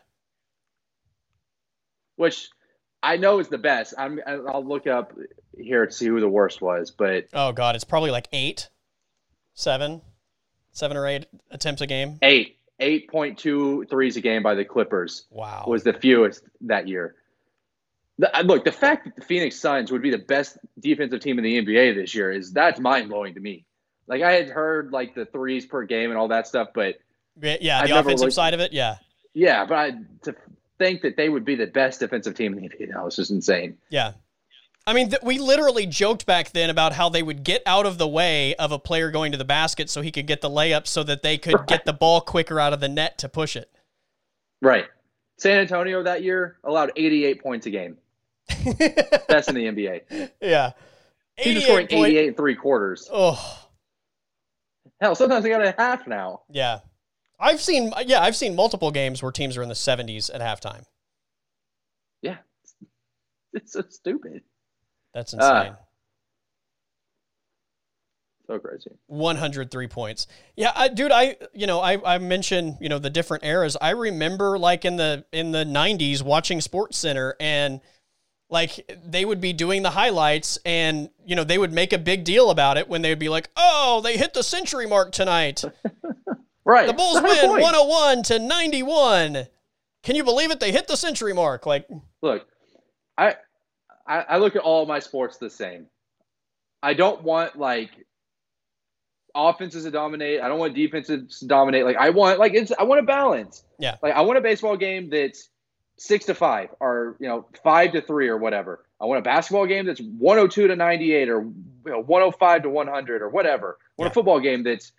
Which 2.15 2.49
I 3.03 3.17
know 3.17 3.37
is 3.37 3.49
the 3.49 3.59
best. 3.59 3.93
I'm, 3.99 4.19
I'll 4.25 4.65
look 4.65 4.87
up 4.87 5.13
here 5.55 5.85
to 5.85 5.91
see 5.91 6.07
who 6.07 6.19
the 6.19 6.27
worst 6.27 6.59
was, 6.59 6.89
but. 6.89 7.25
Oh, 7.33 7.51
God. 7.51 7.75
It's 7.75 7.83
probably 7.83 8.09
like 8.09 8.29
eight, 8.31 8.69
seven 9.53 10.01
seven 10.75 10.97
or 10.97 11.07
eight 11.07 11.25
attempts 11.49 11.81
a 11.81 11.87
game? 11.87 12.19
Eight. 12.21 12.59
eight 12.79 13.09
point 13.09 13.39
two 13.39 13.85
threes 13.89 14.17
a 14.17 14.21
game 14.21 14.43
by 14.43 14.53
the 14.53 14.65
Clippers. 14.65 15.25
Wow. 15.31 15.65
Was 15.67 15.83
the 15.83 15.93
fewest 15.93 16.43
that 16.61 16.87
year. 16.87 17.15
The, 18.19 18.37
uh, 18.37 18.43
look, 18.43 18.63
the 18.63 18.71
fact 18.71 19.05
that 19.05 19.15
the 19.15 19.23
Phoenix 19.23 19.59
Suns 19.59 19.91
would 19.91 20.01
be 20.01 20.11
the 20.11 20.17
best 20.17 20.57
defensive 20.79 21.19
team 21.19 21.37
in 21.37 21.43
the 21.43 21.61
NBA 21.61 21.95
this 21.95 22.13
year 22.13 22.31
is 22.31 22.53
that's 22.53 22.79
mind 22.79 23.09
blowing 23.09 23.33
to 23.33 23.39
me. 23.39 23.65
Like 24.07 24.21
I 24.21 24.33
had 24.33 24.49
heard 24.49 24.91
like 24.91 25.15
the 25.15 25.25
threes 25.25 25.65
per 25.65 25.83
game 25.83 26.11
and 26.11 26.19
all 26.19 26.27
that 26.27 26.47
stuff, 26.47 26.69
but 26.73 26.95
yeah, 27.41 27.79
I've 27.79 27.89
the 27.89 27.99
offensive 27.99 28.33
side 28.33 28.53
of 28.53 28.59
it, 28.59 28.71
yeah, 28.71 28.97
yeah. 29.33 29.65
But 29.65 29.77
I, 29.77 29.91
to 30.23 30.35
think 30.77 31.01
that 31.01 31.17
they 31.17 31.27
would 31.27 31.43
be 31.43 31.55
the 31.55 31.67
best 31.67 31.99
defensive 31.99 32.35
team 32.35 32.53
in 32.53 32.61
the 32.61 32.69
NBA, 32.69 32.93
that 32.93 33.03
was 33.03 33.15
just 33.15 33.31
insane. 33.31 33.77
Yeah, 33.89 34.13
I 34.87 34.93
mean, 34.93 35.09
th- 35.09 35.23
we 35.23 35.39
literally 35.39 35.87
joked 35.87 36.25
back 36.25 36.51
then 36.51 36.69
about 36.69 36.93
how 36.93 37.09
they 37.09 37.23
would 37.23 37.43
get 37.43 37.63
out 37.65 37.87
of 37.87 37.97
the 37.97 38.07
way 38.07 38.53
of 38.55 38.71
a 38.71 38.77
player 38.77 39.09
going 39.09 39.31
to 39.31 39.37
the 39.37 39.45
basket 39.45 39.89
so 39.89 40.01
he 40.01 40.11
could 40.11 40.27
get 40.27 40.41
the 40.41 40.49
layup 40.49 40.85
so 40.85 41.01
that 41.03 41.23
they 41.23 41.37
could 41.39 41.65
get 41.65 41.85
the 41.85 41.93
ball 41.93 42.21
quicker 42.21 42.59
out 42.59 42.71
of 42.71 42.79
the 42.79 42.89
net 42.89 43.17
to 43.19 43.29
push 43.29 43.55
it. 43.55 43.71
Right. 44.61 44.85
San 45.37 45.59
Antonio 45.59 46.03
that 46.03 46.23
year 46.23 46.57
allowed 46.63 46.91
88 46.95 47.41
points 47.41 47.65
a 47.65 47.71
game. 47.71 47.97
That's 48.47 49.47
in 49.47 49.55
the 49.55 49.65
NBA. 49.65 50.29
Yeah. 50.39 50.73
Scoring 51.39 51.87
88 51.89 52.27
and 52.27 52.37
three 52.37 52.55
quarters. 52.55 53.09
Oh. 53.11 53.67
Hell, 55.01 55.15
sometimes 55.15 55.43
they 55.43 55.49
got 55.49 55.65
a 55.65 55.73
half 55.77 56.07
now. 56.07 56.41
Yeah. 56.49 56.79
I've 57.39 57.59
seen 57.59 57.91
yeah, 58.05 58.21
I've 58.21 58.35
seen 58.35 58.55
multiple 58.55 58.91
games 58.91 59.21
where 59.21 59.31
teams 59.31 59.57
are 59.57 59.63
in 59.63 59.67
the 59.67 59.75
70s 59.75 60.33
at 60.33 60.41
halftime. 60.41 60.83
Yeah. 62.21 62.37
It's 63.53 63.71
so 63.71 63.83
stupid. 63.89 64.43
That's 65.15 65.33
ah. 65.33 65.37
insane. 65.37 65.71
Uh, 65.71 65.75
so 68.47 68.59
crazy. 68.59 68.91
103 69.07 69.87
points. 69.87 70.27
Yeah, 70.55 70.71
I, 70.75 70.89
dude, 70.89 71.11
I 71.11 71.37
you 71.53 71.65
know, 71.65 71.79
I 71.79 72.15
I 72.15 72.17
mentioned, 72.19 72.77
you 72.79 72.89
know, 72.89 72.99
the 72.99 73.09
different 73.09 73.43
eras. 73.43 73.75
I 73.81 73.91
remember 73.91 74.59
like 74.59 74.85
in 74.85 74.97
the 74.97 75.25
in 75.31 75.51
the 75.51 75.63
90s 75.63 76.21
watching 76.21 76.61
Sports 76.61 76.97
Center 76.97 77.35
and 77.39 77.81
like 78.51 78.87
they 79.03 79.25
would 79.25 79.41
be 79.41 79.51
doing 79.53 79.81
the 79.81 79.89
highlights 79.89 80.59
and 80.63 81.09
you 81.25 81.35
know, 81.35 81.43
they 81.43 81.57
would 81.57 81.73
make 81.73 81.91
a 81.91 81.97
big 81.97 82.23
deal 82.23 82.51
about 82.51 82.77
it 82.77 82.87
when 82.87 83.01
they 83.01 83.09
would 83.09 83.17
be 83.17 83.29
like, 83.29 83.49
"Oh, 83.55 84.01
they 84.03 84.15
hit 84.17 84.35
the 84.35 84.43
century 84.43 84.85
mark 84.85 85.11
tonight." 85.11 85.63
right. 86.65 86.85
The 86.85 86.93
Bulls 86.93 87.23
win 87.23 87.49
101 87.49 88.23
to 88.23 88.37
91. 88.37 89.47
Can 90.03 90.15
you 90.15 90.23
believe 90.23 90.51
it? 90.51 90.59
They 90.59 90.71
hit 90.71 90.87
the 90.87 90.97
century 90.97 91.33
mark. 91.33 91.65
Like 91.65 91.87
Look, 92.21 92.47
I 93.17 93.37
I, 94.07 94.21
I 94.21 94.37
look 94.37 94.55
at 94.55 94.61
all 94.61 94.85
my 94.85 94.99
sports 94.99 95.37
the 95.37 95.49
same. 95.49 95.87
I 96.83 96.93
don't 96.93 97.23
want 97.23 97.57
like 97.57 97.89
offenses 99.33 99.83
to 99.83 99.91
dominate. 99.91 100.41
I 100.41 100.47
don't 100.47 100.59
want 100.59 100.75
defenses 100.75 101.39
to 101.39 101.47
dominate. 101.47 101.85
Like 101.85 101.97
I 101.97 102.09
want 102.11 102.39
like 102.39 102.53
it's 102.53 102.71
I 102.77 102.83
want 102.83 102.99
a 102.99 103.03
balance. 103.03 103.63
Yeah. 103.79 103.95
Like 104.01 104.13
I 104.13 104.21
want 104.21 104.37
a 104.37 104.41
baseball 104.41 104.77
game 104.77 105.09
that's 105.09 105.49
six 105.97 106.25
to 106.25 106.33
five 106.33 106.69
or 106.79 107.17
you 107.19 107.27
know 107.27 107.45
five 107.63 107.91
to 107.93 108.01
three 108.01 108.27
or 108.27 108.37
whatever. 108.37 108.85
I 109.01 109.05
want 109.05 109.19
a 109.19 109.23
basketball 109.23 109.65
game 109.65 109.85
that's 109.85 109.99
102 109.99 110.67
to 110.67 110.75
98 110.75 111.29
or 111.29 111.41
you 111.41 111.53
know, 111.85 112.01
105 112.01 112.63
to 112.63 112.69
100 112.69 113.21
or 113.21 113.29
whatever. 113.29 113.77
I 113.81 114.01
want 114.01 114.07
yeah. 114.07 114.11
a 114.11 114.13
football 114.13 114.39
game 114.39 114.63
that's 114.63 114.93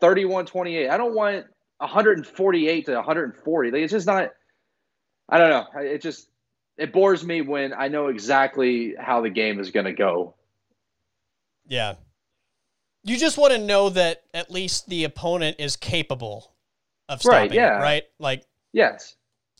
31 0.00 0.46
28. 0.46 0.88
I 0.88 0.96
don't 0.96 1.14
want 1.14 1.46
148 1.78 2.86
to 2.86 2.94
140. 2.94 3.70
Like 3.70 3.82
it's 3.82 3.92
just 3.92 4.06
not. 4.06 4.30
I 5.28 5.38
don't 5.38 5.50
know. 5.50 5.80
It 5.80 6.00
just 6.00 6.28
it 6.78 6.92
bores 6.92 7.24
me 7.24 7.42
when 7.42 7.74
I 7.74 7.88
know 7.88 8.06
exactly 8.06 8.94
how 8.98 9.20
the 9.20 9.30
game 9.30 9.58
is 9.58 9.70
going 9.70 9.86
to 9.86 9.92
go. 9.92 10.34
Yeah. 11.66 11.94
You 13.02 13.18
just 13.18 13.36
want 13.36 13.52
to 13.52 13.58
know 13.58 13.90
that 13.90 14.22
at 14.32 14.50
least 14.50 14.88
the 14.88 15.04
opponent 15.04 15.56
is 15.58 15.76
capable 15.76 16.54
of 17.08 17.20
stopping 17.20 17.50
right, 17.50 17.52
yeah. 17.52 17.78
right? 17.78 18.04
Like 18.18 18.44
Yes. 18.72 19.16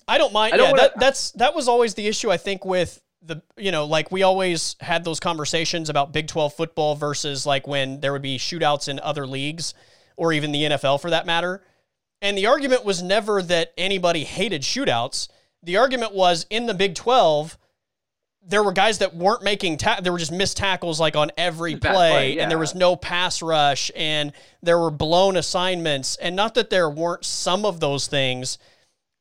I 0.07 0.19
don't 0.19 0.33
mind. 0.33 0.55
I 0.55 0.57
don't 0.57 0.67
yeah, 0.67 0.71
wanna... 0.73 0.83
that 0.83 0.99
that's 0.99 1.33
that 1.33 1.55
was 1.55 1.69
always 1.69 1.95
the 1.95 2.07
issue 2.07 2.31
I 2.31 2.37
think 2.37 2.65
with 2.65 3.01
the 3.23 3.43
you 3.57 3.73
know, 3.73 3.85
like 3.85 4.11
we 4.13 4.23
always 4.23 4.77
had 4.81 5.05
those 5.05 5.21
conversations 5.21 5.89
about 5.89 6.13
Big 6.13 6.29
12 6.29 6.55
football 6.55 6.95
versus 6.95 7.45
like 7.45 7.67
when 7.67 8.01
there 8.01 8.13
would 8.13 8.23
be 8.23 8.39
shootouts 8.39 8.89
in 8.89 9.01
other 9.01 9.27
leagues 9.27 9.75
or 10.17 10.33
even 10.33 10.53
the 10.53 10.63
NFL 10.63 11.01
for 11.01 11.11
that 11.11 11.27
matter. 11.27 11.63
And 12.21 12.37
the 12.37 12.47
argument 12.47 12.85
was 12.85 13.03
never 13.03 13.43
that 13.43 13.73
anybody 13.77 14.25
hated 14.25 14.63
shootouts 14.63 15.29
the 15.63 15.77
argument 15.77 16.15
was 16.15 16.47
in 16.51 16.67
the 16.67 16.75
Big 16.75 16.95
12, 16.95 17.59
there 18.47 18.63
were 18.63 18.73
guys 18.73 18.99
that 18.99 19.15
weren't 19.15 19.43
making 19.43 19.77
ta- 19.77 20.01
there 20.03 20.13
were 20.13 20.19
just 20.19 20.33
missed 20.33 20.57
tackles 20.57 20.99
like 20.99 21.17
on 21.17 21.31
every 21.37 21.77
play, 21.77 21.91
play 21.91 22.37
yeah. 22.37 22.43
and 22.43 22.51
there 22.51 22.59
was 22.59 22.75
no 22.75 22.97
pass 22.97 23.43
rush 23.43 23.91
and 23.95 24.33
there 24.63 24.79
were 24.79 24.91
blown 24.91 25.37
assignments 25.37 26.17
and 26.17 26.35
not 26.35 26.55
that 26.55 26.71
there 26.71 26.89
weren't 26.89 27.25
some 27.25 27.67
of 27.67 27.81
those 27.81 28.07
things 28.07 28.57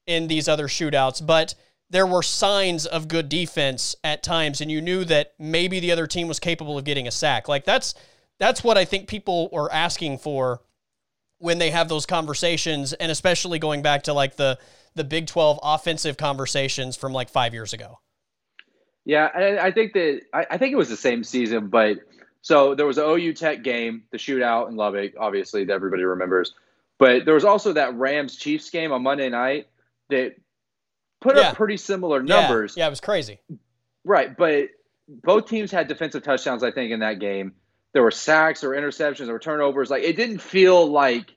in 0.05 0.27
these 0.27 0.47
other 0.47 0.67
shootouts 0.67 1.25
but 1.25 1.55
there 1.89 2.07
were 2.07 2.23
signs 2.23 2.85
of 2.85 3.07
good 3.07 3.29
defense 3.29 3.95
at 4.03 4.23
times, 4.23 4.61
and 4.61 4.71
you 4.71 4.81
knew 4.81 5.05
that 5.05 5.33
maybe 5.39 5.79
the 5.79 5.91
other 5.91 6.07
team 6.07 6.27
was 6.27 6.39
capable 6.39 6.77
of 6.77 6.83
getting 6.83 7.07
a 7.07 7.11
sack. 7.11 7.47
Like 7.47 7.63
that's 7.63 7.93
that's 8.39 8.63
what 8.63 8.77
I 8.77 8.85
think 8.85 9.07
people 9.07 9.49
are 9.53 9.71
asking 9.71 10.19
for 10.19 10.61
when 11.39 11.59
they 11.59 11.71
have 11.71 11.87
those 11.87 12.05
conversations, 12.05 12.93
and 12.93 13.11
especially 13.11 13.59
going 13.59 13.81
back 13.81 14.03
to 14.03 14.13
like 14.13 14.35
the 14.35 14.57
the 14.97 15.03
Big 15.03 15.27
Twelve 15.27 15.59
offensive 15.63 16.17
conversations 16.17 16.97
from 16.97 17.13
like 17.13 17.29
five 17.29 17.53
years 17.53 17.73
ago. 17.73 17.99
Yeah, 19.05 19.29
I, 19.33 19.67
I 19.67 19.71
think 19.71 19.93
that 19.93 20.21
I, 20.33 20.45
I, 20.51 20.57
think 20.57 20.73
it 20.73 20.75
was 20.75 20.89
the 20.89 20.97
same 20.97 21.23
season, 21.23 21.69
but 21.69 21.99
so 22.41 22.75
there 22.75 22.85
was 22.85 22.97
an 22.97 23.05
OU 23.05 23.33
Tech 23.33 23.63
game, 23.63 24.03
the 24.11 24.17
shootout 24.17 24.67
in 24.67 24.75
Lubbock, 24.75 25.13
obviously 25.17 25.63
that 25.63 25.73
everybody 25.73 26.03
remembers. 26.03 26.53
But 26.97 27.23
there 27.23 27.33
was 27.33 27.45
also 27.45 27.73
that 27.73 27.95
Rams 27.95 28.35
Chiefs 28.35 28.69
game 28.69 28.91
on 28.91 29.03
Monday 29.03 29.29
night 29.29 29.69
that 30.09 30.35
put 31.21 31.37
yeah. 31.37 31.43
up 31.43 31.55
pretty 31.55 31.77
similar 31.77 32.21
numbers. 32.21 32.75
Yeah. 32.75 32.83
yeah, 32.83 32.87
it 32.87 32.89
was 32.89 32.99
crazy. 32.99 33.39
Right, 34.03 34.35
but 34.35 34.69
both 35.07 35.47
teams 35.47 35.71
had 35.71 35.87
defensive 35.87 36.23
touchdowns, 36.23 36.63
I 36.63 36.71
think, 36.71 36.91
in 36.91 36.99
that 36.99 37.19
game. 37.19 37.53
There 37.93 38.03
were 38.03 38.11
sacks 38.11 38.63
or 38.63 38.71
interceptions 38.71 39.29
or 39.29 39.39
turnovers. 39.39 39.89
Like 39.89 40.03
it 40.03 40.17
didn't 40.17 40.39
feel 40.39 40.85
like 40.85 41.35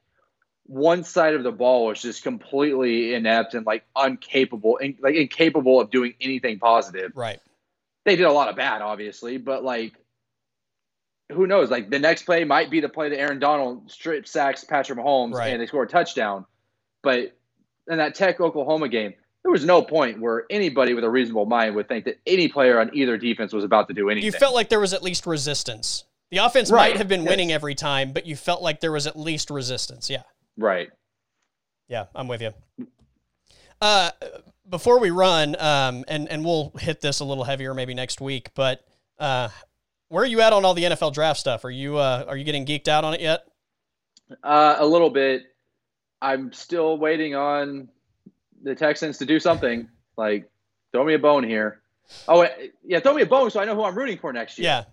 one 0.70 1.04
side 1.04 1.34
of 1.34 1.42
the 1.42 1.52
ball 1.52 1.86
was 1.86 2.00
just 2.00 2.22
completely 2.22 3.14
inept 3.14 3.54
and 3.54 3.66
like 3.66 3.84
incapable, 4.00 4.78
like 5.00 5.14
incapable 5.14 5.80
of 5.80 5.90
doing 5.90 6.14
anything 6.20 6.58
positive. 6.58 7.12
Right 7.14 7.40
they 8.04 8.16
did 8.16 8.26
a 8.26 8.32
lot 8.32 8.48
of 8.48 8.56
bad, 8.56 8.82
obviously, 8.82 9.38
but 9.38 9.62
like, 9.62 9.94
who 11.30 11.46
knows? 11.46 11.70
Like 11.70 11.90
the 11.90 11.98
next 11.98 12.24
play 12.24 12.44
might 12.44 12.70
be 12.70 12.80
the 12.80 12.88
play 12.88 13.08
that 13.10 13.18
Aaron 13.18 13.38
Donald 13.38 13.90
strip 13.90 14.26
sacks 14.26 14.64
Patrick 14.64 14.98
Mahomes 14.98 15.34
right. 15.34 15.52
and 15.52 15.60
they 15.60 15.66
score 15.66 15.84
a 15.84 15.88
touchdown. 15.88 16.44
But 17.02 17.36
in 17.88 17.98
that 17.98 18.14
Tech 18.14 18.40
Oklahoma 18.40 18.88
game, 18.88 19.14
there 19.42 19.52
was 19.52 19.64
no 19.64 19.82
point 19.82 20.20
where 20.20 20.44
anybody 20.50 20.92
with 20.92 21.04
a 21.04 21.10
reasonable 21.10 21.46
mind 21.46 21.76
would 21.76 21.88
think 21.88 22.04
that 22.06 22.18
any 22.26 22.48
player 22.48 22.80
on 22.80 22.90
either 22.94 23.16
defense 23.16 23.52
was 23.52 23.64
about 23.64 23.88
to 23.88 23.94
do 23.94 24.10
anything. 24.10 24.26
You 24.26 24.32
felt 24.32 24.54
like 24.54 24.68
there 24.68 24.80
was 24.80 24.92
at 24.92 25.02
least 25.02 25.26
resistance. 25.26 26.04
The 26.30 26.38
offense 26.38 26.70
right. 26.70 26.90
might 26.90 26.98
have 26.98 27.08
been 27.08 27.22
yes. 27.22 27.30
winning 27.30 27.52
every 27.52 27.74
time, 27.74 28.12
but 28.12 28.26
you 28.26 28.36
felt 28.36 28.60
like 28.62 28.80
there 28.80 28.92
was 28.92 29.06
at 29.06 29.18
least 29.18 29.50
resistance. 29.50 30.10
Yeah. 30.10 30.22
Right. 30.60 30.90
Yeah, 31.88 32.06
I'm 32.14 32.28
with 32.28 32.42
you. 32.42 32.52
Uh, 33.80 34.10
before 34.68 35.00
we 35.00 35.10
run, 35.10 35.56
um, 35.58 36.04
and 36.06 36.28
and 36.28 36.44
we'll 36.44 36.72
hit 36.78 37.00
this 37.00 37.20
a 37.20 37.24
little 37.24 37.44
heavier 37.44 37.74
maybe 37.74 37.94
next 37.94 38.20
week, 38.20 38.50
but 38.54 38.84
uh, 39.18 39.48
where 40.08 40.22
are 40.22 40.26
you 40.26 40.42
at 40.42 40.52
on 40.52 40.64
all 40.64 40.74
the 40.74 40.84
NFL 40.84 41.14
draft 41.14 41.40
stuff? 41.40 41.64
Are 41.64 41.70
you 41.70 41.96
uh, 41.96 42.26
are 42.28 42.36
you 42.36 42.44
getting 42.44 42.66
geeked 42.66 42.88
out 42.88 43.04
on 43.04 43.14
it 43.14 43.20
yet? 43.20 43.44
Uh, 44.44 44.76
a 44.78 44.86
little 44.86 45.10
bit. 45.10 45.44
I'm 46.22 46.52
still 46.52 46.98
waiting 46.98 47.34
on 47.34 47.88
the 48.62 48.74
Texans 48.74 49.18
to 49.18 49.26
do 49.26 49.40
something. 49.40 49.88
Like, 50.18 50.50
throw 50.92 51.02
me 51.04 51.14
a 51.14 51.18
bone 51.18 51.44
here. 51.44 51.80
Oh, 52.28 52.46
yeah, 52.84 53.00
throw 53.00 53.14
me 53.14 53.22
a 53.22 53.26
bone 53.26 53.50
so 53.50 53.58
I 53.58 53.64
know 53.64 53.74
who 53.74 53.84
I'm 53.84 53.96
rooting 53.96 54.18
for 54.18 54.32
next 54.32 54.58
year. 54.58 54.66
Yeah. 54.66 54.84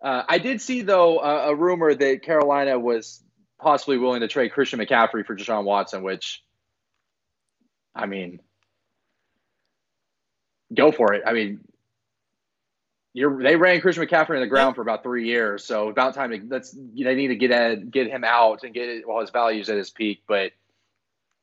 Uh, 0.00 0.22
I 0.28 0.38
did 0.38 0.60
see 0.60 0.82
though 0.82 1.18
a 1.18 1.54
rumor 1.54 1.92
that 1.92 2.22
Carolina 2.22 2.78
was 2.78 3.20
possibly 3.58 3.98
willing 3.98 4.20
to 4.20 4.28
trade 4.28 4.52
Christian 4.52 4.78
McCaffrey 4.78 5.24
for 5.26 5.36
Deshaun 5.36 5.64
Watson, 5.64 6.02
which, 6.02 6.42
I 7.94 8.06
mean, 8.06 8.40
go 10.74 10.92
for 10.92 11.14
it. 11.14 11.22
I 11.26 11.32
mean, 11.32 11.60
you're, 13.14 13.42
they 13.42 13.56
ran 13.56 13.80
Christian 13.80 14.06
McCaffrey 14.06 14.36
in 14.36 14.40
the 14.40 14.46
ground 14.46 14.76
for 14.76 14.82
about 14.82 15.02
three 15.02 15.26
years, 15.26 15.64
so 15.64 15.88
about 15.88 16.14
time 16.14 16.30
to 16.30 16.40
let's 16.48 16.70
they 16.72 17.14
need 17.14 17.28
to 17.28 17.36
get 17.36 17.50
at, 17.50 17.90
get 17.90 18.08
him 18.08 18.22
out 18.22 18.62
and 18.62 18.72
get 18.72 18.88
it 18.88 19.08
while 19.08 19.20
his 19.20 19.30
value's 19.30 19.68
at 19.68 19.76
his 19.76 19.90
peak. 19.90 20.22
But 20.28 20.52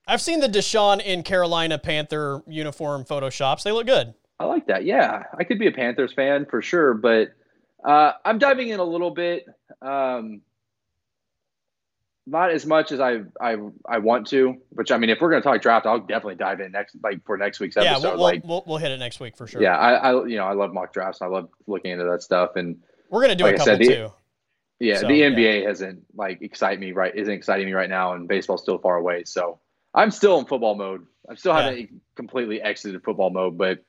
I've 0.07 0.21
seen 0.21 0.39
the 0.39 0.47
Deshaun 0.47 1.01
in 1.01 1.23
Carolina 1.23 1.77
Panther 1.77 2.43
uniform 2.47 3.03
photoshops; 3.03 3.63
they 3.63 3.71
look 3.71 3.87
good. 3.87 4.13
I 4.39 4.45
like 4.45 4.67
that. 4.67 4.85
Yeah, 4.85 5.23
I 5.37 5.43
could 5.43 5.59
be 5.59 5.67
a 5.67 5.71
Panthers 5.71 6.13
fan 6.13 6.45
for 6.45 6.61
sure, 6.61 6.93
but 6.93 7.33
uh, 7.83 8.13
I'm 8.23 8.37
diving 8.37 8.69
in 8.69 8.79
a 8.79 8.83
little 8.83 9.11
bit. 9.11 9.45
Um, 9.81 10.41
not 12.27 12.51
as 12.51 12.65
much 12.65 12.91
as 12.91 12.99
I 12.99 13.21
I 13.39 13.57
I 13.87 13.99
want 13.99 14.27
to. 14.27 14.55
Which 14.69 14.91
I 14.91 14.97
mean, 14.97 15.09
if 15.09 15.21
we're 15.21 15.29
going 15.29 15.41
to 15.41 15.47
talk 15.47 15.61
draft, 15.61 15.85
I'll 15.85 15.99
definitely 15.99 16.35
dive 16.35 16.59
in 16.59 16.71
next 16.71 16.95
like 17.03 17.23
for 17.25 17.37
next 17.37 17.59
week's 17.59 17.77
episode. 17.77 18.07
Yeah, 18.07 18.13
we'll, 18.13 18.21
like, 18.21 18.43
we'll, 18.43 18.63
we'll 18.65 18.77
hit 18.77 18.91
it 18.91 18.97
next 18.97 19.19
week 19.19 19.37
for 19.37 19.47
sure. 19.47 19.61
Yeah, 19.61 19.77
I, 19.77 19.93
I 20.11 20.25
you 20.25 20.37
know 20.37 20.45
I 20.45 20.53
love 20.53 20.73
mock 20.73 20.93
drafts. 20.93 21.21
I 21.21 21.27
love 21.27 21.49
looking 21.67 21.91
into 21.91 22.05
that 22.05 22.23
stuff, 22.23 22.55
and 22.55 22.77
we're 23.09 23.21
going 23.21 23.29
to 23.29 23.35
do 23.35 23.43
like 23.43 23.55
a 23.55 23.57
couple 23.57 23.73
said, 23.73 23.79
the, 23.79 23.87
too. 23.87 24.13
Yeah, 24.79 24.97
so, 24.97 25.07
the 25.07 25.21
NBA 25.21 25.61
yeah. 25.61 25.67
hasn't 25.67 26.03
like 26.15 26.41
excite 26.41 26.79
me 26.79 26.91
right 26.91 27.15
isn't 27.15 27.33
exciting 27.33 27.67
me 27.67 27.73
right 27.73 27.89
now, 27.89 28.13
and 28.13 28.27
baseball's 28.27 28.63
still 28.63 28.79
far 28.79 28.97
away. 28.97 29.23
So 29.25 29.59
I'm 29.93 30.11
still 30.11 30.39
in 30.39 30.45
football 30.45 30.75
mode. 30.75 31.05
I'm 31.29 31.37
still 31.37 31.53
haven't 31.53 31.79
yeah. 31.79 31.85
completely 32.15 32.61
exited 32.61 33.03
football 33.03 33.29
mode, 33.29 33.57
but 33.57 33.83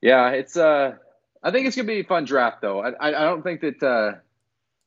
yeah, 0.00 0.30
it's 0.30 0.56
uh, 0.56 0.94
I 1.42 1.50
think 1.50 1.66
it's 1.66 1.74
gonna 1.74 1.86
be 1.86 2.00
a 2.00 2.04
fun 2.04 2.24
draft 2.24 2.62
though. 2.62 2.80
I 2.80 2.90
I, 2.90 3.08
I 3.08 3.24
don't 3.24 3.42
think 3.42 3.60
that. 3.62 3.82
uh 3.82 4.20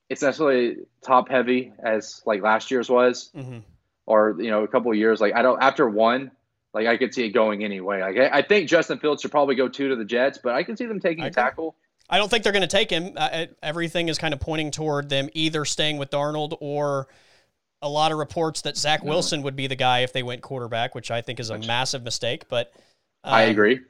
it's 0.10 0.22
necessarily 0.22 0.78
top 1.02 1.30
heavy 1.30 1.74
as 1.80 2.22
like 2.26 2.42
last 2.42 2.72
year's 2.72 2.90
was, 2.90 3.30
mm-hmm. 3.36 3.60
or 4.06 4.36
you 4.40 4.50
know 4.50 4.64
a 4.64 4.68
couple 4.68 4.92
of 4.92 4.98
years. 4.98 5.20
Like 5.20 5.34
I 5.34 5.42
don't 5.42 5.62
after 5.62 5.88
one, 5.90 6.32
like 6.74 6.88
I 6.88 6.98
could 6.98 7.14
see 7.14 7.26
it 7.26 7.32
going 7.32 7.64
anyway. 7.64 8.02
Like 8.02 8.18
I, 8.18 8.40
I, 8.40 8.42
think 8.42 8.70
Justin 8.70 9.00
Fields 9.00 9.22
should 9.22 9.32
probably 9.32 9.56
go 9.56 9.68
two 9.68 9.90
to 9.90 9.96
the 9.96 10.06
Jets, 10.06 10.38
but 10.38 10.54
I 10.54 10.64
can 10.64 10.78
see 10.78 10.86
them 10.86 11.00
taking 11.00 11.24
I 11.24 11.28
a 11.28 11.32
tackle. 11.32 11.76
I 12.10 12.18
don't 12.18 12.30
think 12.30 12.44
they're 12.44 12.54
going 12.54 12.62
to 12.62 12.68
take 12.68 12.90
him. 12.90 13.14
Uh, 13.18 13.48
everything 13.62 14.08
is 14.08 14.18
kind 14.18 14.34
of 14.34 14.40
pointing 14.40 14.72
toward 14.72 15.10
them 15.10 15.30
either 15.34 15.66
staying 15.66 15.98
with 15.98 16.10
Darnold 16.10 16.56
or 16.62 17.08
a 17.82 17.90
lot 17.90 18.12
of 18.12 18.18
reports 18.18 18.62
that 18.62 18.78
Zach 18.78 19.02
mm-hmm. 19.02 19.10
Wilson 19.10 19.42
would 19.42 19.56
be 19.56 19.68
the 19.68 19.76
guy 19.76 20.00
if 20.00 20.14
they 20.14 20.24
went 20.24 20.42
quarterback, 20.42 20.96
which 20.96 21.12
I 21.12 21.22
think 21.22 21.40
is 21.40 21.50
a 21.50 21.58
massive 21.58 22.04
mistake. 22.04 22.48
But 22.48 22.72
um, 23.24 23.34
I 23.34 23.42
agree. 23.44 23.82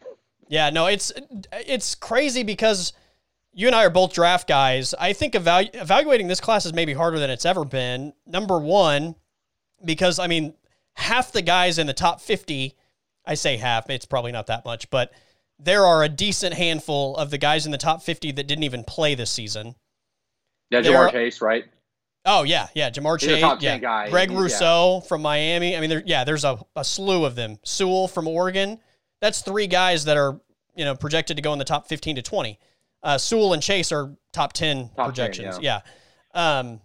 Yeah, 0.49 0.69
no, 0.69 0.87
it's 0.87 1.11
it's 1.51 1.93
crazy 1.93 2.43
because 2.43 2.93
you 3.57 3.65
and 3.65 3.75
I 3.75 3.85
are 3.85 3.89
both 3.89 4.13
draft 4.13 4.47
guys. 4.47 4.93
I 4.99 5.13
think 5.13 5.33
evalu- 5.33 5.71
evaluating 5.73 6.27
this 6.27 6.39
class 6.39 6.67
is 6.67 6.73
maybe 6.73 6.93
harder 6.93 7.17
than 7.17 7.31
it's 7.31 7.43
ever 7.43 7.65
been. 7.65 8.13
Number 8.27 8.59
one, 8.59 9.15
because 9.83 10.19
I 10.19 10.27
mean, 10.27 10.53
half 10.95 11.31
the 11.31 11.41
guys 11.41 11.79
in 11.79 11.87
the 11.87 11.93
top 11.93 12.21
50, 12.21 12.77
I 13.25 13.33
say 13.33 13.57
half, 13.57 13.89
it's 13.89 14.05
probably 14.05 14.31
not 14.31 14.45
that 14.45 14.63
much, 14.63 14.91
but 14.91 15.11
there 15.57 15.87
are 15.87 16.03
a 16.03 16.09
decent 16.09 16.53
handful 16.53 17.17
of 17.17 17.31
the 17.31 17.39
guys 17.39 17.65
in 17.65 17.71
the 17.71 17.79
top 17.79 18.03
50 18.03 18.31
that 18.33 18.45
didn't 18.45 18.63
even 18.63 18.83
play 18.83 19.15
this 19.15 19.31
season. 19.31 19.73
Yeah, 20.69 20.81
Ja'Marr 20.81 21.11
Chase, 21.11 21.41
right? 21.41 21.65
Oh 22.25 22.43
yeah, 22.43 22.67
yeah, 22.75 22.91
Ja'Marr 22.91 23.19
Chase, 23.19 23.41
yeah, 23.59 23.79
guy. 23.79 24.11
Greg 24.11 24.29
Rousseau 24.29 24.99
yeah. 25.01 25.07
from 25.07 25.23
Miami. 25.23 25.75
I 25.75 25.79
mean, 25.79 25.89
there, 25.89 26.03
yeah, 26.05 26.23
there's 26.23 26.43
a, 26.43 26.59
a 26.75 26.83
slew 26.83 27.25
of 27.25 27.33
them. 27.33 27.57
Sewell 27.63 28.07
from 28.07 28.27
Oregon. 28.27 28.79
That's 29.19 29.41
three 29.41 29.65
guys 29.65 30.05
that 30.05 30.15
are 30.15 30.39
you 30.75 30.85
know 30.85 30.93
projected 30.93 31.37
to 31.37 31.41
go 31.41 31.53
in 31.53 31.59
the 31.59 31.65
top 31.65 31.87
15 31.87 32.17
to 32.17 32.21
20. 32.21 32.59
Uh, 33.03 33.17
Sewell 33.17 33.53
and 33.53 33.61
Chase 33.61 33.91
are 33.91 34.15
top 34.33 34.53
ten 34.53 34.89
top 34.95 35.07
projections. 35.07 35.55
10, 35.55 35.63
yeah. 35.63 35.81
yeah. 36.33 36.59
Um, 36.59 36.81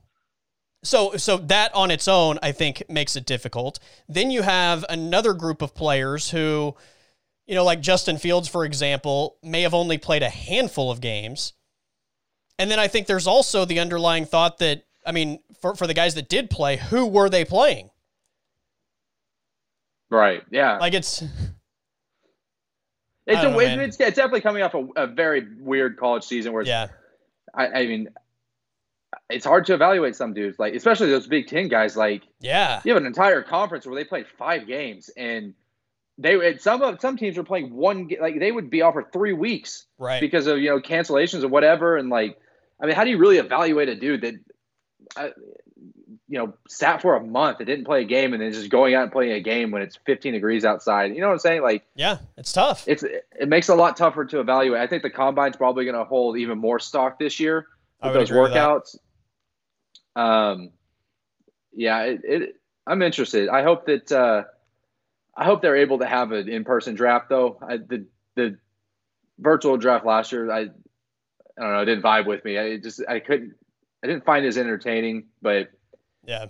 so 0.85 1.17
so 1.17 1.37
that 1.37 1.75
on 1.75 1.91
its 1.91 2.09
own, 2.09 2.39
I 2.43 2.53
think, 2.53 2.83
makes 2.89 3.17
it 3.17 3.25
difficult. 3.25 3.79
Then 4.09 4.31
you 4.31 4.43
have 4.43 4.85
another 4.89 5.33
group 5.33 5.63
of 5.63 5.75
players 5.75 6.31
who, 6.31 6.75
you 7.47 7.55
know, 7.55 7.65
like 7.65 7.81
Justin 7.81 8.19
Fields, 8.19 8.49
for 8.49 8.65
example, 8.65 9.37
may 9.43 9.63
have 9.63 9.75
only 9.75 9.99
played 9.99 10.23
a 10.23 10.29
handful 10.29 10.91
of 10.91 11.01
games. 11.01 11.53
And 12.59 12.71
then 12.71 12.79
I 12.79 12.89
think 12.89 13.07
there's 13.07 13.27
also 13.27 13.65
the 13.65 13.81
underlying 13.81 14.25
thought 14.25 14.59
that, 14.59 14.85
I 15.07 15.13
mean, 15.13 15.41
for, 15.61 15.75
for 15.75 15.87
the 15.87 15.95
guys 15.95 16.15
that 16.15 16.29
did 16.29 16.51
play, 16.51 16.77
who 16.77 17.07
were 17.07 17.29
they 17.29 17.45
playing? 17.45 17.91
Right. 20.11 20.43
Yeah. 20.51 20.79
Like 20.79 20.95
it's 20.95 21.25
it's 23.33 23.45
a, 23.45 23.51
know, 23.51 23.59
it's, 23.59 24.01
it's 24.01 24.17
definitely 24.17 24.41
coming 24.41 24.63
off 24.63 24.75
a, 24.75 24.87
a, 24.97 25.07
very 25.07 25.47
weird 25.59 25.97
college 25.97 26.25
season 26.25 26.53
where 26.53 26.65
yeah. 26.65 26.89
I, 27.55 27.67
I 27.67 27.87
mean, 27.87 28.09
it's 29.29 29.45
hard 29.45 29.67
to 29.67 29.75
evaluate 29.75 30.17
some 30.17 30.35
dudes 30.35 30.59
like 30.59 30.75
especially 30.75 31.11
those 31.11 31.27
Big 31.27 31.47
Ten 31.47 31.69
guys. 31.69 31.97
Like 31.97 32.23
yeah, 32.41 32.81
you 32.85 32.93
have 32.93 33.01
an 33.01 33.07
entire 33.07 33.43
conference 33.43 33.87
where 33.87 33.95
they 33.95 34.05
played 34.05 34.27
five 34.39 34.67
games 34.67 35.11
and 35.17 35.55
they 36.19 36.59
some 36.59 36.83
of 36.83 37.01
some 37.01 37.17
teams 37.17 37.37
were 37.37 37.45
playing 37.45 37.75
one 37.75 38.09
like 38.21 38.39
they 38.39 38.53
would 38.53 38.71
be 38.71 38.83
off 38.83 38.95
for 38.95 39.09
three 39.13 39.33
weeks 39.33 39.87
right 39.99 40.21
because 40.21 40.47
of 40.47 40.59
you 40.59 40.71
know 40.71 40.81
cancellations 40.81 41.43
or 41.43 41.49
whatever 41.49 41.97
and 41.97 42.11
like 42.11 42.39
I 42.81 42.87
mean 42.87 42.95
how 42.95 43.05
do 43.05 43.11
you 43.11 43.19
really 43.19 43.39
evaluate 43.39 43.89
a 43.89 43.95
dude 43.95 44.21
that 44.23 44.35
uh, 45.17 45.29
you 46.33 46.39
know, 46.39 46.55
sat 46.67 47.03
for 47.03 47.15
a 47.15 47.23
month 47.23 47.59
and 47.59 47.67
didn't 47.67 47.85
play 47.85 48.01
a 48.01 48.07
game, 48.07 48.33
and 48.33 48.43
then 48.43 48.51
just 48.51 48.71
going 48.71 48.95
out 48.95 49.03
and 49.03 49.13
playing 49.13 49.33
a 49.33 49.41
game 49.41 49.71
when 49.71 49.83
it's 49.83 49.99
15 50.07 50.33
degrees 50.33 50.65
outside. 50.65 51.15
You 51.15 51.21
know 51.21 51.27
what 51.27 51.35
I'm 51.35 51.39
saying? 51.41 51.61
Like, 51.61 51.85
yeah, 51.95 52.21
it's 52.39 52.55
tough. 52.55 52.85
It's 52.87 53.03
it 53.03 53.49
makes 53.49 53.69
it 53.69 53.73
a 53.73 53.75
lot 53.75 53.99
tougher 53.99 54.25
to 54.25 54.41
evaluate. 54.41 54.81
I 54.81 54.87
think 54.87 55.03
the 55.03 55.11
combine's 55.11 55.59
probably 55.59 55.85
going 55.85 55.95
to 55.95 56.05
hold 56.05 56.39
even 56.39 56.57
more 56.57 56.79
stock 56.79 57.19
this 57.19 57.39
year 57.39 57.67
with 58.03 58.15
those 58.15 58.31
workouts. 58.31 58.97
With 60.17 60.25
um, 60.25 60.71
yeah, 61.75 62.05
it, 62.05 62.21
it, 62.25 62.57
I'm 62.87 63.03
interested. 63.03 63.51
I 63.51 63.63
hope 63.63 63.85
that 63.85 64.11
uh, 64.11 64.45
I 65.37 65.45
hope 65.45 65.61
they're 65.61 65.77
able 65.77 65.99
to 65.99 66.07
have 66.07 66.33
an 66.33 66.49
in-person 66.49 66.95
draft 66.95 67.29
though. 67.29 67.59
I, 67.61 67.77
the 67.77 68.07
the 68.37 68.57
virtual 69.39 69.77
draft 69.77 70.07
last 70.07 70.33
year, 70.33 70.51
I 70.51 70.61
I 70.61 70.65
don't 71.59 71.73
know, 71.73 71.83
it 71.83 71.85
didn't 71.85 72.05
vibe 72.05 72.27
with 72.27 72.43
me. 72.43 72.57
I 72.57 72.79
just 72.79 73.03
I 73.07 73.21
couldn't 73.21 73.53
I 74.03 74.07
didn't 74.07 74.25
find 74.25 74.47
it 74.47 74.49
as 74.49 74.57
entertaining, 74.57 75.27
but 75.43 75.69
yeah. 76.25 76.47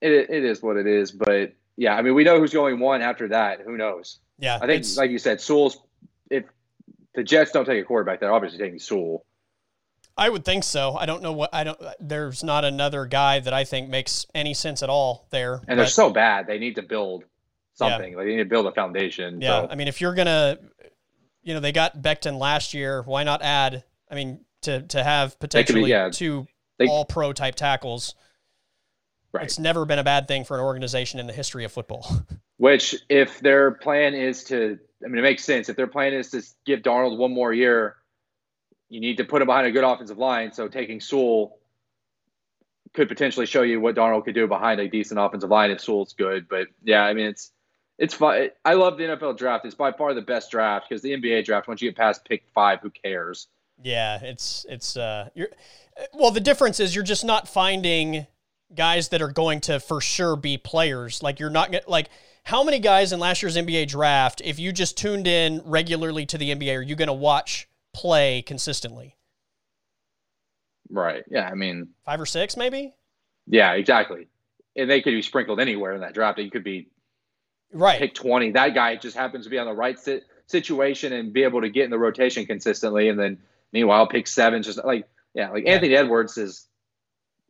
It, 0.00 0.30
it 0.30 0.44
is 0.44 0.62
what 0.62 0.76
it 0.76 0.86
is. 0.86 1.12
But 1.12 1.54
yeah, 1.76 1.94
I 1.96 2.02
mean, 2.02 2.14
we 2.14 2.24
know 2.24 2.38
who's 2.38 2.52
going 2.52 2.78
one 2.78 3.02
after 3.02 3.28
that. 3.28 3.60
Who 3.64 3.76
knows? 3.76 4.18
Yeah, 4.38 4.58
I 4.60 4.66
think, 4.66 4.84
like 4.96 5.10
you 5.10 5.18
said, 5.18 5.40
Sewell's. 5.40 5.78
If 6.30 6.44
the 7.14 7.22
Jets 7.22 7.52
don't 7.52 7.64
take 7.64 7.80
a 7.80 7.84
quarterback, 7.84 8.20
they're 8.20 8.32
obviously 8.32 8.58
taking 8.58 8.78
Sewell. 8.78 9.24
I 10.16 10.28
would 10.28 10.44
think 10.44 10.62
so. 10.64 10.96
I 10.96 11.06
don't 11.06 11.22
know 11.22 11.32
what 11.32 11.50
I 11.52 11.64
don't. 11.64 11.78
There's 12.00 12.44
not 12.44 12.64
another 12.64 13.06
guy 13.06 13.40
that 13.40 13.52
I 13.52 13.64
think 13.64 13.88
makes 13.88 14.26
any 14.34 14.54
sense 14.54 14.82
at 14.82 14.88
all 14.88 15.26
there. 15.30 15.60
And 15.66 15.78
they're 15.78 15.86
so 15.86 16.10
bad, 16.10 16.46
they 16.46 16.58
need 16.58 16.76
to 16.76 16.82
build 16.82 17.24
something. 17.74 18.14
Like 18.16 18.26
they 18.26 18.32
need 18.32 18.42
to 18.42 18.48
build 18.48 18.66
a 18.66 18.72
foundation. 18.72 19.40
Yeah, 19.40 19.62
So, 19.62 19.68
I 19.70 19.74
mean, 19.74 19.88
if 19.88 20.00
you're 20.00 20.14
gonna, 20.14 20.58
you 21.42 21.54
know, 21.54 21.60
they 21.60 21.72
got 21.72 22.00
Becton 22.00 22.38
last 22.38 22.74
year. 22.74 23.02
Why 23.02 23.24
not 23.24 23.42
add? 23.42 23.84
I 24.10 24.14
mean, 24.14 24.44
to 24.62 24.82
to 24.82 25.02
have 25.02 25.38
potentially 25.40 25.90
yeah, 25.90 26.10
two 26.10 26.46
they- 26.78 26.86
all 26.86 27.04
pro 27.04 27.32
type 27.32 27.56
tackles. 27.56 28.14
Right. 29.34 29.44
It's 29.44 29.58
never 29.58 29.84
been 29.84 29.98
a 29.98 30.04
bad 30.04 30.28
thing 30.28 30.44
for 30.44 30.56
an 30.56 30.62
organization 30.62 31.20
in 31.20 31.26
the 31.26 31.32
history 31.32 31.64
of 31.64 31.72
football. 31.72 32.06
Which, 32.56 32.94
if 33.08 33.40
their 33.40 33.72
plan 33.72 34.14
is 34.14 34.44
to, 34.44 34.78
I 35.04 35.08
mean, 35.08 35.18
it 35.18 35.22
makes 35.22 35.44
sense. 35.44 35.68
If 35.68 35.76
their 35.76 35.86
plan 35.86 36.14
is 36.14 36.30
to 36.30 36.42
give 36.64 36.80
Darnold 36.80 37.18
one 37.18 37.32
more 37.32 37.52
year, 37.52 37.96
you 38.88 39.00
need 39.00 39.16
to 39.16 39.24
put 39.24 39.42
him 39.42 39.46
behind 39.46 39.66
a 39.66 39.72
good 39.72 39.84
offensive 39.84 40.18
line. 40.18 40.52
So 40.52 40.68
taking 40.68 41.00
Sewell 41.00 41.58
could 42.94 43.08
potentially 43.08 43.46
show 43.46 43.62
you 43.62 43.80
what 43.80 43.96
Darnold 43.96 44.24
could 44.24 44.36
do 44.36 44.46
behind 44.46 44.80
a 44.80 44.88
decent 44.88 45.18
offensive 45.18 45.50
line 45.50 45.72
if 45.72 45.80
Sewell's 45.80 46.12
good. 46.12 46.48
But 46.48 46.68
yeah, 46.82 47.02
I 47.02 47.12
mean, 47.12 47.26
it's 47.26 47.50
it's 47.98 48.14
fun. 48.14 48.50
I 48.64 48.74
love 48.74 48.96
the 48.98 49.04
NFL 49.04 49.36
draft. 49.36 49.64
It's 49.64 49.74
by 49.74 49.92
far 49.92 50.14
the 50.14 50.22
best 50.22 50.50
draft 50.50 50.88
because 50.88 51.02
the 51.02 51.10
NBA 51.10 51.44
draft, 51.44 51.66
once 51.66 51.82
you 51.82 51.90
get 51.90 51.96
past 51.96 52.24
pick 52.24 52.44
five, 52.54 52.80
who 52.80 52.90
cares? 52.90 53.48
yeah, 53.82 54.20
it's 54.22 54.64
it's 54.68 54.96
uh, 54.96 55.28
you're 55.34 55.48
well. 56.12 56.30
The 56.30 56.40
difference 56.40 56.80
is 56.80 56.94
you're 56.94 57.04
just 57.04 57.24
not 57.24 57.48
finding 57.48 58.26
guys 58.74 59.08
that 59.08 59.20
are 59.22 59.32
going 59.32 59.60
to 59.62 59.80
for 59.80 60.00
sure 60.00 60.36
be 60.36 60.56
players. 60.58 61.22
Like 61.22 61.40
you're 61.40 61.50
not 61.50 61.72
gonna 61.72 61.84
like. 61.88 62.08
How 62.44 62.62
many 62.62 62.78
guys 62.78 63.10
in 63.10 63.20
last 63.20 63.42
year's 63.42 63.56
NBA 63.56 63.88
draft, 63.88 64.42
if 64.44 64.58
you 64.58 64.70
just 64.70 64.98
tuned 64.98 65.26
in 65.26 65.62
regularly 65.64 66.26
to 66.26 66.36
the 66.36 66.54
NBA, 66.54 66.76
are 66.76 66.82
you 66.82 66.94
going 66.94 67.06
to 67.08 67.14
watch 67.14 67.66
play 67.94 68.42
consistently? 68.42 69.16
Right. 70.90 71.24
Yeah. 71.30 71.48
I 71.48 71.54
mean, 71.54 71.88
Five 72.04 72.20
or 72.20 72.26
six, 72.26 72.56
maybe? 72.56 72.94
yeah, 73.46 73.72
exactly. 73.72 74.28
And 74.76 74.90
they 74.90 75.00
could 75.00 75.12
be 75.12 75.22
sprinkled 75.22 75.58
anywhere 75.60 75.94
in 75.94 76.00
that 76.02 76.12
draft. 76.14 76.38
You 76.38 76.50
could 76.50 76.64
be 76.64 76.88
Right. 77.72 77.98
pick 77.98 78.14
20. 78.14 78.50
That 78.52 78.74
guy 78.74 78.96
just 78.96 79.16
happens 79.16 79.44
to 79.44 79.50
be 79.50 79.58
on 79.58 79.66
the 79.66 79.72
right 79.72 79.98
sit, 79.98 80.24
situation 80.46 81.14
and 81.14 81.32
be 81.32 81.44
able 81.44 81.62
to 81.62 81.70
get 81.70 81.84
in 81.86 81.90
the 81.90 81.98
rotation 81.98 82.44
consistently. 82.44 83.08
And 83.08 83.18
then 83.18 83.38
meanwhile, 83.72 84.06
pick 84.06 84.26
seven, 84.26 84.62
just 84.62 84.84
like, 84.84 85.08
yeah, 85.32 85.48
like 85.48 85.64
Yeah. 85.64 85.72
Anthony 85.72 85.96
Edwards 85.96 86.36
is, 86.36 86.68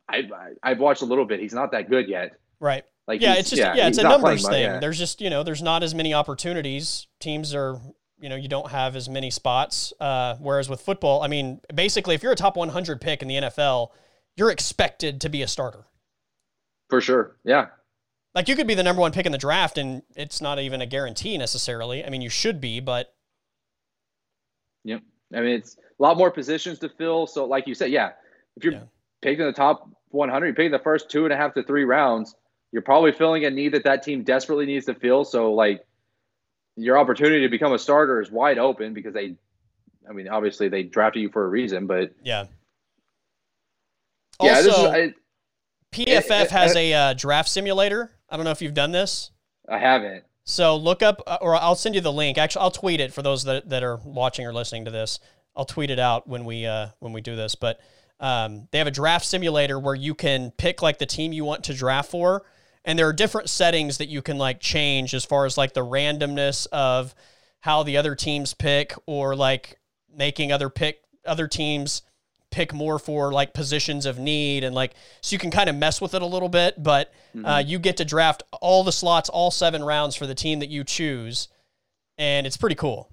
I, 0.09 0.19
I, 0.19 0.51
I've 0.63 0.79
watched 0.79 1.03
a 1.03 1.07
little 1.07 1.25
bit. 1.25 1.41
He's 1.41 1.55
not 1.55 1.73
that 1.73 1.89
good 1.89 2.09
yet. 2.09 2.33
Right. 2.61 2.85
Like, 3.07 3.21
yeah, 3.21 3.35
it's 3.35 3.51
just 3.51 3.61
yeah, 3.61 3.87
it's 3.87 3.99
a 3.99 4.03
numbers 4.03 4.43
much, 4.43 4.53
thing. 4.53 4.63
yeah. 4.63 4.79
There's 4.79 4.99
just 4.99 5.21
you 5.21 5.29
know, 5.29 5.43
there's 5.43 5.63
not 5.63 5.83
as 5.83 5.95
many 5.95 6.15
opportunities. 6.15 7.07
Teams 7.21 7.55
are 7.55 7.81
you 8.19 8.31
know, 8.31 8.37
you 8.37 8.49
don't 8.49 8.71
have 8.71 8.97
as 8.97 9.09
many 9.09 9.31
spots. 9.31 9.93
Uh, 10.01 10.37
whereas 10.37 10.69
with 10.69 10.81
football, 10.81 11.23
I 11.23 11.27
mean, 11.29 11.61
basically, 11.75 12.15
if 12.15 12.23
you're 12.23 12.33
a 12.33 12.37
top 12.37 12.57
100 12.57 13.01
pick 13.01 13.21
in 13.21 13.29
the 13.29 13.35
NFL, 13.35 13.89
you're 14.37 14.51
expected 14.51 15.21
to 15.21 15.29
be 15.29 15.43
a 15.43 15.49
starter. 15.49 15.85
For 16.89 17.03
sure. 17.03 17.37
Yeah. 17.45 17.67
Like 18.35 18.49
you 18.49 18.57
could 18.57 18.67
be 18.67 18.75
the 18.75 18.83
number 18.83 19.01
one 19.01 19.13
pick 19.13 19.27
in 19.27 19.33
the 19.33 19.39
draft, 19.39 19.77
and 19.79 20.03
it's 20.17 20.41
not 20.41 20.59
even 20.59 20.81
a 20.81 20.87
guarantee 20.87 21.37
necessarily. 21.37 22.05
I 22.05 22.09
mean, 22.09 22.23
you 22.23 22.31
should 22.31 22.61
be, 22.61 22.81
but 22.81 23.15
Yep. 24.85 25.03
I 25.35 25.41
mean, 25.41 25.57
it's 25.57 25.77
a 25.77 26.03
lot 26.03 26.17
more 26.17 26.31
positions 26.31 26.79
to 26.81 26.89
fill. 26.89 27.27
So, 27.27 27.45
like 27.45 27.67
you 27.67 27.75
said, 27.75 27.91
yeah, 27.91 28.13
if 28.57 28.65
you're 28.65 28.75
Yeah. 28.75 28.85
Picked 29.25 29.41
in 29.41 29.47
the 29.47 29.53
top 29.53 29.89
100, 30.11 30.47
you 30.47 30.55
pick 30.55 30.71
the 30.71 30.79
first 30.79 31.11
two 31.11 31.25
and 31.25 31.33
a 31.33 31.37
half 31.37 31.55
to 31.55 31.63
three 31.65 31.85
rounds, 31.85 32.35
you're 32.71 32.83
probably 32.83 33.11
filling 33.13 33.45
a 33.45 33.51
need 33.51 33.73
that 33.73 33.85
that 33.85 34.03
team 34.03 34.23
desperately 34.23 34.67
needs 34.67 34.87
to 34.87 34.95
fill. 34.95 35.25
So, 35.25 35.53
like, 35.53 35.85
your 36.77 36.99
opportunity 36.99 37.41
to 37.43 37.49
become 37.49 37.73
a 37.73 37.79
starter 37.79 38.21
is 38.21 38.31
wide 38.31 38.59
open 38.59 38.95
because 38.95 39.15
they, 39.15 39.37
I 40.09 40.13
mean, 40.13 40.29
obviously 40.29 40.69
they 40.69 40.83
drafted 40.83 41.23
you 41.23 41.31
for 41.31 41.45
a 41.45 41.49
reason, 41.49 41.87
but 41.87 42.13
yeah. 42.23 42.45
yeah, 44.43 44.57
Also, 44.57 44.63
this 44.63 44.79
is, 44.79 44.85
I, 44.85 45.15
PFF 45.93 46.45
it- 46.45 46.51
has 46.51 46.77
a 46.77 46.93
uh, 46.93 47.15
draft 47.15 47.49
simulator. 47.49 48.13
I 48.29 48.37
don't 48.37 48.45
know 48.45 48.51
if 48.51 48.61
you've 48.61 48.75
done 48.75 48.93
this. 48.93 49.31
I 49.69 49.79
haven't. 49.79 50.25
So 50.45 50.77
look 50.77 51.03
up, 51.03 51.23
uh, 51.27 51.39
or 51.41 51.57
I'll 51.57 51.75
send 51.77 51.95
you 51.95 52.03
the 52.03 52.13
link. 52.13 52.37
Actually, 52.37 52.63
I'll 52.63 52.71
tweet 52.71 53.01
it 53.01 53.15
for 53.15 53.23
those 53.23 53.45
that, 53.45 53.71
that 53.71 53.83
are 53.83 53.99
watching 54.05 54.47
or 54.47 54.53
listening 54.53 54.85
to 54.85 54.91
this. 54.91 55.19
I'll 55.57 55.65
tweet 55.65 55.91
it 55.91 55.99
out 55.99 56.29
when 56.29 56.45
we 56.45 56.67
uh, 56.67 56.89
when 56.99 57.13
we 57.13 57.21
do 57.21 57.37
this. 57.37 57.55
But 57.55 57.81
um, 58.25 58.69
they 58.71 58.79
have 58.79 58.87
a 58.87 58.91
draft 58.91 59.27
simulator 59.27 59.79
where 59.79 59.95
you 59.95 60.15
can 60.15 60.51
pick 60.53 60.81
like 60.81 60.99
the 60.99 61.05
team 61.05 61.35
you 61.35 61.45
want 61.45 61.65
to 61.65 61.75
draft 61.75 62.11
for, 62.11 62.43
and 62.83 62.99
there 62.99 63.07
are 63.07 63.13
different 63.13 63.51
settings 63.51 63.99
that 63.99 64.09
you 64.09 64.23
can 64.23 64.39
like 64.39 64.61
change 64.61 65.13
as 65.13 65.27
far 65.27 65.45
as 65.45 65.59
like 65.59 65.75
the 65.75 65.85
randomness 65.85 66.67
of 66.73 67.15
how 67.61 67.83
the 67.83 67.99
other 67.99 68.15
teams 68.15 68.55
pick, 68.55 68.95
or 69.05 69.37
like 69.37 69.79
making 70.11 70.53
other 70.53 70.71
pick 70.71 71.03
other 71.27 71.47
teams 71.47 72.01
pick 72.51 72.73
more 72.73 72.99
for 72.99 73.31
like 73.31 73.53
positions 73.53 74.07
of 74.07 74.19
need 74.19 74.65
and 74.65 74.75
like 74.75 74.95
so 75.21 75.35
you 75.35 75.39
can 75.39 75.51
kind 75.51 75.69
of 75.69 75.77
mess 75.77 76.01
with 76.01 76.15
it 76.15 76.23
a 76.23 76.27
little 76.27 76.49
bit. 76.49 76.83
But 76.83 77.13
uh, 77.45 77.63
you 77.67 77.79
get 77.79 77.99
to 77.99 78.07
draft 78.07 78.43
all 78.63 78.85
the 78.85 78.93
slots 78.93 79.29
all 79.29 79.51
seven 79.51 79.85
rounds 79.85 80.17
for 80.17 80.27
the 80.27 80.35
team 80.35 80.61
that 80.61 80.71
you 80.71 80.83
choose. 80.83 81.49
And 82.17 82.47
it's 82.47 82.57
pretty 82.57 82.77
cool 82.77 83.11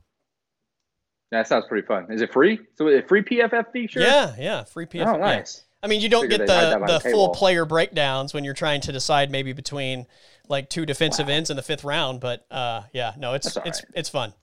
That 1.32 1.48
sounds 1.48 1.66
pretty 1.68 1.88
fun. 1.88 2.08
Is 2.12 2.22
it 2.22 2.32
free? 2.34 2.60
So, 2.76 2.90
a 2.90 3.02
free 3.02 3.24
PFF 3.24 3.72
feature? 3.72 4.02
yeah 4.02 4.36
yeah 4.38 4.64
free 4.66 4.86
PFF. 4.86 5.08
Oh, 5.08 5.12
yeah. 5.14 5.18
nice. 5.18 5.64
i 5.82 5.88
mean 5.88 6.02
you 6.02 6.10
don't 6.10 6.24
Figured 6.30 6.48
get 6.48 6.48
the, 6.48 6.86
the 6.88 7.00
full 7.12 7.30
paywall. 7.30 7.36
player 7.36 7.66
breakdowns 7.66 8.34
when 8.34 8.44
you're 8.44 8.54
trying 8.54 8.82
to 8.82 8.92
decide 8.92 9.32
maybe 9.32 9.54
between 9.54 10.06
like 10.48 10.70
two 10.70 10.86
defensive 10.86 11.30
ends 11.30 11.50
in 11.50 11.56
the 11.56 11.64
fifth 11.64 11.84
round 11.84 12.20
but 12.20 12.46
uh, 12.52 12.82
yeah 12.94 13.14
no 13.18 13.34
it's 13.34 13.54
That's 13.54 13.68
it's 13.68 13.84
right. 13.84 13.92
it's 13.96 14.10
fun 14.10 14.34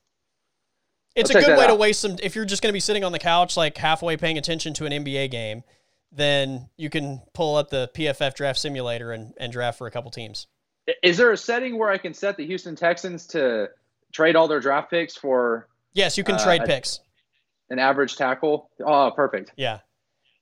it's 1.15 1.31
I'll 1.35 1.43
a 1.43 1.45
good 1.45 1.59
way 1.59 1.67
to 1.67 1.75
waste 1.75 2.01
some 2.01 2.17
if 2.23 2.35
you're 2.35 2.45
just 2.45 2.63
going 2.63 2.71
to 2.71 2.75
be 2.77 2.81
sitting 2.81 3.05
on 3.05 3.13
the 3.13 3.19
couch 3.19 3.57
like 3.57 3.77
halfway 3.77 4.17
paying 4.17 4.39
attention 4.39 4.73
to 4.75 4.87
an 4.87 4.93
nba 5.05 5.31
game 5.31 5.63
then 6.11 6.71
you 6.77 6.89
can 6.89 7.21
pull 7.35 7.57
up 7.57 7.69
the 7.71 7.91
pff 7.95 8.35
draft 8.35 8.59
simulator 8.59 9.13
and, 9.13 9.35
and 9.39 9.53
draft 9.53 9.77
for 9.79 9.87
a 9.87 9.91
couple 9.91 10.11
teams 10.11 10.47
Is 11.03 11.19
there 11.19 11.31
a 11.33 11.37
setting 11.37 11.77
where 11.79 11.91
I 11.91 11.99
can 11.99 12.15
set 12.15 12.39
the 12.39 12.47
Houston 12.47 12.75
Texans 12.75 13.27
to 13.29 13.69
trade 14.13 14.35
all 14.37 14.49
their 14.49 14.61
draft 14.61 14.91
picks 14.91 15.15
for 15.15 15.69
yes 15.99 16.17
you 16.17 16.25
can 16.25 16.37
Uh, 16.37 16.45
trade 16.45 16.63
picks 16.65 17.01
an 17.71 17.79
average 17.79 18.17
tackle? 18.17 18.71
Oh, 18.85 19.11
perfect. 19.15 19.53
Yeah. 19.57 19.81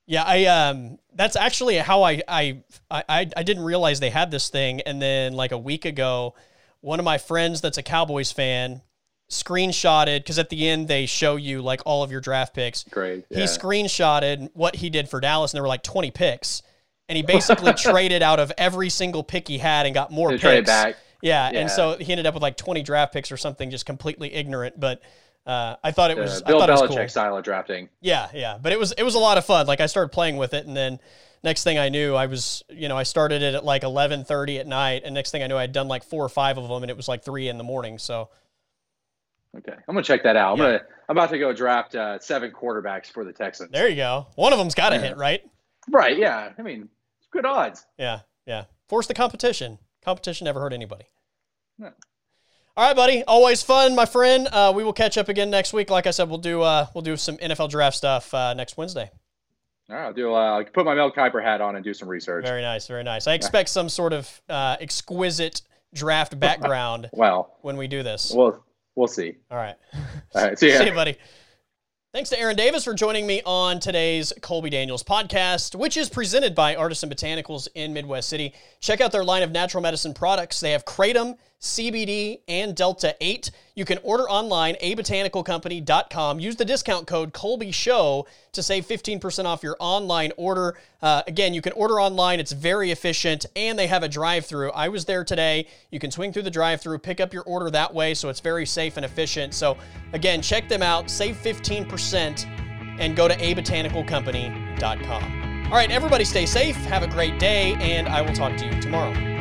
Yeah, 0.05 0.23
I 0.23 0.45
um 0.45 0.97
that's 1.13 1.35
actually 1.35 1.75
how 1.77 2.03
I 2.03 2.21
I 2.27 2.61
I 2.89 3.29
I 3.35 3.43
didn't 3.43 3.63
realize 3.65 3.99
they 3.99 4.09
had 4.11 4.31
this 4.31 4.47
thing 4.49 4.79
and 4.81 5.01
then 5.01 5.33
like 5.33 5.51
a 5.51 5.57
week 5.57 5.83
ago 5.83 6.33
one 6.79 6.99
of 6.99 7.03
my 7.03 7.17
friends 7.17 7.59
that's 7.59 7.77
a 7.77 7.83
Cowboys 7.83 8.31
fan 8.31 8.81
screenshotted 9.29 10.25
cuz 10.25 10.39
at 10.39 10.49
the 10.49 10.69
end 10.69 10.87
they 10.87 11.05
show 11.05 11.35
you 11.35 11.61
like 11.61 11.81
all 11.85 12.01
of 12.03 12.11
your 12.11 12.21
draft 12.21 12.53
picks. 12.53 12.83
Great. 12.85 13.25
He 13.29 13.39
Yeah. 13.41 13.45
screenshotted 13.45 14.49
what 14.53 14.77
he 14.77 14.89
did 14.89 15.09
for 15.09 15.19
Dallas 15.19 15.51
and 15.51 15.57
there 15.57 15.63
were 15.63 15.67
like 15.67 15.83
20 15.83 16.11
picks 16.11 16.63
and 17.09 17.17
he 17.17 17.23
basically 17.23 17.73
traded 17.89 18.21
out 18.23 18.39
of 18.39 18.51
every 18.57 18.89
single 18.89 19.23
pick 19.23 19.47
he 19.49 19.57
had 19.57 19.85
and 19.85 19.93
got 19.93 20.11
more 20.11 20.29
They 20.29 20.35
picks. 20.35 20.43
trade 20.43 20.65
back. 20.65 20.95
Yeah, 21.21 21.49
Yeah. 21.51 21.59
and 21.61 21.69
so 21.71 21.97
he 21.97 22.11
ended 22.13 22.25
up 22.25 22.33
with 22.35 22.43
like 22.43 22.55
20 22.57 22.81
draft 22.83 23.11
picks 23.11 23.29
or 23.31 23.37
something 23.37 23.69
just 23.69 23.85
completely 23.85 24.33
ignorant, 24.33 24.79
but 24.79 25.01
uh, 25.47 25.77
I 25.83 25.91
thought 25.91 26.11
it 26.11 26.17
was 26.17 26.41
Uh, 26.41 26.45
I 26.45 26.47
Bill 26.49 26.59
thought 26.59 26.69
it 26.69 26.73
was 26.73 26.81
Belichick 26.83 26.97
cool. 26.97 27.07
style 27.09 27.37
of 27.37 27.43
drafting. 27.43 27.89
Yeah, 28.01 28.27
yeah, 28.33 28.57
but 28.61 28.71
it 28.73 28.79
was 28.79 28.91
it 28.91 29.03
was 29.03 29.15
a 29.15 29.19
lot 29.19 29.37
of 29.37 29.45
fun. 29.45 29.65
Like 29.65 29.79
I 29.81 29.85
started 29.87 30.09
playing 30.09 30.37
with 30.37 30.53
it, 30.53 30.65
and 30.67 30.75
then 30.77 30.99
next 31.43 31.63
thing 31.63 31.77
I 31.79 31.89
knew, 31.89 32.13
I 32.15 32.25
was 32.27 32.63
you 32.69 32.87
know 32.89 32.97
I 32.97 33.03
started 33.03 33.41
it 33.41 33.55
at 33.55 33.63
like 33.65 33.83
eleven 33.83 34.25
thirty 34.25 34.59
at 34.59 34.67
night, 34.67 35.03
and 35.05 35.13
next 35.15 35.31
thing 35.31 35.41
I 35.41 35.47
knew, 35.47 35.55
I'd 35.57 35.71
done 35.71 35.87
like 35.87 36.03
four 36.03 36.23
or 36.23 36.29
five 36.29 36.57
of 36.57 36.67
them, 36.67 36.83
and 36.83 36.89
it 36.91 36.97
was 36.97 37.07
like 37.07 37.23
three 37.23 37.47
in 37.47 37.57
the 37.57 37.63
morning. 37.63 37.97
So 37.97 38.29
Okay, 39.57 39.71
I'm 39.73 39.95
gonna 39.95 40.03
check 40.03 40.23
that 40.23 40.35
out. 40.35 40.51
I'm 40.51 40.57
gonna 40.57 40.81
I'm 41.09 41.17
about 41.17 41.29
to 41.29 41.39
go 41.39 41.53
draft 41.53 41.95
uh, 41.95 42.19
seven 42.19 42.51
quarterbacks 42.51 43.07
for 43.09 43.23
the 43.23 43.31
Texans. 43.33 43.71
there 43.71 43.87
you 43.87 43.95
go. 43.95 44.27
One 44.35 44.51
of 44.53 44.59
them's 44.59 44.75
got 44.75 44.89
to 44.89 44.97
Yeah. 44.97 45.01
hit, 45.01 45.17
right? 45.17 45.41
Right? 45.89 46.17
Yeah. 46.17 46.51
I 46.57 46.61
mean, 46.61 46.89
it's 47.19 47.27
good 47.31 47.45
odds. 47.45 47.85
Yeah, 47.97 48.19
yeah. 48.45 48.65
Force 48.89 49.07
the 49.07 49.13
competition. 49.13 49.79
Competition 50.03 50.45
never 50.45 50.59
hurt 50.59 50.73
anybody. 50.73 51.05
No. 51.79 51.91
All 52.77 52.85
right, 52.85 52.95
buddy. 52.95 53.23
Always 53.23 53.63
fun, 53.63 53.95
my 53.95 54.05
friend. 54.05 54.47
Uh, 54.51 54.71
we 54.75 54.83
will 54.83 54.93
catch 54.93 55.17
up 55.17 55.29
again 55.29 55.49
next 55.49 55.73
week. 55.73 55.89
Like 55.89 56.05
I 56.05 56.11
said, 56.11 56.29
we'll 56.29 56.37
do 56.37 56.61
uh, 56.61 56.85
we'll 56.93 57.01
do 57.01 57.17
some 57.17 57.35
NFL 57.37 57.71
draft 57.71 57.97
stuff 57.97 58.31
uh, 58.35 58.53
next 58.53 58.77
Wednesday. 58.77 59.09
All 59.89 59.95
right, 59.95 60.05
I'll 60.05 60.13
do. 60.13 60.31
Uh, 60.31 60.37
I'll 60.37 60.63
put 60.63 60.85
my 60.85 60.93
Mel 60.93 61.11
Kiper 61.11 61.43
hat 61.43 61.59
on 61.59 61.75
and 61.75 61.83
do 61.83 61.95
some 61.95 62.07
research. 62.07 62.45
Very 62.45 62.61
nice, 62.61 62.85
very 62.85 63.03
nice. 63.03 63.25
I 63.25 63.33
expect 63.33 63.69
some 63.69 63.89
sort 63.89 64.13
of 64.13 64.41
uh, 64.47 64.77
exquisite 64.79 65.63
draft 65.95 66.39
background 66.39 67.09
Well, 67.13 67.57
when 67.61 67.77
we 67.77 67.87
do 67.87 68.03
this. 68.03 68.31
we'll 68.31 68.63
we'll 68.95 69.07
see. 69.07 69.37
All 69.49 69.57
right. 69.57 69.75
All 70.35 70.43
right, 70.45 70.59
see 70.59 70.71
ya. 70.71 70.77
See 70.77 70.85
you, 70.85 70.93
buddy. 70.93 71.17
Thanks 72.13 72.29
to 72.29 72.39
Aaron 72.39 72.55
Davis 72.55 72.83
for 72.83 72.93
joining 72.93 73.25
me 73.25 73.41
on 73.43 73.79
today's 73.79 74.33
Colby 74.41 74.69
Daniels 74.69 75.03
podcast, 75.03 75.73
which 75.75 75.97
is 75.97 76.09
presented 76.09 76.53
by 76.53 76.75
Artisan 76.75 77.09
Botanicals 77.09 77.67
in 77.75 77.91
Midwest 77.93 78.29
City. 78.29 78.53
Check 78.81 79.01
out 79.01 79.11
their 79.11 79.23
line 79.23 79.43
of 79.43 79.51
natural 79.51 79.81
medicine 79.81 80.13
products. 80.13 80.59
They 80.59 80.71
have 80.71 80.85
Kratom, 80.85 81.37
CBD, 81.59 82.41
and 82.47 82.75
Delta 82.75 83.15
8. 83.19 83.49
You 83.75 83.83
can 83.85 83.97
order 84.03 84.29
online, 84.29 84.75
abotanicalcompany.com. 84.75 86.39
Use 86.39 86.55
the 86.55 86.65
discount 86.65 87.07
code 87.07 87.33
Colby 87.33 87.71
Show 87.71 88.27
to 88.51 88.61
save 88.61 88.85
15% 88.85 89.45
off 89.45 89.63
your 89.63 89.75
online 89.79 90.31
order. 90.37 90.77
Uh, 91.01 91.23
again, 91.27 91.55
you 91.55 91.61
can 91.61 91.73
order 91.73 91.99
online, 91.99 92.39
it's 92.39 92.51
very 92.51 92.91
efficient, 92.91 93.47
and 93.55 93.77
they 93.77 93.87
have 93.87 94.03
a 94.03 94.07
drive 94.07 94.45
through. 94.45 94.71
I 94.71 94.87
was 94.89 95.05
there 95.05 95.23
today. 95.23 95.67
You 95.91 95.99
can 95.99 96.11
swing 96.11 96.31
through 96.31 96.43
the 96.43 96.51
drive 96.51 96.81
through, 96.81 96.99
pick 96.99 97.19
up 97.19 97.33
your 97.33 97.43
order 97.43 97.71
that 97.71 97.93
way, 97.93 98.13
so 98.13 98.29
it's 98.29 98.39
very 98.39 98.65
safe 98.65 98.95
and 98.97 99.05
efficient. 99.05 99.53
So, 99.53 99.77
again, 100.13 100.41
check 100.41 100.69
them 100.69 100.83
out, 100.83 101.09
save 101.09 101.35
15%, 101.37 102.45
and 102.99 103.15
go 103.15 103.27
to 103.27 103.35
abotanicalcompany.com. 103.35 105.65
All 105.65 105.73
right, 105.73 105.91
everybody 105.91 106.23
stay 106.23 106.45
safe, 106.45 106.77
have 106.85 107.03
a 107.03 107.07
great 107.07 107.37
day, 107.39 107.73
and 107.75 108.07
I 108.07 108.21
will 108.21 108.33
talk 108.33 108.55
to 108.57 108.65
you 108.65 108.81
tomorrow. 108.81 109.36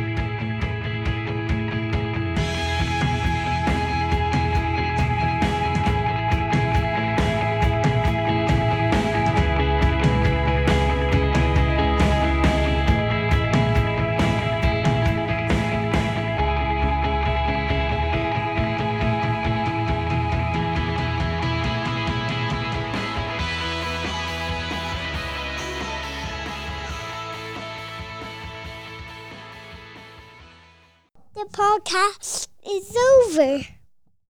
Podcast 31.67 32.47
is 32.65 32.97
over. 32.97 33.76